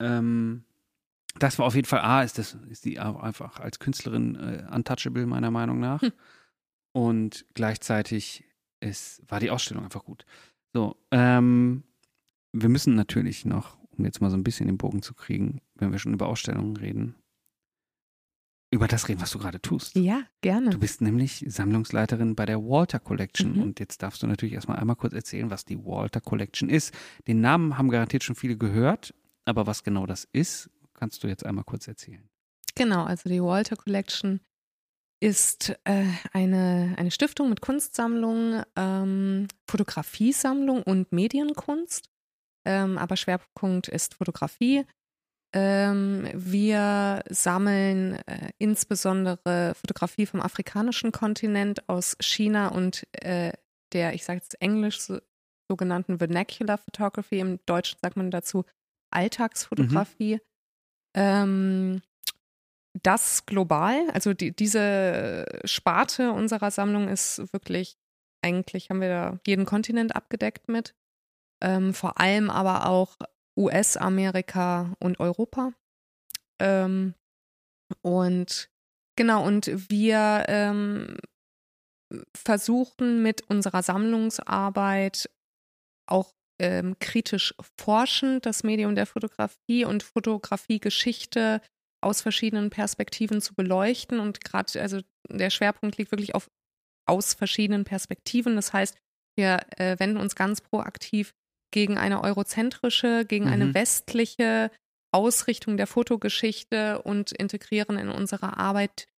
Ähm, 0.00 0.64
das 1.38 1.58
war 1.58 1.66
auf 1.66 1.74
jeden 1.74 1.88
Fall, 1.88 2.00
A, 2.00 2.22
ist, 2.22 2.38
das, 2.38 2.56
ist 2.70 2.84
die 2.84 3.00
auch 3.00 3.20
einfach 3.20 3.58
als 3.58 3.78
Künstlerin 3.80 4.36
äh, 4.36 4.64
untouchable, 4.72 5.26
meiner 5.26 5.50
Meinung 5.50 5.80
nach. 5.80 6.00
Hm. 6.02 6.12
Und 6.92 7.44
gleichzeitig 7.54 8.44
ist, 8.80 9.22
war 9.28 9.40
die 9.40 9.50
Ausstellung 9.50 9.82
einfach 9.84 10.04
gut. 10.04 10.24
So, 10.72 10.96
ähm, 11.10 11.82
wir 12.52 12.68
müssen 12.68 12.94
natürlich 12.94 13.44
noch, 13.44 13.76
um 13.98 14.04
jetzt 14.04 14.20
mal 14.20 14.30
so 14.30 14.36
ein 14.36 14.44
bisschen 14.44 14.66
den 14.66 14.78
Bogen 14.78 15.02
zu 15.02 15.14
kriegen, 15.14 15.60
wenn 15.74 15.92
wir 15.92 15.98
schon 15.98 16.14
über 16.14 16.26
Ausstellungen 16.28 16.76
reden, 16.76 17.14
über 18.70 18.88
das 18.88 19.08
reden, 19.08 19.20
was 19.20 19.30
du 19.30 19.38
gerade 19.38 19.60
tust. 19.60 19.94
Ja, 19.94 20.22
gerne. 20.40 20.70
Du 20.70 20.78
bist 20.80 21.00
nämlich 21.00 21.44
Sammlungsleiterin 21.46 22.34
bei 22.34 22.44
der 22.44 22.58
Walter 22.60 22.98
Collection 22.98 23.52
Mhm. 23.56 23.62
und 23.62 23.80
jetzt 23.80 24.02
darfst 24.02 24.22
du 24.22 24.26
natürlich 24.26 24.54
erstmal 24.54 24.78
einmal 24.78 24.96
kurz 24.96 25.12
erzählen, 25.12 25.48
was 25.50 25.64
die 25.64 25.78
Walter 25.78 26.20
Collection 26.20 26.68
ist. 26.68 26.92
Den 27.28 27.40
Namen 27.40 27.78
haben 27.78 27.88
garantiert 27.88 28.24
schon 28.24 28.34
viele 28.34 28.56
gehört, 28.56 29.14
aber 29.44 29.66
was 29.68 29.84
genau 29.84 30.06
das 30.06 30.26
ist, 30.32 30.70
kannst 30.92 31.22
du 31.22 31.28
jetzt 31.28 31.46
einmal 31.46 31.64
kurz 31.64 31.86
erzählen. 31.86 32.28
Genau, 32.74 33.04
also 33.04 33.28
die 33.30 33.40
Walter 33.42 33.76
Collection 33.76 34.40
ist 35.20 35.70
äh, 35.84 36.04
eine, 36.32 36.94
eine 36.98 37.12
Stiftung 37.12 37.48
mit 37.48 37.60
Kunstsammlung, 37.60 38.62
ähm, 38.74 39.46
Fotografiesammlung 39.68 40.82
und 40.82 41.12
Medienkunst. 41.12 42.10
Ähm, 42.64 42.98
aber 42.98 43.16
Schwerpunkt 43.16 43.88
ist 43.88 44.14
Fotografie. 44.14 44.84
Ähm, 45.54 46.28
wir 46.34 47.22
sammeln 47.28 48.14
äh, 48.26 48.50
insbesondere 48.58 49.74
Fotografie 49.74 50.26
vom 50.26 50.40
afrikanischen 50.40 51.12
Kontinent 51.12 51.88
aus 51.88 52.16
China 52.20 52.68
und 52.68 53.06
äh, 53.12 53.52
der, 53.92 54.14
ich 54.14 54.24
sage 54.24 54.40
jetzt 54.40 54.60
Englisch, 54.60 55.00
so, 55.00 55.20
sogenannten 55.70 56.18
Vernacular 56.18 56.78
Photography. 56.78 57.38
Im 57.38 57.60
Deutschen 57.66 57.98
sagt 58.02 58.16
man 58.16 58.30
dazu 58.30 58.64
Alltagsfotografie. 59.10 60.40
Ähm, 61.14 62.02
das 63.02 63.46
global, 63.46 64.08
also 64.12 64.34
die, 64.34 64.54
diese 64.54 65.46
Sparte 65.64 66.32
unserer 66.32 66.70
Sammlung 66.70 67.08
ist 67.08 67.52
wirklich, 67.52 67.96
eigentlich 68.42 68.90
haben 68.90 69.00
wir 69.00 69.08
da 69.08 69.38
jeden 69.46 69.66
Kontinent 69.66 70.14
abgedeckt 70.16 70.68
mit. 70.68 70.94
Ähm, 71.64 71.94
vor 71.94 72.20
allem 72.20 72.50
aber 72.50 72.86
auch 72.86 73.16
US-Amerika 73.56 74.94
und 74.98 75.18
Europa. 75.18 75.72
Ähm, 76.60 77.14
und 78.02 78.68
genau, 79.16 79.46
und 79.46 79.70
wir 79.90 80.44
ähm, 80.48 81.16
versuchen 82.36 83.22
mit 83.22 83.48
unserer 83.48 83.82
Sammlungsarbeit 83.82 85.30
auch 86.06 86.34
ähm, 86.60 86.96
kritisch 87.00 87.54
forschend 87.78 88.44
das 88.44 88.62
Medium 88.62 88.94
der 88.94 89.06
Fotografie 89.06 89.86
und 89.86 90.02
Fotografiegeschichte 90.02 91.62
aus 92.02 92.20
verschiedenen 92.20 92.68
Perspektiven 92.68 93.40
zu 93.40 93.54
beleuchten. 93.54 94.20
Und 94.20 94.44
gerade, 94.44 94.80
also 94.82 95.00
der 95.30 95.48
Schwerpunkt 95.48 95.96
liegt 95.96 96.12
wirklich 96.12 96.34
auf 96.34 96.50
aus 97.06 97.32
verschiedenen 97.34 97.84
Perspektiven. 97.84 98.56
Das 98.56 98.72
heißt, 98.72 98.96
wir 99.36 99.60
äh, 99.78 99.98
wenden 99.98 100.18
uns 100.18 100.34
ganz 100.36 100.60
proaktiv 100.60 101.34
gegen 101.74 101.98
eine 101.98 102.22
eurozentrische, 102.22 103.24
gegen 103.26 103.48
eine 103.48 103.66
Mhm. 103.66 103.74
westliche 103.74 104.70
Ausrichtung 105.12 105.76
der 105.76 105.88
Fotogeschichte 105.88 107.02
und 107.02 107.32
integrieren 107.32 107.98
in 107.98 108.10
unsere 108.10 108.56
Arbeit 108.58 109.08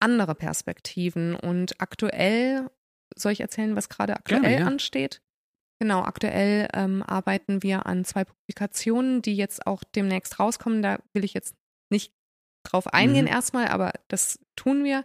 andere 0.00 0.36
Perspektiven. 0.36 1.34
Und 1.34 1.80
aktuell, 1.80 2.70
soll 3.16 3.32
ich 3.32 3.40
erzählen, 3.40 3.74
was 3.74 3.88
gerade 3.88 4.14
aktuell 4.14 4.40
Gerne, 4.42 4.60
ja. 4.60 4.66
ansteht? 4.66 5.20
Genau, 5.80 6.02
aktuell 6.02 6.68
ähm, 6.74 7.02
arbeiten 7.02 7.64
wir 7.64 7.86
an 7.86 8.04
zwei 8.04 8.24
Publikationen, 8.24 9.20
die 9.20 9.34
jetzt 9.36 9.66
auch 9.66 9.82
demnächst 9.82 10.38
rauskommen. 10.38 10.82
Da 10.82 11.00
will 11.12 11.24
ich 11.24 11.34
jetzt 11.34 11.56
nicht 11.90 12.12
drauf 12.64 12.86
eingehen 12.94 13.24
Mhm. 13.26 13.32
erstmal, 13.32 13.66
aber 13.66 13.92
das 14.06 14.38
tun 14.54 14.84
wir. 14.84 15.04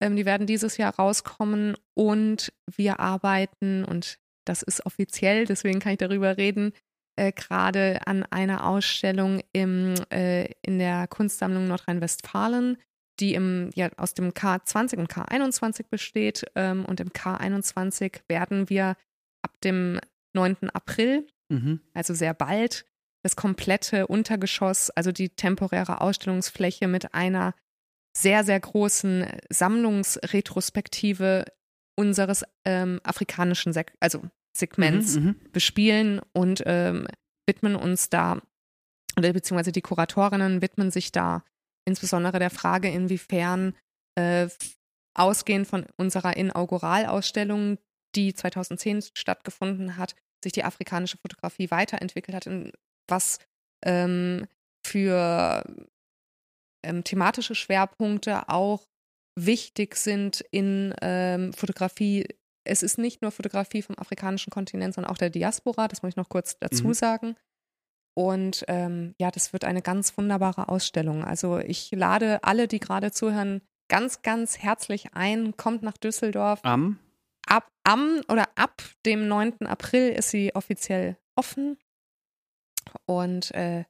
Ähm, 0.00 0.14
die 0.14 0.26
werden 0.26 0.46
dieses 0.46 0.76
Jahr 0.76 0.94
rauskommen 0.94 1.76
und 1.94 2.52
wir 2.70 3.00
arbeiten, 3.00 3.84
und 3.84 4.18
das 4.44 4.62
ist 4.62 4.86
offiziell, 4.86 5.46
deswegen 5.46 5.80
kann 5.80 5.92
ich 5.92 5.98
darüber 5.98 6.36
reden, 6.36 6.72
äh, 7.16 7.32
gerade 7.32 8.00
an 8.06 8.24
einer 8.24 8.66
Ausstellung 8.66 9.40
im, 9.52 9.94
äh, 10.10 10.46
in 10.62 10.78
der 10.78 11.06
Kunstsammlung 11.08 11.68
Nordrhein-Westfalen, 11.68 12.78
die 13.18 13.34
im, 13.34 13.70
ja, 13.74 13.90
aus 13.96 14.14
dem 14.14 14.30
K20 14.30 14.96
und 14.96 15.12
K21 15.12 15.84
besteht. 15.90 16.44
Ähm, 16.54 16.84
und 16.86 17.00
im 17.00 17.10
K21 17.10 18.20
werden 18.28 18.70
wir 18.70 18.96
ab 19.42 19.60
dem 19.62 20.00
9. 20.34 20.70
April, 20.72 21.26
Mhm. 21.50 21.80
also 21.94 22.14
sehr 22.14 22.32
bald, 22.32 22.86
das 23.22 23.36
komplette 23.36 24.06
Untergeschoss, 24.06 24.90
also 24.90 25.12
die 25.12 25.30
temporäre 25.30 26.00
Ausstellungsfläche 26.00 26.86
mit 26.88 27.12
einer 27.12 27.54
sehr, 28.16 28.44
sehr 28.44 28.58
großen 28.58 29.26
Sammlungsretrospektive 29.50 31.44
unseres 32.00 32.44
ähm, 32.64 32.98
afrikanischen 33.04 33.74
Sek 33.74 33.92
also 34.00 34.22
Segments 34.56 35.16
Mhm, 35.16 35.24
mhm. 35.24 35.36
bespielen 35.52 36.20
und 36.32 36.62
ähm, 36.66 37.06
widmen 37.46 37.76
uns 37.76 38.08
da, 38.08 38.40
oder 39.16 39.32
beziehungsweise 39.32 39.70
die 39.70 39.82
Kuratorinnen 39.82 40.62
widmen 40.62 40.90
sich 40.90 41.12
da 41.12 41.44
insbesondere 41.86 42.38
der 42.38 42.50
Frage, 42.50 42.88
inwiefern 42.88 43.76
äh, 44.16 44.48
ausgehend 45.14 45.66
von 45.66 45.86
unserer 45.96 46.36
Inauguralausstellung, 46.36 47.78
die 48.16 48.34
2010 48.34 49.02
stattgefunden 49.14 49.96
hat, 49.96 50.14
sich 50.42 50.52
die 50.52 50.64
afrikanische 50.64 51.18
Fotografie 51.18 51.70
weiterentwickelt 51.70 52.34
hat, 52.34 52.46
in 52.46 52.72
was 53.08 53.38
ähm, 53.84 54.46
für 54.84 55.64
ähm, 56.82 57.04
thematische 57.04 57.54
Schwerpunkte 57.54 58.48
auch 58.48 58.86
wichtig 59.36 59.96
sind 59.96 60.44
in 60.50 60.94
ähm, 61.02 61.52
Fotografie. 61.52 62.26
Es 62.64 62.82
ist 62.82 62.98
nicht 62.98 63.22
nur 63.22 63.30
Fotografie 63.30 63.82
vom 63.82 63.98
afrikanischen 63.98 64.50
Kontinent, 64.50 64.94
sondern 64.94 65.10
auch 65.12 65.18
der 65.18 65.30
Diaspora, 65.30 65.88
das 65.88 66.02
muss 66.02 66.10
ich 66.10 66.16
noch 66.16 66.28
kurz 66.28 66.58
dazu 66.58 66.88
Mhm. 66.88 66.94
sagen. 66.94 67.36
Und 68.14 68.64
ähm, 68.68 69.14
ja, 69.18 69.30
das 69.30 69.52
wird 69.52 69.64
eine 69.64 69.82
ganz 69.82 70.16
wunderbare 70.18 70.68
Ausstellung. 70.68 71.24
Also 71.24 71.58
ich 71.58 71.90
lade 71.92 72.42
alle, 72.44 72.68
die 72.68 72.80
gerade 72.80 73.12
zuhören, 73.12 73.62
ganz, 73.88 74.22
ganz 74.22 74.58
herzlich 74.58 75.14
ein. 75.14 75.56
Kommt 75.56 75.82
nach 75.82 75.96
Düsseldorf. 75.96 76.60
Am 76.64 76.98
Ab 77.46 77.70
am 77.84 78.20
oder 78.28 78.48
ab 78.56 78.82
dem 79.06 79.26
9. 79.26 79.66
April 79.66 80.10
ist 80.10 80.30
sie 80.30 80.54
offiziell 80.54 81.16
offen. 81.36 81.78
Und 83.06 83.52
äh, 83.54 83.84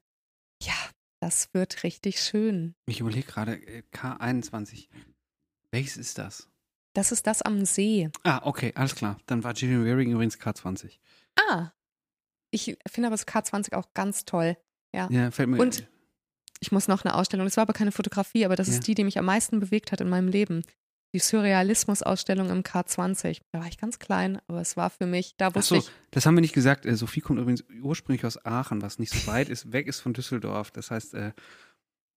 ja, 0.62 0.74
das 1.20 1.52
wird 1.52 1.82
richtig 1.82 2.20
schön. 2.22 2.74
Ich 2.86 3.00
überlege 3.00 3.26
gerade, 3.26 3.54
äh, 3.54 3.82
K21. 3.92 4.88
Welches 5.72 5.96
ist 5.96 6.18
das? 6.18 6.48
Das 6.94 7.12
ist 7.12 7.26
das 7.26 7.42
am 7.42 7.64
See. 7.64 8.10
Ah, 8.24 8.40
okay, 8.44 8.72
alles 8.74 8.94
klar. 8.96 9.18
Dann 9.26 9.44
war 9.44 9.54
Gillian 9.54 9.84
Wearing 9.84 10.10
übrigens 10.10 10.38
K20. 10.40 10.98
Ah. 11.38 11.70
Ich 12.50 12.76
finde 12.88 13.06
aber 13.06 13.14
das 13.16 13.28
K20 13.28 13.74
auch 13.74 13.94
ganz 13.94 14.24
toll. 14.24 14.56
Ja, 14.92 15.30
fällt 15.30 15.48
mir. 15.48 15.58
Und- 15.60 15.86
Ich 16.62 16.72
muss 16.72 16.88
noch 16.88 17.04
eine 17.06 17.14
Ausstellung. 17.14 17.46
Das 17.46 17.56
war 17.56 17.62
aber 17.62 17.72
keine 17.72 17.90
Fotografie, 17.92 18.44
aber 18.44 18.54
das 18.56 18.68
Ja. 18.68 18.74
ist 18.74 18.86
die, 18.86 18.94
die 18.94 19.04
mich 19.04 19.18
am 19.18 19.24
meisten 19.24 19.60
bewegt 19.60 19.92
hat 19.92 20.00
in 20.02 20.08
meinem 20.10 20.28
Leben. 20.28 20.62
Die 21.14 21.18
Surrealismus-Ausstellung 21.18 22.50
im 22.50 22.62
K20. 22.62 23.40
Da 23.50 23.60
war 23.60 23.66
ich 23.66 23.78
ganz 23.78 23.98
klein, 23.98 24.40
aber 24.46 24.60
es 24.60 24.76
war 24.76 24.90
für 24.90 25.06
mich, 25.06 25.36
da 25.38 25.48
Ach 25.48 25.54
wusste 25.54 25.76
so, 25.76 25.80
ich, 25.80 25.90
das 26.10 26.26
haben 26.26 26.34
wir 26.34 26.42
nicht 26.42 26.52
gesagt. 26.54 26.84
Äh, 26.84 26.96
Sophie 26.96 27.20
kommt 27.22 27.38
übrigens 27.38 27.64
ursprünglich 27.82 28.26
aus 28.26 28.44
Aachen, 28.44 28.82
was 28.82 28.98
nicht 28.98 29.10
so 29.12 29.26
weit 29.26 29.48
ist, 29.48 29.72
weg 29.72 29.86
ist 29.86 30.00
von 30.00 30.12
Düsseldorf. 30.12 30.70
Das 30.70 30.90
heißt, 30.90 31.14
äh, 31.14 31.32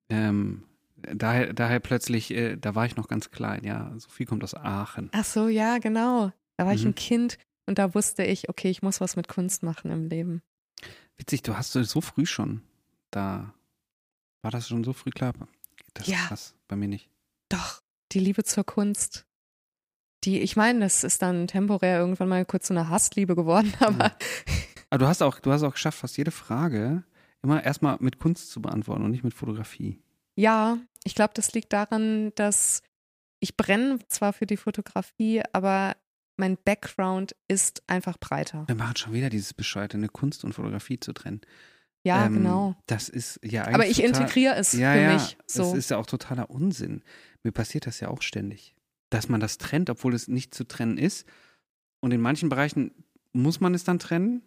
ähm, 0.10 0.64
daher, 1.14 1.54
daher 1.54 1.80
plötzlich, 1.80 2.32
äh, 2.32 2.56
da 2.58 2.76
war 2.76 2.86
ich 2.86 2.95
noch 2.95 3.08
ganz 3.08 3.32
klein, 3.32 3.64
ja. 3.64 3.91
Sophie 3.97 4.26
kommt 4.26 4.43
aus 4.43 4.54
Aachen. 4.56 5.10
ach 5.14 5.26
so, 5.26 5.47
ja, 5.47 5.78
genau. 5.80 6.32
Da 6.58 6.66
war 6.66 6.74
ich 6.74 6.84
Mhm. 6.84 6.89
ein 6.91 6.95
Kind 6.95 7.38
und 7.66 7.78
da 7.80 7.93
wusste 7.95 8.24
ich, 8.24 8.49
okay, 8.49 8.70
ich 8.70 8.82
muss 8.82 9.01
was 9.01 9.16
mit 9.16 9.28
Kunst 9.28 9.64
machen 9.64 9.91
im 9.91 10.08
Leben. 10.08 10.41
Witzig, 11.18 11.43
du 11.43 11.56
hast 11.58 11.72
so 11.72 11.84
so 11.84 12.01
früh 12.01 12.26
schon 12.26 12.62
da. 13.12 13.54
War 14.41 14.51
das 14.51 14.68
schon 14.68 14.84
so 14.84 14.93
früh 14.93 15.12
klar? 15.12 15.34
Das 15.93 16.08
ist 16.08 16.14
Ja. 16.14 16.20
krass, 16.28 16.56
bei 16.68 16.76
mir 16.76 16.88
nicht. 16.88 17.10
Doch, 17.49 17.82
die 18.12 18.20
Liebe 18.20 18.43
zur 18.43 18.64
Kunst. 18.66 19.26
Die, 20.24 20.39
ich 20.39 20.56
meine, 20.56 20.80
das 20.82 21.04
ist 21.04 21.22
dann 21.22 21.47
temporär 21.47 21.99
irgendwann 21.99 22.30
mal 22.30 22.45
kurz 22.45 22.68
so 22.68 22.74
eine 22.74 22.89
Hassliebe 22.89 23.36
geworden, 23.36 23.72
aber 23.80 24.12
Aber 24.89 24.97
du 24.99 25.08
hast 25.08 25.22
auch, 25.22 25.39
du 25.39 25.51
hast 25.51 25.64
auch 25.64 25.74
geschafft, 25.74 25.99
fast 25.99 26.18
jede 26.18 26.32
Frage 26.32 27.04
immer 27.41 27.64
erstmal 27.64 27.97
mit 27.99 28.20
Kunst 28.20 28.51
zu 28.51 28.62
beantworten 28.62 29.04
und 29.04 29.12
nicht 29.12 29.24
mit 29.24 29.34
Fotografie. 29.34 29.99
Ja, 30.36 30.78
ich 31.04 31.16
glaube, 31.16 31.34
das 31.36 31.54
liegt 31.54 31.74
daran, 31.74 32.34
dass 32.36 32.82
ich 33.40 33.58
brenne 33.58 34.00
zwar 34.08 34.34
für 34.34 34.46
die 34.46 34.58
Fotografie, 34.58 35.44
aber 35.52 35.96
mein 36.38 36.58
Background 36.58 37.36
ist 37.48 37.84
einfach 37.88 38.18
breiter. 38.18 38.64
Wir 38.68 38.76
machen 38.76 38.96
schon 38.96 39.14
wieder 39.14 39.30
dieses 39.30 39.54
bescheuerte, 39.54 40.00
Kunst 40.08 40.44
und 40.44 40.54
Fotografie 40.54 41.00
zu 41.00 41.14
trennen. 41.14 41.42
Ja, 42.04 42.26
Ähm, 42.26 42.36
genau. 42.36 42.76
Das 42.88 43.10
ist 43.10 43.40
ja 43.44 43.64
eigentlich. 43.64 43.76
Aber 43.76 43.88
ich 43.88 43.98
total, 43.98 44.22
integriere 44.22 44.56
es 44.56 44.74
ja, 44.74 44.94
für 44.94 45.02
ja, 45.02 45.14
mich 45.14 45.38
so. 45.46 45.64
Das 45.64 45.74
ist 45.74 45.90
ja 45.90 45.98
auch 45.98 46.06
totaler 46.06 46.50
Unsinn. 46.50 47.04
Mir 47.44 47.52
passiert 47.52 47.88
das 47.88 48.00
ja 48.00 48.10
auch 48.10 48.22
ständig. 48.22 48.76
Dass 49.10 49.30
man 49.30 49.40
das 49.40 49.58
trennt, 49.58 49.90
obwohl 49.90 50.14
es 50.14 50.28
nicht 50.28 50.54
zu 50.54 50.66
trennen 50.68 50.98
ist. 50.98 51.28
Und 52.00 52.12
in 52.12 52.22
manchen 52.22 52.50
Bereichen 52.50 52.92
muss 53.32 53.60
man 53.60 53.74
es 53.74 53.84
dann 53.84 54.00
trennen, 54.00 54.42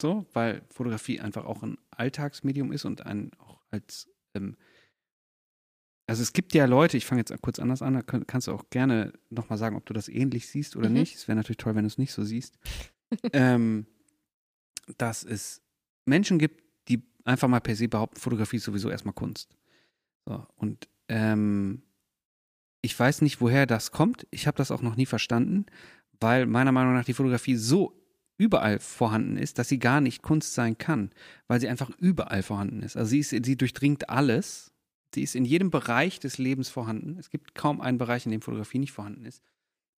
so, 0.00 0.26
weil 0.32 0.62
Fotografie 0.68 1.20
einfach 1.20 1.44
auch 1.44 1.62
ein 1.62 1.78
Alltagsmedium 1.90 2.72
ist 2.72 2.84
und 2.84 3.06
ein 3.06 3.30
auch 3.38 3.60
als 3.70 4.08
ähm, 4.34 4.56
also 6.06 6.22
es 6.22 6.32
gibt 6.32 6.54
ja 6.54 6.64
Leute, 6.66 6.96
ich 6.96 7.04
fange 7.06 7.20
jetzt 7.20 7.32
kurz 7.42 7.58
anders 7.58 7.82
an, 7.82 7.94
da 7.94 8.02
kannst 8.02 8.46
du 8.46 8.52
auch 8.52 8.70
gerne 8.70 9.12
nochmal 9.30 9.58
sagen, 9.58 9.76
ob 9.76 9.84
du 9.86 9.92
das 9.92 10.08
ähnlich 10.08 10.48
siehst 10.48 10.76
oder 10.76 10.88
Mhm. 10.88 10.94
nicht. 10.94 11.16
Es 11.16 11.26
wäre 11.28 11.36
natürlich 11.36 11.56
toll, 11.58 11.74
wenn 11.74 11.82
du 11.84 11.88
es 11.88 11.98
nicht 11.98 12.12
so 12.12 12.22
siehst. 12.24 12.58
ähm, 13.32 13.86
dass 14.98 15.24
es 15.24 15.62
Menschen 16.04 16.38
gibt, 16.38 16.62
die 16.88 17.02
einfach 17.24 17.48
mal 17.48 17.60
per 17.60 17.74
se 17.76 17.88
behaupten, 17.88 18.20
Fotografie 18.20 18.56
ist 18.56 18.64
sowieso 18.64 18.88
erstmal 18.90 19.14
Kunst. 19.14 19.56
So, 20.26 20.46
und 20.56 20.88
ähm, 21.08 21.82
ich 22.82 22.98
weiß 22.98 23.22
nicht, 23.22 23.40
woher 23.40 23.66
das 23.66 23.90
kommt. 23.90 24.26
Ich 24.30 24.46
habe 24.46 24.56
das 24.56 24.70
auch 24.70 24.82
noch 24.82 24.94
nie 24.96 25.06
verstanden, 25.06 25.66
weil 26.20 26.46
meiner 26.46 26.72
Meinung 26.72 26.94
nach 26.94 27.04
die 27.04 27.14
Fotografie 27.14 27.56
so 27.56 28.00
überall 28.38 28.78
vorhanden 28.78 29.36
ist, 29.38 29.58
dass 29.58 29.68
sie 29.68 29.78
gar 29.78 30.00
nicht 30.00 30.22
Kunst 30.22 30.54
sein 30.54 30.78
kann, 30.78 31.10
weil 31.48 31.58
sie 31.60 31.68
einfach 31.68 31.90
überall 31.98 32.42
vorhanden 32.42 32.82
ist. 32.82 32.96
Also 32.96 33.10
sie, 33.10 33.20
ist, 33.20 33.30
sie 33.30 33.56
durchdringt 33.56 34.08
alles. 34.10 34.72
Sie 35.16 35.22
ist 35.22 35.34
in 35.34 35.46
jedem 35.46 35.70
Bereich 35.70 36.20
des 36.20 36.36
Lebens 36.36 36.68
vorhanden. 36.68 37.16
Es 37.18 37.30
gibt 37.30 37.54
kaum 37.54 37.80
einen 37.80 37.96
Bereich, 37.96 38.26
in 38.26 38.32
dem 38.32 38.42
Fotografie 38.42 38.78
nicht 38.78 38.92
vorhanden 38.92 39.24
ist. 39.24 39.42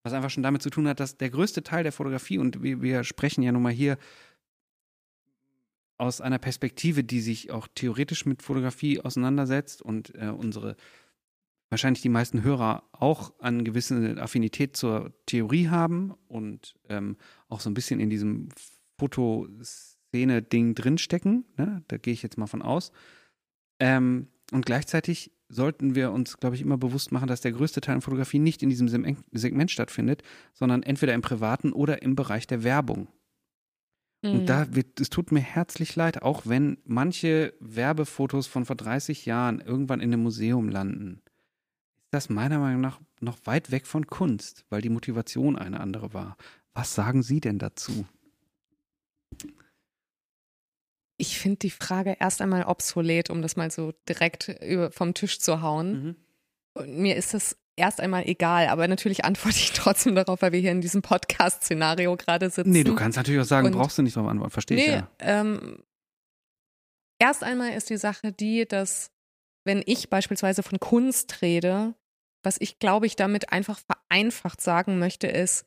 Was 0.05 0.13
einfach 0.13 0.31
schon 0.31 0.45
damit 0.45 0.63
zu 0.63 0.71
tun 0.71 0.87
hat, 0.87 1.01
dass 1.01 1.17
der 1.17 1.29
größte 1.29 1.65
Teil 1.65 1.83
der 1.83 1.91
Fotografie, 1.91 2.39
und 2.39 2.63
wir, 2.63 2.83
wir 2.83 3.03
sprechen 3.03 3.43
ja 3.43 3.51
nun 3.51 3.63
mal 3.65 3.73
hier 3.73 3.99
aus 5.97 6.21
einer 6.21 6.39
Perspektive, 6.39 7.03
die 7.03 7.21
sich 7.21 7.51
auch 7.51 7.67
theoretisch 7.75 8.27
mit 8.27 8.43
Fotografie 8.43 9.01
auseinandersetzt 9.01 9.83
und 9.83 10.15
äh, 10.15 10.29
unsere, 10.29 10.77
wahrscheinlich 11.69 12.01
die 12.01 12.11
meisten 12.11 12.45
Hörer 12.45 12.85
auch 12.93 13.33
eine 13.41 13.65
gewisse 13.65 14.23
Affinität 14.23 14.77
zur 14.77 15.13
Theorie 15.27 15.67
haben 15.67 16.15
und 16.29 16.77
ähm, 16.89 17.17
auch 17.49 17.59
so 17.59 17.69
ein 17.69 17.75
bisschen 17.75 17.99
in 17.99 18.09
diesem 18.09 18.51
Fotoszene-Ding 19.01 20.77
drinstecken. 20.77 21.45
Ne? 21.57 21.83
Da 21.89 21.97
gehe 21.97 22.13
ich 22.13 22.23
jetzt 22.23 22.39
mal 22.39 22.47
von 22.47 22.63
aus. 22.63 22.93
Ähm, 23.81 24.29
und 24.53 24.67
gleichzeitig 24.67 25.33
sollten 25.49 25.95
wir 25.95 26.13
uns, 26.13 26.39
glaube 26.39 26.57
ich, 26.57 26.63
immer 26.63 26.77
bewusst 26.77 27.13
machen, 27.13 27.29
dass 27.29 27.41
der 27.41 27.53
größte 27.53 27.81
Teil 27.81 27.97
an 27.97 28.03
Fotografie 28.03 28.39
nicht 28.39 28.63
in 28.63 28.69
diesem 28.69 28.89
Sem- 28.89 29.17
Segment 29.33 29.71
stattfindet, 29.71 30.23
sondern 30.53 30.83
entweder 30.83 31.15
im 31.15 31.23
privaten 31.23 31.73
oder 31.73 32.03
im 32.03 32.15
Bereich 32.15 32.47
der 32.47 32.65
Werbung. 32.65 33.09
Mhm. 34.23 34.31
Und 34.31 34.47
da 34.47 34.75
wird, 34.75 35.01
es 35.01 35.11
tut 35.11 35.33
mir 35.33 35.41
herzlich 35.41 35.97
leid, 35.97 36.23
auch 36.23 36.43
wenn 36.45 36.79
manche 36.85 37.55
Werbefotos 37.61 38.47
von 38.47 38.65
vor 38.65 38.77
30 38.77 39.27
Jahren 39.27 39.61
irgendwann 39.61 40.01
in 40.01 40.13
einem 40.13 40.23
Museum 40.23 40.69
landen, 40.69 41.23
ist 42.05 42.13
das 42.13 42.29
meiner 42.29 42.59
Meinung 42.59 42.81
nach 42.81 43.01
noch 43.21 43.39
weit 43.45 43.71
weg 43.71 43.87
von 43.87 44.07
Kunst, 44.07 44.65
weil 44.71 44.81
die 44.81 44.89
Motivation 44.89 45.57
eine 45.57 45.81
andere 45.81 46.15
war. 46.15 46.37
Was 46.73 46.95
sagen 46.95 47.23
Sie 47.23 47.41
denn 47.41 47.59
dazu? 47.59 48.07
Ich 51.21 51.39
finde 51.39 51.59
die 51.59 51.71
Frage 51.71 52.17
erst 52.19 52.41
einmal 52.41 52.65
obsolet, 52.65 53.29
um 53.29 53.43
das 53.43 53.57
mal 53.57 53.71
so 53.71 53.93
direkt 54.09 54.49
über, 54.63 54.91
vom 54.93 55.15
Tisch 55.15 55.41
zu 55.41 55.61
hauen. 55.63 55.93
Mhm. 56.05 56.17
Und 56.75 56.97
mir 56.99 57.17
ist 57.17 57.35
das 57.35 57.57
erst 57.77 58.01
einmal 58.01 58.27
egal, 58.29 58.69
aber 58.69 58.87
natürlich 58.89 59.25
antworte 59.25 59.57
ich 59.59 59.73
trotzdem 59.75 60.15
darauf, 60.15 60.43
weil 60.43 60.53
wir 60.53 60.61
hier 60.61 60.71
in 60.73 60.81
diesem 60.81 61.03
Podcast-Szenario 61.03 62.17
gerade 62.17 62.51
sitzen. 62.51 62.71
Nee, 62.71 62.85
du 62.85 62.95
kannst 62.95 63.17
natürlich 63.17 63.41
auch 63.41 63.45
sagen, 63.45 63.67
Und- 63.67 63.73
brauchst 63.75 63.99
du 63.99 64.03
nicht 64.03 64.17
drauf 64.17 64.27
antworten, 64.29 64.53
verstehe 64.53 64.77
ich 64.79 64.87
Nee, 64.87 64.93
ja. 64.95 65.09
ähm, 65.19 65.83
erst 67.21 67.43
einmal 67.43 67.73
ist 67.73 67.91
die 67.91 67.97
Sache 67.97 68.33
die, 68.33 68.67
dass 68.67 69.11
wenn 69.65 69.83
ich 69.87 70.09
beispielsweise 70.09 70.63
von 70.63 70.79
Kunst 70.81 71.43
rede, 71.43 71.95
was 72.43 72.57
ich 72.61 72.79
glaube 72.79 73.07
ich 73.07 73.17
damit 73.17 73.53
einfach 73.53 73.79
vereinfacht 73.81 74.61
sagen 74.61 74.99
möchte, 74.99 75.27
ist 75.27 75.67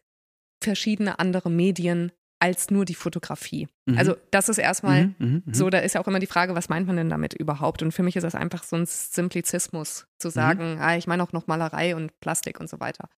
verschiedene 0.63 1.19
andere 1.19 1.49
Medien 1.51 2.11
als 2.41 2.71
nur 2.71 2.85
die 2.85 2.95
Fotografie. 2.95 3.67
Mhm. 3.85 3.97
Also 3.99 4.15
das 4.31 4.49
ist 4.49 4.57
erstmal 4.57 5.05
Mhm, 5.07 5.15
mhm, 5.19 5.43
mhm. 5.45 5.53
so, 5.53 5.69
da 5.69 5.77
ist 5.79 5.93
ja 5.93 6.01
auch 6.01 6.07
immer 6.07 6.19
die 6.19 6.25
Frage, 6.27 6.55
was 6.55 6.69
meint 6.69 6.87
man 6.87 6.95
denn 6.97 7.09
damit 7.09 7.33
überhaupt? 7.33 7.83
Und 7.83 7.91
für 7.91 8.01
mich 8.03 8.15
ist 8.15 8.23
das 8.23 8.33
einfach 8.35 8.63
so 8.63 8.75
ein 8.75 8.85
Simplizismus, 8.87 10.07
zu 10.17 10.29
Mhm. 10.29 10.31
sagen, 10.31 10.77
ah, 10.79 10.97
ich 10.97 11.05
meine 11.07 11.21
auch 11.23 11.33
noch 11.33 11.45
Malerei 11.47 11.95
und 11.95 12.19
Plastik 12.19 12.59
und 12.59 12.67
so 12.69 12.79
weiter. 12.79 13.09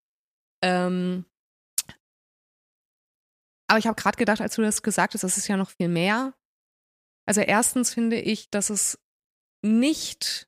Ähm, 0.62 1.26
aber 3.70 3.80
ich 3.80 3.88
habe 3.88 3.96
gerade 3.96 4.18
gedacht, 4.18 4.42
als 4.42 4.56
du 4.56 4.62
das 4.62 4.84
gesagt 4.84 5.14
hast, 5.14 5.24
das 5.24 5.38
ist 5.38 5.48
ja 5.48 5.58
noch 5.58 5.70
viel 5.72 5.88
mehr. 5.88 6.34
Also 7.26 7.42
erstens 7.42 7.94
finde 7.94 8.20
ich, 8.20 8.50
dass 8.50 8.70
es 8.70 9.00
nicht 9.64 10.48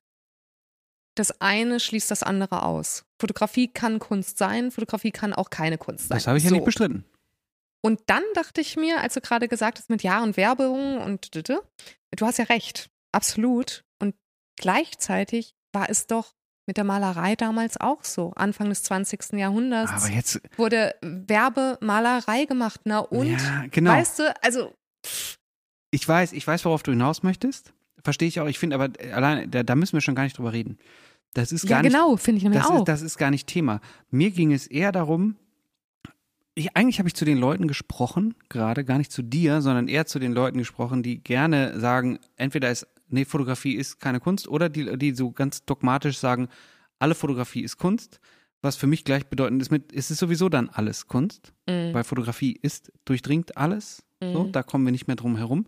das 1.16 1.40
eine 1.40 1.80
schließt 1.80 2.10
das 2.10 2.22
andere 2.22 2.62
aus. 2.62 3.06
Fotografie 3.18 3.68
kann 3.68 3.98
Kunst 3.98 4.36
sein, 4.36 4.70
Fotografie 4.70 5.12
kann 5.12 5.32
auch 5.32 5.48
keine 5.48 5.78
Kunst 5.78 6.08
sein. 6.08 6.18
Das 6.18 6.26
habe 6.26 6.36
ich 6.36 6.44
ja 6.44 6.50
So. 6.50 6.56
nicht 6.56 6.66
bestritten. 6.66 7.06
Und 7.86 8.00
dann 8.06 8.22
dachte 8.34 8.60
ich 8.60 8.76
mir, 8.76 9.00
als 9.00 9.14
du 9.14 9.20
gerade 9.20 9.46
gesagt 9.46 9.78
hast 9.78 9.90
mit 9.90 10.02
Ja 10.02 10.20
und 10.22 10.36
Werbung 10.36 11.00
und 11.00 11.32
du 11.36 12.26
hast 12.26 12.38
ja 12.38 12.44
recht, 12.46 12.90
absolut. 13.12 13.84
Und 14.00 14.16
gleichzeitig 14.56 15.54
war 15.72 15.88
es 15.88 16.08
doch 16.08 16.34
mit 16.66 16.78
der 16.78 16.84
Malerei 16.84 17.36
damals 17.36 17.80
auch 17.80 18.02
so. 18.02 18.32
Anfang 18.34 18.70
des 18.70 18.82
20. 18.82 19.34
Jahrhunderts 19.34 19.92
Aber 19.92 20.08
jetzt, 20.12 20.40
wurde 20.56 20.96
Werbemalerei 21.00 22.46
gemacht. 22.46 22.80
Na 22.84 22.98
und? 22.98 23.28
ja, 23.28 23.66
genau. 23.70 23.92
Weißt 23.92 24.18
du, 24.18 24.34
also 24.42 24.74
Ich 25.92 26.08
weiß, 26.08 26.32
ich 26.32 26.44
weiß, 26.44 26.64
worauf 26.64 26.82
du 26.82 26.90
hinaus 26.90 27.22
möchtest. 27.22 27.72
Verstehe 28.02 28.26
ich 28.26 28.40
auch. 28.40 28.46
Ich 28.46 28.58
finde 28.58 28.74
aber 28.74 29.00
äh, 29.00 29.12
allein, 29.12 29.48
da, 29.48 29.62
da 29.62 29.76
müssen 29.76 29.92
wir 29.92 30.00
schon 30.00 30.16
gar 30.16 30.24
nicht 30.24 30.38
drüber 30.38 30.52
reden. 30.52 30.78
Das 31.34 31.52
ist 31.52 31.62
ja 31.64 31.70
gar 31.70 31.82
nicht, 31.82 31.92
genau, 31.92 32.16
finde 32.16 32.38
ich 32.38 32.42
nämlich 32.42 32.62
das 32.62 32.70
auch. 32.70 32.78
ist, 32.78 32.88
das 32.88 33.02
ist 33.02 33.16
gar 33.16 33.30
nicht 33.30 33.46
Thema. 33.46 33.80
Mir 34.10 34.32
ging 34.32 34.52
es 34.52 34.66
eher 34.66 34.90
darum, 34.90 35.36
ich, 36.58 36.74
eigentlich 36.76 36.98
habe 36.98 37.08
ich 37.08 37.14
zu 37.14 37.24
den 37.24 37.38
Leuten 37.38 37.68
gesprochen, 37.68 38.34
gerade 38.48 38.84
gar 38.84 38.98
nicht 38.98 39.12
zu 39.12 39.22
dir, 39.22 39.60
sondern 39.62 39.86
eher 39.88 40.06
zu 40.06 40.18
den 40.18 40.32
Leuten 40.32 40.58
gesprochen, 40.58 41.02
die 41.02 41.22
gerne 41.22 41.78
sagen, 41.78 42.18
entweder 42.36 42.70
ist, 42.70 42.86
nee, 43.08 43.24
Fotografie 43.26 43.74
ist 43.74 44.00
keine 44.00 44.20
Kunst, 44.20 44.48
oder 44.48 44.68
die, 44.68 44.96
die 44.98 45.14
so 45.14 45.30
ganz 45.32 45.64
dogmatisch 45.64 46.18
sagen, 46.18 46.48
alle 46.98 47.14
Fotografie 47.14 47.60
ist 47.60 47.76
Kunst, 47.76 48.20
was 48.62 48.74
für 48.76 48.86
mich 48.86 49.04
gleichbedeutend 49.04 49.60
ist 49.60 49.70
mit, 49.70 49.92
es 49.92 50.10
ist 50.10 50.18
sowieso 50.18 50.48
dann 50.48 50.68
alles 50.70 51.06
Kunst, 51.06 51.52
Mhm. 51.68 51.92
weil 51.92 52.04
Fotografie 52.04 52.58
ist, 52.60 52.90
durchdringt 53.04 53.56
alles, 53.58 54.02
so, 54.22 54.44
Mhm. 54.44 54.52
da 54.52 54.62
kommen 54.62 54.84
wir 54.86 54.92
nicht 54.92 55.06
mehr 55.06 55.16
drum 55.16 55.36
herum. 55.36 55.66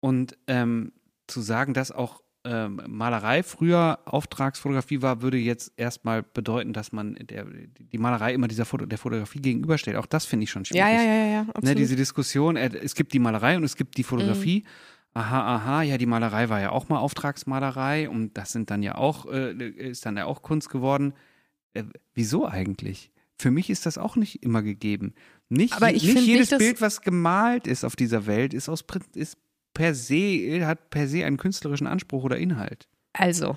Und 0.00 0.36
ähm, 0.48 0.92
zu 1.28 1.40
sagen, 1.40 1.74
dass 1.74 1.92
auch 1.92 2.22
ähm, 2.44 2.80
Malerei 2.86 3.42
früher 3.42 3.98
Auftragsfotografie 4.04 5.02
war, 5.02 5.22
würde 5.22 5.38
jetzt 5.38 5.72
erstmal 5.76 6.22
bedeuten, 6.22 6.72
dass 6.72 6.92
man 6.92 7.14
der, 7.14 7.44
die 7.44 7.98
Malerei 7.98 8.32
immer 8.32 8.48
dieser 8.48 8.64
Foto, 8.64 8.86
der 8.86 8.98
Fotografie 8.98 9.40
gegenüberstellt. 9.40 9.96
Auch 9.96 10.06
das 10.06 10.24
finde 10.24 10.44
ich 10.44 10.50
schon 10.50 10.64
schwierig. 10.64 10.80
ja, 10.80 10.90
ja, 10.90 11.02
ja, 11.02 11.26
ja, 11.26 11.46
Ne, 11.62 11.74
diese 11.74 11.96
Diskussion, 11.96 12.56
äh, 12.56 12.70
es 12.82 12.94
gibt 12.94 13.12
die 13.12 13.18
Malerei 13.18 13.56
und 13.56 13.64
es 13.64 13.76
gibt 13.76 13.96
die 13.96 14.04
Fotografie. 14.04 14.60
Mhm. 14.60 14.68
Aha, 15.14 15.56
aha, 15.56 15.82
ja, 15.82 15.98
die 15.98 16.06
Malerei 16.06 16.48
war 16.48 16.60
ja 16.60 16.70
auch 16.70 16.88
mal 16.88 16.98
Auftragsmalerei 16.98 18.08
und 18.08 18.36
das 18.36 18.52
sind 18.52 18.70
dann 18.70 18.82
ja 18.82 18.94
auch, 18.94 19.26
äh, 19.26 19.52
ist 19.52 20.06
dann 20.06 20.16
ja 20.16 20.26
auch 20.26 20.42
Kunst 20.42 20.70
geworden. 20.70 21.14
Äh, 21.74 21.84
wieso 22.14 22.46
eigentlich? 22.46 23.10
Für 23.36 23.50
mich 23.50 23.70
ist 23.70 23.86
das 23.86 23.98
auch 23.98 24.16
nicht 24.16 24.42
immer 24.42 24.62
gegeben. 24.62 25.14
Nicht, 25.48 25.74
Aber 25.74 25.92
ich 25.92 26.04
nicht 26.04 26.26
jedes 26.26 26.50
nicht, 26.50 26.58
Bild, 26.58 26.80
was 26.80 27.00
gemalt 27.00 27.66
ist 27.66 27.84
auf 27.84 27.96
dieser 27.96 28.26
Welt, 28.26 28.52
ist 28.52 28.68
aus 28.68 28.84
ist 29.14 29.38
per 29.78 29.94
se, 29.94 30.66
hat 30.66 30.90
per 30.90 31.06
se 31.06 31.24
einen 31.24 31.36
künstlerischen 31.36 31.86
Anspruch 31.86 32.24
oder 32.24 32.36
Inhalt. 32.36 32.88
Also, 33.12 33.56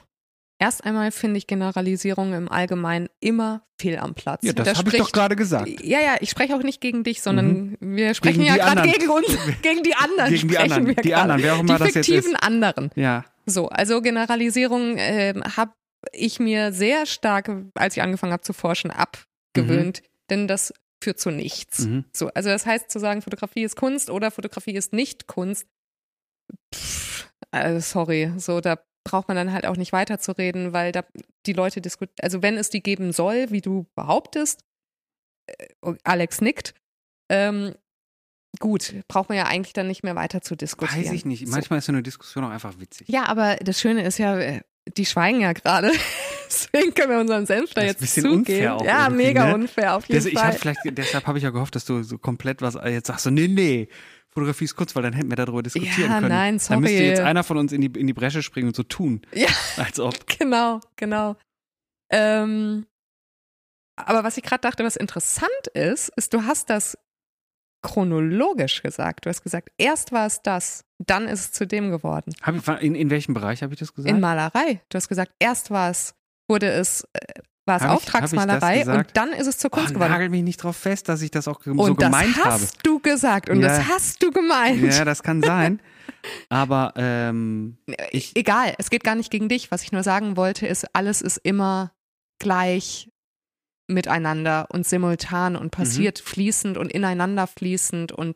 erst 0.60 0.86
einmal 0.86 1.12
finde 1.12 1.40
ich 1.40 1.48
Generalisierungen 1.48 2.36
im 2.36 2.48
Allgemeinen 2.48 3.10
immer 3.20 3.64
fehl 3.80 3.98
am 3.98 4.14
Platz. 4.14 4.42
Ja, 4.44 4.54
das 4.54 4.68
Da 4.68 4.78
habe 4.78 4.90
ich 4.92 4.98
doch 4.98 5.12
gerade 5.12 5.36
gesagt. 5.36 5.68
Ja, 5.84 6.00
ja, 6.00 6.18
ich 6.20 6.30
spreche 6.30 6.56
auch 6.56 6.62
nicht 6.62 6.80
gegen 6.80 7.04
dich, 7.04 7.24
sondern 7.24 7.76
wir 7.80 8.14
sprechen 8.14 8.44
Gegen 8.44 8.54
ja 8.54 8.54
die 8.54 8.76
gerade 8.76 8.92
gegen 8.92 9.10
uns, 9.10 9.28
gegen 9.64 9.82
die 9.82 9.96
anderen 9.96 10.30
Gegen 10.30 10.48
die 10.48 10.54
sprechen 10.54 10.72
anderen, 10.72 10.88
wir 10.88 10.96
die 10.96 11.10
gerade. 11.10 11.22
anderen, 11.24 11.44
wer 11.44 11.56
auch 11.56 11.60
immer 11.62 11.74
die 11.74 11.80
das 11.86 11.94
jetzt 11.96 12.06
fiktiven 12.06 12.34
ist. 12.34 12.44
anderen. 12.44 12.92
Ja. 12.94 13.26
So, 13.48 13.70
also 13.70 14.02
Generalisierung 14.04 14.98
ähm, 14.98 15.44
habe 15.58 15.72
ich 16.12 16.40
mir 16.40 16.72
sehr 16.72 17.08
stark, 17.08 17.50
als 17.74 17.98
ich 17.98 18.04
angefangen 18.04 18.34
habe 18.34 18.44
zu 18.44 18.54
forschen, 18.54 18.92
abgewöhnt, 18.92 20.04
denn 20.30 20.48
das 20.48 20.72
führt 21.04 21.20
zu 21.20 21.32
nichts. 21.32 21.88
Mhm. 21.88 22.06
So, 22.14 22.28
also 22.28 22.50
das 22.50 22.68
heißt 22.68 22.92
zu 22.92 23.00
sagen, 23.00 23.24
Fotografie 23.24 23.64
ist 23.64 23.76
Kunst 23.76 24.12
oder 24.12 24.30
Fotografie 24.30 24.74
ist 24.74 24.94
nicht 24.94 25.26
Kunst. 25.26 25.66
Pff, 26.74 27.30
also 27.52 27.80
sorry, 27.80 28.32
so 28.38 28.62
da 28.62 28.78
braucht 29.04 29.28
man 29.28 29.36
dann 29.38 29.52
halt 29.52 29.66
auch 29.66 29.78
nicht 29.78 29.94
weiterzureden, 29.94 30.74
weil 30.74 30.92
da 30.92 31.04
die 31.46 31.54
Leute 31.54 31.82
diskutieren, 31.82 32.16
also 32.22 32.42
wenn 32.42 32.58
es 32.58 32.70
die 32.70 32.84
geben 32.84 33.12
soll, 33.14 33.50
wie 33.50 33.62
du 33.62 33.88
behauptest, 33.96 34.64
äh, 35.48 35.94
Alex 36.04 36.42
nickt, 36.42 36.74
ähm, 37.32 37.74
gut, 38.60 38.94
braucht 39.08 39.30
man 39.30 39.38
ja 39.38 39.46
eigentlich 39.46 39.74
dann 39.74 39.88
nicht 39.88 40.04
mehr 40.04 40.16
weiter 40.16 40.42
zu 40.42 40.56
diskutieren. 40.56 41.04
Weiß 41.06 41.12
ich 41.12 41.26
nicht. 41.26 41.46
So. 41.48 41.52
Manchmal 41.52 41.80
ist 41.80 41.86
so 41.86 41.92
eine 41.94 42.04
Diskussion 42.04 42.44
auch 42.44 42.50
einfach 42.50 42.80
witzig. 42.80 43.08
Ja, 43.10 43.26
aber 43.26 43.56
das 43.56 43.80
Schöne 43.80 44.04
ist 44.04 44.18
ja, 44.18 44.38
äh, 44.38 44.62
die 44.98 45.06
schweigen 45.06 45.42
ja 45.42 45.54
gerade. 45.54 45.92
Deswegen 46.48 46.94
können 46.94 47.12
wir 47.12 47.20
unseren 47.20 47.46
Senf 47.46 47.74
da 47.74 47.82
jetzt 47.82 48.00
ein 48.00 48.02
bisschen 48.02 48.24
zugeben. 48.24 48.40
unfair 48.40 48.76
auch 48.76 48.84
ja, 48.86 49.10
mega 49.10 49.48
ne? 49.48 49.56
unfair 49.56 49.96
auf 49.96 50.06
jeden 50.08 50.18
Das, 50.20 50.26
ich 50.26 50.38
Fall. 50.38 50.50
hab 50.52 50.60
vielleicht, 50.60 50.80
deshalb 50.86 51.26
habe 51.26 51.38
ich 51.38 51.46
ja 51.46 51.50
gehofft, 51.50 51.76
dass 51.76 51.86
du 51.86 52.04
so 52.04 52.18
komplett 52.18 52.62
was 52.62 52.74
jetzt 52.86 53.08
sagst, 53.08 53.24
so, 53.24 53.30
nee, 53.30 53.48
nee, 53.48 53.88
Fotografie 54.34 54.64
ist 54.66 54.76
kurz, 54.76 54.96
weil 54.96 55.04
dann 55.04 55.14
hätten 55.14 55.30
wir 55.30 55.36
darüber 55.36 55.62
diskutieren 55.62 56.10
Ja, 56.12 56.20
können. 56.20 56.30
nein, 56.30 56.58
Dann 56.68 56.80
müsste 56.80 56.98
sorry. 56.98 57.10
jetzt 57.10 57.20
einer 57.20 57.44
von 57.44 57.58
uns 57.58 57.72
in 57.74 57.82
die, 57.82 58.00
in 58.00 58.08
die 58.08 58.14
Bresche 58.14 58.42
springen 58.42 58.68
und 58.70 58.76
so 58.76 58.84
tun, 58.84 59.22
Ja. 59.34 59.50
als 59.78 60.00
ob. 60.00 60.26
Genau, 60.40 60.80
genau. 60.96 61.36
Ähm, 62.10 62.86
aber 63.98 64.24
was 64.24 64.38
ich 64.38 64.44
gerade 64.44 64.62
dachte, 64.62 64.84
was 64.84 64.96
interessant 64.96 65.68
ist, 65.74 66.10
ist, 66.16 66.34
du 66.34 66.44
hast 66.46 66.70
das 66.70 66.98
chronologisch 67.84 68.82
gesagt. 68.84 69.26
Du 69.26 69.30
hast 69.30 69.42
gesagt, 69.44 69.70
erst 69.78 70.12
war 70.12 70.28
es 70.28 70.42
das, 70.42 70.86
dann 71.00 71.28
ist 71.28 71.40
es 71.40 71.52
zu 71.52 71.66
dem 71.68 71.92
geworden. 71.92 72.34
Hab 72.42 72.56
ich, 72.56 72.84
in, 72.84 72.96
in 72.96 73.10
welchem 73.10 73.34
Bereich 73.34 73.64
habe 73.64 73.74
ich 73.74 73.80
das 73.80 73.94
gesagt? 73.94 74.14
In 74.14 74.22
Malerei. 74.22 74.82
Du 74.90 74.96
hast 74.96 75.10
gesagt, 75.10 75.34
erst 75.40 75.72
war 75.72 75.90
es, 75.90 76.14
wurde 76.48 76.70
es, 76.70 77.04
äh, 77.14 77.42
war 77.66 77.78
es 77.78 77.84
Hab 77.84 77.90
ich- 77.90 77.92
hab 77.92 77.98
ich 77.98 78.06
das 78.06 78.14
Auftragsmalerei 78.34 78.80
gesagt? 78.80 79.08
und 79.10 79.18
dann 79.18 79.30
ist 79.34 79.48
es 79.48 79.58
zur 79.58 79.70
Kunst 79.70 79.92
oh, 79.92 79.94
geworden. 79.96 80.12
nagel 80.12 80.30
mich 80.30 80.44
nicht 80.44 80.58
drauf 80.64 80.76
fest, 80.76 81.08
dass 81.10 81.22
ich 81.22 81.32
das 81.32 81.48
auch 81.48 81.60
ge- 81.62 81.72
Und 81.74 81.80
so 81.86 81.94
das 81.94 82.06
gemeint 82.12 82.36
hast 82.44 82.74
habe. 82.76 82.84
du 82.84 83.00
gesagt 83.00 83.50
und 83.50 83.62
Ja. 83.62 83.68
das 83.68 83.88
hast 83.88 84.24
du 84.24 84.32
gemeint. 84.32 84.82
Ja, 84.94 85.06
das 85.06 85.24
kann 85.24 85.42
sein. 85.44 85.82
Aber 86.50 86.94
ähm, 86.98 87.78
ich, 88.12 88.36
Egal, 88.36 88.74
es 88.78 88.90
geht 88.90 89.04
gar 89.04 89.16
nicht 89.16 89.32
gegen 89.32 89.50
dich. 89.50 89.72
Was 89.72 89.84
ich 89.84 89.92
nur 89.92 90.04
sagen 90.04 90.38
wollte, 90.38 90.68
ist, 90.68 90.86
alles 90.94 91.22
ist 91.22 91.38
immer 91.38 91.94
gleich 92.40 93.10
miteinander 93.88 94.68
und 94.72 94.86
simultan 94.88 95.56
und 95.56 95.72
passiert 95.72 96.20
fließend 96.20 96.78
und 96.78 96.92
ineinander 96.92 97.46
fließend 97.48 98.12
und 98.12 98.36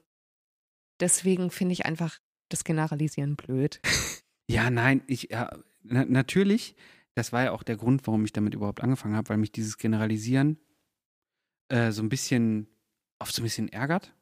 deswegen 1.00 1.50
finde 1.52 1.74
ich 1.74 1.86
einfach 1.86 2.20
das 2.50 2.64
Generalisieren 2.64 3.36
blöd. 3.36 3.80
Ja, 4.48 4.70
nein, 4.70 5.02
ich 5.08 5.30
ja, 5.32 5.50
na, 5.82 6.06
natürlich, 6.06 6.76
das 7.16 7.32
war 7.34 7.44
ja 7.44 7.52
auch 7.52 7.64
der 7.64 7.78
Grund, 7.78 8.06
warum 8.08 8.24
ich 8.26 8.34
damit 8.34 8.54
überhaupt 8.54 8.84
angefangen 8.84 9.16
habe, 9.16 9.30
weil 9.30 9.38
mich 9.38 9.52
dieses 9.52 9.78
Generalisieren 9.78 10.60
äh, 11.70 11.92
so 11.92 12.02
ein 12.04 12.10
bisschen 12.10 12.68
oft 13.20 13.34
so 13.34 13.42
ein 13.42 13.46
bisschen 13.46 13.70
ärgert. 13.70 14.14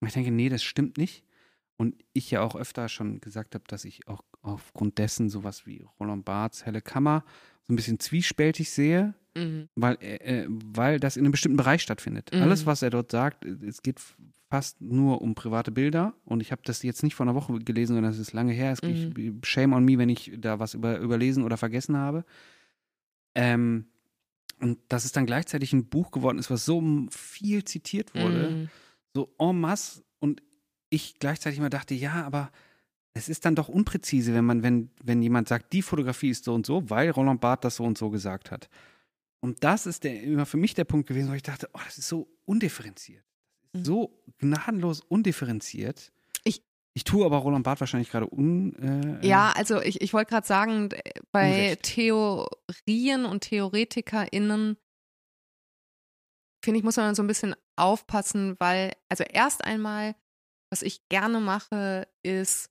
Und 0.00 0.08
ich 0.08 0.14
denke, 0.14 0.30
nee, 0.30 0.48
das 0.48 0.62
stimmt 0.62 0.98
nicht. 0.98 1.24
Und 1.76 1.96
ich 2.12 2.30
ja 2.30 2.42
auch 2.42 2.54
öfter 2.54 2.88
schon 2.88 3.20
gesagt 3.20 3.54
habe, 3.54 3.64
dass 3.66 3.84
ich 3.84 4.06
auch 4.06 4.22
aufgrund 4.42 4.98
dessen 4.98 5.28
sowas 5.28 5.66
wie 5.66 5.84
Roland 5.98 6.24
Barths 6.24 6.66
Helle 6.66 6.82
Kammer 6.82 7.24
so 7.66 7.72
ein 7.72 7.76
bisschen 7.76 7.98
zwiespältig 7.98 8.70
sehe, 8.70 9.14
Mhm. 9.36 9.68
weil, 9.74 9.96
äh, 10.00 10.42
äh, 10.42 10.46
weil 10.48 11.00
das 11.00 11.16
in 11.16 11.24
einem 11.24 11.32
bestimmten 11.32 11.56
Bereich 11.56 11.82
stattfindet. 11.82 12.30
Mhm. 12.32 12.42
Alles, 12.42 12.66
was 12.66 12.82
er 12.82 12.90
dort 12.90 13.10
sagt, 13.10 13.44
äh, 13.44 13.56
es 13.66 13.82
geht 13.82 14.00
fast 14.54 14.80
nur 14.80 15.20
um 15.20 15.34
private 15.34 15.72
Bilder. 15.72 16.14
Und 16.24 16.40
ich 16.40 16.52
habe 16.52 16.62
das 16.64 16.82
jetzt 16.84 17.02
nicht 17.02 17.16
vor 17.16 17.26
einer 17.26 17.34
Woche 17.34 17.58
gelesen, 17.58 17.94
sondern 17.94 18.12
das 18.12 18.20
ist 18.20 18.32
lange 18.32 18.52
her. 18.52 18.70
Es 18.70 18.82
Mhm. 18.82 19.12
ich, 19.42 19.48
shame 19.48 19.72
on 19.72 19.84
me, 19.84 19.98
wenn 19.98 20.08
ich 20.08 20.30
da 20.38 20.60
was 20.60 20.74
über, 20.74 20.98
überlesen 21.00 21.42
oder 21.42 21.56
vergessen 21.56 21.96
habe. 21.96 22.24
Ähm, 23.34 23.86
und 24.60 24.78
dass 24.88 25.04
es 25.04 25.10
dann 25.12 25.26
gleichzeitig 25.26 25.72
ein 25.72 25.86
Buch 25.86 26.12
geworden 26.12 26.38
ist, 26.38 26.50
was 26.50 26.64
so 26.64 26.80
viel 27.10 27.64
zitiert 27.64 28.14
wurde, 28.14 28.50
Mhm. 28.50 28.68
so 29.12 29.34
en 29.38 29.60
masse. 29.60 30.04
Und 30.20 30.40
ich 30.88 31.18
gleichzeitig 31.18 31.58
immer 31.58 31.70
dachte, 31.70 31.94
ja, 31.94 32.24
aber 32.24 32.52
es 33.12 33.28
ist 33.28 33.44
dann 33.44 33.56
doch 33.56 33.68
unpräzise, 33.68 34.34
wenn 34.34 34.44
man, 34.44 34.62
wenn, 34.62 34.90
wenn 35.02 35.20
jemand 35.20 35.48
sagt, 35.48 35.72
die 35.72 35.82
Fotografie 35.82 36.30
ist 36.30 36.44
so 36.44 36.54
und 36.54 36.64
so, 36.64 36.88
weil 36.90 37.10
Roland 37.10 37.40
Barth 37.40 37.64
das 37.64 37.76
so 37.76 37.84
und 37.84 37.98
so 37.98 38.10
gesagt 38.10 38.52
hat. 38.52 38.68
Und 39.40 39.62
das 39.64 39.86
ist 39.86 40.04
der, 40.04 40.22
immer 40.22 40.46
für 40.46 40.56
mich 40.56 40.74
der 40.74 40.84
Punkt 40.84 41.08
gewesen, 41.08 41.28
wo 41.30 41.34
ich 41.34 41.42
dachte, 41.42 41.68
oh, 41.74 41.80
das 41.84 41.98
ist 41.98 42.08
so 42.08 42.28
undifferenziert. 42.44 43.24
Mhm. 43.74 43.84
so 43.84 44.22
gnadenlos 44.38 45.00
undifferenziert. 45.00 46.12
Ich- 46.44 46.62
ich 46.94 47.04
tue 47.04 47.24
aber 47.26 47.38
Roland 47.38 47.64
Barth 47.64 47.80
wahrscheinlich 47.80 48.10
gerade 48.10 48.28
un. 48.32 48.74
Äh, 49.22 49.26
Ja, 49.26 49.52
also 49.56 49.80
ich, 49.80 50.00
ich 50.00 50.12
wollte 50.12 50.30
gerade 50.30 50.46
sagen, 50.46 50.88
bei 51.32 51.66
Unrecht. 51.70 51.82
Theorien 51.82 53.24
und 53.26 53.40
TheoretikerInnen 53.42 54.76
finde 56.64 56.78
ich, 56.78 56.84
muss 56.84 56.96
man 56.96 57.14
so 57.14 57.22
ein 57.22 57.26
bisschen 57.26 57.54
aufpassen, 57.76 58.56
weil, 58.58 58.92
also 59.08 59.24
erst 59.24 59.64
einmal, 59.64 60.14
was 60.70 60.82
ich 60.82 61.06
gerne 61.08 61.40
mache, 61.40 62.08
ist, 62.22 62.70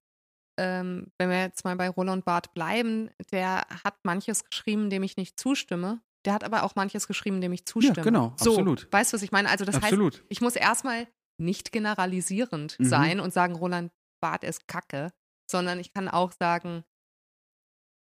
ähm, 0.58 1.12
wenn 1.18 1.30
wir 1.30 1.42
jetzt 1.42 1.64
mal 1.64 1.76
bei 1.76 1.90
Roland 1.90 2.26
Barth 2.26 2.54
bleiben, 2.54 3.10
der 3.32 3.66
hat 3.84 3.96
manches 4.04 4.46
geschrieben, 4.46 4.90
dem 4.90 5.04
ich 5.04 5.18
nicht 5.18 5.40
zustimme. 5.40 6.02
Der 6.26 6.34
hat 6.34 6.44
aber 6.44 6.64
auch 6.64 6.76
manches 6.76 7.08
geschrieben, 7.08 7.42
dem 7.42 7.52
ich 7.54 7.66
zustimme. 7.66 8.02
genau, 8.02 8.34
so, 8.38 8.52
absolut. 8.52 8.88
Weißt 8.92 9.12
du, 9.12 9.16
was 9.16 9.22
ich 9.24 9.32
meine? 9.32 9.50
Also 9.50 9.66
das 9.66 9.76
heißt, 9.76 9.86
Absolut. 9.86 10.24
ich 10.30 10.40
muss 10.42 10.56
erstmal 10.56 11.08
nicht 11.38 11.72
generalisierend 11.72 12.80
Mhm. 12.80 12.86
sein 12.86 13.20
und 13.20 13.34
sagen, 13.34 13.56
Roland 13.56 13.92
Barth 14.22 14.44
ist 14.44 14.68
Kacke, 14.68 15.12
sondern 15.50 15.80
ich 15.80 15.94
kann 15.94 16.08
auch 16.08 16.32
sagen, 16.32 16.84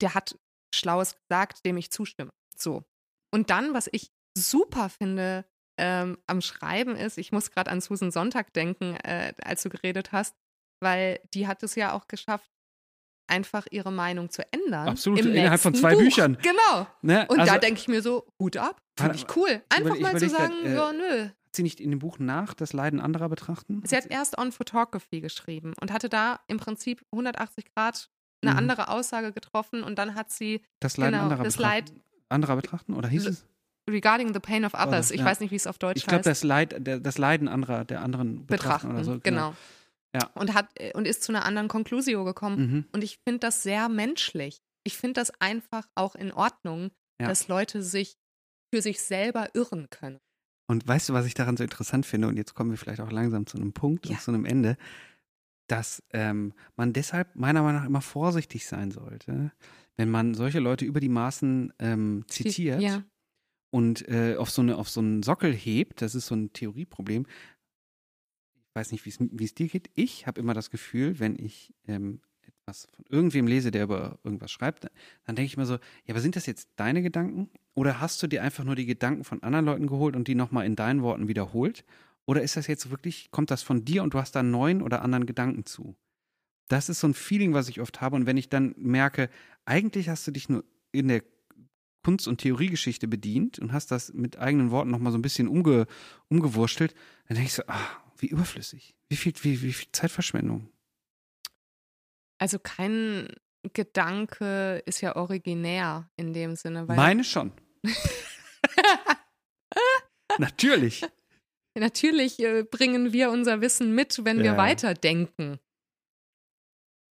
der 0.02 0.14
hat 0.14 0.38
Schlaues 0.76 1.16
gesagt, 1.16 1.66
dem 1.66 1.78
ich 1.78 1.92
zustimme. 1.92 2.32
So. 2.56 2.84
Und 3.34 3.50
dann, 3.50 3.74
was 3.74 3.90
ich 3.92 4.12
super 4.38 4.90
finde 4.90 5.46
ähm, 5.80 6.18
am 6.28 6.42
Schreiben 6.42 6.96
ist, 6.96 7.18
ich 7.18 7.32
muss 7.32 7.50
gerade 7.52 7.72
an 7.72 7.82
Susan 7.82 8.12
Sonntag 8.12 8.54
denken, 8.54 8.96
äh, 8.98 9.34
als 9.42 9.64
du 9.64 9.70
geredet 9.70 10.12
hast, 10.12 10.36
weil 10.82 11.20
die 11.34 11.48
hat 11.48 11.64
es 11.64 11.74
ja 11.76 11.94
auch 11.94 12.08
geschafft, 12.08 12.50
einfach 13.28 13.66
ihre 13.72 13.92
Meinung 13.92 14.30
zu 14.30 14.42
ändern. 14.52 14.90
Absolut, 14.90 15.20
im 15.20 15.34
innerhalb 15.34 15.62
von 15.62 15.74
zwei 15.74 15.94
Buch. 15.94 16.00
Büchern. 16.02 16.38
Genau. 16.42 16.88
Ne? 17.02 17.26
Und 17.30 17.40
also, 17.40 17.54
da 17.54 17.60
denke 17.60 17.80
ich 17.80 17.88
mir 17.88 18.02
so, 18.02 18.26
Hut 18.40 18.58
ab, 18.58 18.82
finde 18.98 19.16
ich 19.16 19.26
cool. 19.36 19.62
Einfach 19.70 19.96
ich 19.96 20.02
mal 20.02 20.18
zu 20.18 20.26
überleg 20.26 20.32
grad, 20.32 20.52
sagen, 20.52 20.66
äh, 20.66 20.76
ja, 20.76 20.94
nö. 20.94 21.24
hat 21.26 21.32
sie 21.56 21.64
nicht 21.64 21.80
in 21.80 21.90
dem 21.92 22.00
Buch 22.00 22.20
nach 22.20 22.54
das 22.54 22.74
Leiden 22.74 23.00
anderer 23.00 23.30
betrachten? 23.30 23.82
Sie 23.86 23.96
hat 23.96 24.06
erst 24.08 24.38
On 24.38 24.52
Photography 24.52 25.22
geschrieben 25.22 25.74
und 25.82 25.92
hatte 25.92 26.10
da 26.10 26.40
im 26.48 26.58
Prinzip 26.58 27.04
180 27.12 27.66
Grad 27.74 28.10
eine 28.42 28.52
Mhm. 28.52 28.58
andere 28.58 28.90
Aussage 28.90 29.32
getroffen 29.32 29.84
und 29.84 29.98
dann 29.98 30.16
hat 30.16 30.30
sie 30.32 30.62
das 30.82 30.98
Leiden 30.98 31.14
genau, 31.14 31.24
anderer 31.24 31.44
das 31.44 31.56
betrachten? 31.58 32.02
anderer 32.30 32.56
betrachten? 32.58 32.94
Oder 32.94 33.08
hieß 33.08 33.26
es? 33.28 33.46
regarding 33.90 34.34
the 34.34 34.40
pain 34.40 34.64
of 34.64 34.74
others, 34.74 35.12
ich 35.12 35.20
ja. 35.20 35.26
weiß 35.26 35.42
nicht, 35.42 35.52
wie 35.52 35.58
es 35.58 35.68
auf 35.68 35.78
Deutsch 35.78 35.98
Ich 35.98 36.04
glaube, 36.06 36.20
heißt, 36.20 36.28
das, 36.28 36.44
Leid, 36.44 36.76
der, 36.88 37.00
das 37.02 37.18
Leiden 37.18 37.50
anderer, 37.50 37.84
der 37.84 38.02
anderen 38.02 38.46
betrachten, 38.46 38.88
betrachten. 38.88 38.92
oder 38.92 39.04
so. 39.04 39.20
genau. 39.22 39.54
Ja. 40.16 40.30
Und 40.36 40.54
hat 40.54 40.70
äh, 40.80 40.94
und 40.94 41.08
ist 41.08 41.24
zu 41.24 41.32
einer 41.32 41.46
anderen 41.46 41.68
Conclusio 41.68 42.24
gekommen. 42.24 42.58
Mhm. 42.72 42.86
Und 42.92 43.04
ich 43.04 43.20
finde 43.28 43.40
das 43.40 43.64
sehr 43.64 43.90
menschlich. 43.90 44.62
Ich 44.84 44.98
finde 44.98 45.14
das 45.22 45.32
einfach 45.42 45.88
auch 45.96 46.16
in 46.16 46.32
Ordnung, 46.32 46.92
Ja. 47.22 47.28
dass 47.28 47.48
Leute 47.48 47.82
sich 47.82 48.18
für 48.74 48.82
sich 48.82 49.02
selber 49.02 49.50
irren 49.54 49.90
können. 49.90 50.20
Und 50.68 50.88
weißt 50.88 51.10
du, 51.10 51.14
was 51.14 51.26
ich 51.26 51.34
daran 51.34 51.58
so 51.58 51.64
interessant 51.64 52.06
finde? 52.06 52.28
Und 52.28 52.38
jetzt 52.38 52.54
kommen 52.54 52.72
wir 52.72 52.78
vielleicht 52.78 53.02
auch 53.02 53.12
langsam 53.12 53.46
zu 53.46 53.58
einem 53.58 53.74
Punkt 53.74 54.06
Ja. 54.08 54.14
und 54.16 54.22
zu 54.22 54.32
einem 54.32 54.46
Ende, 54.46 54.78
dass 55.68 56.04
ähm, 56.12 56.54
man 56.76 56.94
deshalb 56.94 57.36
meiner 57.36 57.62
Meinung 57.64 57.82
nach 57.82 57.88
immer 57.88 58.02
vorsichtig 58.02 58.66
sein 58.68 58.92
sollte, 58.92 59.52
wenn 59.98 60.10
man 60.10 60.34
solche 60.34 60.60
Leute 60.60 60.86
über 60.86 61.00
die 61.00 61.10
Maßen 61.10 61.74
ähm, 61.80 62.26
zitiert 62.28 62.82
Ja. 62.82 63.04
und 63.72 64.08
äh, 64.10 64.36
auf 64.38 64.50
so 64.50 64.62
eine 64.62 64.76
auf 64.78 64.90
so 64.90 65.00
einen 65.02 65.24
Sockel 65.24 65.54
hebt. 65.54 66.02
Das 66.02 66.16
ist 66.16 66.28
so 66.28 66.36
ein 66.36 66.52
Theorieproblem. 66.54 67.26
Weiß 68.74 68.92
nicht, 68.92 69.06
wie 69.06 69.44
es 69.44 69.54
dir 69.54 69.68
geht. 69.68 69.90
Ich 69.94 70.26
habe 70.26 70.40
immer 70.40 70.54
das 70.54 70.72
Gefühl, 70.72 71.20
wenn 71.20 71.38
ich 71.38 71.74
ähm, 71.88 72.22
etwas 72.42 72.88
von 72.96 73.06
irgendwem 73.10 73.48
lese, 73.48 73.72
der 73.72 73.84
über 73.84 74.20
irgendwas 74.24 74.52
schreibt, 74.52 74.86
dann 75.26 75.36
denke 75.36 75.46
ich 75.46 75.58
mir 75.58 75.66
so, 75.66 75.74
ja, 75.74 75.80
aber 76.10 76.22
sind 76.22 76.36
das 76.36 76.46
jetzt 76.46 76.70
deine 76.76 77.02
Gedanken? 77.02 77.50
Oder 77.76 78.00
hast 78.00 78.22
du 78.24 78.28
dir 78.28 78.42
einfach 78.42 78.64
nur 78.64 78.76
die 78.76 78.86
Gedanken 78.86 79.24
von 79.24 79.44
anderen 79.44 79.66
Leuten 79.66 79.88
geholt 79.88 80.16
und 80.16 80.28
die 80.28 80.36
nochmal 80.36 80.66
in 80.66 80.76
deinen 80.76 81.02
Worten 81.04 81.28
wiederholt? 81.28 81.86
Oder 82.26 82.42
ist 82.42 82.56
das 82.56 82.68
jetzt 82.68 82.90
wirklich, 82.90 83.30
kommt 83.32 83.52
das 83.52 83.64
von 83.64 83.84
dir 83.84 84.02
und 84.04 84.14
du 84.14 84.20
hast 84.20 84.32
da 84.32 84.44
neuen 84.44 84.82
oder 84.82 85.02
anderen 85.02 85.26
Gedanken 85.26 85.66
zu? 85.66 85.96
Das 86.70 86.90
ist 86.90 87.02
so 87.02 87.08
ein 87.08 87.14
Feeling, 87.14 87.54
was 87.54 87.70
ich 87.70 87.82
oft 87.82 88.02
habe. 88.02 88.16
Und 88.16 88.26
wenn 88.26 88.38
ich 88.38 88.50
dann 88.50 88.74
merke, 88.78 89.30
eigentlich 89.66 90.10
hast 90.10 90.26
du 90.26 90.32
dich 90.32 90.48
nur 90.50 90.64
in 90.92 91.10
der 91.10 91.24
Kunst- 92.04 92.28
und 92.28 92.40
Theoriegeschichte 92.40 93.08
bedient 93.08 93.60
und 93.60 93.74
hast 93.74 93.92
das 93.92 94.14
mit 94.14 94.38
eigenen 94.38 94.72
Worten 94.72 94.92
nochmal 94.92 95.12
so 95.12 95.18
ein 95.18 95.22
bisschen 95.22 95.48
umge, 95.48 95.88
umgewurschtelt, 96.30 96.94
dann 97.28 97.36
denke 97.36 97.48
ich 97.48 97.54
so, 97.54 97.64
ah, 97.68 98.03
wie 98.24 98.28
überflüssig. 98.28 98.96
Wie 99.10 99.16
viel, 99.18 99.34
wie, 99.44 99.62
wie 99.62 99.74
viel 99.74 99.92
Zeitverschwendung. 99.92 100.68
Also 102.40 102.58
kein 102.58 103.28
Gedanke 103.74 104.82
ist 104.86 105.02
ja 105.02 105.16
originär 105.16 106.10
in 106.16 106.34
dem 106.34 106.56
Sinne, 106.56 106.88
weil 106.88 106.96
Meine 106.98 107.24
schon. 107.24 107.52
Natürlich. 110.40 111.06
natürlich 111.78 112.40
äh, 112.40 112.64
bringen 112.64 113.14
wir 113.14 113.30
unser 113.30 113.62
Wissen 113.62 113.94
mit, 113.94 114.26
wenn 114.26 114.40
wir 114.40 114.46
Ja. 114.54 114.58
weiterdenken. 114.58 115.60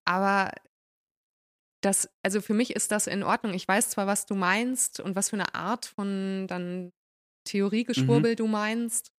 Aber 0.06 0.52
das, 1.82 2.10
also 2.24 2.42
für 2.42 2.54
mich 2.54 2.76
ist 2.76 2.92
das 2.92 3.08
in 3.08 3.24
Ordnung. 3.24 3.54
Ich 3.54 3.68
weiß 3.68 3.90
zwar, 3.90 4.08
was 4.08 4.26
du 4.26 4.36
meinst 4.36 5.00
und 5.00 5.16
was 5.16 5.30
für 5.30 5.36
eine 5.38 5.54
Art 5.54 5.86
von 5.86 6.48
dann 6.48 6.92
Theoriegeschwurbel 7.46 8.36
du 8.36 8.48
meinst. 8.48 9.12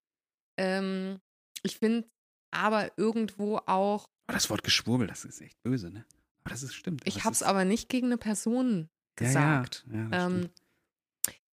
Ähm, 0.58 1.20
ich 1.62 1.78
finde 1.78 2.08
aber 2.52 2.90
irgendwo 2.96 3.58
auch, 3.66 4.08
Aber 4.26 4.34
das 4.36 4.50
Wort 4.50 4.62
Geschwurbel, 4.64 5.06
das 5.06 5.24
ist 5.24 5.40
echt 5.40 5.62
böse, 5.62 5.90
ne? 5.90 6.04
Aber 6.44 6.50
das 6.50 6.62
ist 6.62 6.74
stimmt. 6.74 7.02
ich 7.04 7.24
habe 7.24 7.34
es 7.34 7.42
aber 7.42 7.64
nicht 7.64 7.88
gegen 7.88 8.06
eine 8.06 8.18
Person 8.18 8.88
Ja, 9.18 9.26
gesagt. 9.26 9.86
Ja, 9.90 9.98
ja, 9.98 10.08
das 10.08 10.32
Ähm, 10.32 10.50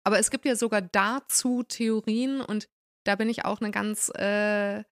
aber 0.04 0.18
es 0.18 0.30
gibt 0.30 0.44
ja 0.44 0.54
sogar 0.54 0.82
dazu 0.82 1.64
Theorien 1.64 2.40
und 2.40 2.68
da 3.04 3.16
bin 3.16 3.28
ich 3.28 3.44
auch 3.44 3.60
eine 3.60 3.72
ganz, 3.72 4.08
äh, 4.10 4.84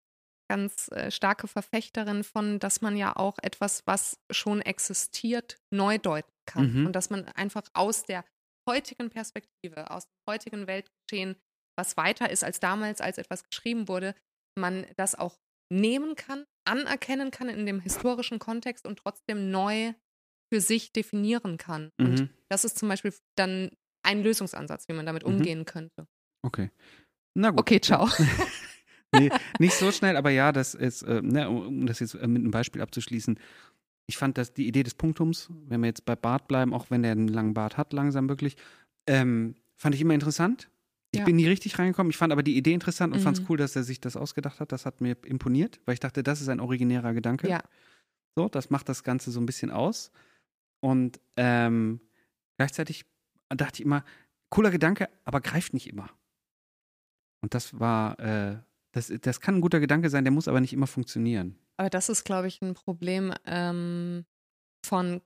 ganz 0.51 0.89
äh, 0.89 1.11
starke 1.11 1.47
Verfechterin 1.47 2.25
von, 2.25 2.59
dass 2.59 2.81
man 2.81 2.97
ja 2.97 3.15
auch 3.15 3.39
etwas, 3.43 3.87
was 3.87 4.19
schon 4.31 4.61
existiert, 4.61 5.57
neu 5.71 5.99
deuten 5.99 6.33
kann. 6.47 6.73
Mhm. 6.73 6.87
Und 6.87 6.93
dass 6.95 7.11
man 7.11 7.27
einfach 7.29 7.63
aus 7.75 8.03
der 8.03 8.25
heutigen 8.69 9.11
Perspektive, 9.11 9.91
aus 9.91 10.07
dem 10.07 10.33
heutigen 10.33 10.67
Weltgeschehen, 10.67 11.37
was 11.77 11.97
weiter 11.97 12.31
ist 12.31 12.45
als 12.45 12.61
damals, 12.61 13.01
als 13.01 13.19
etwas 13.19 13.45
geschrieben 13.45 13.89
wurde, 13.89 14.15
man 14.57 14.87
das 14.97 15.15
auch 15.15 15.39
nehmen 15.73 16.15
kann, 16.15 16.45
anerkennen 16.67 17.31
kann 17.31 17.49
in 17.49 17.67
dem 17.67 17.81
historischen 17.81 18.39
Kontext 18.39 18.87
und 18.87 18.99
trotzdem 18.99 19.51
neu 19.51 19.93
für 20.53 20.61
sich 20.61 20.93
definieren 20.93 21.57
kann. 21.59 21.91
Und 21.99 22.21
Mhm. 22.21 22.29
das 22.49 22.65
ist 22.65 22.79
zum 22.79 22.89
Beispiel 22.89 23.13
dann 23.37 23.71
ein 24.05 24.23
Lösungsansatz, 24.23 24.89
wie 24.89 24.93
man 24.93 25.07
damit 25.07 25.25
Mhm. 25.27 25.35
umgehen 25.35 25.65
könnte. 25.65 26.07
Okay. 26.43 26.71
Na 27.35 27.51
gut. 27.51 27.61
Okay, 27.61 27.81
ciao. 27.81 28.07
nee, 29.13 29.31
nicht 29.59 29.75
so 29.75 29.91
schnell, 29.93 30.17
aber 30.17 30.31
ja, 30.31 30.53
das 30.53 30.75
ist, 30.75 31.03
äh, 31.03 31.23
ne, 31.23 31.49
um 31.49 31.87
das 31.87 32.01
jetzt 32.01 32.15
äh, 32.15 32.27
mit 32.27 32.43
einem 32.43 32.51
Beispiel 32.51 32.83
abzuschließen. 32.83 33.39
Ich 34.07 34.19
fand, 34.19 34.37
dass 34.37 34.53
die 34.53 34.67
Idee 34.69 34.83
des 34.83 34.95
Punktums, 34.95 35.49
wenn 35.67 35.81
wir 35.81 35.87
jetzt 35.87 36.05
bei 36.05 36.15
Bart 36.15 36.47
bleiben, 36.47 36.75
auch 36.75 36.91
wenn 36.91 37.03
der 37.03 37.13
einen 37.13 37.29
langen 37.29 37.55
Bart 37.55 37.79
hat, 37.79 37.93
langsam 37.95 38.29
wirklich, 38.29 38.57
ähm, 39.09 39.55
fand 39.77 39.95
ich 39.95 40.01
immer 40.03 40.15
interessant. 40.15 40.69
Ich 41.15 41.21
Ja. 41.21 41.25
bin 41.25 41.37
nie 41.37 41.47
richtig 41.47 41.79
reingekommen. 41.79 42.11
Ich 42.11 42.17
fand 42.17 42.33
aber 42.33 42.43
die 42.43 42.57
Idee 42.57 42.73
interessant 42.73 43.13
und 43.15 43.21
fand 43.21 43.37
es 43.39 43.43
Mhm. 43.43 43.47
cool, 43.51 43.57
dass 43.57 43.77
er 43.77 43.85
sich 43.85 44.01
das 44.01 44.17
ausgedacht 44.17 44.61
hat. 44.61 44.73
Das 44.73 44.85
hat 44.87 45.01
mir 45.01 45.17
imponiert, 45.25 45.81
weil 45.85 45.95
ich 45.95 46.01
dachte, 46.01 46.23
das 46.23 46.41
ist 46.41 46.49
ein 46.49 46.61
originärer 46.61 47.15
Gedanke. 47.15 47.49
Ja. 47.49 47.63
So, 48.37 48.49
das 48.49 48.71
macht 48.71 48.89
das 48.89 49.05
Ganze 49.05 49.31
so 49.31 49.41
ein 49.41 49.47
bisschen 49.47 49.71
aus. 49.71 50.11
Und 50.81 51.21
ähm, 51.37 52.01
gleichzeitig 52.59 53.05
dachte 53.49 53.81
ich 53.81 53.85
immer, 53.85 54.05
cooler 54.51 54.71
Gedanke, 54.71 55.09
aber 55.25 55.41
greift 55.41 55.73
nicht 55.73 55.89
immer. 55.89 56.11
Und 57.43 57.55
das 57.55 57.79
war, 57.79 58.19
äh, 58.19 58.59
das, 58.93 59.13
das 59.21 59.41
kann 59.41 59.57
ein 59.57 59.61
guter 59.61 59.81
Gedanke 59.81 60.11
sein, 60.11 60.25
der 60.25 60.33
muss 60.33 60.49
aber 60.49 60.61
nicht 60.61 60.73
immer 60.73 60.87
funktionieren. 60.87 61.59
Aber 61.77 61.91
das 61.91 62.09
ist, 62.09 62.25
glaube 62.25 62.49
ich, 62.49 62.61
ein 62.63 62.75
Problem 62.75 63.33
ähm, 63.47 64.25
von, 64.85 65.21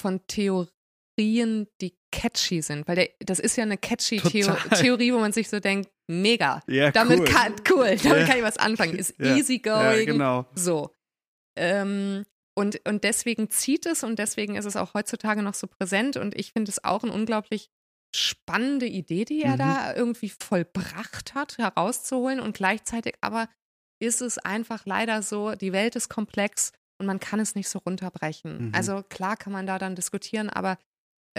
von 0.00 0.26
Theorien, 0.26 0.70
die 1.18 1.94
catchy 2.12 2.62
sind. 2.62 2.86
Weil 2.88 2.96
der, 2.96 3.08
das 3.20 3.38
ist 3.38 3.56
ja 3.56 3.62
eine 3.64 3.76
catchy 3.78 4.18
Theo. 4.20 4.52
Theorie, 4.74 5.12
wo 5.12 5.18
man 5.18 5.32
sich 5.32 5.48
so 5.48 5.60
denkt, 5.60 5.90
mega. 6.08 6.62
Ja, 6.66 6.90
Damit 6.90 7.26
kann, 7.26 7.54
cool, 7.70 7.96
damit 8.02 8.02
Ja. 8.20 8.26
kann 8.26 8.36
ich 8.38 8.42
was 8.42 8.56
anfangen. 8.56 8.96
Ist 8.98 9.14
Ja. 9.18 9.36
easy 9.36 9.58
going. 9.58 9.98
Ja, 9.98 10.04
genau. 10.04 10.46
So. 10.54 10.90
Ähm, 11.56 12.24
und, 12.56 12.80
und 12.88 13.04
deswegen 13.04 13.50
zieht 13.50 13.86
es 13.86 14.02
und 14.02 14.18
deswegen 14.18 14.56
ist 14.56 14.64
es 14.64 14.76
auch 14.76 14.94
heutzutage 14.94 15.42
noch 15.42 15.54
so 15.54 15.66
präsent. 15.66 16.16
Und 16.16 16.34
ich 16.38 16.52
finde 16.52 16.70
es 16.70 16.82
auch 16.84 17.02
eine 17.04 17.12
unglaublich 17.12 17.70
spannende 18.14 18.86
Idee, 18.86 19.24
die 19.24 19.42
er 19.42 19.52
Mhm. 19.54 19.58
da 19.58 19.94
irgendwie 19.94 20.30
vollbracht 20.30 21.34
hat, 21.34 21.58
herauszuholen. 21.58 22.40
Und 22.40 22.56
gleichzeitig 22.56 23.14
aber 23.20 23.48
ist 24.02 24.20
es 24.20 24.38
einfach 24.38 24.84
leider 24.86 25.22
so, 25.22 25.54
die 25.54 25.72
Welt 25.72 25.94
ist 25.94 26.08
komplex 26.08 26.72
und 26.98 27.06
man 27.06 27.20
kann 27.20 27.38
es 27.38 27.54
nicht 27.54 27.68
so 27.68 27.78
runterbrechen. 27.78 28.68
Mhm. 28.68 28.74
Also 28.74 29.02
klar 29.08 29.36
kann 29.36 29.52
man 29.52 29.66
da 29.66 29.78
dann 29.78 29.94
diskutieren, 29.94 30.50
aber 30.50 30.76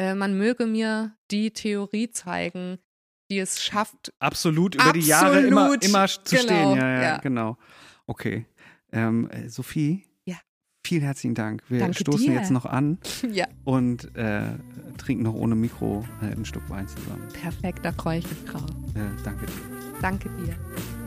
äh, 0.02 0.15
man 0.15 0.36
möge 0.38 0.65
mir 0.65 1.15
die 1.30 1.52
Theorie 1.52 2.10
zeigen, 2.10 2.80
die 3.30 3.38
es 3.40 3.64
schafft, 3.64 4.11
Absolut 4.19 4.76
über 4.76 4.91
die 4.94 5.02
Jahre 5.02 5.41
immer, 5.41 5.72
immer 5.82 6.07
zu 6.07 6.36
Genau, 6.36 6.41
stehen. 6.44 6.76
Ja, 6.76 6.90
ja, 6.90 7.02
ja. 7.02 7.18
genau. 7.19 7.57
Okay. 8.07 8.45
Ähm, 8.91 9.30
äh, 9.30 9.48
Sophie? 9.48 10.06
Ja. 10.26 10.38
Vielen 10.86 11.03
herzlichen 11.03 11.36
Dank. 11.36 11.64
Wir 11.69 11.80
Danke 11.80 11.99
stoßen 11.99 12.26
dir. 12.26 12.34
jetzt 12.34 12.52
noch 12.52 12.65
an 12.65 12.98
ja, 13.32 13.45
und 13.64 14.14
äh, 14.18 14.57
trinken 14.98 15.23
noch 15.23 15.36
ohne 15.36 15.56
Mikro 15.56 16.06
äh, 16.22 16.26
ein 16.36 16.45
Stück 16.45 16.68
Wein 16.69 16.88
zusammen. 16.88 17.28
perfekt, 17.40 17.86
da 17.86 17.91
freue 17.94 18.19
ich 18.19 18.30
mich 18.30 18.44
drauf. 18.45 18.65
Danke 19.23 19.45
dir. 19.45 19.53
Danke 20.02 20.30
dir. 20.30 21.01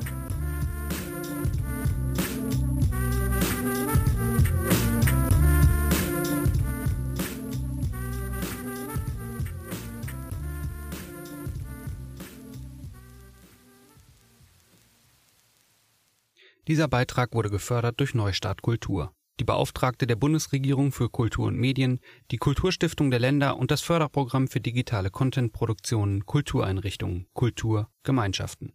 Dieser 16.66 16.88
Beitrag 16.88 17.34
wurde 17.34 17.50
gefördert 17.50 18.00
durch 18.00 18.14
Neustart 18.14 18.62
Kultur. 18.62 19.12
Die 19.38 19.44
Beauftragte 19.44 20.06
der 20.06 20.16
Bundesregierung 20.16 20.92
für 20.92 21.10
Kultur 21.10 21.48
und 21.48 21.56
Medien, 21.56 22.00
die 22.30 22.38
Kulturstiftung 22.38 23.10
der 23.10 23.20
Länder 23.20 23.58
und 23.58 23.70
das 23.70 23.82
Förderprogramm 23.82 24.48
für 24.48 24.60
digitale 24.60 25.10
Contentproduktionen, 25.10 26.24
Kultureinrichtungen, 26.24 27.26
Kultur, 27.34 27.90
Gemeinschaften. 28.02 28.72